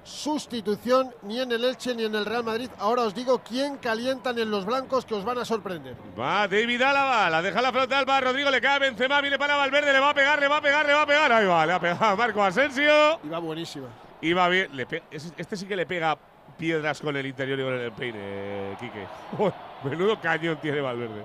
sustitución 0.09 1.15
ni 1.23 1.39
en 1.39 1.53
el 1.53 1.65
Elche 1.65 1.95
ni 1.95 2.05
en 2.05 2.15
el 2.15 2.25
Real 2.25 2.43
Madrid. 2.43 2.71
Ahora 2.79 3.03
os 3.03 3.15
digo 3.15 3.41
quién 3.41 3.77
calientan 3.77 4.39
en 4.39 4.51
los 4.51 4.65
blancos 4.65 5.05
que 5.05 5.15
os 5.15 5.25
van 5.25 5.39
a 5.39 5.45
sorprender. 5.45 5.95
Va 6.19 6.49
David 6.49 6.83
Álava, 6.83 7.29
la 7.31 7.43
deja 7.43 7.61
la 7.61 7.71
frontal, 7.71 8.09
va 8.09 8.21
Rodrigo, 8.21 8.51
le 8.51 8.61
cae 8.61 8.79
Benzema, 8.79 9.21
viene 9.21 9.39
para 9.39 9.57
Valverde, 9.57 9.93
le 9.93 10.01
va 10.01 10.11
a 10.11 10.15
pegar, 10.15 10.41
le 10.41 10.49
va 10.49 10.57
a 10.57 10.63
pegar, 10.63 10.87
le 10.87 10.95
va 10.95 11.03
a 11.03 11.07
pegar. 11.07 11.33
Ahí 11.33 11.47
va, 11.47 11.67
le 11.67 11.73
ha 11.75 11.81
pegado 11.81 12.05
a 12.07 12.17
Marco 12.17 12.43
Asensio. 12.43 13.21
Y 13.23 13.29
va 13.29 13.39
buenísima. 13.39 13.87
Y 14.21 14.33
va 14.33 14.49
bien. 14.49 14.75
le 14.75 14.87
este 15.11 15.57
sí 15.57 15.67
que 15.67 15.77
le 15.77 15.87
pega 15.87 16.19
piedras 16.57 17.01
con 17.01 17.17
el 17.17 17.27
interior 17.27 17.61
y 17.61 17.63
con 17.63 17.75
el 17.75 17.93
peine, 17.93 18.77
Quique. 18.81 19.07
Menudo 19.85 20.21
cañón 20.21 20.59
tiene 20.61 20.81
Valverde. 20.81 21.25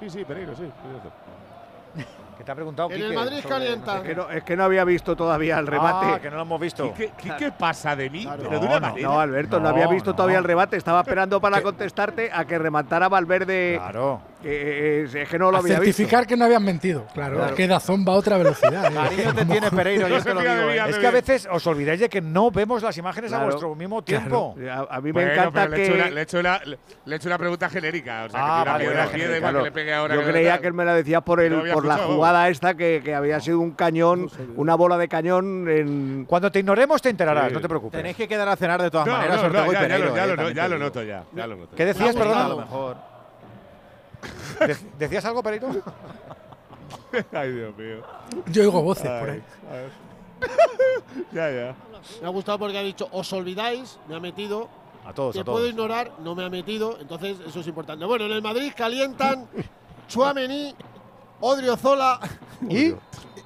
Sí, 0.00 0.10
sí, 0.10 0.24
Pereiro, 0.24 0.56
sí. 0.56 0.64
Que 2.40 2.44
te 2.44 2.52
ha 2.52 2.54
preguntado 2.54 2.90
En 2.90 3.02
el 3.02 3.12
Madrid 3.12 3.36
sobre- 3.42 3.48
calienta. 3.50 3.96
Es 3.98 4.02
que, 4.02 4.14
no, 4.14 4.30
es 4.30 4.42
que 4.44 4.56
no 4.56 4.64
había 4.64 4.82
visto 4.84 5.14
todavía 5.14 5.58
el 5.58 5.66
rebate. 5.66 6.06
Ah, 6.14 6.18
que 6.22 6.30
no 6.30 6.36
lo 6.36 6.42
hemos 6.42 6.58
visto. 6.58 6.94
¿Qué, 6.94 7.12
qué, 7.22 7.32
qué 7.38 7.52
pasa 7.52 7.94
de 7.94 8.08
mí? 8.08 8.26
Pero 8.26 8.48
de 8.48 8.56
No, 8.60 8.60
una 8.66 8.80
no, 8.80 8.86
manera. 8.88 9.08
no, 9.08 9.20
Alberto, 9.20 9.58
no, 9.58 9.64
No, 9.64 9.68
había 9.68 9.86
visto 9.88 10.10
no. 10.12 10.16
todavía 10.16 10.38
el 10.38 10.44
rebate. 10.44 10.78
Estaba 10.78 11.00
esperando 11.02 11.38
para 11.38 11.60
contestarte 11.60 12.30
a 12.32 12.46
que 12.46 12.58
rematara 12.58 13.10
Valverde. 13.10 13.74
Claro. 13.76 14.22
Que, 14.42 15.02
eh, 15.02 15.08
es 15.22 15.28
que 15.28 15.38
no 15.38 15.50
lo 15.50 15.58
A 15.58 15.60
había 15.60 15.78
visto. 15.80 15.84
certificar 15.84 16.26
que 16.26 16.34
no 16.34 16.46
habían 16.46 16.64
mentido. 16.64 17.06
Claro, 17.12 17.36
Claro. 17.36 17.54
que 17.54 17.68
Dazón 17.68 18.06
va 18.08 18.14
a 18.14 18.16
otra 18.16 18.38
velocidad. 18.38 18.86
¿eh? 18.90 18.94
Cariño 18.94 19.34
te 19.34 19.44
tiene 19.44 19.70
Pereiro, 19.70 20.08
yo 20.08 20.22
te 20.22 20.32
lo 20.34 20.40
digo. 20.40 20.52
¿eh? 20.70 20.80
Es 20.88 20.96
que 20.98 21.06
a 21.06 21.10
veces 21.10 21.46
os 21.50 21.66
olvidáis 21.66 22.00
de 22.00 22.08
que 22.08 22.22
no 22.22 22.50
vemos 22.50 22.82
las 22.82 22.96
imágenes 22.96 23.32
a 23.34 23.44
vuestro 23.44 23.74
mismo 23.74 24.02
tiempo. 24.02 24.54
Claro. 24.56 24.88
A, 24.90 24.96
a 24.96 25.00
mí 25.00 25.08
me 25.08 25.12
Bueno, 25.12 25.32
encanta 25.32 25.68
pero 25.68 25.70
le 25.70 25.76
he 25.76 25.82
hecho 25.84 25.92
que. 25.92 26.00
una- 26.00 26.10
le 26.10 26.20
he 26.20 26.22
hecho 26.22 26.38
una- 26.38 26.58
le- 26.64 26.78
le 27.04 27.14
he 27.14 27.16
hecho 27.16 27.28
una 27.28 27.38
pregunta 27.38 27.68
genérica. 27.68 28.24
O 28.24 28.30
sea, 28.30 28.40
Ah, 28.42 28.46
que 28.56 28.62
una 28.62 28.72
vale, 28.72 28.84
igual 28.84 29.10
que 29.10 29.62
le 29.62 29.72
pegue 29.72 29.92
ahora. 29.94 30.14
Yo 30.14 30.20
que 30.24 30.30
creía 30.30 30.58
que 30.58 30.66
él 30.68 30.72
me 30.74 30.84
la 30.86 30.94
decía 30.94 31.20
por, 31.20 31.40
el, 31.40 31.66
No 31.66 31.74
por 31.74 31.84
la 31.84 31.98
jugada 31.98 32.48
esta, 32.48 32.74
que, 32.74 33.02
que 33.04 33.14
había 33.14 33.40
sido 33.40 33.60
un 33.60 33.72
cañón, 33.72 34.30
una 34.56 34.74
bola 34.74 34.96
de 34.96 35.08
cañón 35.08 35.68
en. 35.68 36.24
Cuando 36.26 36.50
te 36.50 36.60
ignoremos 36.60 37.02
te 37.02 37.10
enterarás, 37.10 37.48
Sí. 37.48 37.54
no 37.54 37.60
te 37.60 37.68
preocupes. 37.68 37.98
Tenéis 37.98 38.16
que 38.16 38.26
quedar 38.26 38.48
a 38.48 38.56
cenar 38.56 38.80
de 38.80 38.90
todas 38.90 39.06
maneras, 39.06 39.42
Ortego 39.42 39.70
y 39.70 39.74
ya, 39.74 39.80
Pereiro, 39.80 40.06
lo- 40.08 40.50
ya 40.50 40.66
eh, 40.66 40.78
noto 40.78 41.02
ya. 41.02 41.24
¿Qué 41.76 41.84
decías, 41.84 42.16
perdón? 42.16 42.38
A 42.38 42.48
lo 42.48 42.56
mejor. 42.56 43.09
De- 44.66 44.76
¿Decías 44.98 45.24
algo, 45.24 45.42
Pereiro? 45.42 45.68
Ay, 47.32 47.52
Dios 47.52 47.76
mío. 47.76 48.02
Yo 48.46 48.62
oigo 48.62 48.82
voces 48.82 49.04
por 49.08 49.30
ahí. 49.30 49.42
Ay, 49.70 49.70
a 49.70 49.72
ver. 49.72 49.90
ya, 51.32 51.50
ya. 51.50 51.74
Me 52.20 52.26
ha 52.26 52.30
gustado 52.30 52.58
porque 52.58 52.78
ha 52.78 52.82
dicho, 52.82 53.08
os 53.12 53.32
olvidáis, 53.32 53.98
me 54.08 54.16
ha 54.16 54.20
metido. 54.20 54.68
A 55.04 55.12
todos, 55.14 55.34
que 55.34 55.40
a 55.40 55.44
puedo 55.44 55.66
ignorar, 55.66 56.12
no 56.22 56.34
me 56.34 56.44
ha 56.44 56.50
metido. 56.50 56.98
Entonces, 57.00 57.38
eso 57.46 57.60
es 57.60 57.66
importante. 57.66 58.04
Bueno, 58.04 58.26
en 58.26 58.32
el 58.32 58.42
Madrid 58.42 58.72
calientan 58.76 59.48
Chuamení, 60.08 60.74
Odriozola 61.40 62.20
¿Y? 62.68 62.94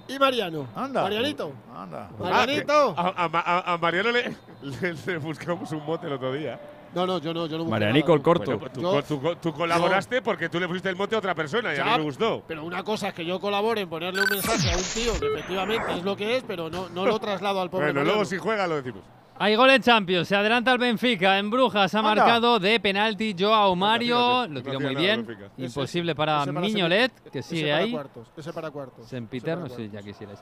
y 0.08 0.18
Mariano. 0.18 0.66
Anda. 0.74 1.02
Marianito. 1.02 1.52
Anda. 1.74 2.10
Marianito. 2.18 2.94
A, 2.96 3.08
a- 3.24 3.30
a- 3.32 3.72
a 3.74 3.78
Mariano 3.78 4.10
le, 4.10 4.36
le- 4.62 4.94
le 5.06 5.18
buscamos 5.18 5.70
un 5.72 5.84
mote 5.86 6.06
el 6.08 6.12
otro 6.14 6.32
día. 6.32 6.60
No, 6.94 7.06
no, 7.06 7.18
yo 7.18 7.34
no, 7.34 7.46
yo 7.46 7.58
no 7.58 7.64
Marianico 7.64 8.08
nada. 8.08 8.16
el 8.16 8.22
corto. 8.22 8.44
Bueno, 8.44 8.60
pues 8.60 8.72
tú, 8.72 8.80
Yo- 8.80 9.02
tú 9.02 9.36
tú 9.36 9.52
colaboraste 9.52 10.22
porque 10.22 10.48
tú 10.48 10.60
le 10.60 10.68
pusiste 10.68 10.88
el 10.88 10.96
mote 10.96 11.14
a 11.14 11.18
otra 11.18 11.34
persona 11.34 11.74
y 11.74 11.78
a 11.78 11.84
mí 11.84 11.90
Ya, 11.90 11.98
me 11.98 12.04
gustó. 12.04 12.42
Pero 12.46 12.64
una 12.64 12.82
cosa 12.84 13.08
es 13.08 13.14
que 13.14 13.24
yo 13.24 13.40
colabore 13.40 13.80
en 13.82 13.88
ponerle 13.88 14.20
un 14.22 14.28
mensaje 14.30 14.72
a 14.72 14.76
un 14.76 14.82
tío 14.82 15.18
que 15.18 15.26
efectivamente 15.26 15.92
es 15.92 16.04
lo 16.04 16.16
que 16.16 16.36
es, 16.36 16.44
pero 16.46 16.70
no, 16.70 16.88
no 16.90 17.04
lo 17.06 17.18
traslado 17.18 17.60
al 17.60 17.70
pobre 17.70 17.86
Bueno, 17.86 18.00
Mariano. 18.00 18.14
luego 18.18 18.24
si 18.24 18.36
juega 18.38 18.66
lo 18.66 18.76
decimos. 18.76 19.02
Hay 19.36 19.56
gol 19.56 19.68
en 19.70 19.82
Champions, 19.82 20.28
se 20.28 20.36
adelanta 20.36 20.70
el 20.70 20.78
Benfica, 20.78 21.40
en 21.40 21.50
Brujas 21.50 21.92
ha 21.92 21.98
Anda. 21.98 22.14
marcado 22.14 22.60
de 22.60 22.78
penalti 22.78 23.34
Joao 23.36 23.74
Mario, 23.74 24.46
lo 24.46 24.48
no 24.48 24.62
tiró 24.62 24.78
muy 24.78 24.94
bien, 24.94 25.26
imposible 25.56 26.14
para 26.14 26.42
Ese 26.44 26.52
para 26.52 26.64
Miñolet, 26.66 27.12
que 27.32 27.40
ese 27.40 27.48
sigue 27.56 27.70
para 27.72 27.76
ahí, 27.82 27.90
cuartos, 27.90 28.28
ese 28.36 28.52
para 28.52 28.70
cuartos. 28.70 29.08
Saint 29.08 29.26
ese 29.26 29.40
Peter, 29.40 29.56
para 29.56 29.68
no 29.68 29.74
sé, 29.74 29.88
cuartos. 29.88 29.92
ya 29.92 30.02
quisierais. 30.06 30.38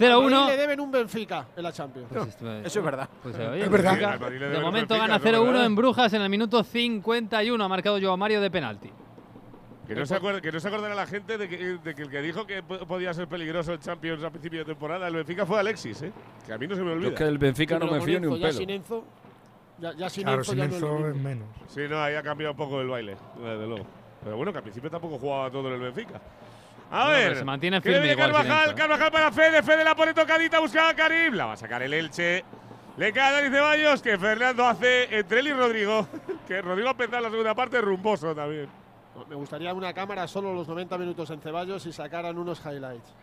Al 0.00 0.08
Madrid 0.22 0.36
0-1. 0.36 0.46
le 0.48 0.56
deben 0.56 0.80
un 0.80 0.90
Benfica 0.90 1.46
en 1.56 1.62
la 1.62 1.72
Champions. 1.72 2.08
Pues 2.12 2.28
esto 2.28 2.50
es- 2.52 2.66
Eso 2.66 2.78
es 2.78 2.84
verdad. 2.84 3.08
Pues, 3.22 3.34
oye, 3.36 3.62
Es 3.64 3.70
verdad. 3.70 3.90
Benfica, 3.92 4.28
de 4.48 4.58
momento 4.60 4.94
Benfica, 4.94 4.96
gana 4.98 5.16
eso 5.16 5.24
es 5.26 5.32
0-1 5.34 5.46
verdad. 5.52 5.66
en 5.66 5.74
Brujas 5.76 6.12
en 6.14 6.22
el 6.22 6.28
minuto 6.30 6.64
51, 6.64 7.62
ha 7.64 7.68
marcado 7.68 7.98
Joao 8.00 8.16
Mario 8.16 8.40
de 8.40 8.50
penalti. 8.50 8.90
Que 9.86 9.94
no, 9.96 10.06
se 10.06 10.14
acuerde, 10.14 10.40
que 10.40 10.50
no 10.52 10.60
se 10.60 10.68
acordará 10.68 10.94
la 10.94 11.06
gente 11.06 11.36
de 11.36 11.48
que, 11.48 11.56
de 11.78 11.94
que 11.94 12.02
el 12.02 12.08
que 12.08 12.22
dijo 12.22 12.46
que 12.46 12.62
po- 12.62 12.78
podía 12.86 13.12
ser 13.12 13.26
peligroso 13.28 13.72
el 13.72 13.80
Champions 13.80 14.22
a 14.24 14.30
principio 14.30 14.60
de 14.60 14.64
temporada, 14.64 15.06
el 15.08 15.14
Benfica 15.14 15.44
fue 15.44 15.58
Alexis, 15.58 16.00
¿eh? 16.02 16.12
Que 16.46 16.52
a 16.52 16.58
mí 16.58 16.66
no 16.66 16.74
se 16.76 16.80
me 16.82 16.86
Yo 16.90 16.92
olvida. 16.94 17.08
es 17.10 17.14
que 17.16 17.24
del 17.24 17.36
Benfica 17.38 17.78
Sí, 17.78 17.84
no 17.84 17.92
me 17.92 18.00
fío 18.00 18.20
ni 18.20 18.26
un 18.28 18.36
ya 18.38 18.46
pelo. 18.46 18.58
sin 18.58 18.70
Enzo, 18.70 19.04
ya, 19.78 19.92
ya 19.94 20.08
sin 20.08 20.22
Claro, 20.22 20.38
Enzo 20.38 20.52
sin 20.52 20.58
ya 20.60 20.68
no 20.68 20.74
Enzo 20.76 20.88
mismo. 20.94 21.08
es 21.08 21.16
menos. 21.16 21.46
Sí, 21.66 21.80
no, 21.90 22.00
ahí 22.00 22.14
ha 22.14 22.22
cambiado 22.22 22.52
un 22.52 22.56
poco 22.56 22.80
el 22.80 22.88
baile, 22.88 23.16
desde 23.36 23.66
luego. 23.66 23.84
Pero 24.24 24.36
bueno, 24.36 24.52
que 24.52 24.58
al 24.58 24.62
principio 24.62 24.88
tampoco 24.88 25.18
jugaba 25.18 25.50
todo 25.50 25.66
en 25.68 25.74
el 25.74 25.80
Benfica. 25.80 26.20
A 26.92 27.04
No, 27.04 27.10
ver, 27.10 27.28
pero 27.28 27.38
se 27.38 27.44
mantiene 27.44 27.80
firme 27.80 28.12
igual 28.12 28.30
Carvajal. 28.32 28.74
Carvajal 28.74 29.10
para 29.10 29.32
Fede, 29.32 29.62
Fede 29.62 29.82
la 29.82 29.94
pone 29.96 30.12
tocadita, 30.12 30.60
buscaba 30.60 30.90
a 30.90 30.94
Karim, 30.94 31.32
la 31.34 31.46
va 31.46 31.52
a 31.54 31.56
sacar 31.56 31.82
el 31.82 31.94
Elche. 31.94 32.44
Le 32.98 33.12
cae 33.14 33.30
a 33.30 33.32
Dani 33.32 33.48
Ceballos, 33.48 34.02
que 34.02 34.18
Fernando 34.18 34.66
hace 34.66 35.16
entre 35.18 35.40
él 35.40 35.48
y 35.48 35.52
Rodrigo. 35.54 36.06
que 36.46 36.60
Rodrigo 36.60 36.88
ha 36.88 36.90
empezado 36.92 37.22
la 37.22 37.30
segunda 37.30 37.54
parte 37.54 37.80
rumboso 37.80 38.34
también. 38.34 38.68
No, 39.16 39.24
Me 39.24 39.34
gustaría 39.34 39.72
una 39.72 39.94
cámara 39.94 40.28
solo 40.28 40.52
los 40.52 40.68
90 40.68 40.98
minutos 40.98 41.30
en 41.30 41.40
Ceballos 41.40 41.86
y 41.86 41.92
sacaran 41.94 42.36
unos 42.36 42.60
highlights. 42.64 43.14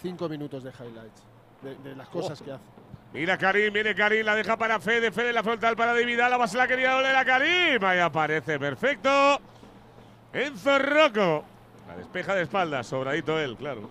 Cinco 0.00 0.26
minutos 0.28 0.64
de 0.64 0.70
highlights. 0.70 1.22
De, 1.60 1.74
de 1.90 1.96
las 1.96 2.08
cosas 2.08 2.40
que 2.40 2.52
hace. 2.52 2.64
Mira 3.12 3.36
Karim, 3.36 3.72
viene 3.72 3.94
Karim, 3.94 4.24
la 4.24 4.34
deja 4.34 4.56
para 4.56 4.80
Fede, 4.80 5.12
Fede 5.12 5.32
la 5.34 5.42
frontal 5.42 5.76
para 5.76 5.92
David 5.94 6.20
Álava, 6.20 6.46
se 6.48 6.56
la 6.56 6.66
quería 6.66 6.92
doler 6.92 7.14
a 7.14 7.24
Karim. 7.26 7.84
Ahí 7.84 7.98
aparece, 7.98 8.58
perfecto. 8.58 9.38
Enzo 10.32 10.78
Rocco. 10.78 11.44
La 11.86 11.96
despeja 11.96 12.34
de 12.34 12.42
espaldas, 12.42 12.86
sobradito 12.86 13.38
él, 13.38 13.56
claro. 13.56 13.88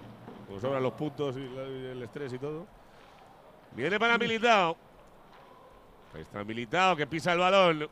Como 0.47 0.59
sobran 0.59 0.83
los 0.83 0.93
puntos 0.93 1.35
y 1.37 1.41
el 1.41 2.01
estrés 2.03 2.33
y 2.33 2.39
todo. 2.39 2.65
Viene 3.71 3.99
para 3.99 4.17
Militao. 4.17 4.77
Ahí 6.13 6.21
está 6.21 6.43
Militao 6.43 6.95
que 6.95 7.07
pisa 7.07 7.33
el 7.33 7.39
balón. 7.39 7.89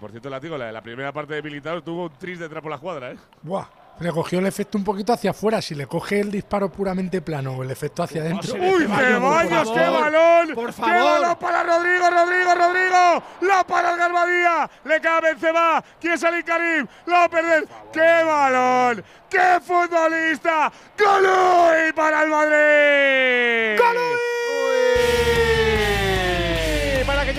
Por 0.00 0.10
cierto, 0.10 0.30
la, 0.30 0.38
la, 0.38 0.72
la 0.72 0.82
primera 0.82 1.12
parte 1.12 1.34
de 1.34 1.42
Militao 1.42 1.82
tuvo 1.82 2.04
un 2.04 2.12
tris 2.12 2.38
detrás 2.38 2.62
por 2.62 2.70
la 2.70 2.78
cuadra, 2.78 3.12
¿eh? 3.12 3.18
Buah. 3.42 3.66
Le 4.00 4.12
cogió 4.12 4.38
el 4.38 4.46
efecto 4.46 4.78
un 4.78 4.84
poquito 4.84 5.12
hacia 5.12 5.30
afuera. 5.30 5.60
Si 5.60 5.74
le 5.74 5.86
coge 5.86 6.20
el 6.20 6.30
disparo 6.30 6.70
puramente 6.70 7.20
plano 7.20 7.52
o 7.52 7.62
el 7.62 7.70
efecto 7.70 8.02
hacia 8.02 8.22
adentro. 8.22 8.54
¡Uy, 8.54 8.86
Ceballos! 8.86 9.70
¡Qué 9.72 9.80
balón! 9.80 10.54
Por 10.54 10.72
favor. 10.72 10.92
¡Qué 10.92 11.00
balón 11.00 11.36
para 11.36 11.62
Rodrigo, 11.64 12.10
Rodrigo, 12.10 12.54
Rodrigo! 12.54 13.22
¡La 13.42 13.64
para 13.64 13.92
el 13.92 13.98
Garbadía! 13.98 14.70
¡Le 14.84 15.00
cabe 15.00 15.30
Benzema! 15.30 15.82
¿Quiere 16.00 16.16
salir 16.16 16.44
Karim? 16.44 16.86
¡La 17.06 17.18
va 17.18 17.24
a 17.24 17.28
perder! 17.28 17.68
¡Qué 17.92 18.22
balón! 18.24 19.04
¡Qué 19.28 19.60
futbolista! 19.62 20.72
¡Golui 20.96 21.92
para 21.94 22.22
el 22.22 22.30
Madrid! 22.30 23.80
Para 23.80 24.00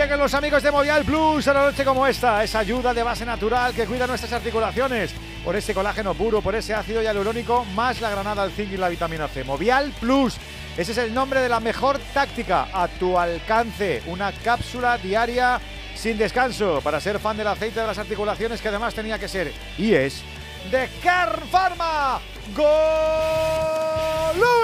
que 0.09 0.15
lleguen 0.15 0.23
los 0.23 0.33
amigos 0.33 0.63
de 0.63 0.71
Movial 0.71 1.05
Plus 1.05 1.47
a 1.47 1.51
una 1.51 1.65
noche 1.65 1.85
como 1.85 2.07
esta, 2.07 2.43
esa 2.43 2.59
ayuda 2.59 2.95
de 2.95 3.03
base 3.03 3.27
natural 3.27 3.75
que 3.75 3.85
cuida 3.85 4.07
nuestras 4.07 4.33
articulaciones, 4.33 5.11
por 5.45 5.55
ese 5.55 5.75
colágeno 5.75 6.15
puro, 6.15 6.41
por 6.41 6.55
ese 6.55 6.73
ácido 6.73 7.03
hialurónico, 7.03 7.63
más 7.75 8.01
la 8.01 8.09
granada, 8.09 8.43
el 8.43 8.51
zinc 8.51 8.71
y 8.71 8.77
la 8.77 8.89
vitamina 8.89 9.27
C. 9.27 9.43
Movial 9.43 9.93
Plus, 9.99 10.37
ese 10.77 10.93
es 10.93 10.97
el 10.97 11.13
nombre 11.13 11.41
de 11.41 11.49
la 11.49 11.59
mejor 11.59 11.99
táctica 12.11 12.69
a 12.73 12.87
tu 12.87 13.19
alcance, 13.19 14.01
una 14.07 14.31
cápsula 14.31 14.97
diaria 14.97 15.61
sin 15.93 16.17
descanso 16.17 16.81
para 16.83 16.99
ser 16.99 17.19
fan 17.19 17.37
del 17.37 17.45
aceite 17.45 17.79
de 17.79 17.87
las 17.87 17.99
articulaciones 17.99 18.61
que 18.61 18.69
además 18.69 18.95
tenía 18.95 19.19
que 19.19 19.27
ser 19.27 19.53
y 19.77 19.93
es 19.93 20.23
de 20.71 20.89
Kern 21.03 21.47
Pharma. 21.51 22.19
¡Gol! 22.55 24.58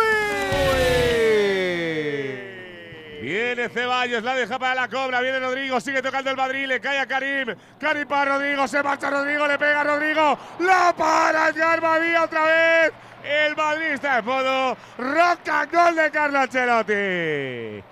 Viene 3.26 3.70
Ceballos, 3.70 4.22
la 4.24 4.36
deja 4.36 4.60
para 4.60 4.76
la 4.76 4.88
cobra. 4.88 5.20
Viene 5.20 5.40
Rodrigo, 5.40 5.80
sigue 5.82 6.02
tocando 6.02 6.30
el 6.30 6.38
Madrid. 6.38 6.68
Le 6.68 6.80
cae 6.80 7.00
a 7.00 7.08
Karim. 7.08 7.56
Karim 7.80 8.08
para 8.08 8.34
Rodrigo. 8.36 8.68
Se 8.68 8.84
marcha 8.84 9.10
Rodrigo, 9.10 9.48
le 9.48 9.58
pega 9.58 9.82
a 9.82 9.84
Rodrigo. 9.84 10.38
La 10.60 10.94
para 10.96 11.50
Edgar 11.50 11.82
Badía 11.82 12.24
otra 12.24 12.44
vez. 12.46 12.94
El 13.24 13.56
Madrid 13.56 13.86
está 13.94 14.20
en 14.20 14.26
modo 14.26 14.78
roca. 15.00 15.66
Gol 15.72 15.96
de 15.96 16.12
Carlo 16.12 16.38
Ancelotti. 16.40 17.84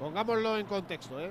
Pongámoslo 0.00 0.58
en 0.58 0.66
contexto, 0.66 1.20
¿eh? 1.20 1.30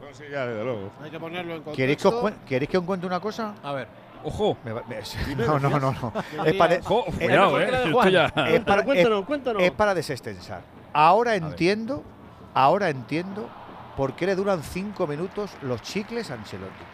No, 0.00 0.06
sí, 0.14 0.24
ya, 0.30 0.46
desde 0.46 0.64
luego. 0.64 0.90
Hay 1.02 1.10
que 1.10 1.20
ponerlo 1.20 1.54
en 1.54 1.62
contexto. 1.62 1.76
¿Queréis 1.76 1.98
que, 2.02 2.08
os, 2.08 2.14
cuen- 2.14 2.34
¿Queréis 2.46 2.70
que 2.70 2.78
os 2.78 2.84
cuente 2.84 3.06
una 3.06 3.20
cosa? 3.20 3.54
A 3.62 3.72
ver. 3.72 3.86
Ojo. 4.24 4.56
Me 4.64 4.72
va- 4.72 4.82
me- 4.88 5.00
no, 5.46 5.58
no, 5.60 5.70
no, 5.78 5.92
no. 5.92 6.12
Para, 6.58 8.10
ya- 8.10 8.32
es 9.58 9.70
para 9.72 9.94
desestensar. 9.94 10.77
Ahora 10.92 11.34
entiendo, 11.36 12.02
ahora 12.54 12.88
entiendo 12.88 13.48
por 13.96 14.14
qué 14.14 14.26
le 14.26 14.34
duran 14.34 14.62
cinco 14.62 15.06
minutos 15.06 15.50
los 15.62 15.82
chicles 15.82 16.30
a 16.30 16.34
Ancelotti. 16.34 16.84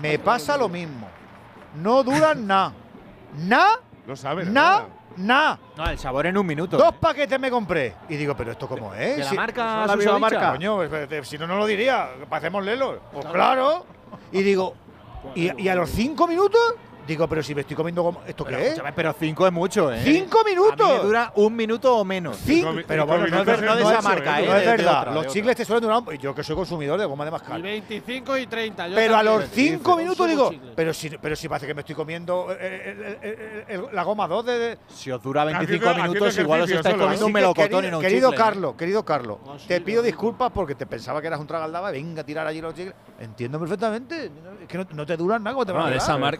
Me 0.00 0.18
pasa 0.18 0.56
lo 0.56 0.68
mismo. 0.68 1.08
No 1.76 2.02
duran 2.02 2.46
nada. 2.46 2.72
Nada, 3.36 3.74
No 4.06 4.16
sabe 4.16 4.46
nada, 4.46 4.86
nada. 5.16 5.58
No, 5.76 5.86
el 5.90 5.98
sabor 5.98 6.26
en 6.26 6.38
un 6.38 6.46
minuto. 6.46 6.78
Dos 6.78 6.94
paquetes 6.94 7.38
me 7.38 7.50
compré. 7.50 7.94
Y 8.08 8.16
digo, 8.16 8.34
¿pero 8.34 8.52
esto 8.52 8.66
cómo 8.66 8.94
es? 8.94 9.16
¿De 9.18 9.24
la 9.24 9.30
Si- 9.30 9.36
marca 9.36 9.86
¿La 9.86 10.18
marca? 10.18 10.52
Coño, 10.52 10.82
eh, 10.84 11.06
eh, 11.10 11.20
si 11.24 11.36
no, 11.36 11.46
no 11.46 11.58
lo 11.58 11.66
diría. 11.66 12.08
Parecemos 12.28 12.64
lelo. 12.64 13.00
Pues 13.12 13.26
claro. 13.26 13.84
Y 14.32 14.42
digo, 14.42 14.74
¿y, 15.34 15.62
y 15.62 15.68
a 15.68 15.74
los 15.74 15.90
cinco 15.90 16.26
minutos? 16.26 16.60
Digo, 17.08 17.26
pero 17.26 17.42
si 17.42 17.54
me 17.54 17.62
estoy 17.62 17.74
comiendo 17.74 18.02
como- 18.04 18.20
¿Esto 18.26 18.44
Pero, 18.44 18.58
qué 18.58 18.66
es? 18.68 18.80
pero 18.94 19.14
cinco 19.18 19.46
es 19.46 19.52
mucho, 19.52 19.90
¿eh? 19.90 20.02
¡Cinco 20.04 20.40
A 20.40 20.44
mí 20.44 20.50
minutos! 20.50 20.88
me 20.88 20.98
dura 21.08 21.32
un 21.36 21.56
minuto 21.56 21.96
o 21.96 22.04
menos. 22.04 22.36
Cinco- 22.36 22.68
Cinco- 22.72 22.82
pero 22.86 23.02
cinco 23.04 23.06
bueno, 23.06 23.20
no 23.20 23.24
es, 23.26 23.32
minutos 23.32 23.46
ver- 23.46 23.58
es 23.64 23.70
no 23.70 23.76
de 23.76 23.82
esa 23.94 24.02
marca, 24.02 24.40
¿eh? 24.40 24.42
¿eh? 24.42 24.46
No 24.46 24.52
No 24.52 24.58
es 24.58 24.66
verdad. 24.66 25.00
otra, 25.00 25.14
los 25.14 25.26
chicles 25.28 25.56
te 25.56 25.64
suelen 25.64 25.82
durar. 25.82 26.02
un- 26.06 26.18
Yo 26.18 26.34
que 26.34 26.42
soy 26.44 26.54
consumidor 26.54 27.00
de 27.00 27.06
goma 27.06 27.24
de 27.24 27.30
mascar. 27.30 27.58
Y 27.58 27.62
25 27.62 28.36
y 28.36 28.46
30. 28.46 28.88
yo 28.88 28.94
Pero 28.94 29.16
a 29.16 29.22
los 29.22 29.44
cinco 29.50 29.96
minutos 29.96 30.28
digo, 30.28 30.50
chicles. 30.50 30.72
pero 30.76 30.92
si, 30.92 31.08
pero 31.10 31.34
si 31.34 31.48
parece 31.48 31.66
que 31.66 31.72
me 31.74 31.80
estoy 31.80 31.94
comiendo 31.94 32.48
eh, 32.50 32.82
el- 32.90 33.02
el- 33.02 33.18
el- 33.22 33.64
el- 33.86 33.94
la 33.94 34.02
goma 34.02 34.28
2 34.28 34.44
de, 34.44 34.58
de- 34.58 34.78
Si 34.88 35.10
os 35.10 35.22
dura 35.22 35.44
25 35.46 35.64
Haciendo- 35.88 35.90
haciendo 35.90 36.12
minutos, 36.12 36.38
igual 36.38 36.60
os 36.60 36.70
estáis 36.70 36.92
solo, 36.92 37.04
comiendo 37.04 37.24
un 37.26 37.32
melocotón 37.32 37.68
querido, 37.68 37.88
y 37.88 37.90
no 37.90 37.96
un 37.98 38.02
querido 38.04 38.28
chicle, 38.30 38.36
¿eh? 38.42 38.44
Carlos, 38.46 38.74
querido 38.76 39.04
Carlos, 39.04 39.38
sí, 39.58 39.68
te 39.68 39.80
pido 39.80 40.02
disculpas 40.02 40.50
porque 40.52 40.74
te 40.74 40.84
pensaba 40.84 41.22
que 41.22 41.26
eras 41.28 41.40
un 41.40 41.46
tragaldaba. 41.46 41.90
Venga 41.90 42.20
a 42.20 42.24
tirar 42.26 42.46
allí 42.46 42.60
los 42.60 42.74
chicles. 42.74 42.94
Entiendo 43.18 43.58
perfectamente. 43.58 44.30
Es 44.62 44.68
que 44.68 44.78
no, 44.78 44.86
no 44.92 45.06
te 45.06 45.16
duran 45.16 45.42
nada. 45.42 45.54
¿cómo 45.54 45.64
te 45.66 45.72
van 45.72 45.82
No, 45.82 45.88
a 45.88 45.94
esa, 45.96 46.16
mar- 46.18 46.38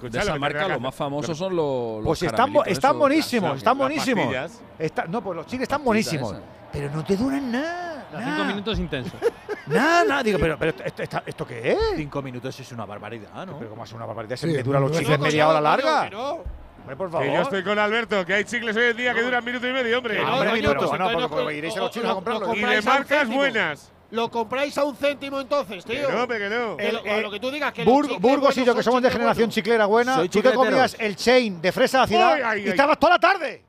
De 0.64 0.68
lo 0.68 0.74
que 0.74 0.78
que 0.78 0.82
más 0.82 0.94
hacer. 0.94 0.98
famosos 0.98 1.38
son 1.38 1.56
los. 1.56 1.96
los 1.98 2.04
Pues 2.04 2.22
están, 2.22 2.48
están 2.66 2.90
esos, 2.90 2.98
buenísimos, 2.98 3.56
están 3.58 3.78
buenísimos. 3.78 4.34
Está- 4.78 5.04
no, 5.06 5.22
pues 5.22 5.36
los 5.36 5.46
chicles 5.46 5.62
están 5.62 5.84
buenísimos. 5.84 6.32
esa. 6.32 6.42
Pero 6.72 6.90
no 6.90 7.02
te 7.04 7.16
duran 7.16 7.50
nada. 7.50 8.06
A 8.14 8.22
cinco 8.24 8.44
minutos 8.44 8.78
intensos. 8.78 9.14
nada, 9.66 10.04
nada. 10.04 10.22
Digo, 10.22 10.38
pero, 10.38 10.58
pero 10.58 10.70
esto, 10.84 11.02
esto- 11.02 11.22
esto 11.26 11.46
qué 11.46 11.72
es? 11.72 11.78
Cinco 11.96 12.22
minutos 12.22 12.58
es 12.60 12.72
una 12.72 12.84
barbaridad, 12.86 13.46
¿no? 13.46 13.58
Pero 13.58 13.70
como 13.70 13.82
hace 13.82 13.94
una 13.94 14.06
barbaridad, 14.06 14.36
Sí, 14.36 14.50
se 14.50 14.56
me 14.56 14.62
duran 14.62 14.82
los 14.82 14.92
no, 14.92 14.98
chicles 14.98 15.18
no, 15.18 15.24
media 15.24 15.48
hora 15.48 15.60
larga. 15.60 16.08
que. 16.10 16.16
Hombre, 16.16 16.96
por 16.96 17.08
Que 17.08 17.12
favor. 17.12 17.26
yo 17.34 17.40
estoy 17.42 17.64
con 17.64 17.78
Alberto, 17.78 18.24
que 18.24 18.32
hay 18.34 18.44
chicles 18.44 18.74
hoy 18.76 18.84
en 18.84 18.96
día 18.96 19.12
que 19.14 19.22
duran 19.22 19.44
minuto 19.44 19.66
y 19.68 19.72
medio, 19.72 19.98
hombre. 19.98 20.16
Que 20.16 20.22
no, 20.22 20.34
hombre, 20.34 20.52
minuto, 20.54 20.96
no, 20.96 21.28
porque- 21.28 21.54
iréis 21.56 21.76
a 21.76 21.80
los 21.80 21.90
chinos 21.90 22.10
a 22.10 22.14
comprarlo. 22.14 22.46
lo 22.46 22.54
Y 22.54 22.60
de 22.62 22.82
marcas 22.82 23.28
buenas. 23.28 23.92
Lo 24.10 24.30
compráis 24.30 24.76
a 24.78 24.84
un 24.84 24.96
céntimo 24.96 25.38
entonces, 25.40 25.84
tío. 25.84 26.06
Que 26.06 26.12
no, 26.14 26.26
que 26.26 26.48
no. 26.48 26.76
Que 26.78 26.92
lo, 26.92 27.04
El- 27.04 27.22
lo 27.22 27.30
que 27.30 27.40
tú 27.40 27.50
digas 27.50 27.72
que 27.72 27.84
Burgos 27.84 28.56
y 28.56 28.64
yo, 28.64 28.74
que 28.74 28.82
somos 28.82 29.02
de 29.02 29.10
generación 29.10 29.50
chiclera 29.50 29.84
buena, 29.86 30.22
tú 30.28 30.40
te 30.40 30.52
comías 30.52 30.96
el 30.98 31.14
chain 31.14 31.60
de 31.60 31.72
fresa 31.72 32.04
Ay, 32.04 32.16
ay, 32.44 32.64
y 32.64 32.68
estabas 32.68 32.98
toda 32.98 33.14
la 33.14 33.18
tarde. 33.18 33.64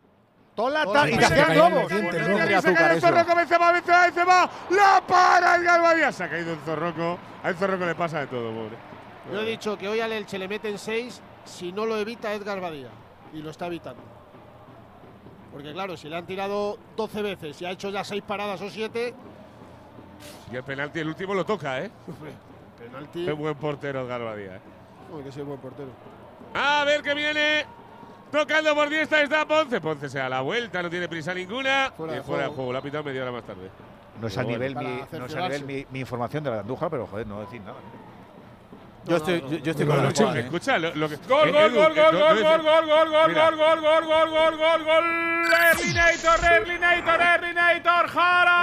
Toda 0.55 0.85
la 0.85 0.91
tarde. 0.91 1.11
Y 1.13 1.17
te 1.17 1.25
hacían 1.25 1.53
globos. 1.53 1.91
el. 1.91 2.61
Zorroco, 3.01 3.35
Benzema, 3.35 3.71
Benzema, 3.71 4.03
Benzema. 4.05 4.49
¡La 4.71 5.03
para 5.05 5.55
el 5.55 5.63
Galvadía! 5.63 6.11
Se 6.11 6.23
ha 6.23 6.29
caído 6.29 6.53
el 6.53 6.59
Zorroco. 6.59 7.17
A 7.43 7.49
el 7.49 7.55
Zorroco 7.55 7.85
le 7.85 7.95
pasa 7.95 8.21
de 8.21 8.27
todo, 8.27 8.53
pobre. 8.53 8.77
Yo 9.31 9.41
he 9.41 9.45
dicho 9.45 9.77
que 9.77 9.87
hoy 9.87 9.99
al 9.99 10.11
Elche 10.11 10.37
le 10.39 10.47
meten 10.47 10.77
6 10.77 11.21
si 11.45 11.71
no 11.71 11.85
lo 11.85 11.97
evita 11.97 12.33
Edgar 12.33 12.59
Badía. 12.61 12.89
Y 13.33 13.41
lo 13.41 13.51
está 13.51 13.67
evitando. 13.67 14.01
Porque 15.51 15.71
claro, 15.73 15.97
si 15.97 16.09
le 16.09 16.15
han 16.17 16.25
tirado 16.25 16.77
12 16.95 17.21
veces 17.21 17.61
y 17.61 17.65
ha 17.65 17.71
hecho 17.71 17.89
ya 17.89 18.03
6 18.03 18.21
paradas 18.25 18.61
o 18.61 18.69
7, 18.69 19.13
Y 20.51 20.55
el 20.55 20.63
penalti, 20.63 20.99
el 20.99 21.07
último 21.07 21.33
lo 21.33 21.45
toca, 21.45 21.83
¿eh? 21.83 21.91
penalti. 22.79 23.25
Qué 23.25 23.31
buen 23.31 23.55
portero 23.55 24.01
el 24.01 24.07
Galvadía, 24.07 24.55
¿eh? 24.57 24.61
Que 25.23 25.31
soy 25.31 25.43
buen 25.43 25.59
portero. 25.59 25.89
A 26.53 26.83
ver 26.85 27.01
qué 27.01 27.13
viene. 27.13 27.65
Tocando 28.31 28.75
por 28.75 28.89
diestra 28.89 29.21
está 29.21 29.47
Ponce. 29.47 29.81
Ponce 29.81 30.07
se 30.07 30.19
da 30.19 30.29
la 30.29 30.41
vuelta, 30.41 30.83
no 30.83 30.89
tiene 30.89 31.07
prisa 31.07 31.33
ninguna. 31.33 31.91
Fuera 31.97 32.13
y 32.13 32.15
de 32.17 32.23
fuera 32.23 32.43
de 32.43 32.47
juego. 32.49 32.55
juego. 32.55 32.73
La 32.73 32.79
ha 32.79 32.81
pitado 32.81 33.03
media 33.03 33.23
hora 33.23 33.31
más 33.31 33.43
tarde. 33.43 33.69
No 34.21 34.27
es 34.27 34.37
a 34.37 34.43
nivel, 34.43 34.75
mi, 34.75 35.01
no 35.17 35.25
es 35.25 35.35
a 35.35 35.41
nivel 35.41 35.65
mi, 35.65 35.85
mi 35.91 35.99
información 36.01 36.43
de 36.43 36.51
la 36.51 36.59
Andújar, 36.59 36.89
pero 36.89 37.07
joder, 37.07 37.25
no 37.25 37.41
decir 37.41 37.61
nada. 37.61 37.77
Yo 39.05 39.15
estoy, 39.15 39.41
yo, 39.41 39.57
yo 39.57 39.71
estoy 39.71 39.85
con 39.85 40.03
los 40.03 40.19
¿eh? 40.19 40.39
Escucha, 40.39 40.77
lo, 40.77 40.93
lo 40.95 41.09
que. 41.09 41.15
Gol, 41.27 41.51
gol, 41.51 41.71
gol, 41.73 41.93
gol, 41.95 42.17
gol, 42.17 42.41
gol, 42.41 42.63
gol, 42.63 42.85
gol, 42.85 43.09
gol, 43.09 43.09
gol, 43.09 43.55
gol, 43.55 43.81
gol, 43.81 44.05
gol, 44.05 44.29
gol, 44.29 44.57
gol, 44.57 44.83
gol. 44.83 45.03
Erlinator, 45.71 46.45
Erlinator, 46.45 47.21
Erlinator, 47.21 48.09
Haaland. 48.15 48.59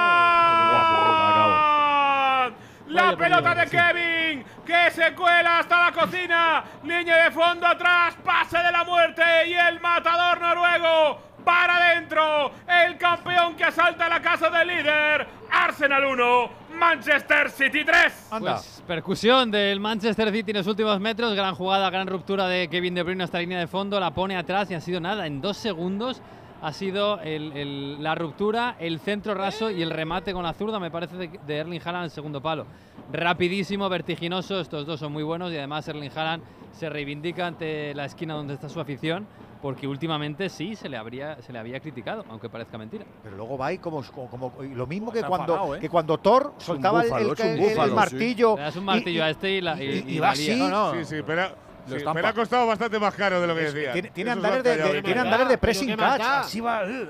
La 2.88 3.02
Vaya 3.02 3.16
pelota 3.16 3.54
de 3.54 3.66
Kevin, 3.66 4.44
que 4.64 4.90
se 4.92 5.12
cuela 5.14 5.58
hasta 5.58 5.80
la 5.86 5.92
cocina. 5.92 6.64
Línea 6.84 7.24
de 7.24 7.30
fondo 7.32 7.66
atrás, 7.66 8.14
pase 8.24 8.58
de 8.58 8.70
la 8.70 8.84
muerte 8.84 9.22
y 9.48 9.54
el 9.54 9.80
matador 9.80 10.40
noruego 10.40 11.18
para 11.44 11.76
adentro. 11.76 12.52
El 12.68 12.96
campeón 12.96 13.56
que 13.56 13.64
asalta 13.64 14.08
la 14.08 14.20
casa 14.20 14.50
del 14.50 14.68
líder. 14.68 15.26
Arsenal 15.50 16.04
1, 16.04 16.50
Manchester 16.78 17.50
City 17.50 17.84
3. 17.84 18.28
Anda. 18.30 18.54
Pues 18.56 18.82
percusión 18.86 19.50
del 19.50 19.80
Manchester 19.80 20.30
City 20.32 20.50
en 20.52 20.58
los 20.58 20.66
últimos 20.66 21.00
metros. 21.00 21.34
Gran 21.34 21.54
jugada, 21.54 21.88
gran 21.90 22.06
ruptura 22.06 22.46
de 22.46 22.68
Kevin 22.68 22.94
De 22.94 23.02
Bruyne 23.02 23.24
hasta 23.24 23.38
la 23.38 23.42
línea 23.42 23.58
de 23.58 23.66
fondo. 23.66 23.98
La 23.98 24.12
pone 24.12 24.36
atrás 24.36 24.70
y 24.70 24.74
ha 24.74 24.80
sido 24.80 25.00
nada. 25.00 25.26
En 25.26 25.40
dos 25.40 25.56
segundos 25.56 26.20
ha 26.62 26.72
sido 26.72 27.20
el- 27.20 27.52
el- 27.56 28.02
la 28.02 28.14
ruptura, 28.14 28.76
el 28.78 28.98
centro 29.00 29.34
raso 29.34 29.70
y 29.70 29.82
el 29.82 29.90
remate 29.90 30.32
con 30.32 30.42
la 30.42 30.52
zurda, 30.52 30.78
me 30.80 30.90
parece, 30.90 31.16
de, 31.16 31.28
de 31.46 31.56
Erling 31.56 31.80
Haaland 31.80 31.98
en 31.98 32.04
el 32.04 32.10
segundo 32.10 32.40
palo. 32.40 32.66
Rapidísimo, 33.12 33.88
vertiginoso. 33.88 34.60
Estos 34.60 34.86
dos 34.86 35.00
son 35.00 35.12
muy 35.12 35.22
buenos 35.22 35.52
y 35.52 35.56
además 35.58 35.86
Erling 35.88 36.10
Haaland 36.14 36.42
se 36.72 36.88
reivindica 36.90 37.46
ante 37.46 37.94
la 37.94 38.04
esquina 38.04 38.34
donde 38.34 38.54
está 38.54 38.68
su 38.68 38.80
afición. 38.80 39.26
Porque 39.66 39.88
últimamente 39.88 40.48
sí 40.48 40.76
se 40.76 40.88
le, 40.88 40.96
habría, 40.96 41.42
se 41.42 41.52
le 41.52 41.58
había 41.58 41.80
criticado, 41.80 42.24
aunque 42.30 42.48
parezca 42.48 42.78
mentira. 42.78 43.04
Pero 43.24 43.36
luego 43.36 43.58
va 43.58 43.72
y 43.72 43.78
como, 43.78 44.00
como, 44.04 44.28
como- 44.30 44.62
y 44.62 44.68
lo 44.76 44.86
mismo 44.86 45.10
que 45.10 45.18
Está 45.18 45.28
cuando, 45.28 45.54
enfadado, 45.54 45.74
¿eh? 45.74 45.80
que 45.80 45.88
cuando 45.88 46.18
Thor 46.18 46.54
soltaba 46.58 47.02
el- 47.02 47.08
búfalo, 47.08 47.32
el, 47.32 47.40
el- 47.40 47.58
búfalo, 47.58 47.82
el 47.82 47.88
sí. 47.90 47.94
martillo. 47.96 48.54
Le 48.56 48.62
das 48.62 48.76
un 48.76 48.82
y- 48.82 48.86
martillo 48.86 49.18
y- 49.18 49.20
a 49.22 49.30
este 49.30 49.50
y 49.50 49.60
la. 49.60 49.82
y- 49.82 49.86
y- 49.86 50.04
y 50.06 50.16
y 50.16 50.18
va 50.20 50.30
así. 50.30 50.54
No, 50.54 50.68
no. 50.68 50.92
Sí, 50.92 51.04
sí, 51.04 51.16
pero, 51.26 51.48
sí, 51.88 51.96
ha 52.06 52.32
costado 52.32 52.64
bastante 52.68 52.96
más 53.00 53.12
caro 53.16 53.40
de 53.40 53.46
lo 53.48 53.56
que 53.56 53.62
decía. 53.62 53.92
Tiene, 53.92 54.10
tiene 54.10 54.30
andares 54.30 54.62
de, 54.62 54.76
de- 54.76 55.02
tiene 55.02 55.20
andares 55.20 55.46
da? 55.46 55.50
de 55.50 55.58
¿Pero 55.58 55.60
pressing 55.60 55.96
catch. 55.96 56.20
Así 56.22 56.60
va. 56.60 56.84
eh, 56.84 57.02
eh. 57.02 57.06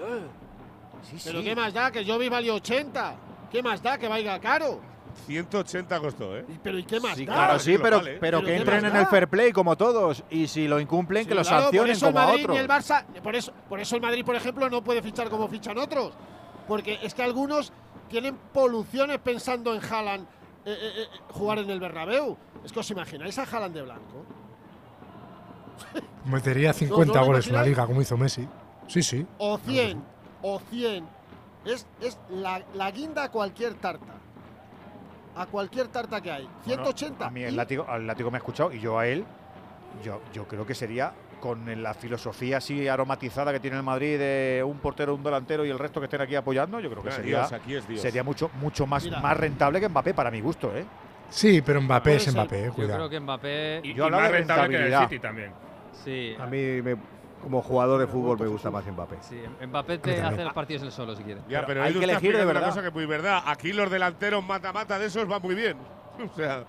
Sí, 1.03 1.17
Pero 1.27 1.41
sí. 1.41 1.45
¿qué 1.45 1.55
más 1.55 1.75
da? 1.75 1.91
Que 1.91 2.07
Jovi 2.07 2.31
valió 2.31 2.55
80. 2.55 3.15
¿Qué 3.53 3.63
más 3.63 3.83
da? 3.83 3.99
Que 3.99 4.09
vaya 4.09 4.41
caro. 4.41 4.81
180 5.27 6.01
costó, 6.01 6.37
¿eh? 6.37 6.45
Pero 6.63 6.79
¿y 6.79 6.85
qué 6.85 7.01
más 7.01 7.17
Sí, 7.17 7.25
da? 7.27 7.33
claro, 7.35 7.59
sí, 7.59 7.77
pero, 7.83 8.01
pero 8.01 8.19
Pero 8.21 8.41
que 8.41 8.47
¿qué 8.47 8.57
entren 8.57 8.85
en 8.85 8.97
el 8.97 9.07
fair 9.07 9.29
play 9.29 9.53
como 9.53 9.77
todos. 9.77 10.23
Y 10.31 10.47
si 10.47 10.69
lo 10.69 10.79
incumplen, 10.81 11.25
Sí, 11.25 11.29
que 11.29 11.35
lo 11.35 11.43
claro, 11.43 11.57
por 11.57 11.65
sancionen 11.65 11.93
eso 11.93 12.07
el 12.09 12.13
como 12.13 12.23
a 12.23 12.27
Madrid 12.27 12.45
otros. 12.45 12.57
y 12.57 12.61
el 12.61 12.69
Barça, 12.69 13.05
por 13.23 13.35
eso, 13.37 13.53
por 13.69 13.81
eso 13.81 13.97
el 13.97 14.03
Madrid, 14.03 14.25
por 14.25 14.37
ejemplo, 14.37 14.69
no 14.71 14.83
puede 14.85 15.03
fichar 15.03 15.29
como 15.31 15.49
fichan 15.49 15.79
otros. 15.79 16.13
Porque 16.69 16.99
es 17.03 17.15
que 17.15 17.23
algunos 17.23 17.73
tienen 18.09 18.37
poluciones 18.53 19.19
pensando 19.19 19.75
en 19.75 19.81
Haaland 19.83 20.25
eh, 20.65 20.73
eh, 20.73 20.93
eh, 21.03 21.07
jugar 21.31 21.59
en 21.59 21.71
el 21.71 21.81
Bernabéu. 21.81 22.37
Es 22.65 22.73
que 22.73 22.81
os 22.81 22.91
imagináis 22.91 23.39
a 23.39 23.43
Haaland 23.45 23.75
de 23.75 23.83
blanco. 23.83 24.25
Metería 26.25 26.73
50 26.73 27.13
¿no 27.15 27.21
lo 27.21 27.27
goles 27.27 27.47
en 27.47 27.53
la 27.55 27.63
liga, 27.63 27.87
como 27.87 28.01
hizo 28.03 28.17
Messi. 28.17 28.49
Sí, 28.89 29.03
sí. 29.03 29.27
O 29.39 29.59
100, 29.59 30.03
o 30.43 30.61
100. 30.71 31.05
Es, 31.65 31.87
es 32.01 32.19
la, 32.31 32.63
la 32.75 32.91
guinda 32.91 33.25
a 33.25 33.31
cualquier 33.31 33.75
tarta. 33.75 34.15
A 35.37 35.47
cualquier 35.47 35.89
tarta 35.89 36.21
que 36.21 36.31
hay. 36.33 36.49
180. 36.65 37.27
a 37.27 37.31
mí 37.31 37.43
el 37.43 37.57
látigo, 37.57 37.87
al 37.89 38.07
látigo 38.07 38.31
me 38.31 38.37
ha 38.37 38.39
escuchado 38.39 38.73
y 38.73 38.81
yo 38.81 38.99
a 38.99 39.07
él, 39.07 39.25
yo, 40.05 40.21
yo 40.33 40.47
creo 40.49 40.67
que 40.67 40.75
sería 40.75 41.13
con 41.41 41.83
la 41.83 41.93
filosofía 41.95 42.57
así 42.57 42.89
aromatizada 42.89 43.53
que 43.53 43.61
tiene 43.61 43.77
el 43.77 43.83
Madrid 43.83 44.19
de 44.19 44.65
un 44.67 44.79
portero, 44.79 45.15
un 45.15 45.23
delantero 45.23 45.65
y 45.67 45.71
el 45.71 45.79
resto 45.79 46.01
que 46.01 46.05
estén 46.07 46.23
aquí 46.23 46.35
apoyando, 46.35 46.81
yo 46.81 46.91
creo 46.91 47.03
que 47.03 47.13
sería, 47.13 47.41
Dios, 47.41 47.53
aquí 47.53 47.75
es 47.75 47.87
Dios. 47.87 48.01
sería 48.01 48.23
mucho, 48.25 48.51
mucho 48.61 48.87
más, 48.87 49.05
Mira. 49.05 49.21
más 49.21 49.37
rentable 49.37 49.79
que 49.81 49.89
Mbappé 49.89 50.15
para 50.15 50.31
mi 50.31 50.41
gusto, 50.41 50.75
¿eh? 50.75 50.85
Sí, 51.29 51.61
pero 51.61 51.83
Mbappé 51.83 52.17
es. 52.17 52.33
Mbappé, 52.33 52.61
eh, 52.61 52.65
Yo 52.69 52.73
cuidado. 52.73 52.95
creo 52.97 53.11
que 53.11 53.21
Mbappé. 53.21 53.81
Y, 53.85 53.95
Yo 53.95 54.07
y 54.07 54.11
más 54.11 54.23
de 54.23 54.29
rentable 54.29 54.69
que 54.71 54.77
en 54.77 54.83
el 54.83 54.89
rentabilidad. 54.91 55.09
City 55.09 55.19
también. 55.21 55.53
Sí, 56.05 56.35
A 56.39 56.47
mí, 56.47 56.83
me- 56.83 56.97
como 57.43 57.63
jugador 57.63 58.01
de 58.01 58.07
fútbol, 58.07 58.39
me 58.39 58.47
gusta 58.47 58.71
más 58.71 58.85
Mbappé. 58.87 59.17
sí. 59.21 59.41
Mbappé 59.67 59.99
te 59.99 60.21
hace 60.21 60.43
los 60.45 60.53
partidos 60.53 60.83
él 60.83 60.93
solo 60.93 61.15
si 61.15 61.23
quiere. 61.23 61.41
Ya, 61.49 61.61
Pero 61.61 61.67
pero, 61.67 61.83
hay 61.85 61.93
que 61.95 62.05
elegir 62.05 62.33
de 62.37 62.43
una 62.43 62.53
verdad. 62.53 62.69
cosa 62.69 62.83
que 62.83 62.89
es 62.89 62.95
muy 62.95 63.07
verdad. 63.07 63.43
Aquí 63.47 63.73
los 63.73 63.91
delanteros 63.91 64.45
mata-mata 64.45 64.99
de 64.99 65.07
esos 65.07 65.27
van 65.29 65.43
muy 65.43 65.55
bien. 65.55 65.77
O 66.33 66.35
sea, 66.35 66.65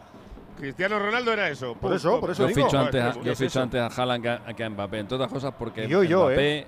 Cristiano 0.57 0.99
Ronaldo 0.99 1.31
era 1.33 1.49
eso. 1.49 1.75
Por 1.75 1.93
eso, 1.93 2.19
por 2.19 2.31
eso 2.31 2.47
Yo 2.47 2.53
digo. 2.55 2.67
ficho 2.67 2.79
antes, 2.79 3.01
a, 3.03 3.11
¿qué 3.13 3.23
yo 3.23 3.35
ficho 3.35 3.61
antes 3.61 3.79
a 3.79 3.87
Haaland 4.01 4.23
que 4.23 4.29
a, 4.29 4.53
que 4.53 4.63
a 4.63 4.69
Mbappé, 4.69 4.99
en 4.99 5.07
todas 5.07 5.31
cosas 5.31 5.53
porque 5.57 5.85
Y 5.85 5.87
yo 5.87 6.03
y 6.03 6.07
yo, 6.07 6.25
Mbappé, 6.25 6.67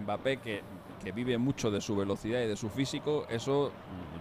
Mbappé 0.00 0.36
que, 0.36 0.62
que 1.02 1.12
vive 1.12 1.38
mucho 1.38 1.70
de 1.70 1.80
su 1.80 1.96
velocidad 1.96 2.40
y 2.42 2.46
de 2.46 2.56
su 2.56 2.68
físico, 2.68 3.26
eso 3.28 3.72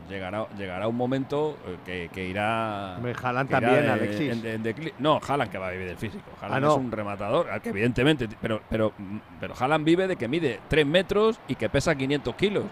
llegará 0.09 0.47
llegará 0.57 0.87
un 0.87 0.97
momento 0.97 1.57
eh, 1.67 1.77
que, 1.85 2.09
que 2.13 2.25
irá. 2.25 2.95
Hombre, 2.97 3.13
Haaland 3.21 3.49
que 3.49 3.57
irá 3.57 3.67
también, 3.67 3.85
de- 3.85 3.91
Alexis. 3.91 4.31
en- 4.31 4.45
en 4.45 4.63
decli- 4.63 4.93
no, 4.99 5.19
Haaland 5.25 5.51
que 5.51 5.57
va 5.57 5.67
a 5.67 5.71
vivir 5.71 5.87
del 5.87 5.97
físico. 5.97 6.23
Haaland 6.41 6.57
Ah, 6.57 6.59
no. 6.67 6.71
es 6.73 6.77
un 6.79 6.91
rematador, 6.91 7.49
al 7.49 7.61
que 7.61 7.69
evidentemente, 7.69 8.27
pero 8.41 8.61
pero 8.69 8.91
pero 9.39 9.53
Haaland 9.57 9.85
vive 9.85 10.07
de 10.07 10.15
que 10.17 10.27
mide 10.27 10.59
3 10.67 10.85
metros 10.85 11.39
y 11.47 11.55
que 11.55 11.69
pesa 11.69 11.95
500 11.95 12.35
kilos. 12.35 12.63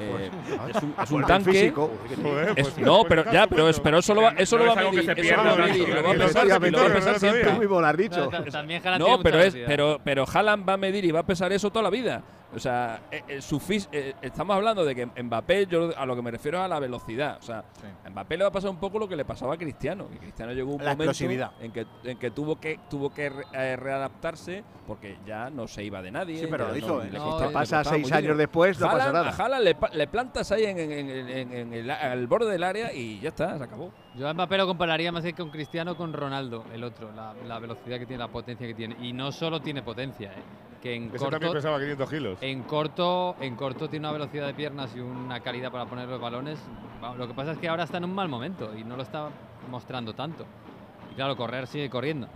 Eh, 0.00 0.30
Pues, 0.46 0.76
es 0.76 0.82
un, 0.82 0.94
es 1.02 1.10
un 1.10 1.20
el 1.22 1.26
tanque. 1.26 1.50
físico. 1.50 1.90
Joder, 2.22 2.48
Es- 2.56 2.68
pues- 2.68 2.78
no, 2.78 2.98
pues 3.00 3.06
pero 3.08 3.32
ya, 3.32 3.46
pero, 3.48 3.68
es- 3.68 3.80
pero 3.80 3.98
eso 3.98 4.14
lo 4.14 4.22
va, 4.22 4.28
eso 4.38 4.56
No 4.56 4.64
lo 4.64 4.74
va 4.74 4.80
a 4.80 4.84
medir, 4.84 5.10
eso 5.10 5.36
lo 5.36 5.42
va 5.42 5.48
a 5.48 5.52
durante 5.52 5.72
medir, 5.72 5.88
la 5.88 5.94
lo 5.96 6.02
va 6.02 6.10
a 6.10 6.12
vida. 6.14 6.24
pesar, 6.26 6.44
lo 6.44 6.50
va 6.50 6.54
a 6.56 6.60
siempre. 7.18 7.42
Dicho. 7.96 8.28
También 8.52 8.82
Haaland 8.84 9.04
No, 9.04 9.20
pero 9.22 9.40
es, 9.40 9.56
pero, 9.66 10.00
pero 10.04 10.24
Haaland 10.32 10.68
va 10.68 10.72
a 10.74 10.76
medir 10.76 11.04
y 11.04 11.10
va 11.10 11.20
a 11.20 11.26
pesar 11.26 11.52
eso 11.52 11.70
toda 11.70 11.82
la 11.82 11.90
vida. 11.90 12.22
O 12.54 12.58
sea, 12.58 13.02
eh, 13.10 13.22
eh, 13.28 13.42
su 13.42 13.58
fis- 13.60 13.88
eh, 13.92 14.14
estamos 14.22 14.56
hablando 14.56 14.82
de 14.84 14.94
que 14.94 15.04
Mbappé, 15.22 15.66
yo 15.66 15.90
a 15.94 16.06
lo 16.06 16.16
que 16.16 16.22
me 16.22 16.30
refiero 16.30 16.58
es 16.58 16.64
a 16.64 16.68
la 16.68 16.80
velocidad. 16.80 17.36
O 17.40 17.42
sea, 17.42 17.62
a 18.04 18.08
Mbappé 18.10 18.38
le 18.38 18.44
va 18.44 18.48
a 18.48 18.52
pasar 18.52 18.70
un 18.70 18.78
poco 18.78 18.98
lo 18.98 19.06
que 19.06 19.16
le 19.16 19.24
pasaba 19.26 19.54
a 19.54 19.56
Cristiano. 19.58 20.08
Que 20.08 20.18
Cristiano 20.18 20.52
llegó 20.52 20.72
un 20.72 20.78
La 20.78 20.92
momento 20.92 21.10
explosividad. 21.10 21.52
en 21.60 21.72
que, 21.72 21.86
en 22.04 22.18
que 22.18 22.30
tuvo 22.30 22.58
que 22.58 22.80
tuvo 22.88 23.10
que 23.12 23.28
re- 23.28 23.76
readaptarse 23.76 24.64
porque 24.86 25.18
ya 25.26 25.50
no 25.50 25.68
se 25.68 25.84
iba 25.84 26.00
de 26.00 26.10
nadie. 26.10 26.38
Sí, 26.40 26.46
pero 26.50 26.68
lo 26.68 26.76
hizo, 26.76 27.02
le 27.02 27.08
¿eh? 27.08 27.10
No, 27.12 27.24
costaba- 27.24 27.44
eh, 27.44 27.48
le 27.48 27.52
Pasa 27.52 27.76
costaba 27.76 27.84
seis 27.84 28.02
muchísimo. 28.02 28.18
años 28.18 28.38
después, 28.38 28.80
no 28.80 28.90
pasa 28.90 29.12
nada. 29.12 29.28
A 29.30 29.36
Haaland 29.36 29.64
le, 29.64 29.76
le 29.92 30.06
plantas 30.06 30.52
ahí 30.52 30.64
en, 30.64 30.78
en- 30.78 31.52
en- 31.52 31.72
el, 31.74 31.90
al 31.90 32.26
borde 32.26 32.50
del 32.50 32.62
área 32.64 32.92
y 32.92 33.20
ya 33.20 33.28
está, 33.28 33.58
se 33.58 33.64
acabó. 33.64 33.92
Yo 34.18 34.28
a 34.28 34.34
Mbappé 34.34 34.56
lo 34.56 34.66
compararía 34.66 35.12
más 35.12 35.22
que 35.22 35.32
con 35.32 35.50
Cristiano 35.50 35.96
con 35.96 36.12
Ronaldo, 36.12 36.64
el 36.72 36.82
otro, 36.82 37.12
la, 37.12 37.34
la 37.46 37.58
velocidad 37.60 37.98
que 37.98 38.06
tiene, 38.06 38.18
la 38.18 38.28
potencia 38.28 38.66
que 38.66 38.74
tiene. 38.74 38.96
Y 39.00 39.12
no 39.12 39.30
solo 39.30 39.60
tiene 39.60 39.82
potencia, 39.82 40.32
¿eh? 40.32 40.42
que 40.82 40.94
en 40.94 41.04
Ese 41.04 41.18
también 41.18 41.40
corto, 41.40 41.52
pesaba 41.52 41.78
500 41.78 42.10
kilos. 42.10 42.38
en 42.40 42.62
corto, 42.62 43.36
en 43.40 43.54
corto 43.54 43.88
tiene 43.88 44.06
una 44.06 44.12
velocidad 44.12 44.46
de 44.46 44.54
piernas 44.54 44.90
y 44.96 45.00
una 45.00 45.40
calidad 45.40 45.70
para 45.70 45.86
poner 45.86 46.08
los 46.08 46.20
balones. 46.20 46.58
Lo 47.16 47.28
que 47.28 47.34
pasa 47.34 47.52
es 47.52 47.58
que 47.58 47.68
ahora 47.68 47.84
está 47.84 47.98
en 47.98 48.04
un 48.04 48.14
mal 48.14 48.28
momento 48.28 48.76
y 48.76 48.82
no 48.82 48.96
lo 48.96 49.02
está 49.02 49.28
mostrando 49.70 50.12
tanto. 50.14 50.44
Y 51.12 51.14
claro, 51.14 51.36
correr 51.36 51.68
sigue 51.68 51.88
corriendo. 51.88 52.28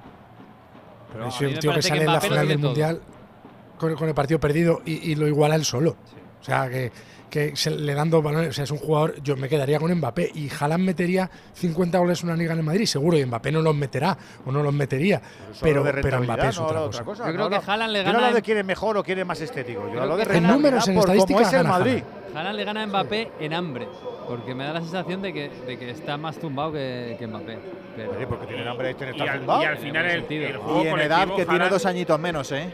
Pero 1.12 1.26
es 1.26 1.40
un 1.40 1.54
tío 1.58 1.74
que 1.74 1.82
sale 1.82 2.04
en 2.04 2.12
la 2.12 2.20
final 2.20 2.48
del 2.48 2.58
todo. 2.58 2.68
Mundial 2.68 3.00
con, 3.76 3.94
con 3.96 4.08
el 4.08 4.14
partido 4.14 4.38
perdido 4.38 4.82
y, 4.84 5.10
y 5.10 5.14
lo 5.16 5.26
iguala 5.26 5.56
él 5.56 5.64
solo. 5.64 5.96
O 6.40 6.44
sea, 6.44 6.68
que, 6.70 6.92
que 7.32 7.56
se 7.56 7.70
le 7.70 7.94
dan 7.94 8.10
dos 8.10 8.22
balones. 8.22 8.50
O 8.50 8.52
sea, 8.52 8.64
es 8.64 8.70
un 8.70 8.76
jugador. 8.76 9.14
Yo 9.22 9.38
me 9.38 9.48
quedaría 9.48 9.78
con 9.80 9.90
Mbappé 9.90 10.30
y 10.34 10.50
Haaland 10.50 10.84
metería 10.84 11.30
50 11.54 11.96
goles 11.98 12.22
en 12.22 12.28
una 12.28 12.36
liga 12.36 12.52
en 12.52 12.58
el 12.58 12.64
Madrid, 12.64 12.84
seguro. 12.84 13.16
Y 13.16 13.24
Mbappé 13.24 13.50
no 13.50 13.62
los 13.62 13.74
meterá 13.74 14.16
o 14.44 14.52
no 14.52 14.62
los 14.62 14.74
metería. 14.74 15.22
Pero, 15.62 15.82
de 15.82 15.94
pero 15.94 16.20
Mbappé 16.22 16.48
es 16.48 16.58
no 16.58 16.66
otra 16.66 16.80
cosa. 16.82 17.04
cosa. 17.04 17.26
Yo 17.26 17.32
creo 17.32 17.44
no 17.44 17.48
que 17.48 17.56
hablo- 17.56 17.72
Haaland 17.72 17.92
le 17.94 17.98
yo 18.00 18.04
no 18.04 18.12
gana 18.12 18.26
hablo 18.26 18.36
de 18.36 18.42
quién 18.42 18.58
es 18.58 18.64
mejor 18.66 18.96
o 18.98 19.02
quién 19.02 19.18
es 19.20 19.24
más 19.26 19.40
estético. 19.40 19.90
Yo 19.94 20.02
hablo 20.02 20.18
de 20.18 20.26
que 20.26 20.36
En 20.36 20.46
números, 20.46 20.86
en 20.86 20.94
por 20.94 21.04
cómo 21.06 21.14
estadísticas, 21.14 21.46
es 21.48 21.52
el 21.54 21.62
gana 21.64 21.78
Madrid. 21.78 22.02
Haaland 22.34 22.56
le 22.58 22.64
gana 22.64 22.82
a 22.82 22.86
Mbappé 22.86 23.30
en 23.40 23.54
hambre, 23.54 23.88
porque 24.28 24.54
me 24.54 24.64
da 24.64 24.74
la 24.74 24.80
sensación 24.82 25.22
de 25.22 25.32
que, 25.32 25.48
de 25.66 25.78
que 25.78 25.90
está 25.90 26.18
más 26.18 26.36
tumbado 26.38 26.72
que, 26.72 27.16
que 27.18 27.26
Mbappé. 27.26 27.58
Pero, 27.96 28.10
Oye, 28.12 28.26
porque 28.26 28.46
tiene 28.46 28.68
hambre 28.68 28.88
de 28.88 28.94
tener 28.94 29.16
Y 29.16 29.20
al, 29.22 29.38
tumbado. 29.38 29.62
y 29.62 29.64
al 29.64 29.78
final 29.78 30.04
el, 30.04 30.24
el 30.30 30.56
juego 30.58 30.82
Y 30.82 30.86
en 30.86 30.90
colectivo, 30.92 31.02
edad 31.16 31.36
que 31.36 31.46
tiene 31.46 31.68
dos 31.70 31.86
añitos 31.86 32.20
menos, 32.20 32.52
¿eh? 32.52 32.70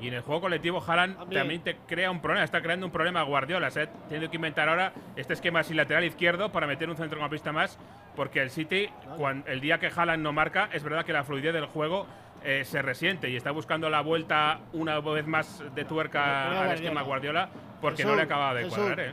Y 0.00 0.08
en 0.08 0.14
el 0.14 0.20
juego 0.22 0.42
colectivo, 0.42 0.82
Haaland 0.86 1.18
También. 1.30 1.60
te 1.62 1.76
crea 1.86 2.10
un 2.10 2.20
problema. 2.20 2.44
Está 2.44 2.60
creando 2.62 2.86
un 2.86 2.92
problema 2.92 3.20
a 3.20 3.24
Guardiola. 3.24 3.70
Se 3.70 3.82
ha 3.82 3.86
tenido 4.08 4.30
que 4.30 4.36
inventar 4.36 4.68
ahora 4.68 4.92
este 5.16 5.32
esquema 5.32 5.62
sin 5.64 5.76
lateral 5.76 6.04
izquierdo 6.04 6.50
para 6.52 6.66
meter 6.66 6.88
un 6.88 6.96
centrocampista 6.96 7.52
más. 7.52 7.78
Porque 8.14 8.40
el 8.40 8.50
City, 8.50 8.88
cuan- 9.16 9.44
el 9.46 9.60
día 9.60 9.78
que 9.78 9.88
Haaland 9.94 10.22
no 10.22 10.32
marca, 10.32 10.68
es 10.72 10.82
verdad 10.82 11.04
que 11.04 11.12
la 11.12 11.24
fluidez 11.24 11.52
del 11.52 11.66
juego 11.66 12.06
eh, 12.44 12.64
se 12.64 12.80
resiente 12.82 13.28
y 13.28 13.34
está 13.36 13.50
buscando 13.50 13.90
la 13.90 14.00
vuelta 14.00 14.60
una 14.72 15.00
vez 15.00 15.26
más 15.26 15.60
de 15.74 15.84
tuerca 15.84 16.62
al 16.62 16.70
esquema 16.72 17.02
Guardiola 17.02 17.48
porque 17.80 18.02
Eso- 18.02 18.10
no 18.10 18.16
le 18.16 18.22
acaba 18.22 18.54
de 18.54 18.66
eso- 18.66 18.76
cuadrar. 18.76 19.00
¿eh? 19.00 19.12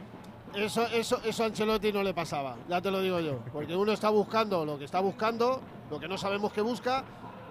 Eso, 0.53 0.85
eso, 0.87 1.19
eso 1.25 1.43
a 1.43 1.47
Ancelotti 1.47 1.91
no 1.91 2.01
le 2.03 2.13
pasaba, 2.13 2.55
ya 2.69 2.79
te 2.81 2.89
lo 2.91 3.01
digo 3.01 3.19
yo. 3.19 3.39
Porque 3.51 3.75
uno 3.75 3.91
está 3.91 4.09
buscando 4.09 4.63
lo 4.63 4.77
que 4.77 4.85
está 4.85 4.99
buscando, 5.01 5.59
lo 5.89 5.99
que 5.99 6.07
no 6.07 6.17
sabemos 6.19 6.53
que 6.53 6.61
busca. 6.61 7.03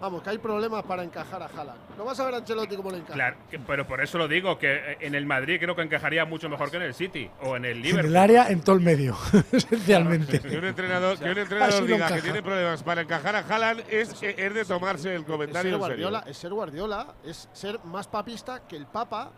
Vamos, 0.04 0.22
que 0.22 0.28
hay 0.28 0.36
problemas 0.36 0.82
para 0.84 1.02
encajar 1.02 1.42
a 1.42 1.46
Haaland. 1.46 1.78
No 1.96 2.04
vas 2.04 2.20
a 2.20 2.26
ver 2.26 2.34
a 2.34 2.36
Ancelotti 2.36 2.76
cómo 2.76 2.90
le 2.90 2.98
encaja. 2.98 3.14
Claro, 3.14 3.36
que- 3.50 3.58
pero 3.58 3.86
por 3.86 4.02
eso 4.02 4.18
lo 4.18 4.28
digo, 4.28 4.58
que 4.58 4.98
en 5.00 5.14
el 5.14 5.24
Madrid 5.24 5.56
creo 5.58 5.74
que 5.74 5.80
encajaría 5.80 6.26
mucho 6.26 6.50
mejor 6.50 6.70
que 6.70 6.76
en 6.76 6.82
el 6.82 6.92
City 6.92 7.30
o 7.40 7.56
en 7.56 7.64
el 7.64 7.76
En 7.78 7.82
Liverpool. 7.82 8.10
el 8.10 8.16
área, 8.18 8.48
en 8.50 8.60
todo 8.60 8.76
el 8.76 8.82
medio, 8.82 9.16
esencialmente. 9.52 10.40
Que 10.40 10.58
un 10.58 10.64
entrenador, 10.66 11.18
que 11.18 11.30
un 11.30 11.38
entrenador 11.38 11.86
diga 11.86 11.96
que 11.96 12.04
encaja. 12.04 12.20
tiene 12.22 12.42
problemas 12.42 12.82
para 12.82 13.00
encajar 13.00 13.34
a 13.36 13.38
Haaland 13.38 13.84
es, 13.88 14.22
es 14.22 14.54
de 14.54 14.64
tomarse 14.66 15.14
el 15.14 15.22
es 15.22 15.26
comentario 15.26 15.52
ser 15.52 15.56
en 15.56 15.86
serio. 15.86 16.10
Guardiola, 16.10 16.24
es 16.30 16.36
ser 16.36 16.52
Guardiola, 16.52 17.06
es 17.24 17.48
ser 17.54 17.80
más 17.84 18.06
papista 18.06 18.60
que 18.68 18.76
el 18.76 18.84
Papa. 18.86 19.30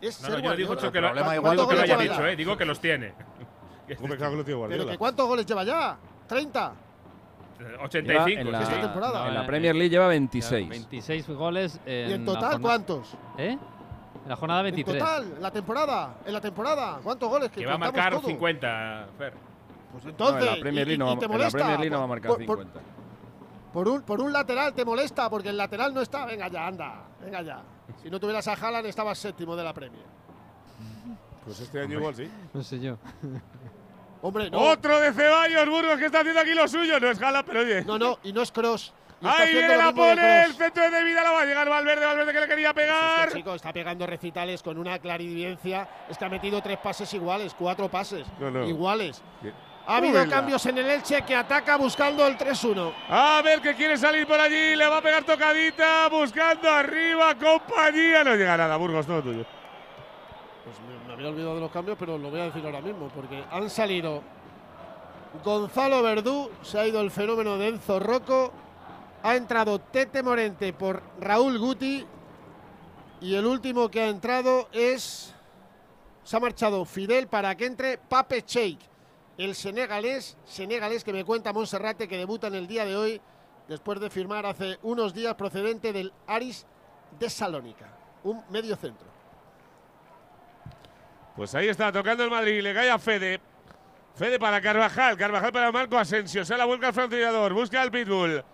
Es 0.00 0.20
No, 0.22 0.26
ser 0.28 0.38
no, 0.42 0.44
yo 0.50 0.56
digo 0.56 0.74
Guardiola. 0.74 0.92
que 0.92 1.00
lo, 1.24 1.34
igual 1.36 1.56
digo 1.56 1.68
que 1.68 1.74
lo 1.76 1.82
haya 1.82 1.96
dicho, 1.98 2.26
eh, 2.26 2.34
digo 2.34 2.56
que 2.56 2.64
los 2.64 2.80
tiene. 2.80 3.14
Que 3.86 3.94
lo 3.94 4.00
Pero 4.08 4.58
Guardiola. 4.58 4.92
que 4.92 4.98
¿cuántos 4.98 5.26
goles 5.28 5.46
lleva 5.46 5.64
ya? 5.64 5.96
30. 6.28 6.72
Lleva 7.60 7.84
85. 7.84 8.40
en 8.40 8.52
la, 8.52 8.62
esta 8.62 8.80
temporada. 8.80 9.28
en 9.28 9.34
la 9.34 9.40
No, 9.40 9.46
Premier 9.46 9.74
League 9.74 9.90
lleva 9.90 10.08
26. 10.08 10.68
26 10.68 11.28
goles 11.28 11.78
en, 11.84 12.10
¿Y 12.10 12.12
en 12.14 12.20
la 12.24 12.32
total 12.32 12.42
jornada- 12.52 12.60
cuántos? 12.60 13.14
¿Eh? 13.38 13.58
En 14.22 14.28
la 14.28 14.36
jornada 14.36 14.62
23. 14.62 14.94
En 14.96 15.00
total, 15.00 15.32
en 15.36 15.42
la 15.42 15.50
temporada. 15.50 16.14
En 16.26 16.32
la 16.32 16.40
temporada. 16.40 17.00
¿Cuántos 17.02 17.28
goles? 17.28 17.50
Que 17.50 17.66
va 17.66 17.74
a 17.74 17.78
marcar 17.78 18.12
todo. 18.14 18.26
50, 18.28 19.06
Fer. 19.18 19.34
Pues 19.92 20.04
No, 20.04 20.10
entonces. 20.10 20.42
en 20.48 20.54
la 20.54 20.60
Premier 20.60 20.86
y- 20.86 20.90
League 20.90 20.98
no, 20.98 21.12
y 21.12 21.18
te 21.18 21.26
va- 21.26 21.34
en 21.34 21.38
la 21.40 21.44
molesta. 21.46 21.58
Premier 21.58 21.80
League 21.80 21.90
no 21.90 21.98
va 21.98 22.04
a 22.04 22.06
Por- 22.06 22.16
marcar 22.16 22.28
por- 22.30 22.46
por- 22.46 22.58
50. 22.58 22.80
Por 23.72 23.88
un, 23.88 24.02
por 24.02 24.20
un 24.20 24.32
lateral 24.32 24.74
te 24.74 24.84
molesta, 24.84 25.30
porque 25.30 25.48
el 25.50 25.56
lateral 25.56 25.94
no 25.94 26.00
está. 26.00 26.26
Venga 26.26 26.48
ya, 26.48 26.66
anda. 26.66 27.02
Venga 27.22 27.42
ya. 27.42 27.62
Si 28.02 28.10
no 28.10 28.18
tuvieras 28.18 28.46
a 28.48 28.54
Haaland, 28.54 28.86
estabas 28.86 29.18
séptimo 29.18 29.54
de 29.56 29.64
la 29.64 29.72
Premier. 29.74 30.04
Pues 31.44 31.60
este 31.60 31.80
año 31.80 31.98
igual 31.98 32.14
sí. 32.14 32.28
No 32.52 32.62
sé 32.62 32.80
yo. 32.80 32.98
Hombre, 34.22 34.50
no. 34.50 34.58
Otro 34.60 34.98
de 35.00 35.12
Ceballos, 35.12 35.68
Burgos, 35.68 35.98
que 35.98 36.06
está 36.06 36.20
haciendo 36.20 36.40
aquí 36.40 36.52
lo 36.54 36.68
suyo. 36.68 37.00
No 37.00 37.10
es 37.10 37.20
Haaland, 37.22 37.46
pero 37.46 37.60
oye. 37.60 37.82
No, 37.84 37.98
no, 37.98 38.18
y 38.22 38.32
no 38.32 38.42
es 38.42 38.52
Cross. 38.52 38.92
Ahí 39.22 39.52
viene 39.52 39.76
la 39.76 39.92
pone, 39.92 40.44
el 40.44 40.54
centro 40.54 40.90
de 40.90 41.04
vida 41.04 41.22
la 41.22 41.30
va 41.32 41.42
a 41.42 41.44
llegar 41.44 41.68
Valverde, 41.68 42.06
Valverde 42.06 42.32
que 42.32 42.40
le 42.40 42.48
quería 42.48 42.72
pegar. 42.72 43.28
Este 43.28 43.38
chico 43.40 43.54
está 43.54 43.70
pegando 43.70 44.06
recitales 44.06 44.62
con 44.62 44.78
una 44.78 44.98
clarividencia. 44.98 45.86
Es 46.08 46.16
que 46.16 46.24
ha 46.24 46.28
metido 46.30 46.62
tres 46.62 46.78
pases 46.78 47.12
iguales, 47.12 47.54
cuatro 47.58 47.90
pases 47.90 48.26
No, 48.38 48.50
no. 48.50 48.64
iguales. 48.66 49.22
Bien. 49.42 49.54
Ha 49.86 49.96
habido 49.96 50.22
Uy, 50.22 50.28
cambios 50.28 50.64
en 50.66 50.78
el 50.78 50.88
Elche 50.88 51.20
que 51.22 51.34
ataca 51.34 51.76
buscando 51.76 52.26
el 52.26 52.38
3-1. 52.38 52.92
A 53.08 53.42
ver 53.42 53.60
que 53.60 53.74
quiere 53.74 53.96
salir 53.98 54.26
por 54.26 54.38
allí, 54.40 54.76
le 54.76 54.86
va 54.86 54.98
a 54.98 55.02
pegar 55.02 55.24
tocadita, 55.24 56.08
buscando 56.08 56.70
arriba, 56.70 57.34
compañía. 57.34 58.22
No 58.24 58.34
llega 58.36 58.56
nada, 58.56 58.76
Burgos, 58.76 59.06
todo 59.06 59.20
tuyo. 59.22 59.44
Pues 60.64 60.76
me 60.80 60.99
había 61.20 61.30
olvidado 61.30 61.54
de 61.56 61.60
los 61.60 61.70
cambios, 61.70 61.98
pero 61.98 62.16
lo 62.16 62.30
voy 62.30 62.40
a 62.40 62.44
decir 62.44 62.64
ahora 62.64 62.80
mismo, 62.80 63.08
porque 63.14 63.44
han 63.50 63.68
salido 63.68 64.22
Gonzalo 65.44 66.02
Verdú, 66.02 66.50
se 66.62 66.78
ha 66.78 66.86
ido 66.86 67.00
el 67.00 67.10
fenómeno 67.10 67.58
de 67.58 67.68
Enzo 67.68 68.00
Rocco, 68.00 68.52
ha 69.22 69.36
entrado 69.36 69.78
Tete 69.78 70.22
Morente 70.22 70.72
por 70.72 71.02
Raúl 71.20 71.58
Guti 71.58 72.06
y 73.20 73.34
el 73.34 73.44
último 73.44 73.90
que 73.90 74.00
ha 74.00 74.08
entrado 74.08 74.68
es, 74.72 75.34
se 76.24 76.36
ha 76.36 76.40
marchado 76.40 76.84
Fidel 76.86 77.28
para 77.28 77.54
que 77.54 77.66
entre 77.66 77.98
Pape 77.98 78.42
Cheik, 78.42 78.80
el 79.36 79.54
senegalés, 79.54 80.38
senegalés 80.44 81.04
que 81.04 81.12
me 81.12 81.24
cuenta 81.24 81.52
Monserrate 81.52 82.08
que 82.08 82.16
debuta 82.16 82.46
en 82.46 82.54
el 82.54 82.66
día 82.66 82.84
de 82.84 82.96
hoy 82.96 83.20
después 83.68 84.00
de 84.00 84.10
firmar 84.10 84.46
hace 84.46 84.78
unos 84.82 85.12
días 85.12 85.34
procedente 85.34 85.92
del 85.92 86.12
Aris 86.26 86.66
de 87.18 87.28
Salónica, 87.28 87.92
un 88.24 88.42
medio 88.50 88.74
centro. 88.76 89.09
Pues 91.40 91.54
ahí 91.54 91.68
está, 91.68 91.90
tocando 91.90 92.22
el 92.22 92.28
Madrid, 92.28 92.60
le 92.60 92.74
cae 92.74 92.90
a 92.90 92.98
Fede. 92.98 93.40
Fede 94.14 94.38
para 94.38 94.60
Carvajal, 94.60 95.16
Carvajal 95.16 95.50
para 95.50 95.72
Marco 95.72 95.96
Asensio, 95.96 96.44
se 96.44 96.54
la 96.54 96.66
vuelca 96.66 96.88
al 96.88 96.92
francotirador, 96.92 97.54
busca 97.54 97.80
al 97.80 97.90
Pitbull. 97.90 98.44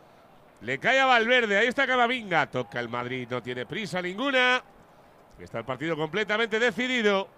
Le 0.61 0.79
cae 0.79 1.01
a 1.01 1.07
Valverde, 1.07 1.59
ahí 1.59 1.67
está 1.67 1.85
Camavinga, 1.85 2.49
toca 2.49 2.79
el 2.79 2.89
Madrid, 2.89 3.27
no 3.29 3.43
tiene 3.43 3.67
prisa 3.67 4.01
ninguna. 4.01 4.63
Está 5.37 5.59
el 5.59 5.65
partido 5.65 5.97
completamente 5.97 6.61
decidido. 6.61 7.29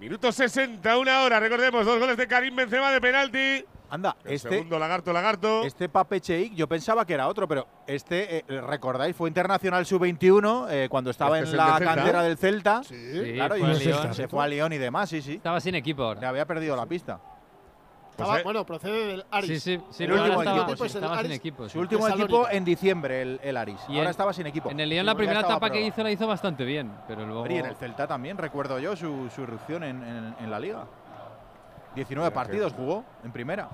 Minuto 0.00 0.32
60, 0.32 0.98
una 0.98 1.22
hora, 1.22 1.38
recordemos, 1.38 1.86
dos 1.86 2.00
goles 2.00 2.16
de 2.16 2.26
Karim 2.26 2.56
Benzema 2.56 2.90
de 2.90 3.00
penalti. 3.00 3.64
Anda, 3.88 4.16
El 4.24 4.32
este, 4.32 4.48
segundo 4.50 4.78
lagarto, 4.78 5.12
lagarto. 5.12 5.62
este 5.62 5.88
Pape 5.88 6.20
Cheik, 6.20 6.54
yo 6.54 6.66
pensaba 6.68 7.04
que 7.06 7.14
era 7.14 7.28
otro, 7.28 7.46
pero 7.46 7.66
este, 7.86 8.38
eh, 8.38 8.60
recordáis, 8.60 9.14
fue 9.14 9.28
internacional 9.28 9.86
sub-21 9.86 10.66
eh, 10.70 10.88
cuando 10.90 11.10
estaba 11.10 11.38
Este 11.38 11.48
es 11.48 11.52
en 11.52 11.56
la 11.58 11.78
del 11.78 11.88
cantera 11.88 12.22
del 12.22 12.36
Celta. 12.36 12.82
Sí, 12.82 13.32
claro, 13.34 13.56
y 13.56 13.60
fue 13.60 13.70
a 13.92 14.12
se- 14.12 14.28
fue 14.28 14.44
a 14.44 14.48
Lyon 14.48 14.72
y 14.72 14.78
demás, 14.78 15.08
sí, 15.08 15.22
sí. 15.22 15.34
Estaba 15.34 15.60
sin 15.60 15.74
equipo 15.76 16.02
ahora. 16.02 16.20
Le 16.20 16.26
había 16.26 16.44
perdido 16.46 16.74
la 16.74 16.86
pista. 16.86 17.20
Estaba- 18.10 18.42
bueno, 18.42 18.64
procede 18.64 19.06
del 19.08 19.24
Aris. 19.30 19.62
Sí, 19.62 19.76
sí, 19.76 19.82
sí, 19.90 20.04
El 20.04 20.12
último 20.12 20.40
estaba, 20.40 20.56
equipo, 20.62 20.76
pues 20.78 20.94
el 20.94 20.96
estaba 21.02 21.16
sin 21.18 21.26
Aris 21.26 21.36
equipo. 21.38 21.64
sí. 21.64 21.72
Su 21.74 21.80
último 21.80 22.08
equipo 22.08 22.48
en 22.50 22.64
diciembre, 22.64 23.20
el, 23.22 23.40
el 23.42 23.56
Aris. 23.58 23.78
Y 23.90 23.98
Ahora 23.98 24.08
estaba 24.10 24.32
sin 24.32 24.46
equipo. 24.46 24.70
En 24.70 24.80
el 24.80 24.88
Lyon 24.88 25.02
Sí, 25.02 25.06
la 25.06 25.14
primera 25.14 25.40
etapa 25.40 25.68
que 25.70 25.82
hizo 25.82 26.02
la 26.02 26.10
hizo 26.10 26.26
bastante 26.26 26.64
bien, 26.64 26.90
pero 27.06 27.26
luego… 27.26 27.46
Y 27.46 27.56
en 27.58 27.66
el 27.66 27.76
Celta 27.76 28.06
también, 28.06 28.38
recuerdo 28.38 28.78
yo 28.78 28.96
su, 28.96 29.28
su 29.34 29.42
irrupción 29.42 29.84
en, 29.84 30.02
en- 30.02 30.34
en 30.40 30.50
la 30.50 30.58
liga. 30.58 30.86
19 31.96 32.30
partidos 32.30 32.72
jugó 32.74 33.04
en 33.24 33.32
primera. 33.32 33.68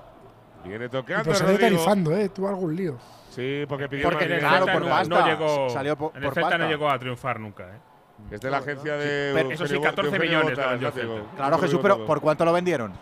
Viene 0.63 0.89
tocando 0.89 1.25
pues 1.25 1.37
salió 1.37 1.59
tarifando, 1.59 2.15
¿eh? 2.15 2.29
Tuvo 2.29 2.47
algún 2.47 2.75
lío. 2.75 2.97
Sí, 3.29 3.65
porque 3.67 3.89
pidió 3.89 4.03
Porque 4.09 4.25
más 4.25 4.31
en 4.31 4.31
el 4.45 4.49
Celta 4.51 4.73
por 4.73 4.81
no, 4.81 4.89
pasta. 4.89 5.19
no 5.19 5.27
llegó. 5.27 5.69
Salió 5.69 5.95
por- 5.97 6.15
en 6.17 6.23
el 6.23 6.31
Celta 6.31 6.57
no 6.57 6.67
llegó 6.69 6.89
a 6.89 6.97
triunfar 6.97 7.39
nunca. 7.39 7.63
¿eh? 7.65 7.79
Es 8.31 8.39
de 8.41 8.49
la 8.49 8.57
agencia 8.59 8.95
de. 8.95 9.31
pero- 9.33 9.51
Eso 9.51 9.67
sí, 9.67 9.75
Bo- 9.75 9.81
14 9.81 10.09
de 10.11 10.15
Eugenio 10.17 10.39
millones. 10.39 10.57
Celta. 10.93 11.35
Claro, 11.35 11.57
Jesús, 11.59 11.79
pero 11.81 12.05
¿por 12.05 12.21
cuánto 12.21 12.45
lo 12.45 12.53
vendieron? 12.53 12.93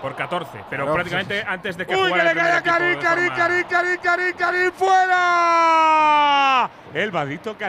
Por 0.00 0.14
14, 0.14 0.62
pero 0.70 0.82
Claro. 0.84 0.94
prácticamente 0.94 1.42
antes 1.46 1.76
de 1.76 1.86
que 1.86 1.96
¡Uy, 1.96 2.12
que 2.12 2.22
le 2.22 2.34
cae 2.34 2.52
a 2.52 2.62
Karim, 2.62 2.98
Karim, 3.00 3.28
Karim, 3.34 3.64
Karim, 3.68 3.98
Karim, 4.02 4.36
Karim, 4.36 4.72
fuera! 4.72 6.70
El 6.94 7.10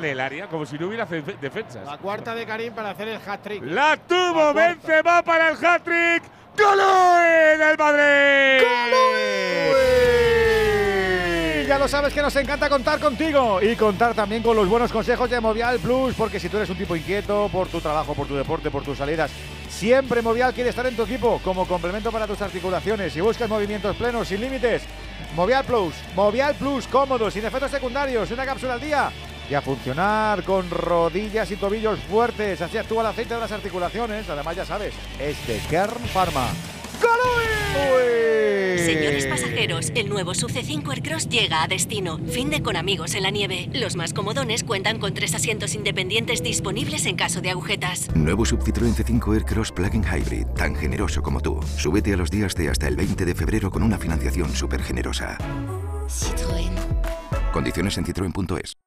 el 0.06 0.20
área 0.20 0.48
como 0.48 0.66
si 0.66 0.78
no 0.78 0.88
hubiera 0.88 1.06
fe- 1.06 1.22
defensas. 1.42 1.86
La 1.86 1.98
cuarta 1.98 2.36
de 2.36 2.46
Karim 2.46 2.74
para 2.74 2.92
hacer 2.92 3.08
el 3.08 3.20
hat-trick. 3.26 3.64
La 3.64 3.98
tuvo 3.98 4.54
La. 4.54 4.54
Benzema 4.54 5.22
para 5.24 5.50
el 5.50 5.66
hat-trick. 5.66 6.24
¡Golui 6.58 7.58
del 7.60 7.78
Madrid! 7.78 8.66
Y 11.62 11.68
ya 11.68 11.78
lo 11.78 11.88
sabes 11.88 12.14
que 12.14 12.22
nos 12.22 12.36
encanta 12.36 12.68
contar 12.68 13.00
contigo 13.00 13.62
y 13.62 13.76
contar 13.76 14.16
también 14.16 14.42
con 14.42 14.56
los 14.56 14.68
buenos 14.68 14.92
consejos 14.92 15.30
de 15.30 15.40
Movial 15.40 15.78
Plus, 15.80 16.16
porque 16.16 16.40
si 16.40 16.50
tú 16.50 16.58
eres 16.58 16.70
un 16.70 16.78
tipo 16.78 16.96
inquieto 16.96 17.48
por 17.52 17.68
tu 17.68 17.80
trabajo, 17.80 18.16
por 18.16 18.28
tu 18.28 18.36
deporte, 18.36 18.72
por 18.72 18.84
tus 18.84 18.98
salidas, 18.98 19.30
siempre 19.70 20.22
Movial 20.24 20.54
quiere 20.54 20.72
estar 20.72 20.88
en 20.88 20.96
tu 20.96 21.04
equipo 21.04 21.40
como 21.44 21.68
complemento 21.68 22.12
para 22.12 22.26
tus 22.26 22.42
articulaciones. 22.42 23.14
Si 23.14 23.22
buscas 23.22 23.48
movimientos 23.48 23.96
plenos, 23.96 24.28
sin 24.28 24.42
límites, 24.42 24.82
Movial 25.36 25.64
Plus, 25.64 25.94
Movial 26.16 26.56
Plus, 26.56 26.88
cómodo, 26.88 27.30
sin 27.30 27.46
efectos 27.46 27.70
secundarios, 27.70 28.32
una 28.32 28.46
cápsula 28.46 28.74
al 28.74 28.82
día. 28.82 29.12
Y 29.50 29.54
a 29.54 29.62
funcionar 29.62 30.44
con 30.44 30.70
rodillas 30.70 31.50
y 31.52 31.56
tobillos 31.56 32.00
fuertes. 32.00 32.62
Así 32.62 32.78
actúa 32.78 33.02
el 33.02 33.08
aceite 33.08 33.34
de 33.34 33.40
las 33.40 33.52
articulaciones. 33.52 34.30
Además, 34.30 34.56
ya 34.56 34.66
sabes, 34.66 34.94
es 35.20 35.48
de 35.48 35.60
Kern 35.70 36.04
Pharma. 36.14 36.48
¡Golui! 37.02 37.48
Señores 38.78 39.26
pasajeros, 39.26 39.92
el 39.96 40.08
nuevo 40.08 40.34
Sub 40.34 40.50
C5 40.50 40.90
Aircross 40.90 41.28
llega 41.28 41.62
a 41.62 41.68
destino. 41.68 42.20
Fin 42.28 42.50
de 42.50 42.62
con 42.62 42.78
amigos 42.78 43.16
en 43.16 43.24
la 43.24 43.32
nieve. 43.32 43.70
Los 43.74 43.96
más 43.96 44.14
comodones 44.14 44.64
cuentan 44.64 45.00
con 45.00 45.14
tres 45.14 45.36
asientos 45.36 45.76
independientes 45.76 46.42
disponibles 46.42 47.06
en 47.06 47.18
caso 47.18 47.42
de 47.42 47.50
agujetas. 47.50 48.14
Nuevo 48.16 48.46
Sub 48.46 48.62
Citroën 48.62 48.94
C5 48.96 49.34
Aircross 49.34 49.72
Plug-in 49.72 50.04
Hybrid, 50.04 50.48
tan 50.56 50.76
generoso 50.76 51.22
como 51.22 51.42
tú. 51.42 51.60
Súbete 51.78 52.14
a 52.14 52.18
los 52.18 52.32
días 52.32 52.56
de 52.56 52.70
hasta 52.70 52.88
el 52.88 52.96
20 52.96 53.26
de 53.26 53.36
febrero 53.36 53.70
con 53.70 53.84
una 53.84 53.98
financiación 53.98 54.54
súper 54.56 54.82
generosa. 54.82 55.38
Citroën. 56.08 56.72
Condiciones 57.52 57.98
en 57.98 58.06
citroen.es. 58.06 58.87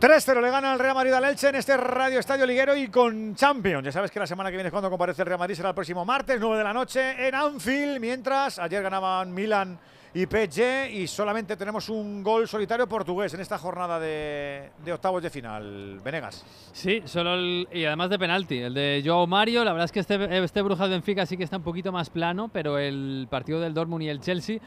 3-0 0.00 0.40
le 0.40 0.50
gana 0.50 0.72
el 0.72 0.78
Real 0.78 0.94
Madrid 0.94 1.12
al 1.12 1.24
Elche 1.24 1.50
en 1.50 1.56
este 1.56 1.76
Radio 1.76 2.18
Estadio 2.20 2.46
Liguero 2.46 2.74
y 2.74 2.88
con 2.88 3.34
Champions. 3.34 3.84
Ya 3.84 3.92
sabes 3.92 4.10
que 4.10 4.18
la 4.18 4.26
semana 4.26 4.48
que 4.48 4.56
viene 4.56 4.68
es 4.68 4.72
cuando 4.72 4.88
comparece 4.88 5.20
el 5.20 5.26
Real 5.26 5.38
Madrid, 5.38 5.54
será 5.56 5.68
el 5.68 5.74
próximo 5.74 6.06
martes, 6.06 6.40
9 6.40 6.56
de 6.56 6.64
la 6.64 6.72
noche 6.72 7.28
en 7.28 7.34
Anfield, 7.34 8.00
mientras 8.00 8.58
ayer 8.58 8.82
ganaban 8.82 9.34
Milan 9.34 9.78
y 10.14 10.24
PSG 10.24 10.90
y 10.90 11.06
solamente 11.06 11.54
tenemos 11.54 11.90
un 11.90 12.22
gol 12.22 12.48
solitario 12.48 12.88
portugués 12.88 13.34
en 13.34 13.40
esta 13.40 13.58
jornada 13.58 14.00
de, 14.00 14.70
octavos 14.90 15.22
de 15.22 15.28
final. 15.28 16.00
Venegas. 16.02 16.46
Sí, 16.72 17.02
solo 17.04 17.34
el- 17.34 17.68
y 17.70 17.84
además 17.84 18.08
de 18.08 18.18
penalti. 18.18 18.58
El 18.58 18.72
de 18.72 19.02
Joao 19.04 19.26
Mario, 19.26 19.64
la 19.64 19.72
verdad 19.72 19.84
es 19.84 19.92
que 19.92 20.00
este, 20.00 20.42
este 20.42 20.62
Brujas 20.62 20.88
Benfica 20.88 21.26
sí 21.26 21.36
que 21.36 21.44
está 21.44 21.58
un 21.58 21.62
poquito 21.62 21.92
más 21.92 22.08
plano, 22.08 22.48
pero 22.50 22.78
el 22.78 23.26
partido 23.30 23.60
del 23.60 23.74
Dortmund 23.74 24.04
y 24.04 24.08
el 24.08 24.20
Chelsea 24.20 24.60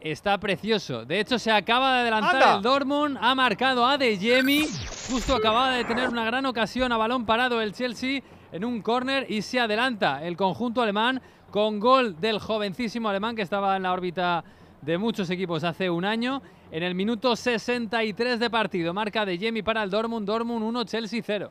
está 0.00 0.38
precioso. 0.38 1.04
De 1.04 1.20
hecho, 1.20 1.38
se 1.38 1.50
acaba 1.50 1.94
de 1.94 2.00
adelantar 2.00 2.36
¡Anda! 2.36 2.56
el 2.56 2.62
Dortmund, 2.62 3.18
ha 3.20 3.34
marcado 3.34 3.86
a 3.86 3.98
De 3.98 4.16
Jemi, 4.16 4.66
justo 5.10 5.34
acababa 5.36 5.70
de 5.70 5.84
tener 5.84 6.08
una 6.08 6.24
gran 6.24 6.46
ocasión 6.46 6.92
a 6.92 6.96
balón 6.96 7.26
parado 7.26 7.60
el 7.60 7.72
Chelsea 7.72 8.22
en 8.52 8.64
un 8.64 8.82
córner 8.82 9.26
y 9.30 9.42
se 9.42 9.60
adelanta 9.60 10.22
el 10.24 10.36
conjunto 10.36 10.82
alemán 10.82 11.20
con 11.50 11.80
gol 11.80 12.20
del 12.20 12.38
jovencísimo 12.38 13.08
alemán 13.08 13.34
que 13.34 13.42
estaba 13.42 13.76
en 13.76 13.82
la 13.82 13.92
órbita 13.92 14.44
de 14.82 14.98
muchos 14.98 15.30
equipos 15.30 15.64
hace 15.64 15.90
un 15.90 16.04
año. 16.04 16.42
En 16.70 16.82
el 16.82 16.94
minuto 16.94 17.36
63 17.36 18.40
de 18.40 18.50
partido, 18.50 18.92
marca 18.92 19.24
De 19.24 19.38
Jemi 19.38 19.62
para 19.62 19.82
el 19.82 19.90
Dortmund, 19.90 20.26
Dortmund 20.26 20.64
1, 20.64 20.84
Chelsea 20.84 21.20
0. 21.24 21.50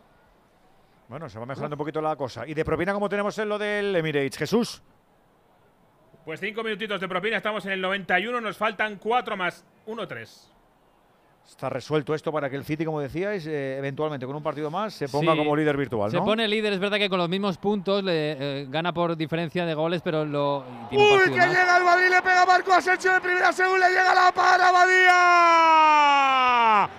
Bueno, 1.07 1.29
se 1.29 1.39
va 1.39 1.45
mejorando 1.45 1.75
un 1.75 1.77
poquito 1.77 2.01
la 2.01 2.15
cosa. 2.15 2.47
Y 2.47 2.53
de 2.53 2.65
propina, 2.65 2.93
como 2.93 3.07
tenemos 3.07 3.37
en 3.37 3.47
lo 3.49 3.57
del 3.57 3.95
Emirates. 3.95 4.37
Jesús. 4.37 4.81
Pues 6.25 6.39
cinco 6.39 6.63
minutitos 6.63 6.99
de 6.99 7.07
propina, 7.07 7.37
estamos 7.37 7.63
en 7.67 7.73
el 7.73 7.81
91, 7.81 8.41
nos 8.41 8.57
faltan 8.57 8.95
cuatro 8.97 9.37
más, 9.37 9.63
1-3. 9.85 10.27
Está 11.47 11.69
resuelto 11.69 12.15
esto 12.15 12.31
para 12.31 12.49
que 12.49 12.55
el 12.55 12.65
City, 12.65 12.83
como 12.83 12.99
decíais, 12.99 13.45
eh, 13.45 13.77
eventualmente 13.77 14.25
con 14.25 14.35
un 14.35 14.41
partido 14.41 14.71
más 14.71 14.95
se 14.95 15.07
ponga 15.07 15.33
Sí, 15.33 15.37
como 15.37 15.55
líder 15.55 15.77
virtual, 15.77 16.09
Se 16.09 16.17
pone 16.17 16.47
líder, 16.47 16.73
es 16.73 16.79
verdad 16.79 16.97
que 16.97 17.07
con 17.07 17.19
los 17.19 17.29
mismos 17.29 17.59
puntos 17.59 18.03
le 18.03 18.61
eh, 18.61 18.65
gana 18.67 18.91
por 18.91 19.15
diferencia 19.15 19.63
de 19.67 19.75
goles, 19.75 20.01
pero 20.01 20.25
lo 20.25 20.63
tiene 20.89 21.03
¡Uy, 21.05 21.11
partido 21.11 21.33
que 21.35 21.39
más. 21.41 21.49
llega 21.49 21.77
el 21.77 21.83
Madrid! 21.83 22.09
Le 22.09 22.21
pega 22.23 22.45
Marco 22.47 22.73
Asensio 22.73 23.13
de 23.13 23.21
primera 23.21 23.53
según 23.53 23.79
le 23.79 23.89
llega 23.89 24.15
la 24.15 24.31
para 24.31 24.71
Badía. 24.71 26.89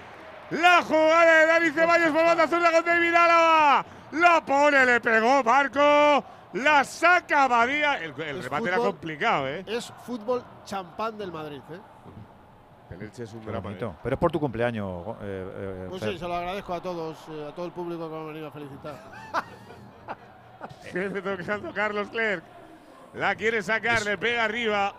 La 0.51 0.83
jugada 0.83 1.41
de 1.41 1.47
Dani 1.47 1.71
Ceballos 1.71 2.11
por 2.13 2.25
banda 2.25 2.45
azul 2.45 2.63
con 2.63 2.85
David 2.85 3.15
Álava. 3.15 3.85
La 4.13 4.41
pone, 4.47 4.87
le 4.87 5.01
pegó 5.01 5.43
Marco. 5.43 6.25
La 6.53 6.85
saca 6.85 7.49
Badía. 7.49 8.03
El, 8.03 8.15
remate 8.15 8.69
era 8.69 8.77
complicado, 8.79 9.49
¿eh? 9.49 9.65
Es 9.67 9.93
fútbol 10.05 10.43
champán 10.65 11.19
del 11.19 11.33
Madrid, 11.33 11.61
¿eh? 11.71 11.81
El 12.91 13.03
Elche 13.03 13.25
es 13.25 13.33
un 13.33 13.45
bonito. 13.45 13.89
¿eh? 13.89 13.99
Pero 14.03 14.15
es 14.15 14.21
por 14.21 14.31
tu 14.31 14.39
cumpleaños. 14.41 15.17
eh, 15.21 15.51
eh, 15.55 15.87
Pues 15.91 16.03
sí, 16.03 16.19
se 16.19 16.27
lo 16.29 16.35
agradezco 16.35 16.73
a 16.73 16.81
todos, 16.81 17.17
eh, 17.31 17.49
a 17.51 17.55
todo 17.55 17.67
el 17.67 17.73
público 17.73 18.09
que 18.09 18.15
me 18.15 18.21
ha 18.23 18.25
venido 18.27 18.47
a 18.47 18.51
felicitar. 18.53 18.95
Sigue 20.83 21.11
tocando 21.21 21.73
Carlos 21.75 22.09
Clerc. 22.09 22.45
La 23.15 23.35
quiere 23.35 23.63
sacar, 23.63 24.03
le 24.05 24.17
pega 24.19 24.45
arriba. 24.45 24.93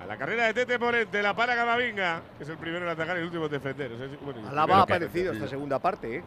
A 0.00 0.06
la 0.06 0.16
carrera 0.16 0.46
de 0.46 0.54
Tete 0.54 0.78
Morente, 0.78 1.22
la 1.22 1.32
para 1.32 1.54
Camavinga, 1.54 2.20
que 2.36 2.42
es 2.42 2.48
el 2.50 2.58
primero 2.58 2.84
en 2.84 2.90
atacar 2.90 3.16
y 3.16 3.20
el 3.20 3.26
último 3.26 3.44
en 3.46 3.52
defender. 3.52 3.92
O 3.92 3.96
sea, 3.96 4.06
es- 4.06 4.20
bueno, 4.20 4.48
Alaba 4.48 4.78
ha 4.78 4.82
aparecido 4.82 5.32
esta 5.32 5.46
segunda 5.46 5.78
parte, 5.78 6.16
¿eh? 6.16 6.24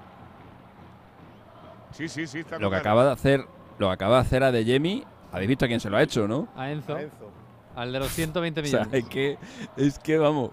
Sí, 1.91 2.07
sí, 2.07 2.26
sí. 2.26 2.40
Está 2.40 2.57
Lo 2.57 2.70
que 2.70 2.78
acaba 2.78 3.06
de 3.06 3.12
hacer, 3.12 3.45
lo 3.80 3.90
acaba 3.92 4.16
de 4.16 4.22
hacer 4.22 4.44
a 4.44 4.52
De 4.52 4.64
Jemi, 4.64 5.04
habéis 5.32 5.50
visto 5.50 5.66
a 5.66 5.68
quién 5.68 5.80
se 5.80 5.90
lo 5.90 5.98
ha 5.98 6.02
hecho, 6.04 6.28
¿no? 6.28 6.48
A 6.56 6.72
Enzo, 6.72 6.96
A 6.96 7.02
Enzo. 7.02 7.32
al 7.76 7.92
de 7.92 8.00
los 8.00 8.10
120 8.12 8.62
O 8.62 8.66
sea, 8.66 8.80
millones. 8.86 9.04
es 9.04 9.10
que, 9.10 9.38
es 9.78 10.00
que 10.00 10.18
vamos, 10.18 10.52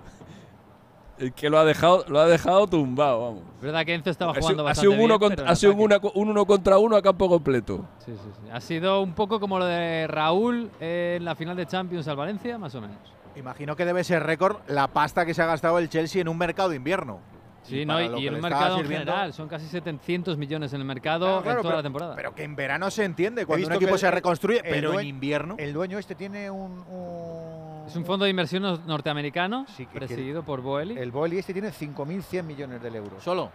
es 1.19 1.33
que 1.33 1.49
lo 1.51 1.59
ha 1.59 1.65
dejado, 1.65 2.05
lo 2.09 2.19
ha 2.19 2.27
dejado 2.27 2.67
tumbado, 2.67 3.21
vamos. 3.21 3.43
Es 3.57 3.63
verdad 3.63 3.85
que 3.87 3.95
Enzo 3.95 4.11
estaba 4.11 4.33
Ha 4.33 4.35
sido, 4.35 4.43
jugando 4.43 4.63
ha 4.63 4.65
bastante 4.67 4.91
sido 4.91 4.93
un 4.99 5.05
uno, 5.05 5.19
bien, 5.19 5.31
contra, 5.31 5.51
ha 5.51 5.55
sido 5.57 5.75
una- 5.75 6.01
un 6.15 6.29
uno 6.31 6.47
contra 6.47 6.79
uno 6.79 6.97
a 6.97 7.03
campo 7.03 7.29
completo. 7.29 7.85
Sí, 7.99 8.13
sí, 8.13 8.31
sí. 8.43 8.51
Ha 8.53 8.61
sido 8.61 9.01
un 9.03 9.15
poco 9.15 9.39
como 9.39 9.59
lo 9.59 9.67
de 9.67 10.07
Raúl 10.09 10.71
en 10.81 11.25
la 11.25 11.35
final 11.37 11.57
de 11.57 11.67
Champions 11.67 12.09
al 12.09 12.17
Valencia, 12.17 12.59
más 12.59 12.75
o 12.75 12.81
menos. 12.81 12.97
Imagino 13.37 13.77
que 13.77 13.85
debe 13.85 14.03
ser 14.05 14.23
récord 14.25 14.57
la 14.69 14.89
pasta 14.89 15.25
que 15.25 15.33
se 15.33 15.43
ha 15.43 15.47
gastado 15.47 15.79
el 15.79 15.89
Chelsea 15.89 16.21
en 16.21 16.29
un 16.29 16.37
mercado 16.37 16.71
de 16.71 16.77
invierno. 16.77 17.21
Sí, 17.63 17.81
y 17.83 17.87
no, 17.87 18.01
y, 18.01 18.23
y 18.25 18.27
está 18.27 18.41
mercado 18.41 18.79
en 18.81 18.87
general, 18.89 19.33
son 19.33 19.49
casi 19.49 19.67
700 19.69 20.37
millones 20.37 20.73
en 20.73 20.81
el 20.81 20.87
mercado 20.87 21.27
Claro, 21.27 21.43
claro, 21.43 21.59
en 21.59 21.63
toda 21.63 21.71
pero- 21.73 21.77
la 21.79 21.83
temporada. 21.83 22.17
Pero 22.17 22.35
que 22.35 22.43
en 22.43 22.57
verano 22.57 22.91
se 22.91 23.05
entiende, 23.05 23.47
cuando 23.47 23.67
un 23.69 23.73
equipo 23.75 23.97
se 23.97 24.07
el- 24.07 24.13
reconstruye, 24.13 24.59
el 24.65 24.71
pero 24.71 24.99
en 24.99 25.07
invierno. 25.07 25.55
El 25.59 25.73
dueño 25.73 25.99
este 25.99 26.15
tiene 26.15 26.51
un. 26.51 26.73
un- 26.89 27.85
es 27.87 27.95
un 27.97 28.05
fondo 28.05 28.25
de 28.25 28.31
inversión 28.31 28.63
nor- 28.65 28.85
norteamericano 28.85 29.67
que- 29.77 29.87
presidido 29.87 30.43
por 30.43 30.61
Boeli. 30.61 30.99
El 30.99 31.11
Boeli 31.13 31.39
este 31.39 31.53
tiene 31.53 31.71
5.100 31.71 32.45
millones 32.47 32.83
de 32.83 32.89
euros. 32.89 33.23
¿Solo? 33.23 33.51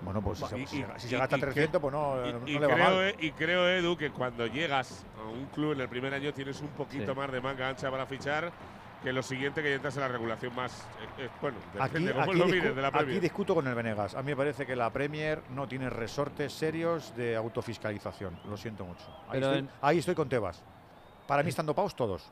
Bueno, 0.00 0.20
pues 0.20 0.38
si, 0.40 0.46
se- 0.46 0.58
Y- 0.58 0.66
si- 0.66 0.78
y- 0.80 0.84
si 0.96 1.08
se 1.08 1.14
y- 1.14 1.18
gasta 1.18 1.36
y 1.36 1.40
300, 1.40 1.78
cre- 1.78 1.80
pues 1.80 1.92
no, 1.92 2.26
y- 2.26 2.32
no 2.32 2.48
y 2.48 2.52
le 2.58 2.66
va 2.66 2.74
creo, 2.74 2.84
mal. 2.86 2.94
eh, 3.04 3.16
y 3.20 3.30
creo, 3.32 3.68
Edu, 3.68 3.96
que 3.96 4.10
cuando 4.10 4.46
llegas 4.46 5.04
a 5.22 5.28
un 5.28 5.46
club 5.46 5.72
en 5.74 5.80
el 5.82 5.88
primer 5.88 6.12
año 6.12 6.32
tienes 6.32 6.60
un 6.60 6.68
poquito 6.68 7.12
Sí. 7.12 7.18
más 7.18 7.30
de 7.30 7.40
manga 7.40 7.68
ancha 7.68 7.88
para 7.90 8.04
fichar 8.06 8.50
que 9.02 9.12
lo 9.12 9.22
siguiente 9.22 9.62
que 9.62 9.70
ya 9.70 9.74
entras 9.76 9.94
en 9.96 10.02
la 10.02 10.08
regulación 10.08 10.54
más. 10.54 10.72
eh, 11.18 11.24
eh, 11.24 11.28
bueno, 11.40 11.56
Aquí, 11.80 11.94
depende 12.04 12.12
cómo 12.12 12.22
aquí 12.24 12.34
lo 12.38 12.46
discu- 12.46 12.50
mires 12.52 12.76
de 12.76 12.82
la 12.82 12.88
aquí 12.88 12.96
Premier. 12.98 13.20
discuto 13.20 13.54
con 13.54 13.66
el 13.66 13.74
Venegas. 13.74 14.14
A 14.14 14.22
mí 14.22 14.26
me 14.30 14.36
parece 14.36 14.64
que 14.66 14.76
la 14.76 14.90
Premier 14.90 15.42
no 15.50 15.66
tiene 15.66 15.90
resortes 15.90 16.52
serios 16.52 17.14
de 17.16 17.36
autofiscalización. 17.36 18.38
Lo 18.48 18.56
siento 18.56 18.84
mucho. 18.84 19.04
Ahí, 19.28 19.40
estoy, 19.40 19.58
en- 19.58 19.70
ahí 19.80 19.98
estoy 19.98 20.14
con 20.14 20.28
Tebas. 20.28 20.62
Para 21.26 21.42
mí 21.42 21.48
están 21.48 21.66
dopados 21.66 21.94
todos. 21.96 22.30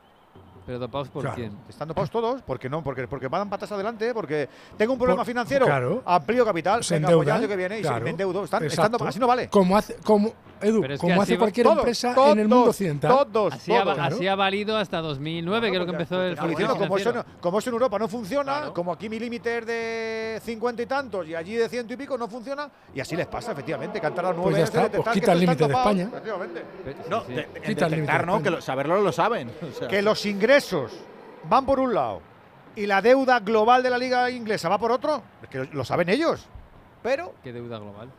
Pero 0.65 0.77
dopados 0.79 1.09
por 1.09 1.23
Claro. 1.23 1.35
quién? 1.35 1.57
Están 1.67 1.87
dopados 1.87 2.09
todos, 2.11 2.41
porque 2.43 2.69
no, 2.69 2.83
porque, 2.83 3.07
porque 3.07 3.27
van 3.27 3.49
patas 3.49 3.71
adelante, 3.71 4.13
porque 4.13 4.47
tengo 4.77 4.93
un 4.93 4.99
problema 4.99 5.21
Por- 5.21 5.25
financiero, 5.25 5.65
claro. 5.65 6.03
amplío 6.05 6.45
capital, 6.45 6.83
Se 6.83 6.93
venga, 6.95 7.09
pues 7.15 7.27
ya 7.27 7.33
el 7.35 7.39
año 7.41 7.47
que 7.49 7.55
viene 7.57 7.79
y 7.79 7.81
se- 7.81 7.87
claro. 7.89 8.03
me 8.05 8.11
endeudo. 8.11 8.43
Están, 8.43 8.63
están 8.63 8.91
dopados, 8.91 9.09
así 9.09 9.19
no 9.19 9.27
vale. 9.27 9.49
Como 9.49 9.75
hace, 9.75 9.95
como, 10.05 10.31
Edu, 10.61 10.81
Pero 10.81 10.93
es 10.93 10.99
que 11.01 11.07
como 11.07 11.21
hace 11.21 11.37
cualquier 11.37 11.65
Todos, 11.65 11.77
empresa 11.79 12.13
todos, 12.15 12.31
en 12.33 12.39
el 12.39 12.47
mundo 12.47 12.69
occidental. 12.69 13.11
Todos, 13.31 13.53
Así, 13.53 13.73
ha, 13.75 13.83
todos. 13.83 13.99
así 13.99 14.27
ha 14.27 14.35
valido 14.35 14.77
hasta 14.77 14.99
2009, 15.01 15.67
que 15.69 15.73
es 15.73 15.79
lo 15.79 15.85
que 15.85 15.91
empezó 15.91 16.21
el 16.21 16.35
diciendo, 16.35 16.73
como, 16.77 16.97
eso, 16.97 17.09
financiero. 17.11 17.23
no- 17.35 17.41
como 17.41 17.59
eso 17.59 17.69
en 17.69 17.73
Europa 17.73 17.99
no 17.99 18.07
funciona, 18.07 18.71
como 18.73 18.91
aquí 18.93 19.09
mi 19.09 19.19
límite 19.19 19.57
es 19.59 19.65
de 19.65 20.41
50 20.43 20.81
y 20.81 20.85
tantos 20.85 21.27
y 21.27 21.35
allí 21.35 21.55
de 21.55 21.67
ciento 21.69 21.93
y 21.93 21.97
pico 21.97 22.17
no 22.17 22.27
funciona, 22.27 22.69
y 22.93 22.99
así 22.99 23.15
les 23.15 23.27
pasa, 23.27 23.51
efectivamente, 23.53 23.99
que 23.99 24.07
han 24.07 24.15
tardado 24.15 24.35
nueve 24.35 24.51
Pues 24.51 24.71
ya 24.71 24.81
está, 24.85 24.97
pues 25.03 25.09
quita 25.13 25.33
el 25.33 25.39
límite 25.39 25.67
de 25.67 25.73
España. 25.73 26.09
No, 27.09 27.25
sí. 27.25 27.33
de- 27.33 27.41
en 27.41 27.47
Quita 27.63 27.85
el 27.85 27.91
límite 27.91 28.11
detectar, 28.11 28.21
de 28.21 28.25
¿no? 28.27 28.31
España. 28.33 28.43
Que 28.43 28.49
lo- 28.51 28.61
saberlo 28.61 29.01
lo 29.01 29.11
saben. 29.11 29.51
o 29.61 29.77
sea. 29.79 29.87
Que 29.87 30.01
los 30.01 30.25
ingresos 30.25 30.91
van 31.49 31.65
por 31.65 31.79
un 31.79 31.93
lado 31.93 32.21
y 32.75 32.85
la 32.85 33.01
deuda 33.01 33.39
global 33.39 33.83
de 33.83 33.89
la 33.89 33.97
liga 33.97 34.29
inglesa 34.29 34.69
va 34.69 34.77
por 34.77 34.91
otro, 34.91 35.21
es 35.43 35.49
que 35.49 35.57
lo, 35.59 35.63
lo 35.73 35.83
saben 35.85 36.09
ellos. 36.09 36.45
Pero 37.03 37.33
¿Qué 37.43 37.51
deuda 37.51 37.79
global? 37.79 38.09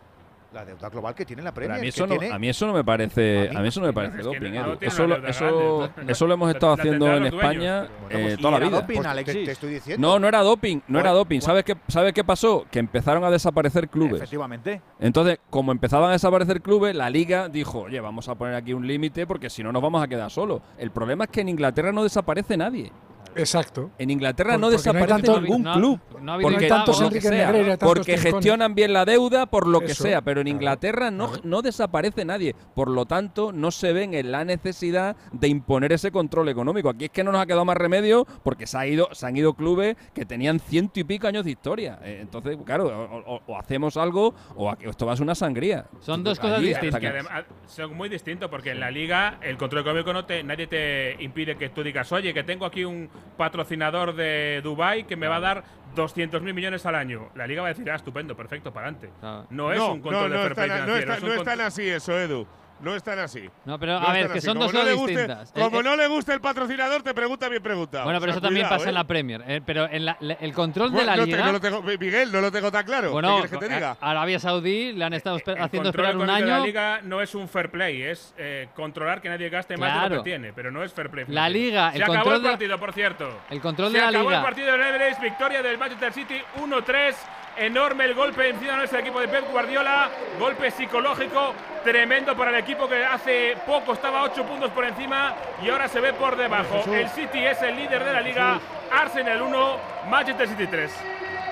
La 0.53 0.65
deuda 0.65 0.89
global 0.89 1.15
que 1.15 1.24
tiene 1.24 1.43
la 1.43 1.53
Premier, 1.53 1.79
a 1.79 1.81
mí 1.81 1.83
que 1.85 1.89
eso 1.91 2.07
no, 2.07 2.19
tiene- 2.19 2.35
a 2.35 2.39
mí 2.39 2.49
eso 2.49 2.66
no 2.66 2.73
me 2.73 2.85
parece, 2.85 3.51
a 3.55 3.61
mí 3.61 3.69
eso 3.69 3.81
no 3.81 3.87
me 3.87 3.93
parece 3.93 4.19
doping, 4.23 4.53
no 4.53 4.77
Eso, 4.81 5.07
lo- 5.07 5.27
eso, 5.27 5.91
eso 6.09 6.27
lo 6.27 6.35
hemos 6.35 6.55
estado 6.55 6.77
la 6.77 6.83
haciendo 6.83 7.07
en 7.07 7.12
dueños, 7.23 7.35
España 7.35 7.81
Bueno, 7.81 8.19
eh, 8.19 8.23
pues, 8.23 8.39
toda 8.39 8.51
la 8.53 8.59
vida. 8.66 8.70
doping, 8.81 8.95
Pues 8.97 9.03
te- 9.03 9.09
Alexis. 9.09 9.45
te 9.45 9.51
estoy 9.53 9.70
diciendo. 9.74 10.07
No, 10.09 10.19
no 10.19 10.29
era 10.29 10.41
doping, 10.41 10.81
no 10.89 10.99
era 11.01 11.11
Bueno, 11.11 11.19
doping. 11.24 11.41
¿Sabes 11.41 11.65
qué, 11.65 11.77
¿Sabes 11.89 12.12
qué 12.12 12.24
pasó? 12.24 12.66
Que 12.70 12.79
empezaron 12.79 13.24
a 13.24 13.31
desaparecer 13.31 13.89
clubes. 13.89 14.16
Efectivamente. 14.16 14.81
Entonces, 15.01 15.39
como 15.51 15.73
empezaban 15.73 16.11
a 16.11 16.12
desaparecer 16.12 16.61
clubes, 16.61 16.95
la 16.95 17.09
liga 17.11 17.49
dijo, 17.49 17.81
oye, 17.83 18.01
vamos 18.01 18.29
a 18.29 18.35
poner 18.35 18.55
aquí 18.55 18.73
un 18.73 18.87
límite 18.87 19.27
porque 19.27 19.49
si 19.51 19.62
no 19.62 19.73
nos 19.73 19.83
vamos 19.83 20.03
a 20.03 20.09
quedar 20.09 20.31
solos. 20.31 20.61
El 20.79 20.91
problema 20.91 21.24
es 21.24 21.31
que 21.31 21.41
en 21.41 21.49
Inglaterra 21.49 21.93
no 21.93 22.03
desaparece 22.03 22.57
nadie. 22.57 22.93
Exacto. 23.37 23.91
En 23.99 24.11
Inglaterra 24.11 24.53
Por- 24.53 24.61
no 24.61 24.71
desaparece 24.71 25.09
tanto- 25.09 25.41
ningún 25.41 25.63
no- 25.63 25.73
club. 25.75 26.01
no 26.21 26.33
ha 26.33 26.35
habido 26.37 26.51
porque, 26.51 26.67
tantos 26.69 27.01
por 27.01 27.13
sea, 27.21 27.49
tantos 27.49 27.89
porque 27.89 28.19
gestionan 28.19 28.75
bien 28.75 28.93
la 28.93 29.05
deuda, 29.05 29.47
por 29.47 29.67
lo 29.67 29.81
que 29.81 29.93
Eso, 29.93 30.05
sea. 30.05 30.21
Pero 30.23 30.41
en 30.41 30.47
claro. 30.47 30.57
Inglaterra 30.57 31.11
no, 31.11 31.33
no 31.43 31.63
desaparece 31.63 32.25
nadie. 32.25 32.55
Por 32.75 32.89
lo 32.91 33.07
tanto, 33.07 33.53
no 33.53 33.71
se 33.71 33.93
ven 33.93 34.15
en 34.15 34.31
la 34.33 34.45
necesidad 34.45 35.17
de 35.33 35.49
imponer 35.49 35.93
ese 35.93 36.11
control 36.11 36.49
económico. 36.49 36.89
Aquí 36.89 37.07
es 37.07 37.11
que 37.11 37.25
no 37.25 37.33
nos 37.33 37.41
ha 37.41 37.47
quedado 37.47 37.65
más 37.65 37.77
remedio 37.77 38.27
porque 38.43 38.67
se, 38.67 38.79
ha 38.79 38.87
ido, 38.87 39.09
se 39.13 39.27
han 39.27 39.37
ido 39.37 39.55
clubes 39.55 39.97
que 40.15 40.25
tenían 40.25 40.61
ciento 40.61 41.01
y 41.01 41.05
pico 41.05 41.27
años 41.27 41.45
de 41.45 41.51
historia. 41.53 41.99
Eh, 42.03 42.19
Entonces, 42.23 42.57
claro, 42.65 42.87
o, 42.87 43.35
o- 43.37 43.43
o 43.47 43.59
hacemos 43.59 43.97
algo 43.97 44.35
o 44.57 44.71
aquí- 44.71 44.87
esto 44.89 45.07
va 45.07 45.13
a 45.13 45.17
ser 45.17 45.25
una 45.25 45.35
sangría. 45.35 45.87
Son 46.01 46.23
dos 46.23 46.39
cosas 46.39 46.59
Allí, 46.59 46.69
distintas. 46.69 47.01
que 47.01 47.07
que- 47.07 47.13
además 47.13 47.45
son 47.67 47.97
muy 47.97 48.09
distintos 48.09 48.49
porque 48.51 48.71
en 48.71 48.81
la 48.81 48.91
liga 48.91 49.39
el 49.43 49.57
control 49.57 49.83
económico 49.83 50.13
no 50.13 50.25
te, 50.25 50.43
nadie 50.45 50.67
te 50.67 51.17
impide 51.23 51.57
que 51.57 51.69
tú 51.71 51.83
digas, 51.83 52.11
oye, 52.13 52.33
que 52.33 52.43
tengo 52.45 52.65
aquí 52.67 52.85
un 52.85 53.09
patrocinador 53.36 54.15
de 54.15 54.61
Dubai 54.62 55.07
que 55.07 55.16
me 55.16 55.27
va 55.28 55.36
a 55.36 55.40
dar 55.40 55.65
200 55.94 56.40
mil 56.43 56.55
millones 56.55 56.86
al 56.86 56.94
año. 56.94 57.28
La 57.35 57.47
liga 57.47 57.62
va 57.62 57.69
a 57.69 57.73
decir, 57.73 57.90
ah, 57.90 57.97
estupendo, 57.97 58.36
perfecto, 58.36 58.73
para 58.73 58.86
adelante. 58.89 59.11
Claro. 59.20 59.47
No 59.51 59.73
es 59.73 59.81
un 59.81 60.01
control 60.01 60.31
no, 60.31 60.36
de 60.36 60.43
fair 60.43 60.55
play 60.55 60.69
no, 60.69 60.74
financiero, 60.74 61.01
está- 61.01 61.12
es 61.16 61.23
un 61.23 61.28
no 61.28 61.35
control- 61.36 61.53
están 61.53 61.66
así 61.66 61.89
eso, 61.89 62.19
Edu. 62.19 62.47
No 62.83 62.97
están 62.97 63.19
así. 63.21 63.49
No, 63.65 63.79
pero 63.79 64.01
No 64.01 64.07
a 64.09 64.13
ver, 64.13 64.27
que 64.27 64.39
así. 64.39 64.47
son 64.47 64.55
Como 64.59 64.65
dos 64.65 64.75
no 64.75 64.83
le 64.83 64.93
distintas. 64.93 65.53
El- 65.55 65.63
Como 65.63 65.79
el- 65.79 65.85
no 65.85 65.97
le 65.97 66.07
gusta 66.09 66.35
el 66.35 66.41
patrocinador, 66.41 67.03
te 67.03 67.15
pregunta 67.15 67.49
bien 67.49 67.63
preguntado. 67.63 68.05
Bueno, 68.05 68.19
pero 68.21 68.33
O 68.33 68.35
sea, 68.35 68.39
eso 68.39 68.47
también 68.47 68.67
cuidado, 68.67 68.79
pasa 68.81 68.89
en 68.91 68.95
¿eh? 68.97 68.99
la 68.99 69.05
Premier. 69.05 69.45
eh, 69.47 69.61
pero 69.65 69.89
en 69.89 70.05
la- 70.05 70.17
le- 70.21 70.37
el 70.41 70.53
control 70.53 70.91
de 70.91 70.97
Bueno, 70.97 71.11
la 71.13 71.17
no 71.17 71.23
te- 71.25 71.31
liga. 71.31 71.45
no 71.47 71.53
lo 71.53 71.61
tengo- 71.61 71.83
Miguel, 71.83 72.33
no 72.33 72.41
lo 72.41 72.51
tengo 72.51 72.73
tan 72.73 72.85
claro. 72.85 73.13
bueno, 73.13 73.29
¿Qué 73.29 73.35
quieres 73.35 73.51
que 73.53 73.59
te 73.59 73.73
a- 73.73 73.77
diga? 73.77 73.97
Arabia 74.01 74.39
Saudí 74.41 74.93
le 74.93 75.05
han 75.05 75.13
estado 75.15 75.37
espe- 75.39 75.57
El 75.57 75.63
haciendo 75.63 75.89
control 75.91 76.07
esperar 76.07 76.17
un 76.17 76.23
económico 76.23 76.47
de 76.47 76.53
año. 76.53 76.61
la 76.61 76.67
liga 76.67 77.01
no 77.05 77.21
es 77.23 77.35
un 77.37 77.49
fair 77.49 77.71
play, 77.71 78.03
es 78.03 78.35
eh, 78.37 78.69
controlar 78.75 79.21
que 79.23 79.29
nadie 79.29 79.49
gaste 79.49 79.77
más 79.77 79.89
de 79.89 79.95
lo 80.01 80.07
Claro. 80.09 80.23
que 80.25 80.31
tiene, 80.31 80.53
pero 80.53 80.71
no 80.73 80.83
es 80.83 80.93
fair 80.93 81.09
play. 81.09 81.25
La 81.29 81.49
liga, 81.49 81.91
Se 81.93 81.99
el 81.99 82.03
acabó 82.03 82.15
control 82.17 82.37
el 82.37 82.43
de- 82.43 82.49
partido, 82.51 82.79
por 82.81 82.93
cierto. 82.93 83.39
El 83.51 83.61
control 83.61 83.93
Se 83.93 83.99
de 83.99 84.03
la 84.03 84.09
acabó 84.09 84.25
liga. 84.31 84.39
el 84.41 84.45
partido 84.45 84.73
del 84.73 84.81
Everest, 84.83 85.21
victoria 85.21 85.63
del 85.63 85.79
Manchester 85.79 86.13
City 86.13 86.43
1-3. 86.57 87.17
Enorme 87.57 88.05
el 88.05 88.15
golpe 88.15 88.49
encima 88.49 88.73
de 88.73 88.79
nuestro 88.79 88.99
equipo 88.99 89.20
de 89.20 89.29
Pep 89.29 89.51
Guardiola. 89.51 90.09
Golpe 90.39 90.70
psicológico 90.70 91.53
tremendo 91.85 92.35
para 92.37 92.51
el 92.51 92.57
equipo 92.57 92.89
que 92.89 93.05
hace 93.05 93.57
poco 93.66 93.93
estaba 93.93 94.23
8 94.23 94.45
puntos 94.45 94.70
por 94.70 94.85
encima 94.85 95.35
y 95.62 95.69
ahora 95.69 95.87
se 95.89 96.01
ve 96.01 96.12
por 96.15 96.37
debajo. 96.37 96.83
El 96.91 97.09
City 97.11 97.45
es 97.45 97.61
el 97.62 97.77
líder 97.77 98.05
de 98.05 98.12
la 98.12 98.20
liga. 98.23 98.59
Arsenal 98.91 99.43
1, 99.43 99.77
Manchester 100.09 100.49
City 100.49 100.66
3. 100.66 100.93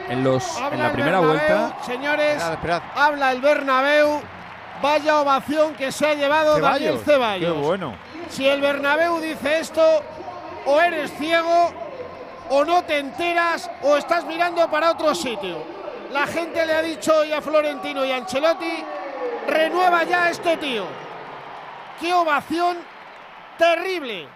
En, 0.08 0.24
los, 0.24 0.56
en 0.72 0.78
la 0.82 0.92
primera 0.92 1.20
Bernabéu, 1.20 1.28
vuelta. 1.28 1.76
Señores, 1.84 2.32
Esperad, 2.36 2.52
esperad. 2.54 2.82
habla 2.96 3.32
el 3.32 3.40
Bernabéu. 3.40 4.20
Vaya 4.82 5.20
ovación 5.20 5.74
que 5.74 5.92
se 5.92 6.06
ha 6.06 6.14
llevado 6.14 6.58
Daniel 6.58 6.98
Ceballos. 6.98 7.04
Ceballos. 7.04 7.54
Qué 7.54 7.60
bueno. 7.60 7.94
Si 8.30 8.48
el 8.48 8.62
Bernabéu 8.62 9.20
dice 9.20 9.58
esto, 9.60 9.82
o 10.64 10.80
eres 10.80 11.12
ciego, 11.18 11.70
o 12.48 12.64
no 12.64 12.82
te 12.84 12.98
enteras, 12.98 13.70
o 13.82 13.96
estás 13.98 14.24
mirando 14.24 14.68
para 14.70 14.90
otro 14.90 15.14
sitio. 15.14 15.79
La 16.12 16.26
gente 16.26 16.66
le 16.66 16.74
ha 16.74 16.82
dicho 16.82 17.18
hoy 17.18 17.32
a 17.32 17.40
Florentino 17.40 18.04
y 18.04 18.10
a 18.10 18.16
Ancelotti, 18.16 18.84
renueva 19.46 20.02
ya 20.02 20.28
este 20.28 20.56
tío. 20.56 20.84
Qué 22.00 22.12
ovación 22.12 22.78
terrible 23.56 24.26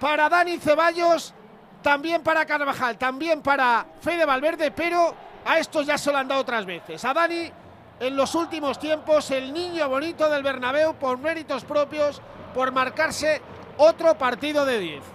para 0.00 0.28
Dani 0.28 0.58
Ceballos, 0.58 1.32
también 1.80 2.24
para 2.24 2.44
Carvajal, 2.44 2.98
también 2.98 3.40
para 3.40 3.86
Fede 4.00 4.24
Valverde, 4.24 4.72
pero 4.72 5.14
a 5.44 5.58
estos 5.58 5.86
ya 5.86 5.96
se 5.96 6.10
lo 6.10 6.18
han 6.18 6.26
dado 6.26 6.40
otras 6.40 6.66
veces. 6.66 7.04
A 7.04 7.14
Dani, 7.14 7.52
en 8.00 8.16
los 8.16 8.34
últimos 8.34 8.80
tiempos, 8.80 9.30
el 9.30 9.52
niño 9.52 9.88
bonito 9.88 10.28
del 10.28 10.42
Bernabéu, 10.42 10.94
por 10.94 11.18
méritos 11.18 11.64
propios, 11.64 12.20
por 12.52 12.72
marcarse 12.72 13.40
otro 13.76 14.18
partido 14.18 14.64
de 14.64 14.78
10. 14.80 15.11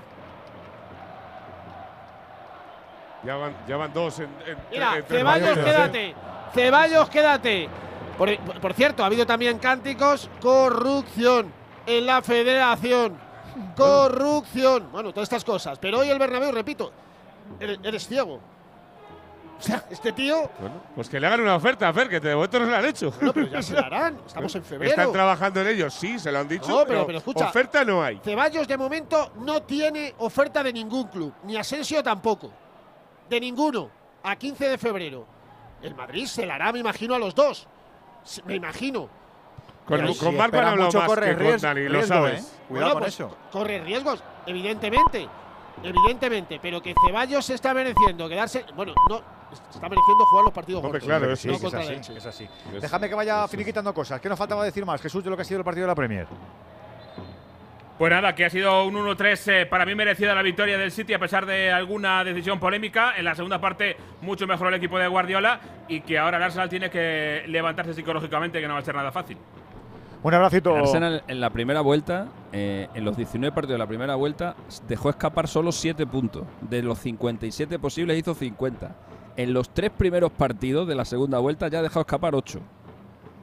Ya 3.24 3.36
van, 3.36 3.56
ya 3.68 3.78
van 3.78 3.94
dos 3.94 4.20
en. 4.20 4.26
en- 4.46 4.58
Mira, 4.72 5.02
Ceballos, 5.08 5.58
quédate. 5.58 6.16
Ceballos, 6.54 7.10
quédate. 7.10 7.70
Por, 8.18 8.38
por 8.60 8.74
cierto, 8.74 9.04
ha 9.04 9.08
habido 9.08 9.26
también 9.26 9.60
cánticos. 9.60 10.30
Corrupción 10.42 11.52
en 11.86 12.06
la 12.06 12.22
federación. 12.22 13.18
Corrupción. 13.76 14.90
Bueno, 14.92 15.12
todas 15.12 15.26
estas 15.28 15.44
cosas. 15.44 15.80
Pero 15.80 16.00
hoy 16.00 16.10
el 16.10 16.20
Bernabéu, 16.20 16.52
repito, 16.52 16.92
eres, 17.60 17.80
eres 17.84 18.08
ciego. 18.08 18.40
O 19.60 19.62
sea, 19.62 19.84
este 19.90 20.12
tío. 20.12 20.50
Bueno, 20.60 20.76
pues 20.96 21.10
que 21.10 21.20
le 21.20 21.26
hagan 21.26 21.42
una 21.42 21.56
oferta, 21.56 21.92
Fer, 21.92 22.08
que 22.08 22.20
de 22.20 22.36
momento 22.36 22.60
no 22.60 22.66
se 22.66 22.72
la 22.72 22.78
han 22.78 22.86
hecho. 22.86 23.12
No, 23.20 23.34
pero 23.34 23.48
ya 23.48 23.62
se 23.64 23.74
la 23.74 23.82
harán. 23.88 24.20
Estamos 24.28 24.54
en 24.56 24.64
febrero. 24.64 24.92
Están 24.92 25.12
trabajando 25.12 25.62
en 25.62 25.68
ello, 25.68 25.90
sí, 25.90 26.20
se 26.20 26.32
lo 26.32 26.38
han 26.40 26.48
dicho. 26.48 26.68
No, 26.70 26.86
pero, 26.86 27.08
pero 27.08 27.18
escucha. 27.18 27.48
Oferta 27.50 27.84
no 27.84 28.04
hay. 28.04 28.20
Ceballos 28.24 28.68
de 28.68 28.78
momento 28.78 29.32
no 29.40 29.64
tiene 29.64 30.14
oferta 30.20 30.62
de 30.62 30.72
ningún 30.72 31.08
club, 31.08 31.34
ni 31.44 31.58
Asensio 31.58 32.04
tampoco. 32.04 32.52
De 33.30 33.40
ninguno. 33.40 33.90
A 34.24 34.36
15 34.36 34.70
de 34.70 34.78
febrero. 34.78 35.26
El 35.82 35.96
Madrid 35.96 36.26
se 36.26 36.46
la 36.46 36.56
hará, 36.56 36.72
me 36.72 36.80
imagino, 36.80 37.16
a 37.16 37.20
los 37.20 37.36
dos. 37.36 37.68
Me 38.46 38.56
imagino. 38.56 39.10
Con, 39.86 40.00
Pero 40.00 40.08
con 40.08 40.32
si 40.32 40.36
Marco 40.36 40.58
han 40.58 40.66
hablado 40.66 40.92
más 41.00 41.08
corre 41.08 41.38
que 41.38 41.52
con 41.52 41.62
Dani, 41.62 41.88
lo 41.88 42.04
sabes. 42.04 42.44
¿eh? 42.44 42.58
Bueno, 42.70 43.00
pues, 43.00 43.24
Corre 43.52 43.80
riesgos, 43.80 44.24
evidentemente. 44.46 45.30
Evidentemente. 45.82 46.60
Pero 46.62 46.82
que 46.82 46.94
Ceballos 47.06 47.46
se 47.46 47.54
está 47.54 47.74
mereciendo 47.74 48.28
quedarse. 48.28 48.66
Bueno, 48.76 48.94
no. 49.10 49.38
Se 49.50 49.76
está 49.76 49.88
mereciendo 49.88 50.26
jugar 50.26 50.44
los 50.44 50.54
partidos 50.54 50.84
Hombre, 50.84 51.00
cortos, 51.00 51.08
claro, 51.08 51.30
no 51.30 51.36
sí, 51.38 51.48
que 51.48 51.68
es 51.68 51.74
así. 51.74 52.14
Es 52.16 52.26
así. 52.26 52.50
Déjame 52.82 53.08
que 53.08 53.16
vaya 53.16 53.48
finiquitando 53.48 53.94
cosas. 53.94 54.20
¿Qué 54.20 54.28
nos 54.28 54.38
faltaba 54.38 54.66
decir 54.66 54.86
más, 54.86 55.02
Jesús, 55.02 55.24
de 55.24 55.30
lo 55.30 55.38
que 55.38 55.44
ha 55.44 55.46
sido 55.46 55.60
el 55.60 55.64
partido 55.64 55.86
de 55.86 55.88
la 55.88 55.96
Premier? 55.96 56.28
Pues 57.98 58.12
nada, 58.12 58.36
que 58.36 58.46
ha 58.46 58.50
sido 58.52 58.86
un 58.86 58.94
1-3 58.94 59.52
eh, 59.52 59.66
para 59.66 59.84
mí 59.84 59.96
merecida 59.96 60.36
la 60.36 60.44
victoria 60.44 60.78
del 60.78 60.92
City 60.92 61.14
a 61.14 61.20
pesar 61.20 61.48
de 61.48 61.72
alguna 61.72 62.24
decisión 62.24 62.60
polémica. 62.60 63.18
En 63.18 63.26
la 63.26 63.34
segunda 63.34 63.60
parte 63.60 63.98
mucho 64.22 64.46
mejor 64.46 64.68
el 64.68 64.76
equipo 64.76 65.00
de 65.00 65.08
Guardiola 65.08 65.60
y 65.88 66.02
que 66.02 66.20
ahora 66.20 66.38
el 66.38 66.44
Arsenal 66.44 66.70
tiene 66.70 66.92
que 66.92 67.44
levantarse 67.48 67.96
psicológicamente 67.96 68.62
que 68.62 68.68
no 68.68 68.76
va 68.76 68.82
a 68.82 68.84
ser 68.84 68.94
nada 68.94 69.12
fácil. 69.12 69.38
Un 70.22 70.34
abracito. 70.34 70.76
El 70.76 70.82
Arsenal 70.84 71.24
en 71.28 71.40
la 71.40 71.50
primera 71.50 71.82
vuelta, 71.82 72.28
eh, 72.52 72.88
en 72.94 73.04
los 73.04 73.18
19 73.18 73.52
partidos 73.52 73.74
de 73.74 73.80
la 73.80 73.88
primera 73.88 74.14
vuelta, 74.14 74.56
dejó 74.88 75.10
escapar 75.10 75.48
solo 75.48 75.72
7 75.72 76.06
puntos. 76.06 76.44
De 76.62 76.84
los 76.84 77.00
57 77.00 77.80
posibles 77.80 78.18
hizo 78.20 78.36
50. 78.36 78.96
en 79.38 79.54
los 79.54 79.70
tres 79.70 79.92
primeros 79.92 80.32
partidos 80.32 80.88
de 80.88 80.96
la 80.96 81.06
segunda 81.06 81.38
vuelta 81.40 81.68
ya 81.68 81.80
ha 81.80 81.84
dejado 81.84 82.02
escapar 82.02 82.36
ocho. 82.36 82.60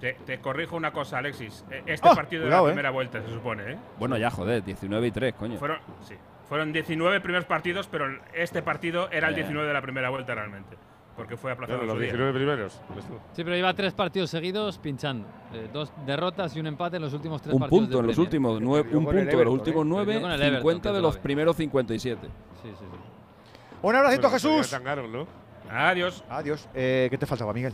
Te, 0.00 0.14
te 0.26 0.38
corrijo 0.40 0.76
una 0.76 0.92
cosa, 0.92 1.18
Alexis. 1.18 1.64
Eh, 1.70 1.82
Este 1.86 2.08
Ah, 2.08 2.14
partido 2.14 2.42
cuidado, 2.42 2.64
de 2.64 2.68
la 2.68 2.70
eh. 2.70 2.74
primera 2.74 2.90
vuelta, 2.90 3.22
se 3.22 3.30
supone, 3.30 3.72
¿eh? 3.72 3.78
Bueno, 3.98 4.16
ya 4.18 4.30
joder, 4.30 4.62
19 4.64 5.06
y 5.06 5.10
3, 5.10 5.34
coño. 5.34 5.58
Fueron, 5.58 5.78
sí, 6.02 6.14
fueron 6.48 6.72
19 6.72 7.20
primeros 7.20 7.46
partidos, 7.46 7.86
pero 7.88 8.06
este 8.34 8.60
partido 8.62 9.08
era 9.10 9.28
el 9.28 9.34
Eh. 9.34 9.38
19 9.38 9.66
de 9.66 9.72
la 9.72 9.80
primera 9.82 10.10
vuelta 10.10 10.34
realmente. 10.34 10.76
Porque 11.16 11.36
fue 11.36 11.52
aplazado. 11.52 11.78
Claro, 11.78 11.86
los 11.86 11.94
su 11.94 12.00
día. 12.00 12.10
19 12.12 12.32
primeros. 12.36 12.80
Sí, 13.34 13.44
pero 13.44 13.54
lleva 13.54 13.72
tres 13.72 13.92
partidos 13.94 14.30
seguidos 14.30 14.78
pinchando. 14.78 15.28
Eh, 15.52 15.68
dos 15.72 15.92
derrotas 16.04 16.56
y 16.56 16.60
un 16.60 16.66
empate 16.66 16.96
en 16.96 17.02
los 17.02 17.12
últimos 17.14 17.40
tres 17.40 17.54
Un 17.54 17.60
partidos. 17.60 17.80
punto 17.82 17.96
de 17.98 18.00
en 18.00 18.06
los 18.08 18.18
últimos 18.18 18.60
nueve, 18.60 18.88
un 18.92 19.04
punto 19.04 19.20
en 19.20 19.26
los 19.44 19.46
últimos 19.46 19.86
nueve, 19.86 20.06
Perdió 20.14 20.22
con 20.22 20.32
el 20.32 20.42
Everton, 20.42 20.60
50 20.62 20.88
que 20.90 20.96
de 20.96 21.02
los 21.02 21.16
primeros 21.18 21.54
57. 21.56 22.26
Sí, 22.26 22.28
sí, 22.68 22.74
sí. 22.78 22.84
Un 23.80 23.94
abracito, 23.94 24.22
Bueno, 24.22 24.30
pues 24.32 24.42
Jesús. 24.42 24.70
ya 24.72 24.76
tangaron, 24.78 25.12
¿no? 25.12 25.26
Adiós. 25.70 26.24
Adiós. 26.28 26.68
Eh, 26.74 27.06
¿Qué 27.10 27.16
te 27.16 27.26
faltaba, 27.26 27.52
Miguel? 27.52 27.72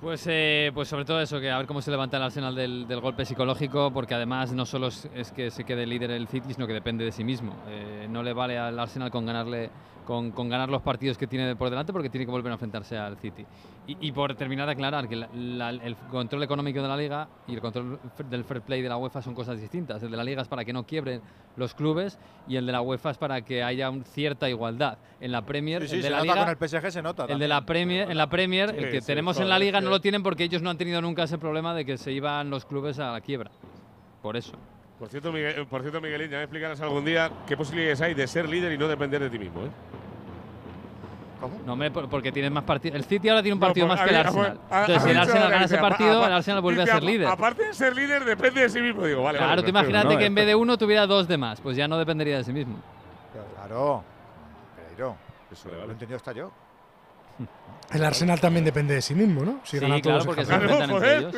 Pues, 0.00 0.26
eh, 0.28 0.70
pues 0.72 0.88
sobre 0.88 1.04
todo 1.04 1.20
eso, 1.20 1.38
que 1.40 1.50
a 1.50 1.58
ver 1.58 1.66
cómo 1.66 1.82
se 1.82 1.90
levanta 1.90 2.16
el 2.16 2.22
Arsenal 2.22 2.54
del, 2.54 2.88
del 2.88 3.00
golpe 3.00 3.26
psicológico, 3.26 3.90
porque 3.92 4.14
además 4.14 4.50
no 4.52 4.64
solo 4.64 4.88
es, 4.88 5.32
que 5.36 5.50
se 5.50 5.64
quede 5.64 5.84
líder 5.84 6.10
el 6.10 6.26
City, 6.26 6.54
sino 6.54 6.66
que 6.66 6.72
depende 6.72 7.04
de 7.04 7.12
sí 7.12 7.22
mismo. 7.22 7.54
Eh, 7.68 8.06
no 8.08 8.22
le 8.22 8.32
vale 8.32 8.58
al 8.58 8.78
Arsenal 8.78 9.10
con 9.10 9.26
ganarle 9.26 9.70
con, 10.04 10.32
con 10.32 10.48
ganar 10.48 10.68
los 10.68 10.82
partidos 10.82 11.16
que 11.18 11.26
tiene 11.26 11.54
por 11.56 11.70
delante, 11.70 11.92
porque 11.92 12.10
tiene 12.10 12.24
que 12.26 12.30
volver 12.32 12.50
a 12.50 12.54
enfrentarse 12.54 12.96
al 12.96 13.16
City. 13.18 13.44
Y, 13.86 14.08
y 14.08 14.12
por 14.12 14.34
terminar 14.34 14.66
de 14.66 14.72
aclarar 14.72 15.08
que 15.08 15.16
la- 15.16 15.28
la- 15.32 15.70
el 15.70 15.96
control 16.10 16.42
económico 16.42 16.80
de 16.82 16.88
la 16.88 16.96
liga 16.96 17.28
y 17.46 17.54
el 17.54 17.60
control 17.60 17.98
del 18.24 18.44
fair 18.44 18.62
play 18.62 18.82
de 18.82 18.88
la 18.88 18.96
UEFA 18.96 19.22
son 19.22 19.34
cosas 19.34 19.60
distintas. 19.60 20.02
El 20.02 20.10
de 20.10 20.16
la 20.16 20.24
liga 20.24 20.42
es 20.42 20.48
para 20.48 20.64
que 20.64 20.72
no 20.72 20.84
quiebren 20.84 21.22
los 21.56 21.74
clubes 21.74 22.18
y 22.46 22.56
el 22.56 22.66
de 22.66 22.72
la 22.72 22.80
UEFA 22.82 23.10
es 23.10 23.18
para 23.18 23.42
que 23.42 23.62
haya 23.62 23.90
un- 23.90 24.04
cierta 24.04 24.48
igualdad. 24.48 24.98
En 25.20 25.32
la 25.32 25.42
Premier, 25.42 25.82
Sí, 25.82 25.88
sí, 25.88 25.94
el 25.96 26.02
de 26.02 26.06
se 26.08 26.10
la 26.10 26.16
nota 26.18 26.32
liga, 26.32 26.40
con 26.44 26.50
el 26.50 26.56
PSG, 26.82 26.90
se 26.92 27.02
nota 27.02 27.24
el 27.24 27.38
de 27.38 27.48
la 27.48 27.66
Premier, 27.66 28.10
en 28.10 28.16
la 28.16 28.28
Premier, 28.28 28.70
Sí, 28.70 28.76
el 28.78 28.90
que 28.90 29.00
tenemos 29.02 29.36
en 29.38 29.48
la 29.48 29.58
liga 29.58 29.80
no 29.80 29.90
lo 29.90 30.00
tienen 30.00 30.22
porque 30.22 30.44
ellos 30.44 30.62
no 30.62 30.70
han 30.70 30.78
tenido 30.78 31.00
nunca 31.02 31.24
ese 31.24 31.38
problema 31.38 31.74
de 31.74 31.84
que 31.84 31.98
se 31.98 32.12
iban 32.12 32.50
los 32.50 32.64
clubes 32.64 32.98
a 32.98 33.12
la 33.12 33.20
quiebra. 33.20 33.50
Por 34.22 34.36
eso. 34.36 34.52
Por 35.00 35.08
cierto, 35.08 35.32
Miguel, 35.32 35.66
por 35.66 35.80
cierto, 35.80 35.98
Miguelín, 35.98 36.30
ya 36.30 36.36
me 36.36 36.42
explicarás 36.44 36.78
algún 36.82 37.06
día 37.06 37.30
qué 37.46 37.56
posibilidades 37.56 38.02
hay 38.02 38.12
de 38.12 38.26
ser 38.28 38.46
líder 38.46 38.70
y 38.72 38.76
no 38.76 38.86
depender 38.86 39.18
de 39.22 39.30
ti 39.30 39.38
mismo, 39.38 39.62
¿eh? 39.62 39.70
No 41.64 41.74
me, 41.74 41.90
por- 41.90 42.06
porque 42.10 42.30
tienes 42.30 42.50
más 42.52 42.64
partidos. 42.64 42.96
El 42.96 43.04
City 43.04 43.30
ahora 43.30 43.40
tiene 43.42 43.54
un 43.54 43.60
No, 43.60 43.66
partido 43.66 43.86
más 43.86 43.98
que 44.02 44.10
el 44.10 44.16
a- 44.16 44.20
Arsenal. 44.20 44.60
a- 44.70 44.80
Entonces, 44.82 44.96
has 44.98 45.02
si 45.04 45.10
el 45.10 45.16
Arsenal 45.16 45.50
gana 45.50 45.64
ese 45.64 45.78
partido, 45.78 46.26
el 46.26 46.32
Arsenal 46.34 46.60
vuelve 46.60 46.82
a 46.82 46.86
ser 46.86 47.02
líder. 47.02 47.28
Aparte 47.28 47.64
de 47.64 47.72
ser 47.72 47.96
líder, 47.96 48.26
depende 48.26 48.60
de 48.60 48.68
sí 48.68 48.80
mismo. 48.82 49.06
Digo, 49.06 49.22
vale, 49.22 49.38
Claro, 49.38 49.52
vale, 49.52 49.62
tú 49.62 49.68
imagínate 49.70 50.12
no, 50.12 50.18
que 50.18 50.26
en 50.26 50.32
eh. 50.32 50.34
vez 50.34 50.46
de 50.48 50.54
uno 50.54 50.76
tuviera 50.76 51.06
dos 51.06 51.26
de 51.26 51.38
más, 51.38 51.62
pues 51.62 51.78
ya 51.78 51.88
no 51.88 51.96
dependería 51.96 52.36
de 52.36 52.44
sí 52.44 52.52
mismo. 52.52 52.76
Claro. 53.56 54.04
Pereiro. 54.76 55.16
Eso 55.50 55.70
lo 55.70 55.80
he 55.88 55.92
entendido 55.92 56.16
hasta 56.16 56.32
yo. 56.32 56.52
El 57.94 58.04
Arsenal 58.04 58.38
también 58.38 58.66
depende 58.66 58.92
de 58.92 59.00
sí 59.00 59.14
mismo, 59.14 59.42
¿no? 59.42 59.60
Si 59.64 59.78
Sí, 59.78 59.82
gana 59.82 59.98
claro, 60.02 60.18
todos 60.18 60.26
porque 60.26 60.42
el 60.42 60.46
se 60.46 60.52
enfrentan 60.54 60.90
entre 60.90 61.16
ellos. 61.16 61.34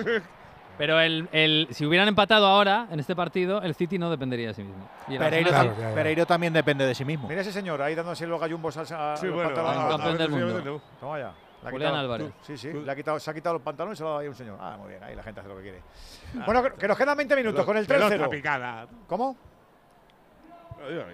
Pero 0.79 0.99
el, 1.01 1.29
el- 1.33 1.69
si 1.71 1.85
hubieran 1.87 2.09
empatado 2.09 2.47
ahora, 2.47 2.89
en 2.91 2.99
este 2.99 3.15
partido, 3.15 3.61
el 3.63 3.75
City 3.75 3.99
no 3.99 4.11
dependería 4.11 4.49
de 4.49 4.55
sí 4.55 4.63
mismo. 4.65 4.89
Y 5.07 5.19
Pereiro, 5.19 5.51
tam- 5.51 5.75
sí. 5.77 5.83
Pereiro 5.95 6.27
también 6.27 6.53
depende 6.53 6.87
de 6.87 6.95
sí 6.95 7.05
mismo. 7.05 7.29
Mira 7.29 7.41
ese 7.43 7.53
señor 7.53 7.81
ahí 7.83 7.95
dándose 7.95 8.27
los 8.27 8.41
gallumbos 8.41 8.77
al, 8.79 8.87
a, 8.95 9.17
Sí, 9.17 9.27
los 9.27 9.35
bueno, 9.35 9.51
pantalones. 9.55 9.79
a- 9.81 9.87
a- 9.87 9.91
campeón 9.91 10.19
del 10.19 10.31
mundo. 10.31 10.83
Toma 11.01 11.19
ya. 11.19 11.33
Le 11.63 11.69
ha 11.69 11.71
Julián 11.71 11.91
quitado- 11.93 11.97
Álvarez. 12.03 12.33
Sí, 12.43 12.57
sí. 12.57 12.73
Le 12.73 12.91
ha 12.91 12.97
quitado, 12.97 13.21
se 13.21 13.31
ha 13.31 13.35
quitado 13.35 13.53
los 13.55 13.63
pantalones 13.63 13.97
y 13.97 13.99
se 13.99 14.03
lo 14.03 14.09
ha 14.09 14.11
dado 14.13 14.21
ahí 14.23 14.29
un 14.29 14.35
señor. 14.35 14.59
Ah, 14.61 14.77
muy 14.81 14.89
bien. 14.89 15.03
Ahí 15.05 15.15
la 15.15 15.23
gente 15.23 15.41
hace 15.41 15.49
lo 15.49 15.57
que 15.57 15.63
quiere. 15.63 15.83
bueno, 16.45 16.63
que- 16.63 16.73
que 16.73 16.89
nos 16.89 16.97
quedan 16.99 17.17
20 17.17 17.37
minutos 17.37 17.65
con 17.65 17.77
el 17.77 17.87
Pelota 17.87 18.17
3-0. 18.17 18.31
picada. 18.31 18.87
¿Cómo? 19.07 19.37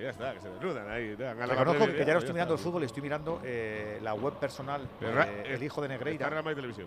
Ya 0.01 0.09
está, 0.09 0.33
que 0.33 0.41
se 0.41 0.49
desnudan 0.49 0.89
ahí. 0.91 1.15
la 1.19 1.35
Reconozco 1.35 1.85
que 1.87 2.05
ya 2.07 2.15
no 2.15 2.21
estoy 2.21 2.33
mirando 2.33 2.55
el 2.55 2.59
está. 2.59 2.71
fútbol 2.71 2.85
estoy 2.85 3.03
mirando 3.03 3.41
eh, 3.45 3.99
la 4.03 4.15
web 4.15 4.33
personal 4.35 4.81
de 5.01 5.55
El 5.55 5.63
Hijo 5.63 5.83
de 5.83 5.89
Está 5.93 5.99
Negreira. 6.05 6.31
Madrid 6.43 6.55
Televisión. 6.57 6.87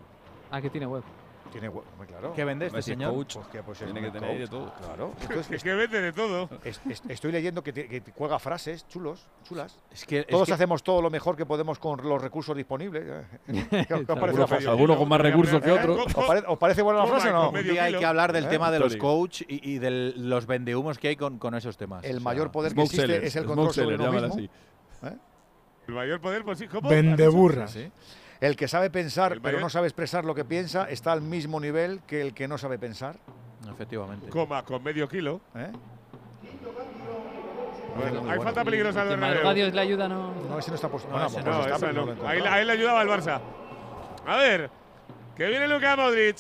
Ah, 0.50 0.60
que 0.60 0.70
tiene 0.72 0.88
web. 0.88 1.04
Tiene 1.52 1.70
claro. 2.08 2.34
¿Qué 2.34 2.46
vende 2.46 2.66
este 2.68 2.78
Messi 2.78 2.92
es 2.92 2.98
señor? 2.98 3.14
coach. 3.14 3.36
Hostia, 3.38 3.62
pues 3.64 3.82
es 3.82 3.86
Tiene 3.92 4.02
que 4.02 4.12
tener 4.20 4.40
de 4.40 4.48
todo. 4.48 4.74
Claro. 4.74 5.14
Es 5.20 5.24
Entonces, 5.30 5.64
que 5.64 5.74
vende 5.74 6.02
de 6.02 6.14
todo. 6.14 6.50
es- 6.64 6.82
es- 6.90 7.02
estoy 7.10 7.32
leyendo 7.32 7.62
que, 7.64 7.74
te- 7.74 7.88
que 7.88 8.02
te 8.02 8.12
cuelga 8.14 8.40
frases 8.40 8.88
chulos, 8.88 9.28
chulas. 9.44 9.78
Es 9.92 10.06
que, 10.06 10.20
es 10.20 10.28
Todos 10.28 10.48
que- 10.48 10.54
hacemos 10.54 10.82
todo 10.84 11.02
lo 11.02 11.10
mejor 11.10 11.36
que 11.36 11.46
podemos 11.46 11.78
con 11.80 12.02
los 12.08 12.22
recursos 12.22 12.56
disponibles. 12.56 13.04
¿eh? 13.06 13.26
¿Qué 13.88 13.94
os- 13.94 14.06
qué 14.06 14.12
os 14.14 14.20
parece 14.20 14.68
Algunos, 14.70 14.98
con 14.98 15.10
más 15.10 15.22
recursos 15.22 15.62
que 15.62 15.70
¿Eh? 15.70 15.74
otros. 15.74 16.06
¿Os, 16.16 16.26
pare- 16.26 16.44
os 16.48 16.58
parece 16.58 16.82
buena 16.82 17.00
la 17.02 17.08
frase 17.08 17.30
o 17.30 17.34
no? 17.34 17.50
un 17.50 17.64
día 17.64 17.84
hay 17.84 17.96
que 17.98 18.06
hablar 18.06 18.32
del 18.34 18.46
¿Eh? 18.46 18.50
tema 18.50 18.72
de 18.72 18.80
los 18.80 18.96
coach 18.96 19.42
y, 19.48 19.72
y 19.74 19.80
de 19.80 19.92
los 20.16 20.46
vendehumos 20.48 20.98
que 20.98 21.10
hay 21.10 21.16
con, 21.16 21.38
con 21.38 21.54
esos 21.56 21.76
temas. 21.78 22.04
El 22.04 22.12
O 22.12 22.20
sea, 22.20 22.24
mayor 22.24 22.52
poder 22.52 22.74
que 22.74 22.82
existe 22.82 23.06
sellers, 23.06 23.26
es 23.26 23.36
el 23.36 23.46
control 23.46 23.74
sobre 23.74 23.96
uno 23.96 24.12
mismo. 24.12 24.28
así. 24.34 24.50
El 25.88 25.96
mayor 25.96 26.22
poder, 26.22 26.44
pues 26.44 26.60
sí. 26.60 26.68
¿cómo? 26.68 26.88
Vendeburras. 26.90 27.72
sí. 27.72 27.92
El 28.42 28.56
que 28.56 28.68
sabe 28.68 28.90
pensar 28.90 29.40
pero 29.42 29.60
no 29.60 29.70
sabe 29.70 29.88
expresar 29.88 30.26
lo 30.26 30.34
que 30.34 30.44
piensa 30.44 30.90
está 30.90 31.12
al 31.12 31.22
mismo 31.22 31.60
nivel 31.60 32.02
que 32.08 32.22
el 32.22 32.34
que 32.34 32.48
no 32.48 32.58
sabe 32.58 32.80
pensar. 32.80 33.18
Efectivamente. 33.72 34.30
Coma 34.30 34.64
con 34.66 34.82
medio 34.84 35.08
kilo. 35.08 35.42
¿eh? 35.56 35.72
Bueno, 37.96 38.20
hay 38.20 38.26
bueno. 38.26 38.42
falta 38.42 38.64
peligrosa 38.64 39.06
del. 39.06 39.56
Dios 39.56 39.74
le 39.74 39.82
ayuda, 39.82 40.08
no. 40.08 40.34
No, 40.50 40.58
ese 40.58 40.72
no 40.72 40.76
está 40.76 40.90
puesto. 40.90 41.10
No, 41.10 41.20
No, 41.20 41.30
pues 41.30 41.94
No, 41.94 42.06
no. 42.16 42.28
Ahí, 42.28 42.66
le 42.66 42.72
ayudaba 42.72 43.04
el 43.04 43.10
Barça. 43.10 43.40
A 44.26 44.38
ver, 44.38 44.70
que 45.36 45.48
viene 45.48 45.68
Luka 45.68 45.96
Modric. 45.96 46.38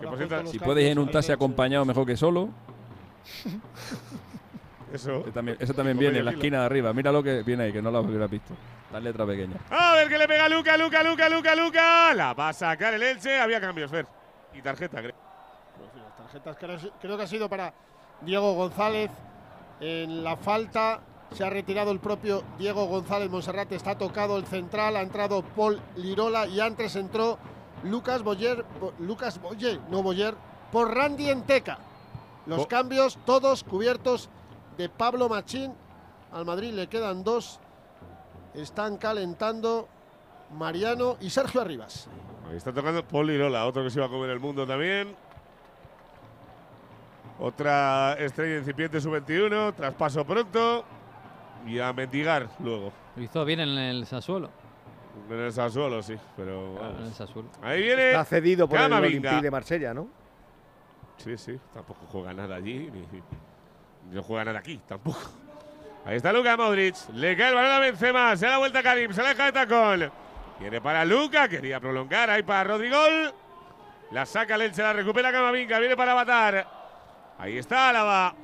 Que 0.00 0.06
por 0.06 0.18
cierto, 0.18 0.46
Si 0.46 0.58
puedes 0.58 0.84
ir 0.84 0.90
en 0.92 0.98
un 0.98 1.10
taxi 1.10 1.32
acompañado, 1.32 1.84
mejor 1.84 2.04
que 2.06 2.16
solo. 2.16 2.50
eso. 4.94 5.20
También, 5.32 5.56
ese 5.60 5.74
también 5.74 5.98
viene 5.98 6.18
en 6.18 6.24
la 6.24 6.30
esquina 6.32 6.60
de 6.60 6.66
arriba. 6.66 6.92
Mira 6.92 7.10
lo 7.12 7.22
que 7.22 7.42
viene 7.42 7.64
ahí, 7.64 7.72
que 7.72 7.82
no 7.82 7.90
lo 7.90 8.00
hubiera 8.00 8.26
visto. 8.26 8.54
La 8.92 9.00
letra 9.00 9.26
pequeña. 9.26 9.56
A 9.70 9.94
ver 9.94 10.08
que 10.08 10.18
le 10.18 10.28
pega 10.28 10.48
Luca, 10.48 10.76
Luca, 10.76 11.02
Luca, 11.02 11.28
Luca, 11.28 11.54
Luca. 11.54 12.14
La 12.14 12.32
va 12.34 12.50
a 12.50 12.52
sacar 12.52 12.94
el 12.94 13.02
Elche. 13.02 13.40
Había 13.40 13.60
cambios, 13.60 13.90
Fer. 13.90 14.06
Y 14.54 14.62
tarjeta, 14.62 15.00
creo. 15.00 15.14
Pues 15.76 16.02
las 16.02 16.16
tarjetas 16.16 16.56
creo, 16.58 16.78
creo 17.00 17.16
que 17.16 17.22
ha 17.24 17.26
sido 17.26 17.48
para 17.48 17.72
Diego 18.20 18.54
González. 18.54 19.10
En 19.80 20.22
la 20.22 20.36
falta 20.36 21.00
se 21.32 21.44
ha 21.44 21.50
retirado 21.50 21.90
el 21.90 21.98
propio 21.98 22.44
Diego 22.58 22.86
González 22.86 23.28
Monserrat. 23.30 23.72
Está 23.72 23.98
tocado 23.98 24.36
el 24.36 24.46
central. 24.46 24.96
Ha 24.96 25.02
entrado 25.02 25.42
Paul 25.42 25.80
Lirola 25.96 26.46
y 26.46 26.60
antes 26.60 26.94
entró 26.94 27.38
Lucas 27.82 28.22
Boyer. 28.22 28.64
Bo- 28.80 28.94
Lucas 29.00 29.40
Boyer, 29.42 29.80
no 29.90 30.02
Boyer, 30.04 30.34
por 30.70 30.94
Randy 30.94 31.30
Enteca. 31.30 31.78
Los 32.46 32.66
cambios 32.68 33.18
todos 33.24 33.64
cubiertos 33.64 34.28
de 34.76 34.88
Pablo 34.88 35.28
Machín. 35.28 35.72
Al 36.32 36.44
Madrid 36.44 36.72
le 36.72 36.88
quedan 36.88 37.22
dos. 37.22 37.60
Están 38.54 38.96
calentando 38.98 39.88
Mariano 40.52 41.16
y 41.20 41.30
Sergio 41.30 41.60
Arribas. 41.60 42.08
Ahí 42.48 42.56
está 42.56 42.72
tocando 42.72 43.06
Paul 43.06 43.28
Lirola, 43.28 43.66
otro 43.66 43.82
que 43.82 43.90
se 43.90 43.98
iba 43.98 44.06
a 44.06 44.10
comer 44.10 44.30
el 44.30 44.40
mundo 44.40 44.66
también. 44.66 45.14
Otra 47.38 48.14
estrella 48.14 48.58
incipiente 48.58 49.00
sub-21, 49.00 49.74
traspaso 49.74 50.24
pronto. 50.24 50.84
Y 51.66 51.78
a 51.78 51.92
mendigar 51.92 52.48
luego. 52.60 52.92
Lo 53.16 53.22
hizo 53.22 53.44
bien 53.44 53.60
en 53.60 53.70
el 53.70 54.06
Sassuolo. 54.06 54.50
En 55.30 55.38
el 55.40 55.52
Sassuolo, 55.52 56.02
sí, 56.02 56.14
pero 56.36 56.78
En 56.98 57.04
el. 57.06 57.12
Sassuolo. 57.14 57.48
Ahí 57.62 57.82
viene. 57.82 58.08
Está 58.10 58.24
cedido 58.24 58.68
por 58.68 58.78
el 58.78 58.84
Camavinga. 58.84 59.08
Olympique 59.08 59.42
de 59.42 59.50
Marsella, 59.50 59.94
¿no? 59.94 60.08
Sí, 61.16 61.38
sí, 61.38 61.58
tampoco 61.72 62.00
juega 62.10 62.34
nada 62.34 62.56
allí, 62.56 62.90
ni, 62.92 63.00
ni 63.00 63.22
no 64.10 64.22
juega 64.22 64.44
nada 64.44 64.58
aquí, 64.58 64.80
tampoco. 64.86 65.20
Ahí 66.04 66.16
está 66.16 66.32
Luka 66.32 66.56
Modric, 66.56 66.96
le 67.14 67.36
cae 67.36 67.48
el 67.48 67.54
balón 67.54 67.70
a 67.70 67.78
Benzema, 67.78 68.36
se 68.36 68.46
da 68.46 68.58
vuelta 68.58 68.80
a 68.80 68.82
Karim, 68.82 69.12
se 69.12 69.22
la 69.22 69.30
deja 69.30 69.46
de 69.46 69.52
tacón. 69.52 70.12
Viene 70.60 70.80
para 70.80 71.04
Luka, 71.04 71.48
quería 71.48 71.80
prolongar, 71.80 72.28
ahí 72.28 72.42
para 72.42 72.64
Rodrigol. 72.64 73.34
La 74.10 74.26
saca 74.26 74.56
el 74.56 74.74
se 74.74 74.82
la 74.82 74.92
recupera 74.92 75.32
Camavinga, 75.32 75.78
viene 75.78 75.96
para 75.96 76.14
Batar. 76.14 76.66
Ahí 77.38 77.56
está 77.56 77.88
Álava. 77.88 78.34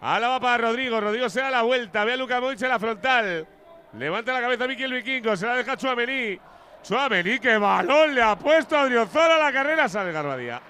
Álava 0.00 0.40
para 0.40 0.58
Rodrigo, 0.58 1.00
Rodrigo 1.00 1.28
se 1.28 1.40
da 1.40 1.50
la 1.50 1.62
vuelta, 1.62 2.04
ve 2.04 2.12
a 2.12 2.16
Luka 2.16 2.40
Modric 2.40 2.62
en 2.62 2.68
la 2.68 2.78
frontal. 2.78 3.46
Levanta 3.94 4.32
la 4.32 4.40
cabeza 4.40 4.68
Miquel 4.68 4.92
Vikingo, 4.92 5.36
se 5.36 5.46
la 5.46 5.56
deja 5.56 5.76
Chuamení. 5.76 6.38
Chuamení, 6.82 7.38
qué 7.40 7.58
balón 7.58 8.14
le 8.14 8.22
ha 8.22 8.36
puesto 8.36 8.78
a 8.78 8.88
la 8.88 9.52
carrera, 9.52 9.88
sale 9.88 10.12
Garbadía. 10.12 10.62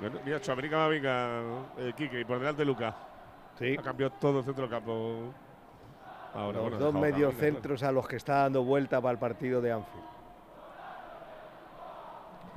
Bueno, 0.00 0.20
Mira, 0.24 0.40
Chuamení 0.40 0.68
Camavinga, 0.68 1.40
eh, 1.78 1.92
Quique, 1.96 2.20
y 2.20 2.24
por 2.24 2.38
delante 2.38 2.64
Luca. 2.64 2.94
Sí. 3.58 3.76
Ha 3.78 3.82
cambiado 3.82 4.12
todo 4.20 4.38
el 4.40 4.44
centro 4.44 4.62
del 4.62 4.70
campo. 4.70 5.32
Ahora, 6.34 6.58
Los 6.58 6.62
bueno, 6.70 6.76
dos 6.78 6.94
dejado 6.94 7.00
medios 7.12 7.30
Camavinga, 7.32 7.40
centros 7.56 7.82
a 7.82 7.92
los 7.92 8.06
que 8.06 8.16
está 8.16 8.34
dando 8.42 8.62
vuelta 8.62 9.00
para 9.00 9.12
el 9.12 9.18
partido 9.18 9.60
de 9.60 9.72
Anfield. 9.72 10.04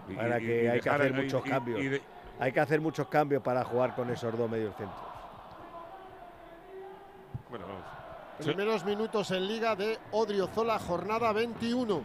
Y- 0.09 0.15
Para 0.15 0.39
y- 0.39 0.45
que 0.45 0.63
y 0.63 0.67
hay 0.67 0.79
que 0.81 0.89
hacer 0.89 1.13
muchos 1.13 1.45
y- 1.45 1.49
cambios. 1.49 1.79
y 1.79 1.87
de- 1.87 2.01
Hay 2.39 2.51
que 2.51 2.59
hacer 2.59 2.81
muchos 2.81 3.07
cambios 3.07 3.41
para 3.43 3.63
jugar 3.63 3.93
con 3.95 4.09
esos 4.09 4.35
dos 4.37 4.49
medios 4.49 4.75
centros. 4.75 4.99
bueno, 7.49 7.65
vamos. 7.67 7.83
Primeros 8.39 8.83
minutos 8.85 9.29
en 9.31 9.47
Liga 9.47 9.75
de 9.75 9.99
Odriozola, 10.11 10.79
jornada 10.79 11.31
21. 11.33 12.01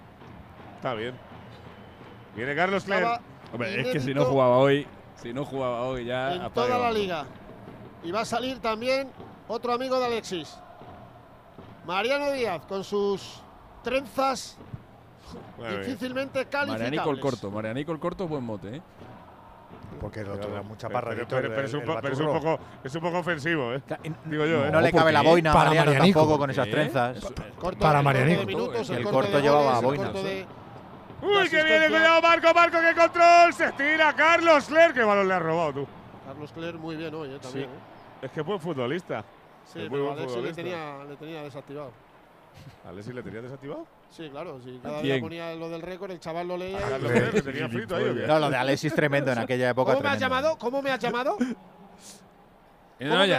Está 0.76 0.92
bien. 0.94 1.14
Viene 2.34 2.54
Carlos 2.54 2.84
Cler. 2.84 3.06
Hombre, 3.52 3.80
es 3.80 3.88
que 3.92 4.00
si 4.00 4.12
no 4.12 4.24
jugaba 4.26 4.58
hoy, 4.58 4.86
si 5.22 5.32
no 5.32 5.44
jugaba 5.44 5.82
hoy 5.82 6.04
ya. 6.06 6.34
en 6.34 6.50
toda 6.52 6.78
la 6.78 6.90
liga. 6.92 7.24
Y 8.02 8.10
va 8.10 8.20
a 8.20 8.24
salir 8.24 8.58
también 8.60 9.08
otro 9.48 9.72
amigo 9.72 9.98
de 9.98 10.06
Alexis. 10.06 10.56
Mariano 11.86 12.30
Díaz 12.32 12.62
con 12.66 12.84
sus 12.84 13.40
trenzas 13.82 14.56
difícilmente 15.58 16.44
Marianico 16.44 16.70
el 16.72 16.78
calificables. 16.78 17.20
corto. 17.20 17.50
Marianico 17.50 17.92
el 17.92 17.98
corto 17.98 18.24
es 18.24 18.30
buen 18.30 18.44
mote, 18.44 18.76
¿eh? 18.76 18.82
Porque 20.00 20.20
el 20.20 20.28
otro 20.30 20.50
era 20.52 20.62
mucha 20.62 20.88
Pero, 20.88 21.00
parradito. 21.00 21.26
pero- 21.36 21.48
pero 21.48 21.66
es, 21.66 21.74
un, 21.74 21.80
pero 21.80 22.08
es 22.12 22.20
un 22.20 22.26
poco, 22.26 22.58
es 22.84 22.94
un 22.94 23.00
poco 23.00 23.18
ofensivo, 23.18 23.72
¿eh? 23.72 23.82
Digo 24.26 24.44
yo, 24.44 24.66
¿eh? 24.66 24.70
No 24.70 24.80
le 24.80 24.92
cabe 24.92 25.10
la 25.12 25.22
boina 25.22 25.50
a 25.50 25.54
Para 25.54 25.70
Mariano 25.70 25.90
Marianico. 25.92 26.18
tampoco 26.20 26.38
con 26.38 26.50
esas 26.50 26.66
¿Eh? 26.66 26.70
trenzas. 26.70 27.16
Corto- 27.20 27.34
Para 27.34 27.48
el 27.48 27.54
corto 27.56 28.02
Marianico. 28.02 28.40
de 28.40 28.46
minutos, 28.46 28.90
El 28.90 28.96
el 28.98 29.04
corto 29.04 29.36
de 29.36 29.42
llevaba 29.42 29.62
goles, 29.62 29.78
el 29.80 29.84
boinas, 29.86 30.06
corto 30.12 30.28
¿eh? 30.28 30.30
de- 30.34 30.46
Uy, 31.22 31.48
que 31.48 31.62
viene, 31.64 31.88
cuidado, 31.88 32.20
Marco, 32.22 32.54
Marco, 32.54 32.78
que 32.80 32.94
control. 32.94 33.52
Se 33.54 33.64
estira 33.66 34.14
Carlos 34.14 34.70
Ler. 34.70 34.92
Qué 34.92 35.02
balón 35.02 35.26
le 35.28 35.34
has 35.34 35.42
robado 35.42 35.72
tú. 35.72 35.86
Carlos 36.26 36.52
Cler 36.52 36.74
muy 36.74 36.96
bien 36.96 37.14
hoy, 37.14 37.30
eh, 37.34 37.38
también. 37.40 37.68
Sí. 37.68 37.74
eh. 37.74 38.26
Es 38.26 38.30
que 38.32 38.40
buen 38.42 38.60
futbolista. 38.60 39.24
Sí, 39.64 39.80
Es 39.82 39.90
muy 39.90 39.98
pero 39.98 40.04
buen 40.04 40.18
Alexis 40.18 40.36
le 40.42 40.52
futbolista. 40.52 40.62
tenía, 40.62 41.04
le 41.08 41.16
tenía 41.16 41.42
desactivado. 41.42 41.92
¿A 42.84 42.88
Alexis 42.88 43.14
le 43.14 43.22
tenía 43.22 43.42
desactivado? 43.42 43.86
Sí, 44.10 44.28
claro, 44.30 44.60
sí. 44.64 44.78
Cada 44.82 45.00
quién? 45.00 45.14
día 45.14 45.20
ponía 45.20 45.54
lo 45.54 45.68
del 45.68 45.82
récord, 45.82 46.10
el 46.10 46.20
chaval 46.20 46.48
lo 46.48 46.56
leía. 46.56 46.78
y- 46.78 46.82
Carlos 46.90 47.12
Ler 47.12 47.34
le 47.34 47.42
tenía 47.42 47.68
frito 47.68 47.96
ahí, 47.96 48.04
¿o 48.08 48.14
qué? 48.14 48.26
No, 48.26 48.38
lo 48.38 48.50
de 48.50 48.56
Alexis 48.56 48.94
tremendo 48.94 49.32
en 49.32 49.38
aquella 49.38 49.70
época. 49.70 49.92
¿Cómo 49.94 50.02
me 50.04 50.08
has 50.10 50.20
llamado? 50.20 50.56
¿Cómo 50.58 50.82
me 50.82 50.90
has 50.90 50.98
llamado? 51.00 51.36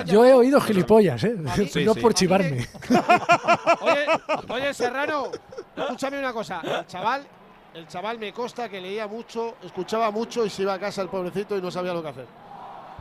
Yo 0.06 0.24
he 0.24 0.34
oído 0.34 0.62
gilipollas, 0.62 1.24
¿eh? 1.24 1.36
Sí, 1.72 1.84
no 1.84 1.94
sí. 1.96 2.00
por 2.00 2.14
chivarme. 2.14 2.68
Oye, 3.82 4.06
oye, 4.50 4.74
Serrano, 4.74 5.32
escúchame 5.76 6.20
una 6.20 6.32
cosa. 6.32 6.62
El 6.64 6.86
chaval, 6.86 7.26
el 7.78 7.88
chaval 7.88 8.18
me 8.18 8.34
consta 8.34 8.68
que 8.70 8.82
leía 8.82 9.08
mucho, 9.08 9.56
escuchaba 9.64 10.10
mucho 10.12 10.46
y 10.46 10.50
se 10.50 10.64
iba 10.64 10.74
a 10.74 10.80
casa 10.80 11.02
el 11.02 11.10
pobrecito 11.10 11.56
y 11.58 11.62
no 11.62 11.70
sabía 11.72 11.94
lo 11.94 12.02
que 12.02 12.10
hacer. 12.10 12.26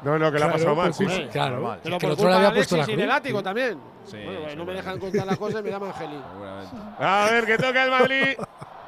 No, 0.02 0.18
no, 0.18 0.30
que 0.30 0.38
le 0.38 0.44
ha 0.44 0.48
Claro, 0.48 0.52
pasado 0.52 0.74
mal, 0.76 0.86
por 0.92 0.94
sí. 0.94 1.28
claro, 1.32 1.74
es 1.74 1.80
Pero 1.82 1.98
que 1.98 2.06
por 2.06 2.08
el 2.08 2.12
otro 2.12 2.12
le 2.12 2.16
culpa 2.16 2.36
había 2.36 2.52
puesto 2.54 2.76
la 2.76 2.82
Alexis 2.82 2.92
y 2.92 2.96
cruz. 2.96 2.98
del 3.00 3.08
látigo 3.08 3.42
también. 3.42 3.78
Sí, 4.04 4.18
Bueno, 4.24 4.54
no 4.56 4.64
me 4.66 4.72
dejan 4.74 4.98
contar 4.98 5.26
las 5.26 5.38
cosas 5.38 5.60
y 5.60 5.64
me 5.64 5.70
llaman 5.70 5.88
Angelín. 5.90 6.22
A 6.98 7.28
ver, 7.30 7.46
que 7.46 7.56
toca 7.58 7.84
el 7.84 7.90
Madrid. 7.90 8.36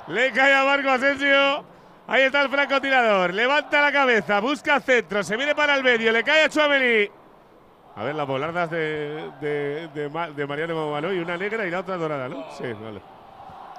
Le 0.09 0.33
cae 0.33 0.55
a 0.55 0.65
Marco 0.65 0.91
Asensio. 0.91 1.65
Ahí 2.07 2.23
está 2.23 2.43
el 2.43 2.49
francotirador. 2.51 3.33
Levanta 3.35 3.81
la 3.83 3.93
cabeza, 3.93 4.41
busca 4.41 4.81
centro, 4.81 5.23
se 5.23 5.37
viene 5.37 5.55
para 5.55 5.75
el 5.77 5.83
medio, 5.85 6.13
le 6.13 6.23
cae 6.23 6.45
a 6.45 6.49
Chuamení. 6.49 7.09
A 7.97 8.05
ver, 8.05 8.15
las 8.15 8.27
volardas 8.27 8.71
de, 8.71 9.31
de, 9.41 9.89
de, 9.89 10.09
Ma- 10.09 10.31
de 10.31 10.47
Mariano 10.47 10.75
Mamalo 10.87 11.13
y 11.13 11.19
una 11.19 11.37
negra 11.37 11.67
y 11.67 11.71
la 11.71 11.81
otra 11.81 11.97
dorada, 11.97 12.29
¿no? 12.29 12.47
Sí, 12.57 12.65
vale. 12.81 13.01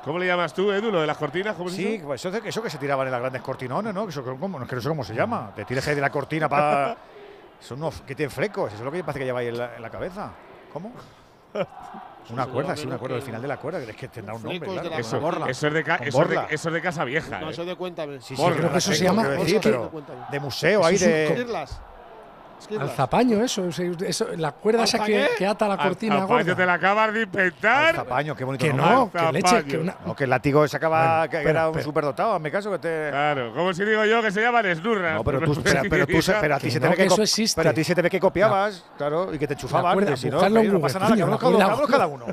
¿Cómo 0.03 0.17
le 0.17 0.25
llamas 0.27 0.53
tú, 0.53 0.71
Edu, 0.71 0.91
lo 0.91 1.01
de 1.01 1.07
las 1.07 1.17
cortinas? 1.17 1.55
¿Cómo 1.55 1.69
es 1.69 1.75
Sí, 1.75 1.95
eso? 1.95 2.05
pues 2.07 2.21
eso, 2.25 2.31
de- 2.31 2.47
eso 2.49 2.61
que 2.63 2.69
se 2.69 2.77
tiraban 2.77 3.05
en 3.07 3.11
las 3.11 3.19
grandes 3.21 3.41
cortinones, 3.41 3.93
¿no? 3.93 4.07
Eso, 4.07 4.23
¿cómo? 4.23 4.57
No, 4.57 4.63
es 4.63 4.69
que 4.69 4.75
no 4.75 4.81
sé 4.81 4.89
cómo 4.89 5.03
se 5.03 5.13
llama. 5.13 5.51
Te 5.55 5.65
tiras 5.65 5.87
ahí 5.87 5.95
de 5.95 6.01
la 6.01 6.09
cortina 6.09 6.47
para. 6.47 6.95
Son 7.59 7.77
unos 7.79 8.01
que 8.01 8.15
tienen 8.15 8.31
flecos, 8.31 8.67
eso 8.69 8.77
es 8.79 8.85
lo 8.85 8.91
que 8.91 9.03
parece 9.03 9.19
que 9.19 9.25
lleváis 9.25 9.49
en 9.49 9.57
la, 9.57 9.75
en 9.75 9.81
la 9.81 9.89
cabeza. 9.89 10.31
¿Cómo? 10.71 10.93
Una 12.31 12.45
cuerda, 12.45 12.75
sí, 12.77 12.85
una 12.85 12.99
cuerda, 12.99 13.15
al 13.15 13.21
final 13.23 13.41
de 13.41 13.47
la 13.47 13.57
cuerda, 13.57 13.79
es 13.79 13.95
que 13.95 14.07
tendrá 14.07 14.35
un 14.35 14.43
nombre. 14.43 14.59
claro. 14.69 14.87
la 14.87 14.97
Eso, 14.99 15.17
eso 15.47 15.67
es 15.67 15.73
de, 15.73 15.79
eso 16.01 16.21
es 16.21 16.29
de- 16.29 16.45
eso 16.51 16.67
es 16.69 16.73
de 16.75 16.81
casa 16.81 17.03
vieja. 17.03 17.39
No, 17.39 17.47
¿eh? 17.47 17.51
eso 17.51 17.65
de 17.65 17.75
cuéntame. 17.75 18.21
Sí, 18.21 18.35
sí, 18.35 18.43
creo 18.55 18.71
que 18.71 18.77
eso 18.77 18.93
se 18.93 19.03
llama- 19.03 19.27
decir, 19.29 19.59
pero 19.63 19.91
de 20.31 20.39
museo 20.39 20.85
ahí 20.85 20.93
es 20.95 21.01
de. 21.01 21.25
Esquirlas. 21.25 21.81
Esquirlas. 22.59 22.89
Alzapaño, 22.91 23.41
eso, 23.43 23.65
eso, 23.65 23.83
eso, 24.05 24.27
la 24.37 24.51
cuerda 24.51 24.83
esa 24.83 25.03
que, 25.03 25.29
que 25.37 25.47
ata 25.47 25.67
la 25.67 25.75
Al- 25.75 25.87
cortina 25.87 26.15
al 26.21 26.27
paño 26.27 26.43
te 26.43 26.51
gorda. 26.51 26.65
la 26.65 26.73
acabas 26.73 27.13
de 27.13 27.21
inventar. 27.23 27.95
Zapaño, 27.95 28.35
qué 28.35 28.43
bonito. 28.43 28.65
Que 28.65 28.73
no, 28.73 29.09
que 29.11 29.31
leche, 29.31 29.63
que 29.63 29.77
una, 29.77 29.95
No, 30.05 30.15
que 30.15 30.23
el 30.25 30.29
látigo 30.29 30.67
sacaba 30.67 31.19
Bueno, 31.19 31.29
que 31.31 31.37
espera, 31.37 31.49
era 31.51 31.63
un 31.67 31.69
espera. 31.71 31.83
superdotado, 31.85 32.35
en 32.35 32.41
mi 32.41 32.51
caso, 32.51 32.71
que 32.71 32.79
te. 32.79 33.09
Claro, 33.09 33.53
como 33.53 33.73
si 33.73 33.85
digo 33.85 34.03
yo 34.05 34.21
que 34.21 34.31
se 34.31 34.41
llaman 34.41 34.65
esnurras. 34.65 35.15
No, 35.15 35.23
pero 35.23 35.39
tú, 35.41 35.61
pero, 35.63 35.81
pero 35.89 36.05
tú 36.07 36.21
se- 36.21 36.33
pero 36.33 36.55
a 36.55 36.59
ti 36.59 36.69
se 36.69 36.79
te 36.79 36.87
ve 36.89 36.95
que, 36.95 37.05
eso 37.05 37.21
existe. 37.21 37.59
pero 37.59 37.69
a 37.69 37.73
ti 37.73 37.83
se 37.83 37.95
te 37.95 38.01
ve 38.01 38.09
que 38.09 38.19
copiabas, 38.19 38.83
claro, 38.97 39.33
y 39.33 39.39
que 39.39 39.47
te 39.47 39.55
no, 39.55 39.61
buscarlo 39.61 40.63
no 40.63 40.79
pasa 40.81 40.99
nada, 40.99 41.15
que 41.15 41.91
cada 41.91 42.07
uno. 42.07 42.25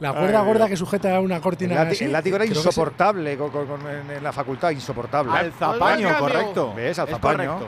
La 0.00 0.12
cuerda 0.12 0.40
Ay, 0.40 0.46
gorda 0.46 0.68
que 0.68 0.76
sujeta 0.76 1.14
a 1.16 1.20
una 1.20 1.36
El, 1.36 1.42
cortina 1.42 1.74
látigo- 1.76 1.92
así. 1.92 2.04
el 2.04 2.12
látigo 2.12 2.36
era 2.36 2.46
insoportable 2.46 3.36
con- 3.36 3.50
con- 3.50 3.66
con- 3.66 3.86
en, 3.86 4.10
en 4.10 4.22
la 4.24 4.32
facultad, 4.32 4.70
insoportable. 4.70 5.30
Alzapaño, 5.36 6.08
Oiga, 6.08 6.18
correcto. 6.18 6.72
¿Ves? 6.74 6.90
Es 6.92 6.98
Alzapaño. 6.98 7.58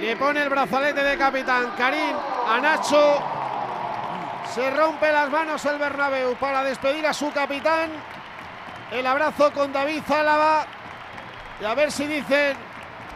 Le 0.00 0.16
pone 0.16 0.42
el 0.42 0.48
brazalete 0.48 1.02
de 1.02 1.16
capitán 1.16 1.72
Karim 1.76 2.14
a 2.48 2.60
Nacho. 2.60 3.18
Se 4.54 4.70
rompe 4.70 5.10
las 5.12 5.30
manos 5.30 5.64
el 5.66 5.78
Bernabéu 5.78 6.34
para 6.36 6.62
despedir 6.64 7.06
a 7.06 7.12
su 7.12 7.32
capitán. 7.32 7.90
El 8.92 9.06
abrazo 9.06 9.50
con 9.52 9.72
David 9.72 10.02
Zálava. 10.06 10.66
Y 11.60 11.64
a 11.64 11.74
ver 11.74 11.90
si 11.90 12.06
dicen, 12.06 12.56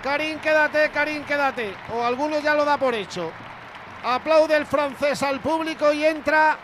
Karim, 0.02 0.38
quédate, 0.40 0.90
Karim, 0.90 1.24
quédate. 1.24 1.74
O 1.94 2.02
alguno 2.04 2.38
ya 2.40 2.54
lo 2.54 2.64
da 2.64 2.76
por 2.76 2.94
hecho. 2.94 3.30
Aplaude 4.04 4.56
el 4.56 4.66
francés 4.66 5.22
al 5.22 5.40
público 5.40 5.92
y 5.92 6.04
entra 6.04 6.56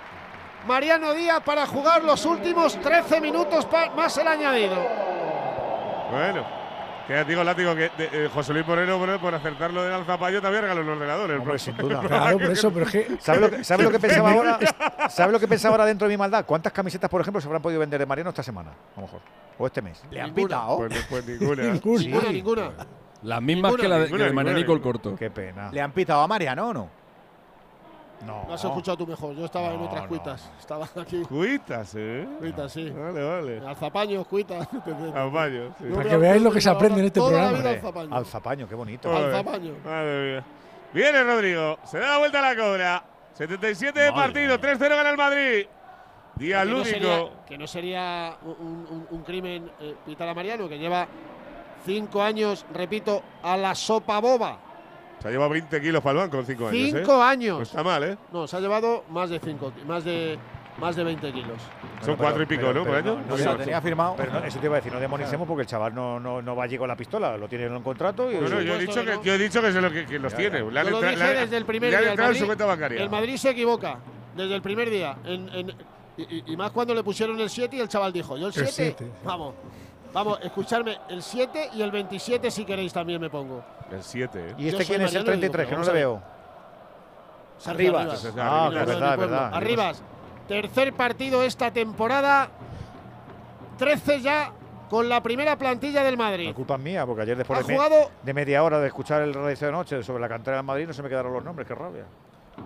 Mariano 0.67 1.15
Díaz 1.15 1.41
para 1.45 1.67
jugar 1.67 2.03
los 2.03 2.25
últimos 2.25 2.81
13 2.81 3.21
minutos 3.21 3.67
más 3.97 4.17
el 4.19 4.27
añadido. 4.27 4.75
Bueno, 6.11 6.45
que 7.07 7.25
digo, 7.25 7.45
látigo, 7.45 7.75
que 7.77 7.91
de- 7.97 8.25
eh, 8.25 8.31
José 8.33 8.53
Luis 8.55 8.67
Moreno, 8.67 8.99
por, 8.99 9.21
por 9.21 9.35
acertar 9.35 9.73
lo 9.73 9.83
del 9.85 9.93
alzapayo, 9.93 10.43
también 10.43 10.63
regaló 10.63 10.81
un 10.81 10.89
ordenador. 10.89 11.31
el 11.31 11.39
Hombre, 11.39 11.59
sin 11.61 11.77
duda. 11.77 12.01
Claro, 12.01 12.39
por 12.39 12.51
eso, 12.51 12.73
pero 12.73 12.87
es 12.87 12.93
que. 12.93 13.17
¿Sabes 13.21 13.41
lo, 13.41 13.51
que, 13.51 13.63
sabes 13.65 13.85
lo 13.87 13.93
que 13.93 13.99
pensaba 14.01 14.33
ahora? 14.33 14.59
¿Sabes 15.09 15.33
lo 15.33 15.39
que 15.39 15.47
pensaba 15.49 15.75
ahora 15.75 15.85
dentro 15.85 16.09
de 16.09 16.15
mi 16.15 16.19
maldad? 16.19 16.45
¿Cuántas 16.45 16.73
camisetas, 16.73 17.09
por 17.09 17.21
ejemplo, 17.21 17.41
se 17.41 17.47
habrán 17.47 17.63
podido 17.63 17.79
vender 17.79 18.01
de 18.01 18.07
Mariano 18.07 18.31
esta 18.31 18.43
semana? 18.43 18.71
A 18.97 19.01
lo 19.01 19.07
mejor. 19.07 19.21
O 19.59 19.67
este 19.67 19.81
mes. 19.81 20.03
Le 20.11 20.21
han 20.21 20.35
pitado. 20.35 20.79
Pues, 20.79 21.07
pues 21.09 21.25
ninguna. 21.27 21.63
Ninguna. 21.73 22.01
Ninguna, 22.03 22.33
ninguna. 22.33 22.71
Las 23.23 23.43
mismas 23.43 23.73
Ninguna, 23.73 23.83
que 23.83 23.89
la 23.89 23.99
de, 23.99 24.09
que 24.11 24.25
de 24.25 24.33
Marianico 24.33 24.73
el 24.73 24.81
corto. 24.81 25.17
Qué 25.17 25.31
pena. 25.31 25.71
Le 25.73 25.81
han 25.81 25.93
pitado 25.93 26.21
a 26.23 26.29
Mariano 26.29 26.69
o 26.69 26.73
no. 26.73 26.89
No. 28.27 28.45
No 28.49 28.55
has 28.55 28.65
escuchado 28.65 28.97
tú 28.97 29.07
mejor. 29.07 29.35
Yo 29.37 29.45
estaba 29.45 29.69
en 29.73 29.79
No, 29.81 29.87
otras 29.87 30.03
no. 30.03 30.09
cuitas. 30.09 30.51
Estaba 30.59 30.89
aquí. 31.01 31.23
Cuitas, 31.23 31.95
¿eh? 31.97 32.29
Cuitas, 32.41 32.73
sí. 32.73 32.91
Vale, 32.91 33.23
vale. 33.25 33.61
Alzapaños, 33.67 34.27
cuitas. 34.27 34.69
Alzapayo, 35.15 35.71
sí. 35.79 35.85
Para 35.95 36.11
que 36.11 36.17
veáis 36.17 36.43
lo 36.43 36.51
que 36.51 36.61
se 36.61 36.69
aprende 36.71 36.99
en 37.01 37.07
este 37.07 37.21
Toda 37.21 37.31
programa. 37.31 37.53
La 37.53 37.59
vida 37.59 37.71
alzapaño. 37.71 38.15
Alzapaño, 38.17 38.69
qué 38.69 38.75
bonito. 38.75 39.09
Joder, 39.09 39.25
Alzapaño. 39.35 39.73
Madre 39.85 40.33
mía. 40.33 40.45
Viene 40.93 41.23
Rodrigo, 41.23 41.79
se 41.85 41.99
da 41.99 42.09
la 42.13 42.19
vuelta 42.19 42.39
a 42.41 42.55
la 42.55 42.61
cobra. 42.61 43.05
77 43.35 44.01
de 44.01 44.11
Madre 44.11 44.23
partido, 44.23 44.59
3-0 44.59 44.89
gana 44.97 45.11
el 45.11 45.17
Madrid. 45.17 45.67
Día 46.35 46.61
que, 46.63 46.67
no 46.67 46.73
lúdico. 46.79 46.91
sería, 46.91 47.29
que 47.47 47.59
no 47.59 47.67
sería 47.67 48.37
un, 48.43 48.87
un- 48.91 49.07
un 49.11 49.23
crimen 49.23 49.71
eh, 49.81 49.95
pitar 50.07 50.29
a 50.29 50.35
Mariano, 50.35 50.69
que 50.69 50.79
lleva 50.79 51.07
cinco 51.85 52.23
años, 52.23 52.65
repito, 52.73 53.23
a 53.43 53.57
la 53.57 53.75
sopa 53.75 54.21
boba. 54.21 54.59
Se 55.21 55.29
ha 55.29 55.31
llevado 55.33 55.51
20 55.51 55.81
kilos 55.81 56.03
para 56.03 56.13
el 56.13 56.29
banco 56.29 56.39
en 56.39 56.47
5 56.47 56.69
años. 56.69 56.91
Cinco 56.93 57.13
¿eh? 57.21 57.25
años. 57.25 57.57
No 57.59 57.63
está 57.65 57.83
mal, 57.83 58.05
¿eh? 58.05 58.17
No, 58.33 58.47
se 58.47 58.57
ha 58.57 58.61
llevado 58.61 59.05
más 59.11 59.31
de 59.31 59.41
cinco, 59.41 59.73
más 59.87 60.05
de 60.05 60.39
más 60.79 60.95
de 60.95 61.03
20 61.03 61.33
kilos. 61.33 61.61
Son 62.05 62.15
cuatro 62.15 62.41
y 62.41 62.47
pico, 62.47 62.63
pero- 62.69 62.75
¿no? 62.75 62.85
Por 62.85 62.95
año. 62.95 63.21
no, 63.29 63.35
O 63.35 63.37
sea, 63.37 63.57
tenía 63.57 63.81
firmado. 63.81 64.15
Pero 64.17 64.31
no, 64.31 64.39
eso 64.45 64.61
te 64.61 64.67
iba 64.67 64.77
a 64.77 64.79
decir, 64.79 64.93
no 64.93 65.01
demonicemos 65.01 65.49
porque 65.49 65.63
el 65.63 65.67
chaval 65.67 65.93
no, 65.93 66.21
no, 66.21 66.41
no 66.41 66.55
va 66.55 66.63
allí 66.63 66.79
con 66.79 66.87
la 66.87 66.95
pistola, 66.95 67.37
lo 67.37 67.49
tiene 67.49 67.65
en 67.65 67.73
un 67.73 67.83
contrato 67.83 68.31
y. 68.31 68.37
No, 68.37 68.43
no, 68.49 68.61
yo 68.63 68.77
he 68.77 68.79
dicho 68.79 69.05
que 69.05 69.13
no. 69.17 69.23
yo 69.25 69.33
he 69.35 69.39
dicho 69.39 69.61
que, 69.61 69.73
se 69.73 69.81
lo, 69.81 69.91
que, 69.91 70.07
que 70.07 70.21
los 70.21 70.31
Ya, 70.31 70.39
tiene. 70.39 70.59
ya. 70.61 70.71
Le 70.71 70.79
han 70.81 70.87
Yo 70.87 70.91
lo 70.93 71.01
dije 71.11 71.21
han- 71.25 71.35
desde 71.35 71.57
el 71.57 71.65
primer 71.65 71.91
día. 71.91 71.99
El 71.99 72.07
en 72.11 72.17
su 72.17 72.23
Madrid, 72.23 72.45
cuenta 72.47 72.67
bancaria. 72.67 73.03
el 73.03 73.11
Madrid 73.11 73.37
se 73.39 73.51
equivoca 73.51 73.99
desde 74.37 74.55
el 74.55 74.63
primer 74.63 74.89
día. 74.89 75.17
En- 75.25 75.49
en- 75.49 75.75
y, 76.17 76.53
y- 76.53 76.57
más 76.57 76.71
cuando 76.71 76.95
le 76.95 77.03
pusieron 77.03 77.41
el 77.41 77.51
7 77.51 77.75
y 77.77 77.81
el 77.81 77.89
chaval 77.89 78.13
dijo, 78.13 78.37
yo 78.37 78.47
el 78.47 78.55
El 78.57 78.67
7, 78.69 78.73
siete. 78.73 79.13
vamos, 79.25 79.55
vamos, 80.13 80.39
escucharme, 80.43 80.99
el 81.09 81.23
7 81.23 81.71
y 81.75 81.83
el 81.83 81.91
27 81.91 82.51
si 82.51 82.65
queréis 82.65 82.93
también 82.93 83.21
me 83.21 83.31
pongo. 83.31 83.63
El 83.91 84.03
7, 84.03 84.39
¿eh? 84.51 84.55
¿Y 84.59 84.69
este 84.69 84.85
quién 84.85 85.03
es 85.03 85.15
el 85.15 85.25
Mariano 85.25 85.39
y 85.39 85.41
digo, 85.41 85.53
33? 85.53 85.69
Que 85.69 85.77
no 85.77 85.83
le 85.85 85.93
veo. 85.93 86.23
Arribas. 87.67 88.25
Arribas. 88.25 88.37
Ah, 88.39 88.69
es 88.73 88.87
verdad, 88.87 89.13
es 89.15 89.19
verdad. 89.21 89.51
Arribas, 89.55 90.03
tercer 90.47 90.93
partido 90.93 91.43
esta 91.43 91.71
temporada, 91.71 92.49
13 93.79 94.21
ya 94.21 94.53
con 94.89 95.09
la 95.09 95.23
primera 95.23 95.57
plantilla 95.57 96.03
del 96.05 96.17
Madrid. 96.17 96.49
La 96.49 96.55
culpa 96.55 96.75
es 96.75 96.81
mía, 96.81 97.05
porque 97.05 97.23
ayer 97.23 97.37
después 97.37 97.67
de, 97.67 97.77
me- 97.77 97.89
de 98.23 98.35
media 98.35 98.63
hora 98.63 98.79
de 98.81 98.87
escuchar 98.87 99.23
el 99.23 99.35
radio 99.35 99.55
de 99.57 99.73
noche 99.73 100.03
sobre 100.03 100.21
la 100.21 100.29
cantera 100.29 100.57
del 100.59 100.67
Madrid 100.67 100.87
no 100.87 100.93
se 100.93 101.03
me 101.03 101.09
quedaron 101.09 101.33
los 101.33 101.45
nombres, 101.45 101.67
qué 101.69 101.75
rabia. 101.75 102.05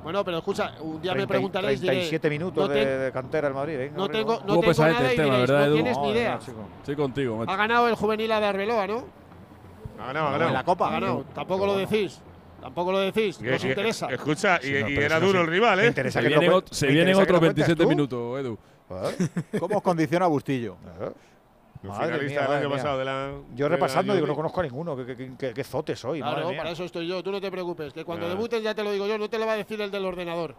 Bueno, 0.03 0.25
pero 0.25 0.39
escucha, 0.39 0.73
un 0.81 1.01
día 1.01 1.13
me 1.13 1.19
30 1.19 1.29
preguntaréis, 1.29 1.81
diré, 1.81 1.93
37 1.93 2.31
minutos 2.31 2.69
no, 2.69 2.75
de, 2.75 2.85
ten- 2.85 3.01
de 3.01 3.13
cantera 3.13 3.49
del 3.49 3.55
Madrid. 3.55 3.79
venga, 3.79 3.97
no 3.97 4.09
tengo, 4.09 4.41
no. 4.47 4.61
tengo 4.61 4.73
nada 4.73 4.99
el 5.09 5.13
y 5.13 5.17
tema, 5.17 5.25
diréis, 5.25 5.41
¿verdad, 5.41 5.59
no 5.61 5.65
Edu? 5.67 5.75
tienes 5.75 5.99
ni 5.99 6.11
idea. 6.11 6.39
Estoy 6.79 6.97
contigo, 6.97 7.37
macho. 7.37 7.51
Ha 7.51 7.57
ganado 7.57 7.89
el 7.89 7.95
juvenil 7.95 8.29
de 8.29 8.35
Arbeloa, 8.35 8.87
¿no? 8.87 9.05
Ha 10.01 10.07
ganado, 10.07 10.27
ha 10.27 10.29
En 10.29 10.39
ganado. 10.39 10.53
la 10.55 10.65
Copa. 10.65 10.89
Ha 10.89 10.93
ganado. 10.93 11.25
Tampoco 11.35 11.67
lo 11.67 11.77
decís. 11.77 12.21
Tampoco 12.61 12.93
lo 12.93 12.99
decís. 13.01 13.41
No 13.41 13.55
os 13.57 13.65
y- 13.65 13.69
interesa. 13.69 14.07
Escucha, 14.09 14.59
y, 14.63 14.67
Sí, 14.67 14.73
no, 14.81 14.89
y 14.89 14.97
era 14.97 15.19
duro 15.21 15.33
se- 15.33 15.41
el 15.41 15.47
rival, 15.49 15.77
me 15.79 15.85
¿eh? 15.85 15.89
interesa 15.89 16.21
Se 16.23 16.29
que 16.29 16.35
ot- 16.37 16.65
se 16.71 16.87
me 16.87 16.93
vienen 16.93 17.15
otros 17.15 17.29
lo 17.33 17.39
cuentes 17.41 17.67
27 17.67 17.83
tú. 17.83 17.89
minutos, 17.89 18.41
Edu. 18.41 18.59
Joder, 18.89 19.15
¿Cómo 19.61 19.77
os 19.79 19.83
condiciona 19.83 20.27
Bustillo? 20.27 20.77
Joder. 21.91 22.05
El 22.05 22.11
Madre 22.11 22.29
finalista 22.29 22.41
mía, 22.41 22.41
del 22.41 22.49
madre 22.49 22.59
año 22.61 22.69
mía. 22.69 22.77
pasado 22.77 22.99
de 22.99 23.05
la. 23.05 23.33
Yo 23.55 23.57
de 23.57 23.63
la 23.63 23.69
repasando 23.77 24.15
digo, 24.15 24.27
no 24.27 24.35
conozco 24.35 24.61
a 24.61 24.63
ninguno. 24.63 24.97
¿Qué, 24.97 25.17
qué, 25.17 25.31
qué- 25.39 25.55
qué 25.55 25.65
zote 25.65 25.97
soy? 25.97 26.21
Claro, 26.21 26.37
madre 26.37 26.49
mía. 26.51 26.59
para 26.59 26.71
eso 26.71 26.85
estoy 26.85 27.07
yo. 27.07 27.23
Tú 27.23 27.31
no 27.33 27.41
te 27.41 27.51
preocupes. 27.51 27.93
Que 27.93 28.05
cuando 28.05 28.27
Claro. 28.27 28.37
debuten 28.37 28.63
ya 28.63 28.75
te 28.75 28.83
lo 28.85 28.93
digo 28.93 29.07
yo. 29.07 29.19
No 29.19 29.29
te 29.29 29.39
lo 29.39 29.47
va 29.47 29.53
a 29.53 29.57
decir 29.57 29.81
el 29.81 29.91
del 29.91 30.05
ordenador. 30.05 30.55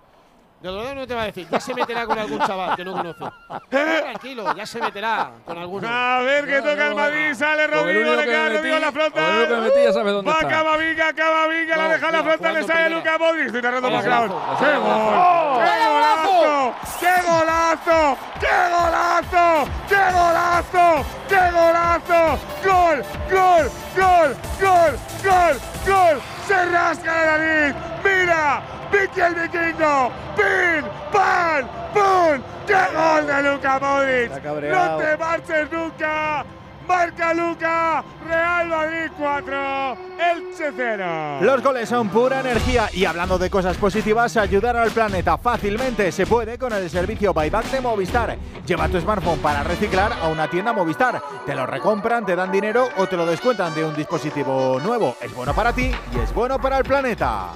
De 0.64 0.70
Dorado 0.70 0.96
no 0.96 1.06
te 1.06 1.14
va 1.14 1.24
a 1.24 1.26
decir, 1.26 1.46
ya 1.52 1.60
se 1.60 1.74
meterá 1.74 2.06
con 2.06 2.18
algún 2.18 2.40
chaval 2.40 2.74
que 2.78 2.86
no 2.86 2.94
conoce. 2.94 3.26
Tranquilo, 3.70 4.56
ya 4.56 4.66
se 4.66 4.80
meterá 4.80 5.32
con 5.44 5.58
alguno. 5.58 5.86
A 5.90 6.22
ver 6.22 6.46
que 6.46 6.62
toca 6.62 6.88
el 6.88 6.96
Madrid, 6.96 7.34
sale 7.34 7.68
Con 7.68 7.74
el 7.80 7.82
Rodrigo, 7.84 8.16
le 8.16 8.24
que 8.24 8.30
queda 8.30 8.48
Rodrigo 8.50 8.76
en 8.78 8.82
la 8.82 8.92
frontal. 8.94 9.34
único 9.34 9.48
que 9.50 9.56
me 9.56 9.62
metí 9.62 9.84
ya 9.84 9.92
sabes 9.92 10.14
dónde 10.14 10.32
Va 10.32 10.38
está. 10.38 10.48
Camavinga, 10.48 11.14
Camavinga, 11.14 11.76
la 11.76 11.84
No, 11.84 11.90
deja 11.90 12.12
la 12.12 12.18
no, 12.18 12.24
frontal, 12.24 12.54
le 12.54 12.64
sale. 12.64 12.90
Luca 12.96 13.18
Modric. 13.18 13.46
Estoy 13.48 13.62
Vamos, 13.62 13.82
demasiado. 13.84 14.28
golazo. 14.30 14.58
¡Qué 14.64 14.78
gol! 14.78 15.14
¡Oh! 15.18 15.60
¡Qué 15.60 15.74
golazo! 15.84 16.78
¡Qué 17.02 17.14
golazo! 17.28 18.18
¡Qué 18.40 18.56
golazo! 18.72 19.68
¡Qué 19.90 20.02
golazo! 20.16 21.06
¡Qué 21.28 21.42
golazo! 21.52 22.40
¡Gol! 22.64 23.04
¡Gol! 23.30 23.72
¡Gol! 23.98 24.38
¡Gol! 24.62 25.00
¡Gol! 25.26 25.60
¡Gol! 25.86 26.22
¡Se 26.48 26.66
rasca 26.68 27.12
la 27.12 27.38
nariz! 27.38 27.76
¡Mira! 28.02 28.73
¡Vicky 28.94 29.22
el 29.22 29.34
vikingo! 29.34 30.12
¡Pin! 30.36 30.86
¡Pan! 31.12 31.68
¡Pum! 31.94 32.42
¡Qué 32.68 32.78
gol 32.96 33.26
de 33.26 33.44
Luca 33.44 33.80
Modric! 33.80 34.32
¡No 34.72 34.98
te 34.98 35.18
marches 35.18 35.72
nunca! 35.72 36.46
¡Marca 36.88 37.34
Luca! 37.34 38.04
¡Real 38.28 38.68
Madrid 38.68 39.12
4! 39.18 39.98
¡Elche 40.20 40.72
0! 40.76 41.40
Los 41.42 41.64
goles 41.64 41.90
son 41.90 42.10
pura 42.10 42.42
energía 42.42 42.90
y 42.94 43.06
hablando 43.06 43.38
de 43.38 43.50
cosas 43.50 43.78
positivas, 43.78 44.36
ayudar 44.38 44.76
al 44.76 44.92
planeta 44.92 45.38
fácilmente 45.38 46.12
se 46.12 46.26
puede 46.26 46.58
con 46.58 46.74
el 46.74 46.90
servicio 46.90 47.34
Buyback 47.34 47.66
de 47.72 47.82
Movistar. 47.82 48.38
Lleva 48.66 48.90
tu 48.90 49.00
smartphone 49.00 49.40
para 49.40 49.64
reciclar 49.64 50.14
a 50.14 50.28
una 50.28 50.50
tienda 50.50 50.74
Movistar. 50.74 51.22
Te 51.46 51.56
lo 51.56 51.66
recompran, 51.66 52.26
te 52.26 52.36
dan 52.36 52.52
dinero 52.52 52.90
o 52.98 53.08
te 53.08 53.18
lo 53.18 53.26
descuentan 53.26 53.74
de 53.74 53.86
un 53.86 53.96
dispositivo 53.96 54.80
nuevo. 54.84 55.16
Es 55.22 55.34
bueno 55.34 55.54
para 55.54 55.74
ti 55.74 55.92
y 56.14 56.20
es 56.20 56.34
bueno 56.34 56.60
para 56.60 56.78
el 56.78 56.84
planeta. 56.84 57.50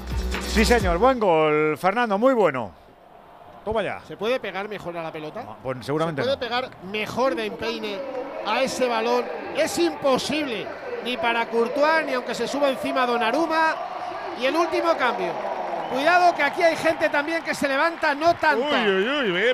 Sí, 0.48 0.66
señor, 0.66 0.98
buen 0.98 1.20
gol, 1.20 1.78
Fernando, 1.78 2.18
muy 2.18 2.34
bueno. 2.34 2.87
Toma 3.68 3.84
ya. 3.84 4.00
¿Se 4.08 4.16
puede 4.16 4.40
pegar 4.40 4.70
mejor 4.70 4.96
a 4.96 5.04
la 5.04 5.12
pelota? 5.12 5.44
Pues 5.62 5.86
seguramente 5.86 6.22
¿Se 6.22 6.26
puede 6.26 6.38
no. 6.38 6.40
pegar 6.40 6.70
mejor 6.84 7.36
de 7.36 7.48
empeine 7.48 8.00
a 8.46 8.62
ese 8.62 8.88
balón? 8.88 9.26
Es 9.58 9.78
imposible. 9.78 10.66
Ni 11.04 11.18
para 11.18 11.50
Courtois, 11.50 12.06
ni 12.06 12.14
aunque 12.14 12.34
se 12.34 12.48
suba 12.48 12.70
encima 12.70 13.06
Donnarumma. 13.06 13.76
Y 14.40 14.46
el 14.46 14.56
último 14.56 14.96
cambio. 14.96 15.34
Cuidado 15.92 16.34
que 16.34 16.44
aquí 16.44 16.64
hay 16.64 16.78
gente 16.78 17.10
también 17.10 17.44
que 17.44 17.54
se 17.54 17.68
levanta, 17.68 18.16
no 18.16 18.34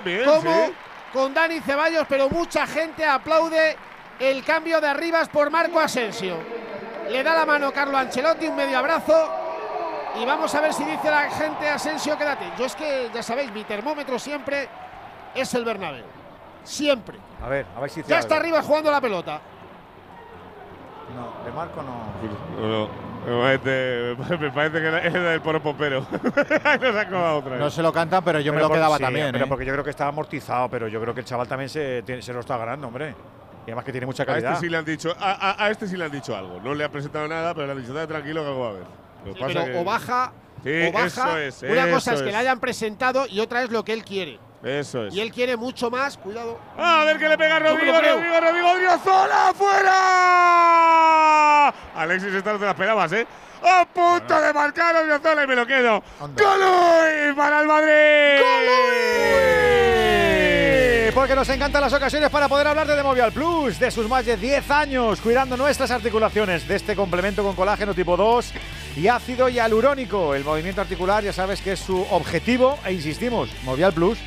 bien, 0.06 0.26
como 0.26 0.68
sí. 0.68 0.74
con 1.12 1.34
Dani 1.34 1.60
Ceballos, 1.62 2.06
pero 2.08 2.30
mucha 2.30 2.68
gente 2.68 3.04
aplaude 3.04 3.76
el 4.20 4.44
cambio 4.44 4.80
de 4.80 4.90
Arribas 4.90 5.28
por 5.28 5.50
Marco 5.50 5.80
Asensio. 5.80 6.38
Le 7.10 7.24
da 7.24 7.34
la 7.34 7.48
mano 7.48 7.72
Carlo 7.72 7.98
Ancelotti, 7.98 8.46
un 8.46 8.58
medio 8.58 8.78
abrazo. 8.78 9.43
Y 10.22 10.26
vamos 10.26 10.54
a 10.54 10.62
ver 10.62 10.74
si 10.74 10.84
dice 10.86 11.10
la 11.10 11.30
gente 11.32 11.68
Asensio, 11.68 12.18
quédate. 12.18 12.46
Yo 12.58 12.66
es 12.66 12.76
que, 12.76 13.10
ya 13.14 13.24
sabéis, 13.24 13.52
mi 13.52 13.64
termómetro 13.64 14.20
siempre 14.20 14.68
es 15.34 15.54
el 15.54 15.66
Bernabéu. 15.66 16.06
Siempre. 16.64 17.18
A 17.42 17.48
ver, 17.50 17.66
a 17.76 17.80
ver 17.82 17.90
si 17.90 18.02
dice 18.02 18.10
Ya 18.12 18.18
algo. 18.18 18.26
está 18.28 18.36
arriba 18.38 18.62
jugando 18.62 18.92
la 18.92 19.02
pelota. 19.02 19.42
No, 21.16 21.44
de 21.46 21.52
Marco 21.52 21.82
no. 21.84 22.88
No, 23.26 23.42
me 23.42 23.58
parece, 23.58 24.16
me 24.40 24.52
parece 24.52 24.80
que 24.82 24.88
era, 24.88 26.78
lo 26.78 26.94
sacó 26.94 27.16
a 27.18 27.36
otra. 27.36 27.58
No 27.58 27.70
se 27.70 27.82
lo 27.82 27.92
cantan, 27.94 28.24
pero 28.24 28.40
yo 28.40 28.52
me 28.52 28.58
Pero 28.58 28.66
lo 28.66 28.70
por- 28.70 28.78
quedaba 28.78 28.98
sí, 28.98 29.04
también. 29.04 29.32
Pero 29.32 29.46
¿eh? 29.46 29.48
porque 29.48 29.66
yo 29.66 29.72
creo 29.74 29.84
que 29.84 29.90
está 29.92 30.08
amortizado, 30.08 30.70
pero 30.70 30.88
yo 30.88 31.00
creo 31.02 31.14
que 31.14 31.22
el 31.22 31.26
chaval 31.26 31.48
también 31.48 31.70
se, 31.70 32.04
se 32.22 32.34
lo 32.34 32.40
está 32.40 32.58
ganando, 32.58 32.88
hombre. 32.88 33.16
Y 33.66 33.70
además 33.70 33.86
que 33.86 33.92
tiene 33.92 34.06
mucha 34.08 34.24
A 34.24 34.26
calidad. 34.26 34.54
este 34.54 34.66
sí 34.66 34.70
le 34.70 34.78
han 34.78 34.86
dicho, 34.86 35.16
a, 35.20 35.32
a- 35.52 35.66
a 35.66 35.70
este 35.70 35.88
sí 35.88 35.96
le 35.96 36.06
han 36.06 36.12
dicho 36.12 36.36
algo. 36.36 36.60
No 36.62 36.74
le 36.74 36.84
ha 36.84 36.90
presentado 36.90 37.28
nada, 37.28 37.54
pero 37.54 37.68
le 37.68 37.74
han 37.74 37.82
dicho, 37.82 37.94
"Dale 37.94 38.08
tranquilo 38.08 38.42
que 38.42 38.48
algo 38.48 38.60
va 38.64 38.70
a 38.70 38.74
ver. 38.74 38.84
Lo 39.26 39.34
que 39.34 39.40
Sí, 39.40 39.46
pasa 39.46 39.54
pero 39.54 39.66
que- 39.74 39.78
o 39.80 39.84
baja, 39.84 40.32
Sí, 40.64 40.88
o 40.88 40.92
baja. 40.92 41.06
eso 41.06 41.38
es, 41.38 41.62
Una 41.64 41.90
cosa 41.90 42.14
es 42.14 42.22
que 42.22 42.32
le 42.32 42.36
hayan 42.38 42.60
presentado 42.60 43.26
y 43.28 43.40
otra 43.40 43.64
es 43.64 43.70
lo 43.72 43.84
que 43.86 43.94
él 43.94 44.04
quiere. 44.04 44.40
Eso 44.64 45.06
es. 45.08 45.14
Y 45.14 45.20
él 45.20 45.30
quiere 45.32 45.58
mucho 45.58 45.92
más. 45.92 46.18
Cuidado. 46.18 46.58
A 46.78 47.04
ver 47.04 47.18
que 47.20 47.28
le 47.28 47.38
pega 47.38 47.60
No 47.60 47.72
Rodrigo, 47.72 48.00
creo. 48.00 48.16
Rodrigo, 48.16 48.40
Rodrigo, 48.40 48.72
Odriozola, 48.72 49.54
¡fuera! 49.54 51.68
Alexis, 51.96 52.34
esta 52.34 52.54
no 52.54 52.60
te 52.60 52.66
la 52.66 52.72
esperabas, 52.72 53.12
¿eh? 53.12 53.28
A 53.62 53.86
punto 53.86 54.40
de 54.42 54.54
marcar 54.54 54.96
Odriozola 54.96 55.44
y 55.44 55.48
me 55.48 55.56
lo 55.56 55.66
quedo. 55.68 56.02
¡Golui 56.20 57.34
para 57.36 57.60
el 57.62 57.68
Madrid! 57.68 57.90
Eh, 57.90 58.40
Porque 61.14 61.36
nos 61.36 61.48
encantan 61.50 61.82
las 61.82 61.94
ocasiones 61.94 62.32
para 62.32 62.50
poder 62.50 62.66
hablar 62.66 62.88
de 62.88 62.96
Demovial 62.96 63.32
Plus, 63.32 63.78
de 63.78 63.92
sus 63.92 64.10
más 64.10 64.26
de 64.26 64.36
10 64.36 64.72
años 64.72 65.22
cuidando 65.22 65.56
nuestras 65.56 65.92
articulaciones, 65.92 66.68
de 66.68 66.76
este 66.76 66.96
complemento 66.96 67.44
con 67.44 67.56
colágeno 67.56 67.94
tipo 67.94 68.18
2 68.18 68.52
y 68.98 69.08
ácido 69.08 69.48
hialurónico. 69.48 70.34
El 70.34 70.44
movimiento 70.44 70.82
articular 70.82 71.24
ya 71.24 71.32
sabes 71.32 71.62
que 71.62 71.74
es 71.74 71.80
su 71.80 72.02
objetivo 72.10 72.80
e 72.84 72.94
insistimos, 72.94 73.50
Movial 73.64 73.94
Plus 73.94 74.18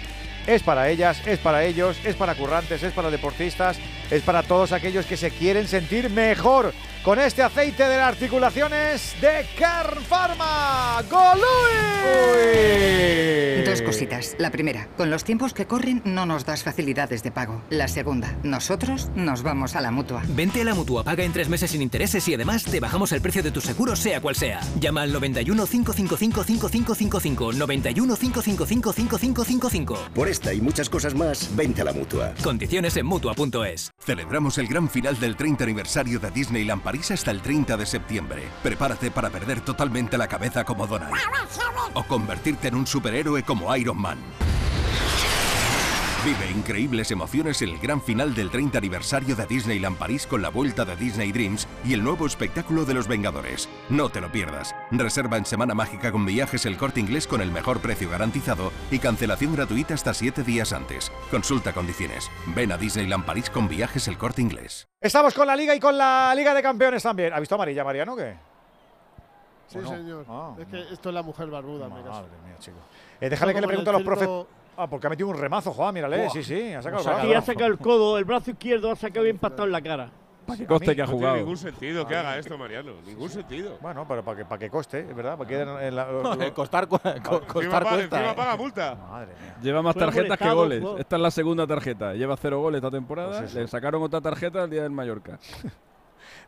es 0.47 0.63
para 0.63 0.89
ellas, 0.89 1.21
es 1.27 1.41
para 1.41 1.65
ellos, 1.65 1.99
es 2.05 2.15
para 2.15 2.37
currantes, 2.37 2.81
es 2.85 2.93
para 2.93 3.11
deportistas, 3.11 3.79
es 4.09 4.23
para 4.23 4.45
todos 4.45 4.71
aquellos 4.71 5.07
que 5.07 5.17
se 5.17 5.33
quieren 5.33 5.67
sentir 5.67 6.09
mejor 6.09 6.73
con 7.07 7.21
este 7.21 7.41
aceite 7.41 7.85
de 7.85 7.97
las 7.99 8.09
articulaciones 8.09 9.15
de 9.21 9.47
Car 9.57 9.97
Pharma. 10.09 11.01
¡Golui! 11.09 11.45
Dos 13.65 13.81
cositas. 13.83 14.35
La 14.41 14.51
primera, 14.51 14.89
con 14.97 15.09
los 15.09 15.23
tiempos 15.23 15.55
que 15.55 15.67
corren 15.67 16.03
no 16.05 16.27
nos 16.27 16.45
das 16.45 16.65
facilidades 16.65 17.23
de 17.23 17.31
pago. 17.31 17.63
La 17.71 17.87
segunda, 17.87 18.37
nosotros 18.43 19.09
nos 19.15 19.45
vamos 19.45 19.77
a 19.77 19.81
la 19.81 19.93
mutua. 19.93 20.25
Vente 20.31 20.63
a 20.63 20.65
la 20.65 20.75
mutua, 20.75 21.05
paga 21.05 21.23
en 21.23 21.33
tres 21.33 21.49
meses 21.49 21.71
sin 21.71 21.81
intereses 21.81 22.27
y 22.27 22.35
además 22.35 22.65
te 22.65 22.81
bajamos 22.81 23.13
el 23.13 23.21
precio 23.21 23.45
de 23.45 23.53
tu 23.53 23.61
seguro, 23.61 23.95
sea 23.95 24.21
cual 24.21 24.35
sea. 24.35 24.61
Llama 24.81 25.03
al 25.03 25.13
91 25.13 25.65
555 25.65 26.43
5555. 26.43 27.53
91 27.53 28.17
555 28.17 28.93
5555. 28.93 29.99
Por 30.13 30.27
esta 30.27 30.53
y 30.53 30.61
muchas 30.61 30.91
cosas 30.91 31.15
más, 31.15 31.55
vente 31.55 31.83
a 31.83 31.85
la 31.85 31.93
mutua. 31.93 32.35
Condiciones 32.43 32.97
en 32.97 33.07
mutua.es. 33.07 33.93
Celebramos 34.01 34.59
el 34.59 34.67
gran 34.67 34.91
final 34.91 35.17
del 35.21 35.37
30 35.37 35.63
aniversario 35.63 36.19
de 36.19 36.33
Disneyland 36.33 36.83
París 36.83 36.96
hasta 36.97 37.31
el 37.31 37.43
30 37.43 37.77
de 37.77 37.87
septiembre. 37.87 38.49
Prepárate 38.63 39.11
para 39.11 39.31
perder 39.31 39.61
totalmente 39.61 40.17
la 40.17 40.29
cabeza 40.29 40.65
como 40.65 40.87
Donald. 40.87 41.13
O 41.95 42.03
convertirte 42.05 42.69
en 42.69 42.75
un 42.75 42.87
superhéroe 42.87 43.43
como 43.43 43.75
Iron 43.77 44.01
Man. 44.01 44.19
Vive 46.27 46.51
increíbles 46.51 47.13
emociones 47.13 47.63
en 47.63 47.69
el 47.69 47.79
gran 47.79 48.03
final 48.03 48.35
del 48.35 48.51
30 48.51 48.79
aniversario 48.79 49.37
de 49.37 49.47
Disneyland 49.47 49.97
París 49.97 50.27
con 50.27 50.43
la 50.43 50.49
vuelta 50.49 50.85
de 50.85 50.97
Disney 50.97 51.31
Dreams 51.31 51.69
y 51.85 51.95
el 51.95 52.03
nuevo 52.03 52.27
espectáculo 52.27 52.85
de 52.85 52.95
los 52.95 53.07
Vengadores. 53.07 53.69
No 53.91 54.09
te 54.09 54.21
lo 54.21 54.33
pierdas. 54.33 54.75
Reserva 54.91 55.37
en 55.37 55.45
Semana 55.45 55.73
Mágica 55.73 56.11
con 56.11 56.27
viajes 56.27 56.67
el 56.67 56.77
corte 56.79 56.99
inglés 56.99 57.29
con 57.29 57.43
el 57.43 57.53
mejor 57.53 57.79
precio 57.79 58.11
garantizado 58.11 58.73
y 58.91 58.99
cancelación 58.99 59.55
gratuita 59.55 59.95
hasta 59.95 60.13
7 60.13 60.43
días 60.43 60.73
antes. 60.73 61.13
Consulta 61.31 61.73
condiciones. 61.73 62.29
Ven 62.57 62.73
a 62.73 62.77
Disneyland 62.77 63.25
París 63.25 63.49
con 63.49 63.69
viajes 63.69 64.09
el 64.09 64.19
corte 64.19 64.43
inglés. 64.43 64.89
Estamos 65.01 65.33
con 65.33 65.47
la 65.47 65.55
Liga 65.55 65.77
y 65.77 65.79
con 65.79 65.97
la 65.97 66.35
Liga 66.35 66.55
de 66.55 66.61
Campeones 66.61 67.05
también. 67.05 67.33
¿Ha 67.35 67.39
visto 67.39 67.55
amarilla, 67.55 67.85
Mariano, 67.85 68.17
qué? 68.17 68.37
Sí, 69.69 69.79
señor. 69.81 70.27
Ah, 70.29 70.57
es 70.59 70.67
que 70.67 70.93
esto 70.93 71.09
es 71.09 71.15
la 71.15 71.23
mujer 71.23 71.47
barbuda. 71.51 71.89
Madre 71.89 72.03
mía, 72.45 72.57
chico. 72.59 72.79
Eh, 73.21 73.31
déjale 73.31 73.55
que 73.55 73.61
le 73.61 73.69
pregunte 73.69 73.91
a 73.91 73.93
los 73.93 74.03
profes. 74.03 74.29
Ah, 74.77 74.87
porque 74.89 75.07
ha 75.07 75.11
metido 75.11 75.29
un 75.29 75.37
remazo, 75.39 75.73
Juan, 75.73 75.95
mírale. 75.95 76.19
Buah. 76.19 76.31
Sí, 76.31 76.43
sí, 76.43 76.73
ha 76.73 76.83
sacado 76.83 77.03
el 77.03 77.05
Sí, 77.23 77.27
brazo. 77.29 77.39
ha 77.39 77.43
sacado 77.43 77.67
el 77.67 77.79
codo, 77.79 78.19
el 78.19 78.25
brazo 78.25 78.51
izquierdo 78.51 78.91
ha 78.91 78.97
sacado 78.97 79.23
bien 79.25 79.37
impactado 79.37 79.65
en 79.65 79.73
la 79.73 79.81
cara. 79.81 80.11
Para 80.47 80.59
que 80.59 80.67
coste 80.67 80.95
que 80.95 81.03
ha 81.03 81.07
No 81.07 81.11
tiene 81.11 81.19
jugado. 81.19 81.37
ningún 81.39 81.57
sentido 81.57 82.07
que 82.07 82.15
haga 82.15 82.39
esto, 82.39 82.57
Mariano. 82.57 82.93
Ningún 83.05 83.29
sentido. 83.29 83.79
Bueno, 83.81 84.05
pero 84.07 84.23
para 84.25 84.37
que, 84.39 84.45
para 84.45 84.59
que 84.61 84.71
coste, 84.71 85.01
es 85.01 85.17
verdad. 85.17 85.37
Para 85.37 85.49
que 85.49 85.61
en- 85.61 85.69
en 85.69 85.97
la- 85.97 86.07
lo- 86.13 86.23
costar, 86.55 86.85
Encima 86.85 87.23
costar 87.49 87.83
paga- 87.83 87.97
cuesta. 87.97 88.17
encima 88.17 88.31
¿eh? 88.31 88.35
paga 88.37 88.57
multa. 88.57 88.95
Madre 88.95 89.33
mía. 89.43 89.57
Lleva 89.61 89.83
más 89.83 89.97
tarjetas 89.97 90.39
que 90.39 90.51
goles. 90.51 90.85
Esta 90.99 91.17
es 91.17 91.23
la 91.23 91.31
segunda 91.33 91.67
tarjeta. 91.67 92.15
Lleva 92.15 92.37
cero 92.37 92.61
goles 92.61 92.79
esta 92.79 92.93
temporada. 92.93 93.41
Pues. 93.41 93.55
Le 93.55 93.67
sacaron 93.67 94.01
otra 94.05 94.21
tarjeta 94.21 94.63
el 94.63 94.71
día 94.71 94.83
del 94.85 94.93
Mallorca. 94.93 95.39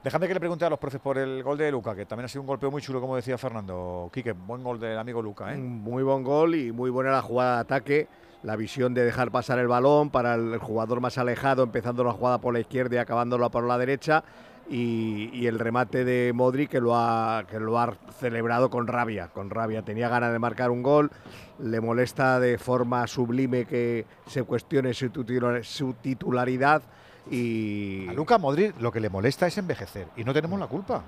Déjame 0.02 0.28
que 0.28 0.34
le 0.34 0.40
pregunte 0.40 0.64
a 0.64 0.70
los 0.70 0.78
profes 0.78 1.00
por 1.00 1.18
el 1.18 1.42
gol 1.42 1.58
de 1.58 1.72
Luca, 1.72 1.92
que 1.92 2.06
también 2.06 2.26
ha 2.26 2.28
sido 2.28 2.42
un 2.42 2.46
golpeo 2.46 2.70
muy 2.70 2.80
chulo, 2.80 3.00
como 3.00 3.16
decía 3.16 3.36
Fernando. 3.36 4.08
Quique, 4.12 4.30
buen 4.30 4.62
gol 4.62 4.78
del 4.78 4.96
amigo 4.96 5.20
Luca, 5.20 5.52
¿eh? 5.52 5.56
Muy 5.56 6.04
buen 6.04 6.22
gol 6.22 6.54
y 6.54 6.70
muy 6.70 6.88
buena 6.88 7.10
la 7.10 7.20
jugada 7.20 7.56
de 7.56 7.60
ataque. 7.62 8.08
La 8.44 8.54
visión 8.54 8.94
de 8.94 9.04
dejar 9.04 9.32
pasar 9.32 9.58
el 9.58 9.66
balón 9.66 10.10
para 10.10 10.36
el 10.36 10.58
jugador 10.58 11.00
más 11.00 11.18
alejado, 11.18 11.64
empezando 11.64 12.04
la 12.04 12.12
jugada 12.12 12.38
por 12.38 12.54
la 12.54 12.60
izquierda 12.60 12.94
y 12.94 12.98
acabándola 12.98 13.48
por 13.48 13.64
la 13.64 13.76
derecha. 13.76 14.22
Y, 14.70 15.46
el 15.46 15.58
remate 15.58 16.04
de 16.04 16.32
Modric 16.32 16.70
que 16.70 16.80
lo, 16.80 16.94
ha, 16.94 17.44
que 17.50 17.58
lo 17.58 17.78
ha 17.80 17.96
celebrado 18.20 18.70
con 18.70 18.86
rabia, 18.86 19.28
con 19.28 19.50
rabia. 19.50 19.82
Tenía 19.82 20.08
ganas 20.08 20.30
de 20.30 20.38
marcar 20.38 20.70
un 20.70 20.84
gol, 20.84 21.10
le 21.58 21.80
molesta 21.80 22.38
de 22.38 22.58
forma 22.58 23.04
sublime 23.08 23.64
que 23.64 24.06
se 24.26 24.44
cuestione 24.44 24.94
su 24.94 25.94
titularidad 25.94 26.82
y... 27.30 28.08
A 28.08 28.12
Luca 28.12 28.38
Modric 28.38 28.80
lo 28.80 28.90
que 28.92 29.00
le 29.00 29.08
molesta 29.10 29.46
es 29.46 29.56
envejecer 29.58 30.08
y 30.16 30.24
no 30.24 30.32
tenemos 30.32 30.58
la 30.58 30.66
culpa. 30.66 31.02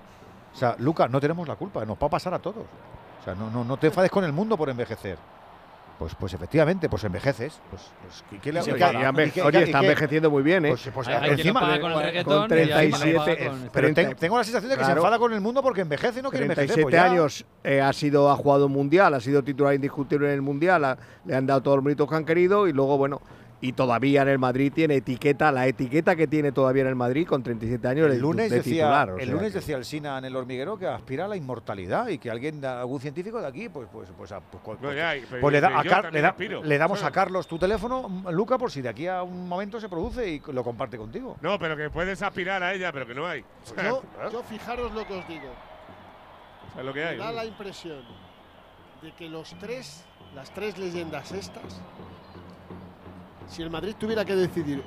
O 0.52 0.56
sea, 0.56 0.74
Luca, 0.78 1.08
no 1.08 1.20
tenemos 1.20 1.46
la 1.46 1.56
culpa, 1.56 1.84
nos 1.84 1.96
va 1.96 2.06
a 2.06 2.10
pasar 2.10 2.34
a 2.34 2.38
todos. 2.38 2.64
O 3.20 3.24
sea, 3.24 3.34
no, 3.34 3.50
no, 3.50 3.64
no 3.64 3.76
te 3.76 3.88
enfades 3.88 4.10
con 4.10 4.24
el 4.24 4.32
mundo 4.32 4.56
por 4.56 4.68
envejecer. 4.70 5.16
Pues, 5.98 6.14
pues 6.14 6.32
efectivamente, 6.32 6.88
pues 6.88 7.04
envejeces. 7.04 7.60
Pues, 7.68 7.82
pues, 8.00 8.24
¿y 8.32 8.38
qué 8.38 8.50
le- 8.54 8.62
Sí, 8.62 8.70
oye, 8.70 9.62
está 9.64 9.80
qué- 9.80 9.86
envejeciendo 9.86 10.30
muy 10.30 10.42
bien, 10.42 10.64
¿eh? 10.64 10.68
Pues, 10.70 10.88
pues, 10.94 11.08
encima, 11.08 11.78
con 11.78 11.92
el 11.92 12.02
reggaetón 12.02 12.48
con 12.48 12.56
y 12.58 12.60
hay 12.62 12.90
quien 12.90 12.90
lo 12.90 12.96
37, 12.98 13.18
paga 13.18 13.50
con- 13.50 13.60
pero 13.70 13.86
30. 13.88 14.02
ten- 14.08 14.16
tengo 14.16 14.38
la 14.38 14.44
sensación 14.44 14.70
de 14.70 14.78
que 14.78 14.84
se 14.86 14.92
enfada 14.92 15.18
con 15.18 15.34
el 15.34 15.42
mundo 15.42 15.62
porque 15.62 15.82
envejece 15.82 16.20
y 16.20 16.22
no 16.22 16.30
quiere 16.30 16.46
envejecer. 16.46 16.74
37 16.74 16.90
pues 16.90 17.12
años, 17.12 17.44
eh, 17.62 17.82
ha 17.82 17.92
sido 17.92 18.30
ha 18.30 18.34
jugado 18.36 18.64
un 18.64 18.72
mundial, 18.72 19.12
ha 19.12 19.20
sido 19.20 19.44
titular 19.44 19.74
indiscutible 19.74 20.28
en 20.28 20.34
el 20.36 20.42
mundial, 20.42 20.82
ha- 20.86 20.96
le 21.26 21.36
han 21.36 21.46
dado 21.46 21.60
todos 21.62 21.76
los 21.76 21.84
méritos 21.84 22.08
que 22.08 22.14
han 22.16 22.24
querido 22.24 22.66
y 22.66 22.72
luego, 22.72 22.96
bueno, 22.96 23.20
y 23.62 23.72
todavía 23.72 24.22
en 24.22 24.28
el 24.28 24.38
Madrid 24.38 24.72
tiene 24.74 24.96
etiqueta, 24.96 25.52
la 25.52 25.66
etiqueta 25.66 26.16
que 26.16 26.26
tiene 26.26 26.50
todavía 26.50 26.82
en 26.82 26.88
el 26.88 26.94
Madrid 26.96 27.26
con 27.26 27.42
37 27.42 27.86
años 27.88 28.10
El 28.10 28.18
lunes, 28.18 28.50
de 28.50 28.56
decía, 28.58 28.84
titular. 28.84 29.10
o 29.10 29.18
el 29.18 29.24
sea 29.26 29.34
lunes 29.34 29.52
que- 29.52 29.58
decía 29.58 29.76
el 29.76 29.84
Sina 29.84 30.16
en 30.18 30.24
el 30.24 30.34
hormiguero 30.34 30.78
que 30.78 30.86
aspira 30.86 31.26
a 31.26 31.28
la 31.28 31.36
inmortalidad 31.36 32.08
y 32.08 32.16
que 32.18 32.30
alguien, 32.30 32.64
algún 32.64 33.00
científico 33.00 33.40
de 33.40 33.46
aquí, 33.46 33.68
pues, 33.68 33.86
pues, 33.92 34.08
pues, 34.16 34.32
pues, 34.62 34.78
pues 35.40 35.52
le, 35.52 35.60
da 35.60 35.70
da- 35.70 36.78
damos 36.78 37.02
a. 37.02 37.10
Carlos 37.10 37.46
tu 37.46 37.58
teléfono, 37.58 38.08
Luca, 38.30 38.56
por 38.56 38.70
si 38.70 38.80
de 38.80 38.88
aquí 38.88 39.06
a 39.06 39.22
un 39.22 39.46
momento 39.48 39.78
se 39.80 39.88
produce 39.88 40.26
y 40.30 40.42
lo 40.52 40.64
comparte 40.64 40.96
contigo. 40.96 41.36
No, 41.42 41.58
pero 41.58 41.76
que 41.76 41.90
puedes 41.90 42.22
aspirar 42.22 42.62
a 42.62 42.72
ella, 42.72 42.92
pero 42.92 43.06
que 43.06 43.14
no 43.14 43.26
hay. 43.26 43.44
Sea, 43.62 43.88
Yo, 43.90 44.02
yo 44.32 44.42
fijaros 44.44 44.92
lo 44.94 45.06
que 45.06 45.14
os 45.18 45.28
digo. 45.28 45.48
¿sabes 46.72 46.86
lo 46.86 46.92
que 46.94 47.00
Me 47.00 47.06
hay? 47.06 47.18
da 47.18 47.26
¿no? 47.26 47.32
la 47.32 47.44
impresión 47.44 48.00
de 49.02 49.12
que 49.12 49.28
los 49.28 49.54
tres, 49.58 50.04
las 50.34 50.52
tres 50.54 50.78
leyendas 50.78 51.32
estas, 51.32 51.80
si 53.50 53.62
el 53.62 53.70
Madrid 53.70 53.94
tuviera 53.98 54.24
que 54.24 54.34
decidir 54.34 54.82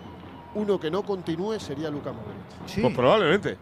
uno 0.55 0.79
que 0.79 0.89
no 0.91 1.03
continúe, 1.03 1.59
sería 1.59 1.89
Luka 1.89 2.11
Modric. 2.11 2.81
Pues 2.81 2.95
probablemente. 2.95 3.57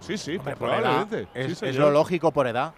Sí, 0.00 0.18
sí, 0.18 0.36
Hombre, 0.36 0.54
pues 0.56 0.56
por 0.56 0.68
edad, 0.68 0.80
probablemente. 1.06 1.28
es, 1.34 1.58
Sí, 1.58 1.66
es 1.66 1.76
lo 1.76 1.90
lógico 1.90 2.30
por 2.32 2.46
edad. 2.46 2.72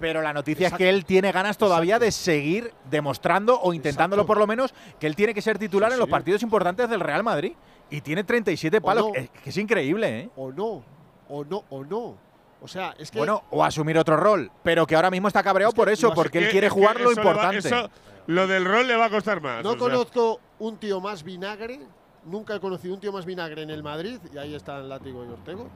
Pero 0.00 0.22
la 0.22 0.32
noticia 0.32 0.68
es 0.68 0.72
que 0.74 0.88
él 0.88 1.04
tiene 1.04 1.30
ganas 1.32 1.58
todavía 1.58 1.98
de 1.98 2.10
seguir 2.12 2.72
demostrando 2.90 3.60
o 3.60 3.74
intentándolo 3.74 4.24
por 4.24 4.38
lo 4.38 4.46
menos 4.46 4.72
que 4.98 5.06
él 5.06 5.16
tiene 5.16 5.34
que 5.34 5.42
ser 5.42 5.58
titular 5.58 5.92
en 5.92 5.98
los 5.98 6.08
partidos 6.08 6.42
importantes 6.42 6.88
del 6.88 7.00
Real 7.00 7.22
Madrid. 7.22 7.52
Y 7.90 8.00
tiene 8.00 8.24
37 8.24 8.80
palos, 8.80 9.06
no. 9.06 9.12
que, 9.12 9.28
que 9.28 9.50
es 9.50 9.56
increíble, 9.58 10.20
¿eh? 10.20 10.30
O 10.36 10.50
no, 10.52 10.82
o 11.28 11.44
no, 11.44 11.64
o 11.68 11.84
no. 11.84 12.16
O 12.62 12.66
sea, 12.68 12.94
es 12.98 13.10
que. 13.10 13.18
Bueno, 13.18 13.42
o 13.50 13.62
asumir 13.62 13.98
otro 13.98 14.16
rol, 14.16 14.50
pero 14.62 14.86
que 14.86 14.96
ahora 14.96 15.10
mismo 15.10 15.28
está 15.28 15.42
cabreado 15.42 15.72
por 15.74 15.90
eso, 15.90 16.14
porque 16.14 16.38
es 16.38 16.44
él 16.46 16.50
quiere 16.50 16.66
es 16.68 16.72
jugar 16.72 16.98
lo 16.98 17.06
va- 17.10 17.12
importante. 17.14 17.58
eso- 17.58 17.90
lo 18.26 18.46
del 18.46 18.64
rol 18.64 18.86
le 18.86 18.96
va 18.96 19.06
a 19.06 19.10
costar 19.10 19.40
más. 19.40 19.62
no 19.64 19.70
sea. 19.72 19.78
conozco 19.78 20.40
un 20.58 20.76
tío 20.78 21.00
más 21.00 21.22
vinagre, 21.22 21.80
nunca 22.24 22.54
he 22.54 22.60
conocido 22.60 22.94
un 22.94 23.00
tío 23.00 23.12
más 23.12 23.24
vinagre 23.26 23.62
en 23.62 23.70
el 23.70 23.82
Madrid, 23.82 24.18
y 24.32 24.38
ahí 24.38 24.54
están 24.54 24.88
Látigo 24.88 25.24
y 25.24 25.28
Ortego, 25.28 25.68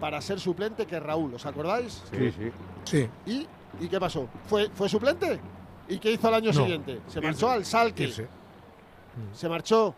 para 0.00 0.20
ser 0.20 0.40
suplente 0.40 0.86
que 0.86 0.98
Raúl, 1.00 1.34
¿os 1.34 1.44
acordáis? 1.46 2.02
Sí, 2.12 2.30
sí. 2.32 2.50
Sí. 2.84 3.10
¿Y, 3.26 3.46
¿y 3.84 3.88
qué 3.88 3.98
pasó? 4.00 4.28
¿Fue, 4.46 4.70
¿Fue 4.70 4.88
suplente? 4.88 5.40
¿Y 5.88 5.98
qué 5.98 6.12
hizo 6.12 6.28
al 6.28 6.34
año 6.34 6.52
No. 6.52 6.60
siguiente? 6.60 7.00
Se 7.08 7.20
marchó 7.20 7.50
al 7.50 7.64
Salque. 7.64 8.04
Irse. 8.04 8.28
Se 9.32 9.48
marchó 9.48 9.94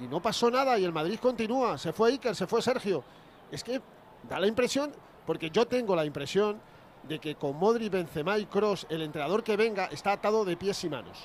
y 0.00 0.04
no 0.06 0.20
pasó 0.22 0.50
nada 0.50 0.78
y 0.78 0.84
el 0.84 0.92
Madrid 0.92 1.18
continúa. 1.20 1.76
Se 1.78 1.92
fue 1.92 2.10
Iker, 2.12 2.34
se 2.34 2.46
fue 2.46 2.62
Sergio. 2.62 3.04
Es 3.50 3.62
que 3.62 3.80
da 4.28 4.40
la 4.40 4.46
impresión, 4.46 4.92
porque 5.26 5.50
yo 5.50 5.66
tengo 5.66 5.94
la 5.94 6.04
impresión 6.04 6.58
de 7.02 7.18
que 7.18 7.34
con 7.34 7.56
Modri, 7.56 7.88
Benzema 7.88 8.38
y 8.38 8.46
Cross, 8.46 8.86
el 8.88 9.02
entrenador 9.02 9.42
que 9.42 9.56
venga 9.56 9.86
está 9.86 10.12
atado 10.12 10.44
de 10.44 10.56
pies 10.56 10.82
y 10.84 10.88
manos. 10.88 11.18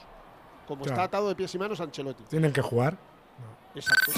Como 0.67 0.83
Claro. 0.83 0.95
está 0.95 1.03
atado 1.05 1.29
de 1.29 1.35
pies 1.35 1.53
y 1.55 1.59
manos 1.59 1.79
Ancelotti. 1.79 2.23
Tienen 2.23 2.51
que 2.51 2.61
jugar. 2.61 2.97
Exacto. 3.75 4.11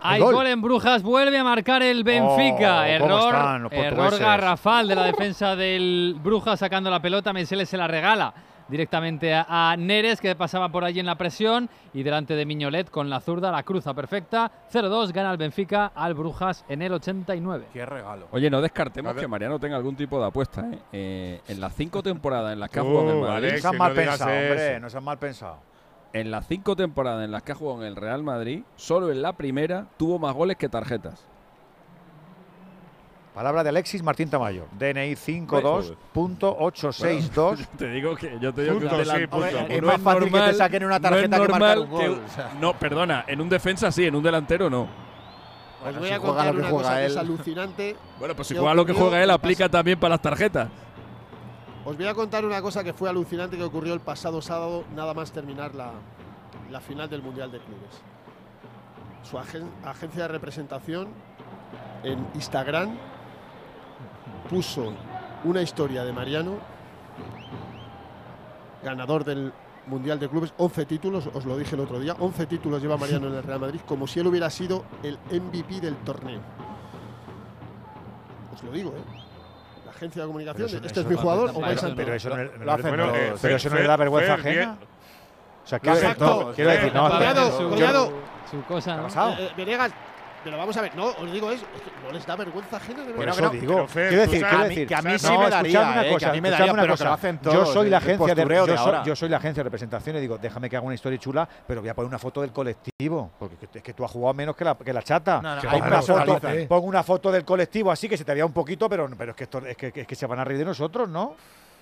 Hay 0.00 0.20
gol. 0.20 0.34
gol. 0.36 0.46
en 0.46 0.62
Brujas, 0.62 1.02
vuelve 1.02 1.36
a 1.38 1.44
marcar 1.44 1.82
el 1.82 2.04
Benfica. 2.04 2.82
Oh, 2.82 2.98
¿cómo 3.00 3.14
error 3.14 3.68
error 3.72 4.18
garrafal 4.18 4.88
de 4.88 4.94
la 4.94 5.04
defensa 5.04 5.56
del 5.56 6.16
Brujas 6.22 6.60
sacando 6.60 6.90
la 6.90 7.02
pelota. 7.02 7.32
Meseles 7.32 7.68
se 7.68 7.76
la 7.76 7.88
regala 7.88 8.32
directamente 8.68 9.34
a, 9.34 9.46
a 9.48 9.76
Neres 9.76 10.20
que 10.20 10.34
pasaba 10.36 10.68
por 10.70 10.84
allí 10.84 11.00
en 11.00 11.06
la 11.06 11.16
presión 11.16 11.68
y 11.92 12.02
delante 12.02 12.34
de 12.34 12.46
Miñolet 12.46 12.90
con 12.90 13.08
la 13.10 13.20
zurda 13.20 13.50
la 13.50 13.62
cruza 13.62 13.94
perfecta. 13.94 14.50
0-2 14.72 15.12
gana 15.12 15.30
el 15.30 15.36
Benfica 15.38 15.92
al 15.94 16.14
Brujas 16.14 16.64
en 16.68 16.82
el 16.82 16.92
89. 16.92 17.66
Qué 17.72 17.84
regalo. 17.86 18.28
Oye, 18.30 18.50
no 18.50 18.60
descartemos 18.60 19.14
que 19.14 19.26
Mariano 19.28 19.58
tenga 19.58 19.76
algún 19.76 19.96
tipo 19.96 20.20
de 20.20 20.26
apuesta. 20.26 20.60
¿eh? 20.70 20.78
Eh, 20.92 21.40
en 21.48 21.60
las 21.60 21.74
cinco 21.74 22.02
temporadas 22.02 22.52
en 22.52 22.60
las 22.60 22.70
que 22.70 22.78
ha 22.80 22.82
Uh, 22.82 22.86
jugado 22.86 23.10
en 23.10 23.16
el 23.16 23.22
Madrid, 23.22 23.48
Alex, 23.50 23.64
No 23.64 23.70
que 23.72 23.78
mal 23.78 23.88
no 23.90 23.94
pensado, 23.96 24.30
hombre, 24.30 24.70
eso. 24.72 24.80
no 24.80 24.90
sean 24.90 25.04
mal 25.04 25.18
pensado. 25.18 25.58
en 26.12 26.30
las 26.30 26.46
cinco 26.46 26.76
temporadas 26.76 27.24
en 27.24 27.30
las 27.32 27.42
que 27.42 27.52
ha 27.52 27.54
jugado 27.54 27.82
en 27.82 27.88
el 27.88 27.96
Real 27.96 28.22
Madrid, 28.22 28.62
solo 28.76 29.10
en 29.10 29.20
la 29.22 29.32
primera 29.34 29.86
tuvo 29.96 30.18
más 30.18 30.34
goles 30.34 30.56
que 30.56 30.68
tarjetas. 30.68 31.26
Palabra 33.38 33.62
de 33.62 33.68
Alexis 33.68 34.02
Martín 34.02 34.28
Tamayo. 34.28 34.64
DNI 34.76 35.14
52.862. 35.14 37.68
Te 37.78 37.88
digo 37.88 38.16
que 38.16 38.36
yo 38.40 38.52
te 38.52 38.62
digo 38.64 38.80
que 38.80 38.88
Punto, 38.88 39.04
sí, 39.04 39.26
punto. 39.28 39.46
no 39.52 39.58
Es 39.68 39.80
más 39.82 40.00
fácil 40.00 40.32
que 40.32 40.40
te 40.40 40.54
saquen 40.54 40.84
una 40.84 40.98
no 40.98 41.08
tarjeta 41.08 41.36
que 41.36 41.42
marcar 41.48 41.76
normal 41.76 41.78
un 41.78 41.88
gol. 41.90 42.00
que- 42.00 42.08
o 42.08 42.28
sea. 42.28 42.52
No, 42.60 42.76
perdona, 42.76 43.24
en 43.28 43.40
un 43.40 43.48
defensa 43.48 43.92
sí, 43.92 44.04
en 44.06 44.16
un 44.16 44.24
delantero 44.24 44.68
no. 44.68 44.82
Os 44.82 44.88
Bueno, 45.84 45.98
voy 46.00 46.08
si 46.08 46.14
a 46.14 46.18
contar 46.18 46.46
lo 46.46 46.52
que 46.54 46.58
una 46.58 46.68
juega 46.68 46.82
cosa 46.88 46.96
que 46.98 47.06
es 47.06 47.12
él. 47.12 47.18
alucinante. 47.18 47.96
Bueno, 48.18 48.34
pues 48.34 48.48
si 48.48 48.54
¿Qué 48.54 48.60
juega 48.60 48.74
lo 48.74 48.84
que 48.84 48.92
juega 48.92 49.22
él, 49.22 49.30
aplica 49.30 49.68
también 49.68 50.00
para 50.00 50.14
las 50.14 50.22
tarjetas. 50.22 50.68
Os 51.84 51.96
voy 51.96 52.06
a 52.08 52.14
contar 52.14 52.44
una 52.44 52.60
cosa 52.60 52.82
que 52.82 52.92
fue 52.92 53.08
alucinante 53.08 53.56
que 53.56 53.62
ocurrió 53.62 53.94
el 53.94 54.00
pasado 54.00 54.42
sábado, 54.42 54.82
nada 54.96 55.14
más 55.14 55.30
terminar 55.30 55.76
la, 55.76 55.92
la 56.72 56.80
final 56.80 57.08
del 57.08 57.22
Mundial 57.22 57.52
de 57.52 57.60
Clubes. 57.60 58.02
Su 59.22 59.38
agen- 59.38 59.70
agencia 59.84 60.22
de 60.22 60.28
representación 60.28 61.06
en 62.02 62.18
Instagram 62.34 62.96
puso 64.48 64.92
una 65.44 65.62
historia 65.62 66.04
de 66.04 66.12
Mariano, 66.12 66.58
ganador 68.82 69.24
del 69.24 69.52
Mundial 69.86 70.18
de 70.20 70.28
Clubes, 70.28 70.52
11 70.58 70.84
títulos, 70.86 71.28
os 71.32 71.44
lo 71.44 71.56
dije 71.56 71.74
el 71.74 71.80
otro 71.80 71.98
día, 71.98 72.14
11 72.18 72.46
títulos 72.46 72.80
lleva 72.82 72.96
Mariano 72.96 73.28
en 73.28 73.34
el 73.34 73.42
Real 73.42 73.60
Madrid, 73.60 73.80
como 73.86 74.06
si 74.06 74.20
él 74.20 74.26
hubiera 74.26 74.50
sido 74.50 74.84
el 75.02 75.18
MVP 75.30 75.80
del 75.80 75.96
torneo. 75.98 76.40
Os 78.54 78.62
lo 78.62 78.70
digo, 78.72 78.90
¿eh? 78.90 79.02
La 79.84 79.90
agencia 79.92 80.22
de 80.22 80.26
comunicación, 80.28 80.66
eso- 80.68 80.76
este 80.84 81.00
es 81.00 81.06
mi 81.06 81.14
no- 81.14 81.20
jugador, 81.20 81.50
o 81.50 81.52
pero 81.54 81.60
vais 81.66 81.72
a 81.82 81.86
eso 81.86 81.88
no- 81.88 81.96
Pero 81.96 82.14
eso 82.14 82.28
no, 82.30 82.36
no- 82.36 82.82
bueno, 82.82 83.14
eh, 83.14 83.18
Fer, 83.18 83.38
pero 83.40 83.56
eso 83.56 83.70
no 83.70 83.76
le 83.76 83.86
da 83.86 83.96
vergüenza 83.96 84.36
Fer, 84.36 84.40
ajena. 84.40 84.76
bien. 84.76 84.88
O 85.64 85.66
sea, 85.68 85.80
quiero, 85.80 85.96
Exacto. 85.98 86.24
no, 86.44 86.52
quiero 86.52 86.70
decir, 86.70 86.94
no, 86.94 87.08
Collado, 87.08 87.60
yo- 87.60 87.68
Collado. 87.70 88.12
Su 88.50 88.62
cosa, 88.62 88.84
¿Qué 88.92 88.92
ha 88.92 88.96
¿no? 88.96 89.02
pasado? 89.04 89.32
Eh, 89.38 89.50
Venegas, 89.56 89.92
pero 90.44 90.56
vamos 90.56 90.76
a 90.76 90.82
ver, 90.82 90.94
no, 90.96 91.06
os 91.06 91.32
digo 91.32 91.50
es, 91.50 91.60
no 92.04 92.10
les 92.12 92.24
da 92.26 92.36
vergüenza 92.36 92.76
ajena 92.76 93.04
de 93.04 93.12
verdad. 93.12 93.40
no, 93.40 93.50
digo, 93.50 93.66
pero 93.74 93.88
Fer, 93.88 94.08
quiero 94.08 94.22
decir, 94.22 94.46
quiero 94.46 94.64
decir, 94.64 94.86
que 94.88 94.94
a 94.94 95.02
mí 95.02 95.12
no, 95.12 95.18
sí 95.18 95.38
me 95.38 95.50
daría, 95.50 95.80
una 95.80 96.00
eh, 96.00 96.04
que 96.08 96.12
cosa, 96.14 96.30
a 96.30 96.32
mí 96.32 96.40
me 96.40 96.48
escuchadme 96.48 96.50
daría, 96.50 96.72
una 96.72 96.82
pero 96.82 96.92
cosa. 96.94 97.04
que 97.04 97.08
lo 97.08 97.14
hacen 97.14 97.40
Yo 97.42 97.66
soy 97.66 97.90
la 97.90 97.96
agencia 97.98 98.34
de, 98.34 98.44
de 98.44 98.54
yo, 98.54 98.66
soy, 98.66 98.76
ahora. 98.76 99.02
yo 99.04 99.16
soy 99.16 99.28
la 99.28 99.36
agencia 99.38 99.60
de 99.60 99.64
representación 99.64 100.16
y 100.16 100.20
digo, 100.20 100.38
déjame 100.38 100.68
que 100.70 100.76
haga 100.76 100.86
una 100.86 100.94
historia 100.94 101.18
chula, 101.18 101.48
pero 101.66 101.80
voy 101.80 101.90
a 101.90 101.94
poner 101.94 102.08
una 102.08 102.18
foto 102.18 102.40
del 102.40 102.52
colectivo, 102.52 103.30
porque 103.38 103.56
es 103.74 103.82
que 103.82 103.92
tú 103.94 104.04
has 104.04 104.10
jugado 104.10 104.34
menos 104.34 104.56
que 104.56 104.64
la, 104.64 104.74
que 104.76 104.92
la 104.92 105.02
chata. 105.02 105.40
No, 105.42 105.56
no, 105.56 105.60
hay 105.70 105.80
pongo, 105.80 105.86
una 105.86 106.02
foto, 106.02 106.40
pongo 106.68 106.86
una 106.86 107.02
foto 107.02 107.32
del 107.32 107.44
colectivo 107.44 107.90
así 107.90 108.08
que 108.08 108.16
se 108.16 108.24
te 108.24 108.34
vea 108.34 108.46
un 108.46 108.52
poquito, 108.52 108.88
pero, 108.88 109.08
pero 109.16 109.30
es, 109.32 109.36
que 109.36 109.44
esto, 109.44 109.58
es, 109.66 109.76
que, 109.76 109.92
es 109.94 110.06
que 110.06 110.14
se 110.14 110.26
van 110.26 110.38
a 110.38 110.44
reír 110.44 110.58
de 110.58 110.64
nosotros, 110.64 111.08
¿no? 111.08 111.34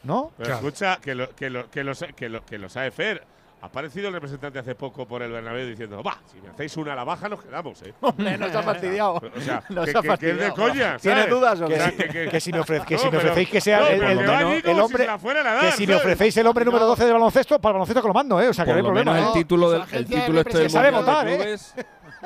¿No? 0.04 0.32
Pero 0.36 0.54
escucha, 0.54 0.98
que 1.00 1.14
lo, 1.14 1.34
que, 1.34 1.50
lo, 1.50 1.68
que, 1.70 1.82
lo, 1.82 1.94
sa- 1.94 2.08
que, 2.08 2.28
lo, 2.28 2.44
que 2.44 2.58
lo 2.58 2.68
sabe 2.68 2.90
Fer. 2.90 3.22
Ha 3.62 3.66
aparecido 3.66 4.08
el 4.08 4.14
representante 4.14 4.58
hace 4.58 4.74
poco 4.74 5.06
por 5.08 5.22
el 5.22 5.32
Bernabéu 5.32 5.66
diciendo, 5.66 6.02
va, 6.02 6.18
si 6.30 6.40
me 6.42 6.50
hacéis 6.50 6.76
una 6.76 6.92
a 6.92 6.96
la 6.96 7.04
baja 7.04 7.26
nos 7.28 7.42
quedamos, 7.42 7.80
¿eh? 7.82 7.94
Hombre, 8.02 8.36
nos 8.36 8.54
ha 8.54 8.62
fastidiado. 8.62 9.14
O 9.36 9.40
sea, 9.40 9.62
Nos 9.70 9.86
que, 9.86 9.96
ha 9.98 10.02
que- 10.02 10.18
que 10.18 10.30
es 10.32 10.38
de 10.38 10.52
coña, 10.52 10.96
¿Tiene 10.98 11.26
dudas 11.26 11.60
o 11.62 11.66
Que 11.66 11.74
qué? 11.74 11.96
que- 11.96 12.08
que- 12.10 12.28
Que 12.28 12.40
si 12.40 12.52
me, 12.52 12.58
No, 12.58 12.64
si 12.64 12.74
ofrecéis 12.94 13.48
que 13.48 13.60
sea 13.60 13.80
no, 13.80 13.86
el, 13.86 13.98
si 14.00 14.68
hombre, 14.70 15.04
se 15.04 15.06
la 15.06 15.18
fueran 15.18 15.46
a 15.46 15.54
dar, 15.54 15.64
que 15.64 15.72
si 15.72 15.86
me 15.86 15.94
ofrecéis 15.94 16.36
el 16.36 16.46
hombre 16.46 16.64
número 16.66 16.84
No. 16.84 16.90
12 16.90 17.04
del 17.04 17.12
baloncesto, 17.14 17.58
para 17.58 17.70
el 17.70 17.74
baloncesto 17.74 18.02
que 18.02 18.08
lo 18.08 18.14
mando, 18.14 18.40
¿eh? 18.40 18.48
O 18.48 18.52
sea, 18.52 18.64
que 18.66 18.72
Por 18.72 18.82
no 18.82 18.88
hay 18.88 18.88
lo 18.88 18.94
menos 18.94 19.04
problema. 19.14 19.28
el 19.28 19.32
título, 19.42 19.70
del, 19.70 19.82
el 19.90 20.06
de 20.06 20.16
título 20.16 20.40
este 20.40 20.58
del 20.58 20.62
Que 20.66 20.70
sabe 20.70 20.92
Mundial 20.92 21.14
votar, 21.14 21.26
de 21.26 21.32
¿eh? 21.34 21.38
Clubes, 21.38 21.74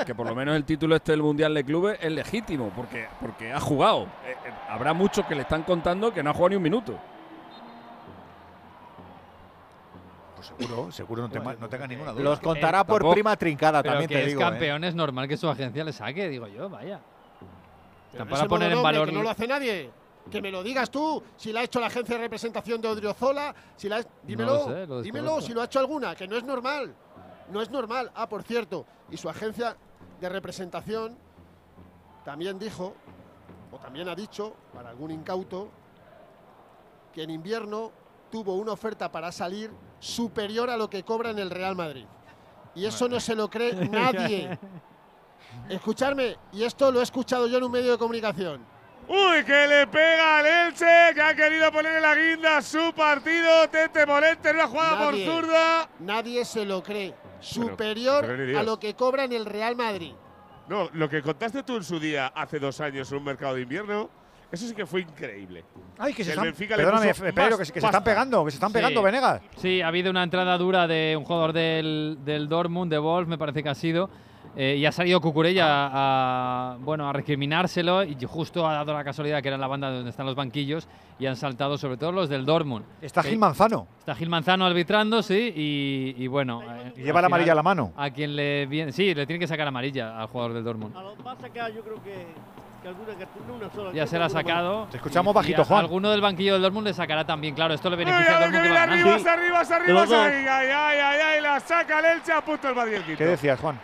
que 0.07 0.15
por 0.15 0.27
lo 0.27 0.35
menos 0.35 0.57
el 0.57 0.65
título 0.65 0.97
este 0.97 1.13
del 1.13 1.23
Mundial 1.23 1.55
de 1.55 1.65
Clubes 1.65 1.99
es 2.03 2.11
legítimo, 2.13 2.73
porque, 2.75 3.07
porque 3.21 3.53
ha 3.53 3.61
jugado. 3.61 4.03
Eh, 4.27 4.33
eh, 4.47 4.51
habrá 4.69 4.93
muchos 4.95 5.25
que 5.27 5.35
le 5.37 5.43
están 5.43 5.63
contando 5.63 6.13
que 6.13 6.23
no 6.25 6.31
ha 6.31 6.33
jugado 6.35 6.51
ni 6.51 6.57
un 6.57 6.63
minuto. 6.63 6.99
Pues 10.41 10.47
seguro, 10.69 10.91
seguro, 10.91 11.23
no, 11.23 11.29
te- 11.29 11.39
no 11.39 11.69
tengas 11.69 11.89
ninguna 11.89 12.13
duda. 12.13 12.23
Los 12.23 12.41
contará 12.41 12.83
por 12.85 13.01
tampoco- 13.01 13.13
prima 13.13 13.37
trincada, 13.37 13.83
Pero 13.83 13.93
también 13.95 14.09
que 14.09 14.15
te 14.15 14.21
es 14.23 14.27
digo. 14.29 14.41
¿eh? 14.41 14.45
campeón, 14.45 14.85
es 14.85 14.95
normal 14.95 15.29
que 15.29 15.37
su 15.37 15.49
agencia 15.49 15.85
le 15.85 15.93
saque, 15.93 16.29
digo 16.31 16.47
yo, 16.47 16.69
vaya. 16.71 16.99
Pero 18.13 18.27
para 18.27 18.47
poner 18.47 18.71
en 18.73 18.79
no, 18.79 18.83
valor. 18.83 19.09
que 19.09 19.15
no 19.15 19.23
lo 19.23 19.31
hace 19.31 19.47
nadie. 19.47 19.91
Que 20.31 20.41
me 20.41 20.51
lo 20.51 20.63
digas 20.63 20.91
tú, 20.91 21.23
si 21.37 21.53
la 21.53 21.61
ha 21.61 21.65
hecho 21.65 21.79
la 21.81 21.87
agencia 21.89 22.17
de 22.17 22.23
representación 22.23 22.81
de 22.81 22.89
Odriozola, 22.89 23.55
si 23.77 23.89
la 23.89 23.99
ha- 23.99 24.05
dímelo, 24.23 24.53
lo 24.55 24.65
sé, 24.65 24.87
lo 24.87 25.03
dímelo 25.03 25.41
si 25.41 25.53
lo 25.53 25.61
ha 25.61 25.65
hecho 25.65 25.79
alguna, 25.79 26.15
que 26.15 26.27
no 26.27 26.37
es 26.37 26.45
normal. 26.45 26.95
No 27.51 27.61
es 27.61 27.71
normal. 27.71 28.11
Ah, 28.15 28.29
por 28.29 28.43
cierto, 28.43 28.87
y 29.11 29.17
su 29.17 29.29
agencia 29.29 29.77
de 30.21 30.29
representación 30.29 31.17
también 32.25 32.59
dijo, 32.59 32.95
o 33.73 33.77
también 33.79 34.09
ha 34.09 34.15
dicho, 34.15 34.55
para 34.73 34.91
algún 34.91 35.11
incauto, 35.11 35.69
que 37.13 37.23
en 37.25 37.31
invierno 37.31 37.91
tuvo 38.31 38.55
una 38.55 38.73
oferta 38.73 39.11
para 39.11 39.33
salir 39.33 39.71
superior 40.01 40.69
a 40.71 40.77
lo 40.77 40.91
que 40.91 41.05
cobra 41.05 41.31
en 41.31 41.39
el 41.39 41.51
Real 41.51 41.77
Madrid. 41.77 42.07
Y 42.75 42.85
eso 42.87 43.09
no 43.09 43.21
se 43.21 43.35
lo 43.37 43.49
cree 43.49 43.73
nadie. 43.89 44.59
Escucharme, 45.69 46.37
y 46.53 46.65
esto 46.65 46.91
lo 46.91 47.01
he 47.01 47.03
escuchado 47.03 47.47
yo 47.47 47.59
en 47.59 47.65
un 47.65 47.73
medio 47.73 47.93
de 47.93 47.99
comunicación. 47.99 48.65
Uy, 49.09 49.45
que 49.45 49.67
le 49.67 49.87
pega 49.89 50.39
al 50.39 50.47
Elche, 50.47 51.15
que 51.15 51.21
ha 51.23 51.35
querido 51.35 51.73
poner 51.73 51.97
en 51.97 52.03
la 52.03 52.15
guinda 52.15 52.63
su 52.63 52.93
partido. 52.95 53.69
Tete 53.69 54.07
Morente 54.07 54.51
en 54.51 54.57
una 54.57 54.69
jugada 54.69 55.05
por 55.05 55.15
Nadie- 55.15 55.27
zurda. 55.27 55.89
Nadie 56.01 56.45
se 56.45 56.65
lo 56.65 56.83
cree. 56.83 57.15
Superior 57.41 58.25
pero 58.27 58.59
a 58.59 58.63
lo 58.63 58.79
que 58.79 58.95
cobra 58.95 59.25
en 59.25 59.33
el 59.33 59.47
Real 59.47 59.75
Madrid. 59.75 60.13
No, 60.69 60.89
lo 60.93 61.09
que 61.09 61.23
contaste 61.23 61.63
tú 61.65 61.77
en 61.77 61.83
su 61.85 61.99
día 61.99 62.29
hace 62.29 62.61
dos 62.61 62.81
años 62.81 63.11
en 63.11 63.19
un 63.19 63.25
mercado 63.25 63.55
de 63.57 63.63
invierno, 63.63 64.11
eso 64.53 64.67
sí 64.67 64.75
que 64.75 64.87
fue 64.87 65.03
increíble. 65.03 65.65
Ay, 65.99 66.13
que 66.15 66.25
se 66.25 66.31
están, 66.31 66.53
perdóname, 66.55 67.13
Pedro, 67.15 67.59
que, 67.59 67.65
se- 67.65 67.73
que 67.73 67.81
se 67.81 67.87
están 67.87 68.03
pegando, 68.05 68.45
que 68.45 68.51
se 68.51 68.57
están 68.57 68.71
Sí. 68.71 68.75
pegando, 68.75 69.03
Venegas. 69.03 69.43
Sí, 69.57 69.81
ha 69.83 69.89
habido 69.89 70.11
una 70.11 70.23
entrada 70.23 70.57
dura 70.59 70.87
de 70.87 71.15
un 71.17 71.25
jugador 71.25 71.53
del, 71.53 72.19
del 72.25 72.49
Dortmund, 72.49 72.91
de 72.91 72.99
Wolf, 72.99 73.29
me 73.29 73.39
parece 73.39 73.63
que 73.63 73.69
ha 73.69 73.75
sido. 73.75 74.09
eh, 74.57 74.75
y 74.77 74.85
ha 74.85 74.91
salido 74.91 75.21
Cucurella 75.21 75.65
a, 75.69 76.77
bueno, 76.81 77.09
a 77.09 77.13
recriminárselo 77.13 78.03
y 78.03 78.17
justo 78.27 78.67
ha 78.67 78.73
dado 78.75 78.93
la 78.93 79.05
casualidad 79.05 79.41
que 79.43 79.47
era 79.49 79.57
la 79.57 79.69
banda 79.69 79.93
donde 79.93 80.11
están 80.11 80.27
los 80.27 80.35
banquillos 80.35 80.89
y 81.21 81.27
han 81.27 81.37
saltado 81.37 81.79
sobre 81.79 81.97
todo 81.97 82.11
los 82.11 82.29
del 82.29 82.45
Dortmund. 82.45 82.85
Está 83.01 83.21
Eh, 83.21 83.25
Gil 83.31 83.39
Manzano. 83.39 83.87
Está 84.01 84.13
Gil 84.17 84.29
Manzano 84.29 84.67
arbitrando, 84.67 85.23
sí, 85.23 85.53
y, 85.55 86.17
y 86.19 86.27
bueno. 86.27 86.63
eh, 86.63 86.95
Y 86.97 87.03
lleva 87.03 87.21
la 87.21 87.27
amarilla 87.29 87.53
a 87.53 87.55
la 87.55 87.63
mano. 87.63 87.93
A 87.97 88.11
quien 88.11 88.35
le 88.35 88.67
viene, 88.67 88.91
sí, 88.91 89.15
le 89.15 89.25
tiene 89.25 89.39
que 89.39 89.47
sacar 89.47 89.69
amarilla 89.69 90.21
al 90.21 90.27
jugador 90.27 90.55
del 90.55 90.65
Dortmund. 90.65 90.97
A 90.97 91.37
sacar, 91.41 91.73
yo 91.73 91.83
creo 91.83 92.03
que, 92.03 92.27
que 92.83 92.89
alguna 92.89 93.15
cartulina, 93.15 93.53
una 93.53 93.71
sola. 93.71 93.93
Ya 93.93 94.07
se 94.07 94.19
la 94.19 94.27
ha 94.27 94.31
sacado. 94.31 94.87
Te 94.91 94.97
escuchamos 94.97 95.35
bajito, 95.35 95.65
Juan. 95.65 95.81
Alguno 95.81 96.11
del 96.11 96.21
banquillo 96.21 96.55
del 96.55 96.63
Dortmund 96.63 96.87
le 96.87 96.95
sacará 96.95 97.25
también, 97.25 97.55
claro. 97.55 97.75
Esto 97.75 97.91
le 97.91 97.97
beneficia 97.97 98.37
al 98.37 98.43
Dortmund 98.53 98.57
arriba, 98.67 98.75
ganando. 98.87 99.11
arriba, 99.31 99.61
arriba, 99.61 99.93
los 100.01 100.09
dos. 100.09 100.19
ay, 100.19 100.35
ay, 100.49 100.69
ay, 100.69 100.99
ay, 100.99 101.21
ay, 101.21 101.41
la 101.43 101.61
saca 101.61 101.99
el 102.01 102.05
Elche, 102.19 102.33
a 102.33 102.41
punto 102.41 102.69
el 102.69 102.75
Madrid 102.75 102.95
el. 103.07 103.17
¿Qué 103.17 103.27
decías, 103.27 103.61
Juan? 103.61 103.79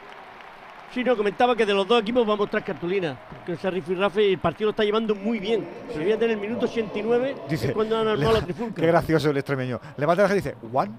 Sí, 0.92 1.04
no, 1.04 1.14
comentaba 1.16 1.54
que 1.54 1.66
de 1.66 1.74
los 1.74 1.86
dos 1.86 2.00
equipos 2.00 2.26
va 2.26 2.32
a 2.32 2.36
mostrar 2.36 2.64
cartulina. 2.64 3.16
Porque 3.28 3.52
ese 3.52 3.70
rifirrafe 3.70 4.32
el 4.32 4.38
partido 4.38 4.68
lo 4.68 4.70
está 4.70 4.82
llevando 4.84 5.14
muy 5.14 5.38
bien. 5.38 5.68
Se 5.92 5.98
debía 5.98 6.14
tener 6.16 6.30
el 6.36 6.40
minuto 6.40 6.64
89 6.64 7.36
Dice, 7.50 7.66
es 7.68 7.72
cuando 7.74 7.98
han 7.98 8.08
armado 8.08 8.32
la 8.32 8.40
trifulca. 8.44 8.80
Qué 8.80 8.86
gracioso 8.86 9.28
el 9.30 9.36
extremeño. 9.36 9.78
Levanta 9.98 10.22
la 10.22 10.28
gente 10.30 10.48
y 10.48 10.52
dice, 10.52 10.66
one, 10.72 10.92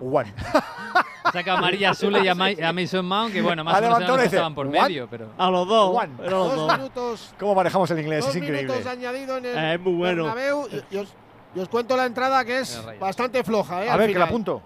one. 0.00 0.32
Saca 1.32 1.52
amarilla 1.58 1.90
a 1.90 1.94
Zule 1.94 2.24
y 2.24 2.28
a, 2.28 2.34
Ma- 2.34 2.48
a 2.48 2.72
Mason 2.72 3.06
Mount, 3.06 3.32
que 3.32 3.40
bueno, 3.42 3.62
más 3.62 3.78
o 3.78 3.82
menos 3.82 4.00
dice, 4.16 4.24
estaban 4.26 4.52
por 4.54 4.66
"What?". 4.66 4.82
medio, 4.88 5.06
pero. 5.08 5.28
A 5.38 5.48
los 5.50 5.68
dos. 5.68 5.96
One. 5.96 6.12
Los 6.18 6.30
Dos 6.30 6.56
dos. 6.56 6.76
minutos, 6.78 7.34
¿Cómo 7.38 7.54
manejamos 7.54 7.88
el 7.92 8.00
inglés? 8.00 8.24
dos 8.24 8.30
es 8.34 8.42
increíble. 8.42 8.72
minutos 8.72 8.86
añadido 8.90 9.36
en 9.36 9.44
el 9.46 9.56
Eh, 9.56 9.74
es 9.74 9.80
muy 9.80 9.92
bueno. 9.92 10.24
Bernabéu. 10.24 10.66
Y, 10.90 10.94
y 10.94 10.98
os, 10.98 11.14
y 11.54 11.60
os 11.60 11.68
cuento 11.68 11.96
la 11.96 12.06
entrada 12.06 12.44
que 12.44 12.58
es 12.60 12.82
bastante 12.98 13.44
floja. 13.44 13.84
¿eh? 13.84 13.90
A 13.90 13.96
ver, 13.96 14.12
que 14.12 14.18
la 14.18 14.26
final. 14.26 14.28
apunto. 14.28 14.62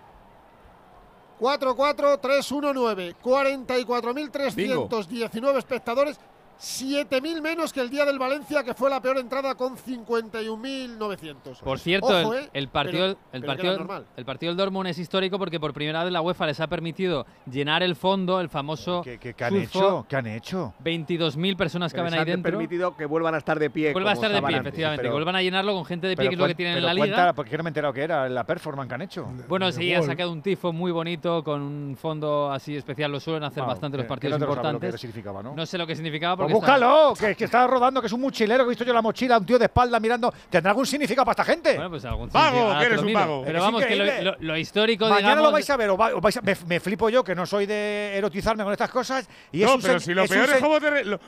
4-4-3-1-9. 1.41 3.17
44.319 3.23 5.57
espectadores. 5.59 6.19
7.000 6.61 7.41
menos 7.43 7.73
que 7.73 7.81
el 7.81 7.91
día 7.91 8.05
del 8.05 8.19
Valencia, 8.19 8.63
que 8.65 8.75
fue 8.75 8.89
la 8.89 9.01
peor 9.01 9.19
entrada 9.19 9.55
con 9.55 9.77
51.900. 9.77 11.61
Por 11.61 11.79
cierto, 11.79 12.07
Ojo, 12.07 12.35
el, 12.35 12.45
¿eh? 12.45 12.51
el 12.53 12.69
partido, 12.69 13.17
Pero- 13.17 13.19
el, 13.33 13.45
partido, 13.45 14.05
el 14.17 14.25
partido 14.25 14.51
del 14.51 14.57
Dortmund 14.57 14.89
es 14.89 14.99
histórico 14.99 15.39
porque 15.39 15.59
por 15.61 15.73
primera 15.73 16.05
vez 16.05 16.13
la 16.13 16.21
UEFA 16.23 16.47
les 16.47 16.61
ha 16.61 16.67
permitido 16.69 17.27
llenar 17.51 17.83
el 17.83 17.97
fondo, 17.97 18.41
el 18.41 18.49
famoso. 18.49 19.03
¿Qué, 19.03 19.19
qué- 19.19 19.35
qué 19.35 19.45
han 19.45 19.57
hecho? 19.57 20.07
¿Qué 20.09 20.17
han 20.17 20.27
hecho? 20.27 20.75
22.000 20.83 21.57
personas 21.57 21.93
Que 21.93 21.97
caben 21.99 22.13
les 22.13 22.19
ahí 22.21 22.23
han 22.23 22.27
dentro. 22.43 22.53
permitido 22.53 22.97
que 22.97 23.07
vuelvan 23.07 23.35
a 23.35 23.39
estar 23.39 23.59
de 23.59 23.71
pie. 23.71 23.93
Vuelva 23.93 24.11
a 24.11 24.15
estar 24.15 24.31
de 24.33 24.39
pie, 24.41 24.47
antes. 24.57 24.61
efectivamente. 24.61 25.03
pero- 25.03 25.11
que 25.11 25.15
vuelvan 25.15 25.37
a 25.37 25.43
llenarlo 25.43 25.75
con 25.75 25.85
gente 25.85 26.07
de 26.07 26.17
pie, 26.17 26.25
Pero 26.25 26.31
que 26.31 26.35
es 26.35 26.41
lo 26.41 26.47
que 26.47 26.55
tienen 26.55 26.77
en 26.79 26.85
la 26.87 26.95
liga. 26.95 27.07
cuenta, 27.07 27.33
porque 27.35 27.57
no 27.57 27.63
me 27.65 27.69
he 27.69 27.71
enterado 27.71 27.93
que 27.93 28.03
era 28.03 28.29
la 28.29 28.45
performance 28.45 28.89
que 28.89 28.95
han 28.95 29.03
hecho. 29.03 29.27
Bueno, 29.49 29.71
sí, 29.73 29.93
han 29.93 30.03
sacado 30.05 30.31
un 30.33 30.43
tifo 30.43 30.73
muy 30.73 30.93
bonito 30.93 31.43
con 31.45 31.61
un 31.63 31.97
fondo 31.97 32.51
así 32.53 32.77
especial. 32.77 33.11
Lo 33.13 33.21
suelen 33.21 33.43
hacer 33.45 33.63
Wow, 33.63 33.69
bastante 33.71 33.99
los 33.99 34.07
partidos 34.07 34.39
lo 34.41 34.47
lo 34.47 34.53
importantes. 34.53 35.01
significaba, 35.01 35.43
¿no? 35.43 35.55
No 35.55 35.67
sé 35.67 35.79
lo 35.79 35.87
que 35.87 35.95
significaba 35.97 36.37
Pues 36.47 36.55
está- 36.63 36.73
búscalo, 36.75 37.15
que, 37.19 37.35
que 37.37 37.45
está 37.45 37.67
rodando, 37.67 38.01
que 38.01 38.07
es 38.07 38.13
un 38.13 38.21
mochilero, 38.21 38.65
que 38.65 38.69
he 38.69 38.71
visto 38.71 38.85
yo 38.85 38.93
la 38.93 39.03
mochila, 39.03 39.39
un 39.39 39.47
tío 39.47 39.59
de 39.59 39.67
espalda 39.67 39.99
mirando. 40.01 40.33
¿Tendrá 40.51 40.71
algún 40.71 40.87
significado 40.87 41.25
para 41.25 41.33
esta 41.43 41.45
gente? 41.53 41.75
Bueno, 41.75 41.91
pues 41.91 42.05
algún 42.05 42.29
Vago, 42.31 42.79
que 42.79 42.85
eres 42.87 43.01
un 43.01 43.13
vago. 43.13 43.43
Pero 43.45 43.59
Es 43.59 43.65
vamos, 43.65 43.85
que 43.85 43.97
lo, 43.97 44.05
lo- 44.23 44.37
lo 44.41 44.57
histórico, 44.57 45.05
Mañana 45.07 45.21
digamos. 45.29 45.45
lo 45.47 45.53
vais 45.53 45.71
a 45.71 45.77
ver, 45.77 45.91
o 45.91 45.97
va- 45.97 46.15
o 46.15 46.21
vais 46.21 46.37
a- 46.37 46.43
me, 46.43 46.57
me 46.67 46.81
flipo 46.81 47.09
yo, 47.09 47.23
que 47.25 47.35
no 47.35 47.47
soy 47.47 47.67
de 47.67 48.17
erotizarme 48.17 48.65
con 48.65 48.73
estas 48.73 48.91
cosas. 48.91 49.29
Y 49.53 49.63
es 49.63 49.69
no, 49.69 49.77
un 49.77 49.83
pero 49.83 50.01
si 50.01 50.15
lo 50.15 50.23
es 50.25 50.31
un 50.31 50.37
peor 50.37 50.51
es 50.51 50.61
cómo 50.63 50.81
te. 50.81 50.91
re- 50.91 51.05
lo, 51.05 51.21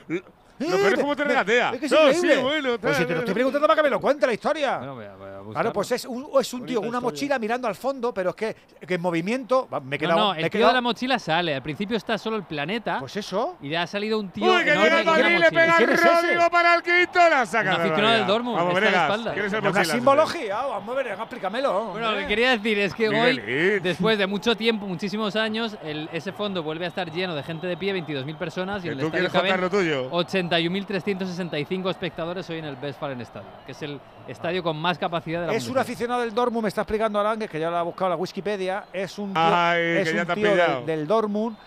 lo 0.59 0.77
peor 0.77 0.93
es 0.93 0.99
cómo 0.99 1.15
te 1.15 1.23
regatea. 1.23 1.71
Es 1.73 1.79
que 1.79 1.85
es 1.85 1.91
no, 1.91 2.13
sí, 2.13 2.41
bueno. 2.41 2.77
Pues 2.79 2.97
si 2.97 3.05
te 3.05 3.13
lo 3.13 3.19
estoy 3.19 3.33
preguntando 3.33 3.67
para 3.67 3.77
que 3.77 3.83
me 3.83 3.89
lo 3.89 3.99
cuente 3.99 4.25
la 4.25 4.33
historia. 4.33 4.77
Bueno, 4.77 4.95
voy 4.95 5.05
a, 5.05 5.15
voy 5.15 5.27
a 5.27 5.37
buscarlo. 5.37 5.51
claro, 5.53 5.73
pues 5.73 5.91
es 5.91 6.05
un, 6.05 6.27
es 6.39 6.53
un 6.53 6.65
tío 6.65 6.79
con 6.79 6.89
una 6.89 6.99
mochila 6.99 7.37
mirando 7.39 7.67
al 7.67 7.75
fondo, 7.75 8.13
pero 8.13 8.31
es 8.31 8.35
que, 8.35 8.55
que 8.85 8.95
en 8.95 9.01
movimiento. 9.01 9.67
Me 9.83 9.95
he 9.95 9.99
quedado. 9.99 10.19
No, 10.19 10.25
no 10.27 10.33
el 10.33 10.41
me 10.41 10.47
he 10.47 10.49
tío 10.49 10.67
de 10.67 10.73
la 10.73 10.81
mochila 10.81 11.19
sale. 11.19 11.55
Al 11.55 11.61
principio 11.61 11.97
está 11.97 12.17
solo 12.17 12.37
el 12.37 12.43
planeta. 12.43 12.99
Pues 12.99 13.15
eso. 13.17 13.57
Y 13.61 13.69
le 13.69 13.77
ha 13.77 13.87
salido 13.87 14.19
un 14.19 14.29
tío. 14.29 14.51
Uy, 14.51 14.63
que 14.63 14.75
llega 14.75 15.03
Madrid, 15.03 15.37
le 15.37 15.49
pega 15.51 15.77
el 15.77 15.97
Rodrigo 15.97 16.49
para 16.51 16.75
el 16.75 16.81
quinto. 16.81 17.19
La 17.29 17.45
saca. 17.45 17.75
Un 17.75 17.81
aficionado 17.81 18.13
del 18.17 18.27
Dortmund. 18.27 18.57
Vamos, 18.57 18.73
Venegas. 18.73 19.19
¿Quieres 19.33 19.53
el 19.53 19.61
mochila? 19.61 19.81
Una 19.81 19.85
simbología. 19.85 20.55
Vamos, 20.55 20.95
Venegas, 20.95 21.19
explícamelo. 21.19 21.85
Bueno, 21.91 22.11
lo 22.11 22.17
que 22.17 22.27
quería 22.27 22.51
decir 22.51 22.79
es 22.79 22.93
que 22.93 23.09
hoy, 23.09 23.79
después 23.81 24.17
de 24.17 24.27
mucho 24.27 24.55
tiempo, 24.55 24.87
muchísimos 24.87 25.35
años, 25.35 25.77
ese 26.11 26.31
fondo 26.31 26.63
vuelve 26.63 26.85
a 26.85 26.87
estar 26.87 27.11
lleno 27.11 27.35
de 27.35 27.43
gente 27.43 27.67
de 27.67 27.77
pie, 27.77 27.93
22.000 27.93 28.37
personas. 28.37 28.83
Y 28.83 28.89
tú 28.95 29.11
quieres 29.11 29.31
contar 29.31 29.59
lo 29.59 29.69
tuyo? 29.69 30.07
80 30.11 30.46
51.365 30.49 31.89
espectadores 31.89 32.49
hoy 32.49 32.59
en 32.59 32.65
el 32.65 32.77
Westfalen 32.81 33.21
Stadium, 33.21 33.51
que 33.65 33.71
es 33.71 33.81
el 33.81 33.99
estadio 34.27 34.63
con 34.63 34.77
más 34.77 34.97
capacidad 34.97 35.41
de 35.41 35.47
la 35.47 35.53
Es 35.53 35.67
un 35.67 35.77
aficionado 35.77 36.21
del 36.21 36.33
Dortmund, 36.33 36.63
me 36.63 36.69
está 36.69 36.81
explicando 36.81 37.19
Arangues, 37.19 37.49
que 37.49 37.59
ya 37.59 37.69
lo 37.69 37.77
ha 37.77 37.83
buscado 37.83 38.09
la 38.09 38.15
Wikipedia, 38.15 38.85
es 38.93 39.17
un 39.17 39.33
tío, 39.33 40.55
del, 40.55 40.85
del, 40.85 41.07
Dortmund 41.07 41.57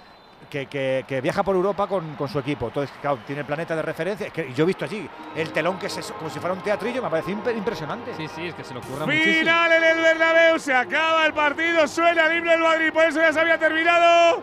que, 0.49 0.67
que, 0.67 1.05
que, 1.07 1.21
viaja 1.21 1.43
por 1.43 1.55
Europa 1.55 1.87
con, 1.87 2.17
con, 2.17 2.29
su 2.29 2.39
equipo. 2.39 2.67
Entonces, 2.67 2.95
claro, 3.01 3.19
tiene 3.27 3.41
el 3.41 3.47
planeta 3.47 3.77
de 3.77 3.83
referencia. 3.83 4.31
Que 4.31 4.53
yo 4.53 4.65
he 4.65 4.67
visto 4.67 4.85
allí 4.85 5.09
el 5.37 5.51
telón 5.51 5.79
que 5.79 5.87
es 5.87 6.13
como 6.19 6.31
si 6.31 6.41
fuera 6.41 6.55
un 6.55 6.61
teatrillo, 6.61 7.03
me 7.03 7.11
parece 7.11 7.31
impresionante. 7.31 8.15
Sí, 8.17 8.27
sí, 8.35 8.47
es 8.47 8.55
que 8.55 8.65
se 8.65 8.75
lo 8.75 8.81
ocurra 8.81 9.05
Final 9.05 9.17
muchísimo. 9.17 9.39
Final 9.41 9.73
en 9.73 9.85
el 9.85 9.99
Bernabéu, 9.99 10.59
se 10.59 10.75
acaba 10.75 11.27
el 11.27 11.33
partido, 11.33 11.87
suena 11.87 12.29
libre 12.29 12.55
el 12.55 12.61
Madrid, 12.61 12.93
por 12.93 13.05
eso 13.05 13.21
ya 13.21 13.33
se 13.33 13.41
había 13.41 13.59
terminado. 13.59 14.43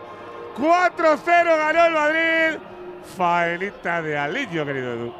4-0 0.56 1.24
ganó 1.24 1.84
el 1.86 1.92
Madrid. 1.92 2.67
Faenita 3.16 4.02
de 4.02 4.16
alivio, 4.18 4.64
querido 4.66 4.92
Edu. 4.94 5.12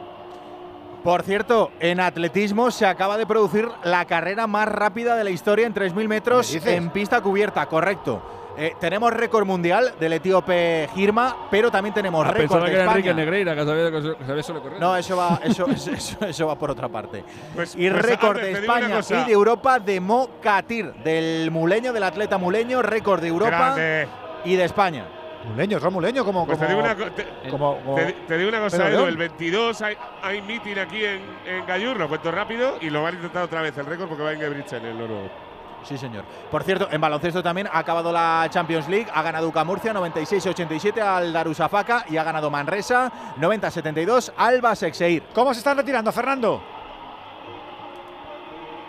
Por 1.04 1.22
cierto, 1.22 1.70
en 1.80 2.00
atletismo 2.00 2.70
se 2.70 2.84
acaba 2.84 3.16
de 3.16 3.26
producir 3.26 3.68
la 3.84 4.04
carrera 4.04 4.46
más 4.46 4.68
rápida 4.68 5.16
de 5.16 5.24
la 5.24 5.30
historia 5.30 5.66
en 5.66 5.72
3.000 5.74 6.08
metros 6.08 6.54
en 6.66 6.90
pista 6.90 7.20
cubierta, 7.20 7.66
correcto. 7.66 8.22
Eh, 8.60 8.72
tenemos 8.80 9.12
récord 9.12 9.46
mundial 9.46 9.92
del 10.00 10.14
etíope 10.14 10.88
Girma, 10.92 11.36
pero 11.48 11.70
también 11.70 11.94
tenemos 11.94 12.26
Ah, 12.26 12.30
récord 12.32 12.40
pensaba 12.40 12.64
de 12.64 12.70
que 12.70 12.74
era 12.74 12.84
Enrique 12.90 13.08
España. 13.10 13.24
Negreira, 13.24 13.54
que 13.54 13.64
sabía, 13.64 13.90
que 14.18 14.26
sabía 14.26 14.42
solo 14.42 14.60
correr. 14.62 14.80
No, 14.80 14.96
eso 14.96 15.16
va, 15.16 15.38
eso, 15.44 15.66
eso, 15.70 15.92
eso- 15.92 16.26
eso 16.26 16.46
va 16.48 16.58
por 16.58 16.72
otra 16.72 16.88
parte. 16.88 17.22
Pues- 17.54 17.76
y 17.76 17.88
pues, 17.88 18.02
récord 18.02 18.40
de 18.40 18.50
España 18.52 18.98
y 19.08 19.26
de 19.28 19.32
Europa 19.32 19.78
de 19.78 20.00
Mo 20.00 20.28
Katir, 20.42 20.92
del 21.04 21.52
muleño, 21.52 21.92
del 21.92 22.02
atleta 22.02 22.36
muleño, 22.36 22.82
récord 22.82 23.20
de 23.20 23.28
Europa 23.28 23.50
Grande. 23.76 24.08
y 24.44 24.56
de 24.56 24.64
España. 24.64 25.04
Muleño, 25.50 25.78
Romuleño, 25.78 26.24
como. 26.24 26.46
Pues 26.46 26.58
te 26.58 26.66
digo 26.66 26.80
una, 26.80 26.94
co- 26.96 27.10
te- 27.12 27.26
como- 27.50 27.76
como- 27.78 27.94
te, 27.96 28.12
te 28.12 28.36
digo 28.38 28.48
una 28.48 28.60
cosa, 28.60 28.88
Edu. 28.90 29.06
El 29.06 29.16
22 29.16 29.80
hay, 29.82 29.96
hay 30.22 30.42
meeting 30.42 30.76
aquí 30.78 31.04
en, 31.04 31.22
en 31.46 31.66
Gallur, 31.66 31.96
lo 31.98 32.08
cuento 32.08 32.30
rápido, 32.30 32.76
y 32.80 32.90
lo 32.90 33.02
van 33.02 33.14
a 33.14 33.16
intentar 33.16 33.42
otra 33.44 33.62
vez 33.62 33.76
el 33.78 33.86
récord 33.86 34.08
porque 34.08 34.22
va 34.22 34.32
en 34.32 34.40
Gebritz 34.40 34.72
en 34.74 34.84
el 34.84 35.00
oro. 35.00 35.48
Sí, 35.84 35.96
señor. 35.96 36.24
Por 36.50 36.64
cierto, 36.64 36.88
en 36.90 37.00
baloncesto 37.00 37.42
también 37.42 37.68
ha 37.72 37.78
acabado 37.78 38.12
la 38.12 38.46
Champions 38.50 38.88
League. 38.88 39.06
Ha 39.14 39.22
ganado 39.22 39.48
UCA 39.48 39.62
Murcia 39.64 39.94
96-87 39.94 41.00
al 41.00 41.32
Darusafaka 41.32 42.04
y 42.10 42.16
ha 42.16 42.24
ganado 42.24 42.50
Manresa 42.50 43.10
90-72 43.38 44.32
al 44.36 44.60
Basexeir. 44.60 45.22
¿Cómo 45.32 45.54
se 45.54 45.58
están 45.58 45.76
retirando, 45.76 46.10
Fernando? 46.10 46.60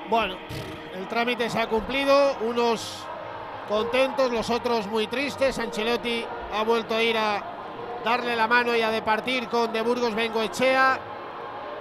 Bueno, 0.09 0.35
el 0.95 1.07
trámite 1.07 1.47
se 1.49 1.59
ha 1.61 1.67
cumplido, 1.67 2.35
unos 2.41 3.05
contentos, 3.69 4.31
los 4.31 4.49
otros 4.49 4.87
muy 4.87 5.07
tristes. 5.07 5.59
Ancelotti 5.59 6.25
ha 6.51 6.63
vuelto 6.63 6.95
a 6.95 7.03
ir 7.03 7.17
a 7.17 7.41
darle 8.03 8.35
la 8.35 8.47
mano 8.47 8.75
y 8.75 8.81
a 8.81 8.89
departir 8.89 9.47
con 9.47 9.71
De 9.71 9.81
Burgos 9.81 10.15
Bengoechea. 10.15 10.99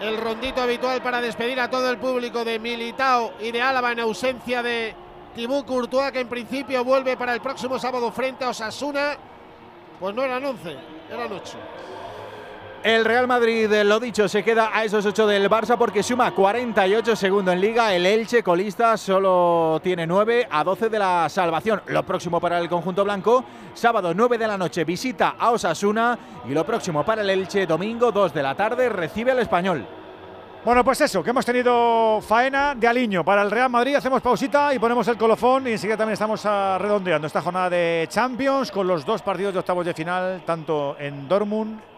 El 0.01 0.19
rondito 0.19 0.63
habitual 0.63 1.03
para 1.03 1.21
despedir 1.21 1.59
a 1.59 1.69
todo 1.69 1.91
el 1.91 1.99
público 1.99 2.45
de 2.45 2.61
Militao 2.61 3.33
y 3.41 3.51
de 3.51 3.61
Álava 3.61 3.91
en 3.91 4.01
ausencia 4.01 4.63
de 4.63 4.95
Thibaut 5.35 5.67
Courtois, 5.67 6.13
que 6.13 6.21
en 6.21 6.29
principio 6.29 6.85
vuelve 6.85 7.17
para 7.17 7.35
el 7.35 7.41
próximo 7.41 7.79
sábado 7.79 8.13
frente 8.13 8.45
a 8.45 8.51
Osasuna. 8.51 9.17
Pues 9.99 10.15
no 10.15 10.23
eran 10.23 10.45
11, 10.45 10.77
eran 11.11 11.33
8. 11.33 11.59
El 12.89 13.05
Real 13.05 13.29
Madrid, 13.29 13.71
lo 13.85 14.01
dicho, 14.01 14.31
se 14.31 14.43
queda 14.43 14.71
a 14.73 14.83
esos 14.83 15.05
8 15.05 15.27
del 15.27 15.51
Barça 15.51 15.77
porque 15.77 16.03
suma 16.03 16.31
48 16.31 17.17
segundos 17.17 17.53
en 17.53 17.61
Liga. 17.61 17.95
El 17.95 18.07
Elche, 18.07 18.43
colista, 18.43 18.97
solo 18.97 19.79
tiene 19.83 20.07
9 20.07 20.49
a 20.51 20.65
12 20.65 20.89
de 20.89 20.99
la 20.99 21.29
salvación. 21.29 21.83
Lo 21.89 22.03
próximo 22.07 22.41
para 22.41 22.59
el 22.59 22.67
conjunto 22.67 23.05
blanco, 23.05 23.45
sábado 23.75 24.15
9 24.15 24.39
de 24.39 24.47
la 24.47 24.57
noche, 24.57 24.85
visita 24.85 25.35
a 25.39 25.51
Osasuna. 25.51 26.19
Y 26.49 26.53
lo 26.53 26.65
próximo 26.65 27.05
para 27.05 27.21
el 27.21 27.29
Elche, 27.29 27.67
domingo 27.67 28.11
2 28.11 28.33
de 28.33 28.43
la 28.43 28.55
tarde, 28.55 28.89
recibe 28.89 29.33
al 29.33 29.41
Español. 29.41 29.87
Bueno, 30.65 30.83
pues 30.83 31.03
eso, 31.03 31.23
que 31.23 31.29
hemos 31.29 31.45
tenido 31.45 32.23
faena 32.23 32.75
de 32.75 32.89
aliño 32.89 33.23
para 33.23 33.43
el 33.43 33.51
Real 33.51 33.69
Madrid. 33.69 33.97
Hacemos 33.97 34.23
pausita 34.23 34.73
y 34.73 34.79
ponemos 34.79 35.07
el 35.09 35.19
colofón 35.19 35.67
y 35.67 35.73
enseguida 35.73 35.99
también 35.99 36.15
estamos 36.15 36.43
redondeando 36.43 37.27
esta 37.27 37.43
jornada 37.43 37.69
de 37.69 38.07
Champions 38.09 38.71
con 38.71 38.87
los 38.87 39.05
dos 39.05 39.21
partidos 39.21 39.53
de 39.53 39.61
octavos 39.61 39.85
de 39.85 39.93
final, 39.93 40.43
tanto 40.47 40.97
en 40.99 41.29
Dortmund 41.29 41.98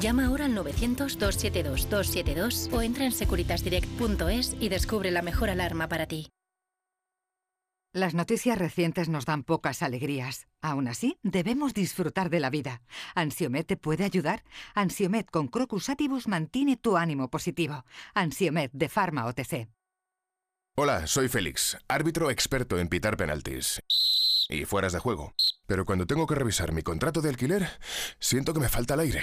Llama 0.00 0.26
ahora 0.26 0.44
al 0.44 0.54
900-272-272 0.54 2.72
o 2.72 2.82
entra 2.82 3.06
en 3.06 3.12
securitasdirect.es 3.12 4.54
y 4.60 4.68
descubre 4.68 5.10
la 5.10 5.22
mejor 5.22 5.48
alarma 5.48 5.88
para 5.88 6.04
ti. 6.06 6.28
Las 7.94 8.12
noticias 8.12 8.58
recientes 8.58 9.08
nos 9.08 9.24
dan 9.24 9.42
pocas 9.42 9.82
alegrías. 9.82 10.48
Aún 10.60 10.86
así, 10.86 11.18
debemos 11.22 11.72
disfrutar 11.72 12.28
de 12.28 12.40
la 12.40 12.50
vida. 12.50 12.82
¿Ansiomet 13.14 13.66
te 13.66 13.78
puede 13.78 14.04
ayudar? 14.04 14.44
Ansiomet 14.74 15.30
con 15.30 15.48
Crocus 15.48 15.88
Atibus 15.88 16.28
mantiene 16.28 16.76
tu 16.76 16.98
ánimo 16.98 17.30
positivo. 17.30 17.86
Ansiomet 18.12 18.70
de 18.74 18.90
Pharma 18.90 19.24
OTC. 19.24 19.66
Hola, 20.76 21.06
soy 21.06 21.28
Félix, 21.28 21.78
árbitro 21.88 22.30
experto 22.30 22.78
en 22.78 22.88
pitar 22.88 23.16
penaltis 23.16 23.80
y 24.50 24.66
fueras 24.66 24.92
de 24.92 24.98
juego. 24.98 25.32
Pero 25.66 25.86
cuando 25.86 26.06
tengo 26.06 26.26
que 26.26 26.34
revisar 26.34 26.72
mi 26.72 26.82
contrato 26.82 27.22
de 27.22 27.30
alquiler, 27.30 27.66
siento 28.18 28.52
que 28.52 28.60
me 28.60 28.68
falta 28.68 28.92
el 28.92 29.00
aire. 29.00 29.22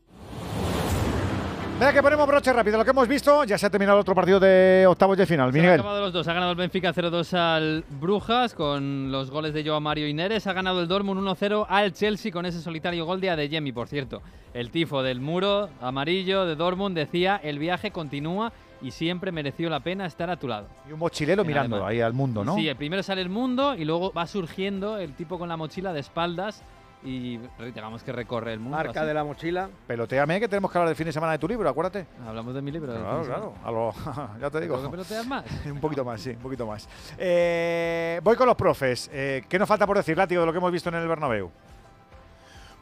Venga, 1.81 1.93
que 1.93 2.03
ponemos 2.03 2.27
broche 2.27 2.53
rápido. 2.53 2.77
Lo 2.77 2.83
que 2.85 2.91
hemos 2.91 3.07
visto, 3.07 3.43
ya 3.43 3.57
se 3.57 3.65
ha 3.65 3.69
terminado 3.71 3.97
el 3.97 4.01
otro 4.01 4.13
partido 4.13 4.39
de 4.39 4.85
octavos 4.87 5.17
de 5.17 5.25
final. 5.25 5.51
Se 5.51 5.57
han 5.57 5.63
Miguel. 5.63 5.79
acabado 5.79 6.01
los 6.01 6.13
dos. 6.13 6.27
Ha 6.27 6.33
ganado 6.33 6.51
el 6.51 6.55
Benfica 6.57 6.93
0-2 6.93 7.33
al 7.33 7.83
Brujas 7.99 8.53
con 8.53 9.11
los 9.11 9.31
goles 9.31 9.51
de 9.55 9.63
Joao 9.65 9.81
Mario 9.81 10.07
y 10.07 10.13
Neres. 10.13 10.45
Ha 10.45 10.53
ganado 10.53 10.79
el 10.79 10.87
Dortmund 10.87 11.27
1-0 11.27 11.65
al 11.67 11.91
Chelsea 11.93 12.31
con 12.31 12.45
ese 12.45 12.61
solitario 12.61 13.03
gol 13.07 13.19
de 13.19 13.31
Adeyemi, 13.31 13.71
por 13.71 13.87
cierto. 13.87 14.21
El 14.53 14.69
tifo 14.69 15.01
del 15.01 15.21
muro 15.21 15.69
amarillo 15.81 16.45
de 16.45 16.55
Dortmund 16.55 16.95
decía 16.95 17.41
el 17.43 17.57
viaje 17.57 17.89
continúa 17.89 18.53
y 18.83 18.91
siempre 18.91 19.31
mereció 19.31 19.67
la 19.67 19.79
pena 19.79 20.05
estar 20.05 20.29
a 20.29 20.37
tu 20.37 20.47
lado. 20.47 20.67
Y 20.87 20.91
un 20.91 20.99
mochilero 20.99 21.41
En 21.41 21.47
mirando 21.47 21.83
ahí 21.83 21.99
al 21.99 22.13
mundo, 22.13 22.45
¿no? 22.45 22.57
Sí, 22.57 22.67
el 22.67 22.75
primero 22.75 23.01
sale 23.01 23.21
el 23.21 23.29
mundo 23.29 23.73
y 23.73 23.85
luego 23.85 24.13
va 24.13 24.27
surgiendo 24.27 24.99
el 24.99 25.13
tipo 25.13 25.39
con 25.39 25.49
la 25.49 25.57
mochila 25.57 25.93
de 25.93 26.01
espaldas 26.01 26.61
y 27.03 27.39
digamos 27.65 28.03
que 28.03 28.11
recorre 28.11 28.53
el 28.53 28.59
mundo. 28.59 28.77
Marca 28.77 28.99
así. 28.99 29.07
de 29.07 29.13
la 29.13 29.23
mochila. 29.23 29.69
Peloteame, 29.87 30.39
que 30.39 30.47
tenemos 30.47 30.71
que 30.71 30.77
hablar 30.77 30.89
del 30.89 30.95
fin 30.95 31.05
de 31.07 31.11
semana 31.13 31.33
de 31.33 31.39
tu 31.39 31.47
libro, 31.47 31.67
acuérdate. 31.67 32.05
Hablamos 32.27 32.53
de 32.53 32.61
mi 32.61 32.71
libro. 32.71 32.93
Claro, 32.93 33.23
claro. 33.23 33.53
a 33.63 33.71
lo- 33.71 33.93
ya 34.39 34.49
te 34.49 34.61
digo. 34.61 34.75
¿Tengo 34.75 34.89
que 34.91 34.97
pelotear 34.97 35.25
más? 35.27 35.45
un 35.65 35.79
poquito 35.79 36.05
más, 36.05 36.21
sí, 36.21 36.29
un 36.31 36.37
poquito 36.37 36.65
más. 36.67 36.87
Eh, 37.17 38.19
voy 38.23 38.35
con 38.35 38.47
los 38.47 38.55
profes. 38.55 39.09
Eh, 39.13 39.43
¿Qué 39.49 39.57
nos 39.57 39.67
falta 39.67 39.87
por 39.87 39.97
decir, 39.97 40.15
Látigo, 40.17 40.41
de 40.41 40.45
lo 40.45 40.51
que 40.51 40.57
hemos 40.59 40.71
visto 40.71 40.89
en 40.89 40.95
el 40.95 41.07
Bernabéu? 41.07 41.51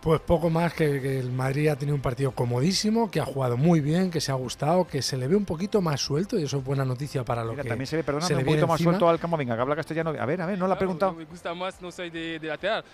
Pues 0.01 0.21
poco 0.21 0.49
más 0.49 0.73
que, 0.73 1.01
que 1.01 1.19
el 1.19 1.29
Madrid 1.29 1.67
ha 1.67 1.75
tenido 1.75 1.93
un 1.93 2.01
partido 2.01 2.31
comodísimo, 2.31 3.11
que 3.11 3.19
ha 3.19 3.25
jugado 3.25 3.57
muy 3.57 3.81
bien, 3.81 4.09
que 4.09 4.21
se 4.21 4.31
ha 4.31 4.35
gustado, 4.35 4.87
que 4.87 5.01
se 5.01 5.17
le 5.17 5.27
ve 5.27 5.35
un 5.35 5.43
poquito 5.43 5.81
más 5.81 5.99
suelto 5.99 6.39
y 6.39 6.43
eso 6.43 6.59
es 6.59 6.63
buena 6.63 6.85
noticia 6.85 7.25
para 7.25 7.43
lo 7.43 7.51
Mira, 7.51 7.63
que 7.63 7.69
también 7.69 7.85
se 7.85 7.97
ve, 7.97 8.03
perdóname, 8.05 8.27
se 8.29 8.33
le 8.35 8.39
un 8.39 8.45
poquito 8.45 8.65
más 8.65 8.79
encima. 8.79 8.91
suelto 8.93 9.09
al 9.09 9.19
Camavinga, 9.19 9.55
que 9.55 9.61
habla 9.61 9.75
castellano. 9.75 10.11
A 10.11 10.25
ver, 10.25 10.41
a 10.41 10.45
ver, 10.45 10.57
no 10.57 10.67
la 10.69 10.75
ha 10.75 10.77
preguntado. 10.77 11.11
Me 11.11 11.25
gusta 11.25 11.53
más, 11.53 11.81
no 11.81 11.91
soy 11.91 12.09
de, 12.11 12.39
de 12.39 12.47
lateral, 12.47 12.85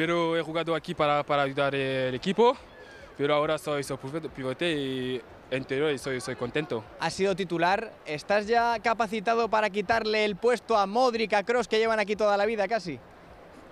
pero 0.00 0.34
he 0.34 0.40
jugado 0.40 0.74
aquí 0.74 0.94
para, 0.94 1.22
para 1.22 1.42
ayudar 1.42 1.74
el 1.74 2.14
equipo, 2.14 2.56
pero 3.18 3.34
ahora 3.34 3.58
soy, 3.58 3.84
soy 3.84 3.98
pivote 4.34 4.72
y 4.72 5.20
interior 5.50 5.92
y 5.92 5.98
soy, 5.98 6.22
soy 6.22 6.36
contento. 6.36 6.82
Has 6.98 7.12
sido 7.12 7.36
titular, 7.36 7.92
¿estás 8.06 8.46
ya 8.46 8.78
capacitado 8.78 9.50
para 9.50 9.68
quitarle 9.68 10.24
el 10.24 10.36
puesto 10.36 10.78
a 10.78 10.86
Modric, 10.86 11.34
a 11.34 11.42
Kroos, 11.42 11.68
que 11.68 11.76
llevan 11.76 12.00
aquí 12.00 12.16
toda 12.16 12.38
la 12.38 12.46
vida 12.46 12.66
casi? 12.66 12.98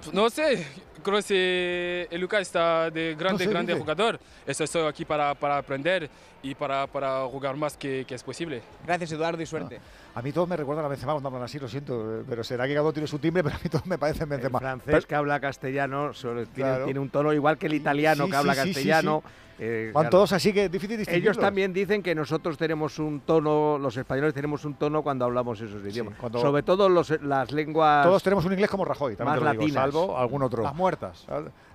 Pues 0.03 0.13
No 0.13 0.29
sé, 0.29 0.67
creo 1.03 1.21
que 1.23 2.09
el 2.11 2.21
Lucas 2.21 2.43
está 2.43 2.91
de 2.91 3.15
grande, 3.19 3.45
sé, 3.45 3.51
grande 3.51 3.75
jugador. 3.75 4.19
Eso 4.47 4.65
estoy 4.65 4.87
aquí 4.87 5.05
para, 5.05 5.35
para 5.35 5.59
aprender 5.59 6.09
y 6.43 6.55
para, 6.55 6.87
para 6.87 7.25
jugar 7.27 7.57
más 7.57 7.77
que, 7.77 8.05
que 8.07 8.15
es 8.15 8.23
posible. 8.23 8.63
Gracias 8.87 9.13
Eduardo 9.13 9.43
y 9.43 9.47
suerte. 9.47 9.81
A 10.15 10.23
mí 10.23 10.33
todos 10.33 10.49
me 10.49 10.57
recuerdan 10.57 10.85
a 10.85 10.89
Benzema 10.89 11.13
cuando 11.13 11.29
hablan 11.29 11.43
así, 11.45 11.59
lo 11.59 11.69
siento, 11.69 12.21
eh, 12.21 12.25
pero 12.29 12.43
será 12.45 12.67
que 12.67 12.73
cada 12.75 12.83
uno 12.83 12.93
tiene 12.93 13.07
su 13.07 13.19
timbre, 13.19 13.43
pero 13.45 13.57
a 13.57 13.59
mí 13.63 13.69
todos 13.71 13.87
me 13.87 13.99
parecen 13.99 14.29
Benzema. 14.29 14.59
francés 14.59 15.07
que 15.07 15.15
habla 15.15 15.41
castellano 15.41 16.13
sobre- 16.15 16.47
tiene, 16.47 16.71
Claro. 16.71 16.85
tiene 16.87 17.01
un 17.01 17.11
tono 17.11 17.33
igual 17.33 17.59
que 17.59 17.67
el 17.67 17.75
italiano 17.75 18.25
Sí, 18.25 18.31
que 18.31 18.37
habla 18.37 18.55
sí, 18.55 18.61
sí, 18.61 18.67
sí, 18.69 18.73
castellano. 18.75 19.23
sí. 19.25 19.33
Eh, 19.59 19.91
Van 19.93 20.03
claro. 20.05 20.11
todos 20.11 20.33
así 20.33 20.53
que 20.53 20.67
es 20.67 20.71
difícil 20.71 20.97
distinguirlos. 20.99 21.37
Ellos 21.37 21.43
también 21.45 21.73
dicen 21.73 22.03
que 22.03 22.15
nosotros 22.15 22.57
tenemos 22.57 22.99
un 22.99 23.21
tono, 23.21 23.77
los 23.79 23.97
españoles 23.97 24.33
tenemos 24.35 24.65
un 24.65 24.75
tono 24.75 25.03
cuando 25.03 25.25
hablamos 25.25 25.61
esos 25.61 25.85
idiomas. 25.85 26.15
cuando- 26.19 26.41
Sobre 26.41 26.63
todo 26.63 26.89
los- 26.89 27.21
las 27.23 27.51
lenguas. 27.51 28.05
Todos 28.07 28.23
tenemos 28.23 28.45
un 28.45 28.53
inglés 28.53 28.71
como 28.71 28.85
Rajoy, 28.85 29.17
también 29.17 29.35
más 29.35 29.39
te 29.41 29.45
lo 29.45 29.51
digo, 29.51 29.63
latinas. 29.63 29.83
salvo 29.83 30.17
algún 30.19 30.43
otro. 30.43 30.63
Las 30.63 30.75
muertas. 30.75 31.27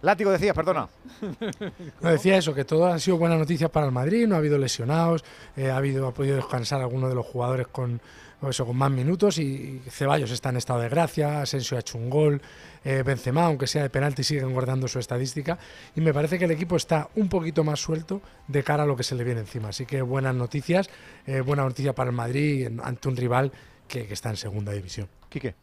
Látigo 0.02 0.32
decías, 0.32 0.56
perdona. 0.56 0.88
No, 2.02 2.10
decía 2.10 2.38
eso, 2.38 2.54
que 2.54 2.66
todo 2.66 2.86
han 2.88 3.00
sido 3.00 3.18
buenas 3.18 3.40
noticias 3.40 3.70
para 3.70 3.86
el 3.86 3.92
Madrid, 3.92 4.28
no 4.28 4.36
ha 4.36 4.38
habido 4.40 4.58
lesionados, 4.58 5.24
eh, 5.56 5.70
ha, 5.70 5.78
habido, 5.78 6.08
ha 6.08 6.14
podido 6.14 6.36
descansar 6.36 6.82
alguno 6.82 7.08
de 7.10 7.16
los 7.16 7.26
jugadores 7.26 7.68
con, 7.68 8.02
eso, 8.49 8.65
con 8.65 8.78
más 8.78 8.91
minutos 8.91 9.38
y, 9.38 9.82
Ceballos 9.90 10.32
está 10.32 10.49
en 10.49 10.57
estado 10.57 10.82
de 10.82 10.90
gracia, 10.90 11.41
Asensio 11.41 11.78
ha 11.78 11.80
hecho 11.80 11.98
un 11.98 12.10
gol, 12.10 12.41
eh, 12.84 13.03
Benzema, 13.06 13.45
aunque 13.45 13.68
sea 13.68 13.84
de 13.84 13.90
penalti, 13.90 14.24
sigue 14.24 14.41
engordando 14.41 14.88
su 14.88 14.99
estadística 14.99 15.57
y 15.95 16.02
me 16.02 16.14
parece 16.14 16.38
que 16.38 16.45
el 16.45 16.52
equipo 16.52 16.76
está 16.76 17.10
un 17.15 17.30
poquito 17.30 17.64
más 17.64 17.80
suelto 17.80 18.22
de 18.48 18.64
cara 18.64 18.84
a 18.84 18.86
lo 18.86 18.95
que 18.95 19.03
se 19.03 19.15
le 19.15 19.24
viene 19.24 19.41
encima. 19.41 19.70
Así 19.70 19.86
que 19.86 20.02
buenas 20.02 20.36
noticias, 20.36 20.90
eh, 21.26 21.41
buena 21.41 21.64
noticia 21.64 21.94
para 21.94 22.10
el 22.10 22.15
Madrid 22.15 22.70
ante 22.84 23.07
un 23.10 23.15
rival 23.15 23.52
que, 23.88 24.07
que 24.07 24.14
está 24.14 24.30
en 24.30 24.38
segunda 24.38 24.72
división. 24.72 25.07
Quique. 25.30 25.56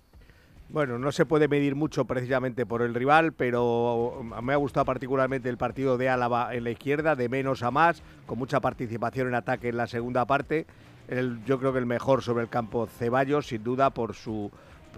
Bueno, 0.73 1.01
no 1.01 1.11
se 1.11 1.27
puede 1.27 1.49
medir 1.49 1.75
mucho 1.75 2.05
precisamente 2.05 2.65
por 2.65 2.83
el 2.83 2.95
rival, 2.95 3.33
pero 3.33 4.23
me 4.41 4.53
ha 4.53 4.57
gustado 4.57 4.87
particularmente 4.87 5.49
el 5.49 5.57
partido 5.57 5.99
de 5.99 6.09
Álava 6.09 6.55
en 6.55 6.63
la 6.63 6.71
izquierda, 6.71 7.17
de 7.17 7.29
menos 7.29 7.65
a 7.65 7.73
más, 7.73 8.05
con 8.27 8.39
mucha 8.39 8.61
participación 8.61 9.27
en 9.27 9.35
ataque 9.35 9.71
en 9.71 9.77
la 9.77 9.89
segunda 9.89 10.27
parte. 10.27 10.67
El- 11.11 11.45
yo 11.45 11.59
creo 11.59 11.73
que 11.73 11.79
el 11.81 11.87
mejor 11.87 12.23
sobre 12.23 12.45
el 12.45 12.49
campo 12.49 12.87
Ceballos, 12.87 13.49
sin 13.49 13.63
duda, 13.65 13.91
por 13.91 14.15
su, 14.15 14.51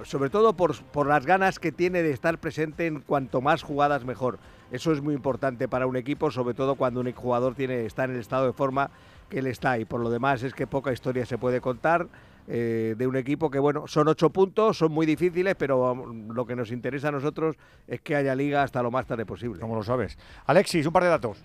sobre 0.04 0.28
todo 0.30 0.52
por, 0.52 0.76
por 0.84 1.06
las 1.08 1.24
ganas 1.26 1.58
que 1.58 1.72
tiene 1.72 2.02
de 2.02 2.10
estar 2.10 2.38
presente 2.38 2.86
en 2.86 3.00
cuanto 3.00 3.40
más 3.40 3.62
jugadas 3.62 4.04
mejor. 4.04 4.38
Eso 4.70 4.92
es 4.92 5.00
muy 5.00 5.14
importante 5.14 5.68
para 5.68 5.86
un 5.86 5.96
equipo, 5.96 6.30
sobre 6.30 6.54
todo 6.54 6.74
cuando 6.76 7.00
un 7.00 7.10
jugador 7.12 7.54
tiene, 7.54 7.84
está 7.86 8.04
en 8.04 8.12
el 8.12 8.20
estado 8.20 8.46
de 8.46 8.52
forma 8.52 8.90
que 9.30 9.38
él 9.38 9.46
está. 9.46 9.78
Y 9.78 9.86
por 9.86 10.00
lo 10.00 10.10
demás 10.10 10.42
es 10.42 10.52
que 10.54 10.66
poca 10.66 10.92
historia 10.92 11.24
se 11.26 11.38
puede 11.38 11.60
contar 11.62 12.06
eh, 12.46 12.94
de 12.98 13.06
un 13.06 13.16
equipo 13.16 13.50
que, 13.50 13.58
bueno, 13.58 13.86
son 13.86 14.08
ocho 14.08 14.28
puntos, 14.30 14.76
son 14.78 14.92
muy 14.92 15.06
difíciles, 15.06 15.54
pero 15.58 15.94
lo 16.04 16.44
que 16.46 16.56
nos 16.56 16.70
interesa 16.72 17.08
a 17.08 17.12
nosotros 17.12 17.56
es 17.86 18.00
que 18.02 18.16
haya 18.16 18.34
liga 18.34 18.62
hasta 18.62 18.82
lo 18.82 18.90
más 18.90 19.06
tarde 19.06 19.24
posible. 19.24 19.60
Como 19.60 19.76
lo 19.76 19.82
sabes. 19.82 20.18
Alexis, 20.46 20.84
un 20.86 20.92
par 20.92 21.04
de 21.04 21.08
datos. 21.10 21.38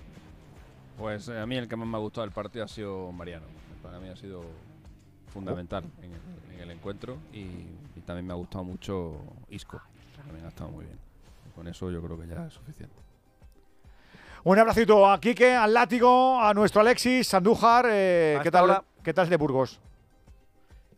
Pues 0.98 1.30
eh, 1.30 1.39
a 1.39 1.45
mí 1.45 1.56
el 1.56 1.68
que 1.69 1.76
más 1.77 1.88
me 1.88 1.95
ha 1.95 1.99
gustado 2.02 2.26
del 2.26 2.34
partido 2.34 2.65
ha 2.65 2.68
sido 2.68 3.11
Mariano. 3.14 3.45
Para 3.88 3.99
mí 4.01 4.09
ha 4.09 4.18
sido 4.18 4.41
fundamental 5.31 5.85
en 6.01 6.11
el, 6.11 6.55
en 6.55 6.59
el 6.59 6.72
encuentro 6.72 7.18
y, 7.31 7.39
y 7.95 8.01
también 8.05 8.27
me 8.27 8.34
ha 8.34 8.35
gustado 8.35 8.65
mucho 8.65 9.15
Isco. 9.49 9.81
También 10.26 10.45
ha 10.45 10.49
estado 10.49 10.72
muy 10.72 10.84
bien. 10.84 10.97
Con 11.55 11.69
eso 11.69 11.89
yo 11.89 12.01
creo 12.01 12.19
que 12.19 12.27
ya 12.27 12.47
es 12.47 12.53
suficiente. 12.53 12.95
Un 14.43 14.59
abracito 14.59 15.09
a 15.09 15.18
Quique, 15.22 15.53
al 15.53 15.73
Látigo, 15.73 16.38
a 16.38 16.53
nuestro 16.53 16.81
Alexis, 16.81 17.34
Andújar. 17.34 17.85
eh, 17.89 18.39
¿qué, 18.43 18.51
tal, 18.51 18.61
ahora. 18.61 18.84
¿Qué 19.01 19.14
tal 19.14 19.30
de 19.30 19.38
Burgos? 19.38 19.80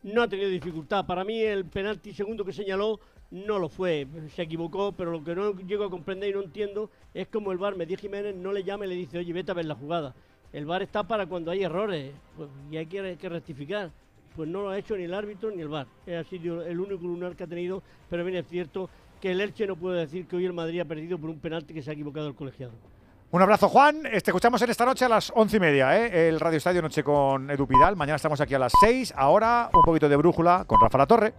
No 0.02 0.22
ha 0.22 0.28
tenido 0.28 0.48
dificultad. 0.50 1.06
Para 1.06 1.22
mí 1.22 1.40
el 1.40 1.66
penalti 1.66 2.12
segundo 2.12 2.44
que 2.44 2.52
señaló 2.52 2.98
no 3.30 3.60
lo 3.60 3.68
fue. 3.68 4.08
Se 4.34 4.42
equivocó, 4.42 4.90
pero 4.90 5.12
lo 5.12 5.22
que 5.22 5.36
no 5.36 5.54
llego 5.60 5.84
a 5.84 5.90
comprender 5.90 6.30
y 6.30 6.32
no 6.32 6.42
entiendo 6.42 6.90
es 7.14 7.28
como 7.28 7.52
el 7.52 7.58
VAR, 7.58 7.76
Medí 7.76 7.96
Jiménez, 7.96 8.34
no 8.34 8.52
le 8.52 8.64
llama 8.64 8.86
y 8.86 8.88
le 8.88 8.94
dice, 8.96 9.18
oye, 9.18 9.32
vete 9.32 9.52
a 9.52 9.54
ver 9.54 9.66
la 9.66 9.76
jugada. 9.76 10.12
El 10.52 10.66
VAR 10.66 10.82
está 10.82 11.04
para 11.04 11.26
cuando 11.26 11.50
hay 11.50 11.62
errores 11.62 12.12
pues, 12.36 12.48
y 12.70 12.76
hay 12.76 12.86
que, 12.86 13.16
rectificar. 13.28 13.90
Pues 14.34 14.48
no 14.48 14.62
lo 14.62 14.70
ha 14.70 14.78
hecho 14.78 14.96
ni 14.96 15.04
el 15.04 15.14
árbitro 15.14 15.50
ni 15.50 15.60
el 15.60 15.68
VAR. 15.68 15.86
Ha 16.06 16.24
sido 16.24 16.62
el 16.62 16.80
único 16.80 17.02
lunar 17.02 17.36
que 17.36 17.44
ha 17.44 17.46
tenido, 17.46 17.82
pero 18.08 18.24
bien 18.24 18.38
es 18.38 18.48
cierto 18.48 18.88
que 19.20 19.32
el 19.32 19.40
Elche 19.40 19.66
no 19.66 19.76
puede 19.76 20.00
decir 20.00 20.26
que 20.26 20.36
hoy 20.36 20.46
el 20.46 20.52
Madrid 20.52 20.80
ha 20.80 20.84
perdido 20.84 21.18
por 21.18 21.30
un 21.30 21.38
penalti 21.38 21.74
que 21.74 21.82
se 21.82 21.90
ha 21.90 21.92
equivocado 21.92 22.26
el 22.26 22.34
colegiado. 22.34 22.72
Un 23.32 23.42
abrazo, 23.42 23.68
Juan. 23.68 24.02
Te 24.02 24.16
escuchamos 24.16 24.60
en 24.62 24.70
esta 24.70 24.84
noche 24.84 25.04
a 25.04 25.08
las 25.08 25.30
once 25.36 25.58
y 25.58 25.60
media, 25.60 25.96
¿eh? 25.96 26.28
el 26.28 26.40
Radio 26.40 26.58
Estadio 26.58 26.82
Noche 26.82 27.04
con 27.04 27.48
Edu 27.48 27.64
Pidal. 27.64 27.94
Mañana 27.94 28.16
estamos 28.16 28.40
aquí 28.40 28.54
a 28.54 28.58
las 28.58 28.72
seis. 28.80 29.14
Ahora 29.16 29.70
un 29.72 29.82
poquito 29.82 30.08
de 30.08 30.16
brújula 30.16 30.64
con 30.66 30.80
Rafa 30.80 30.98
La 30.98 31.06
Torre. 31.06 31.32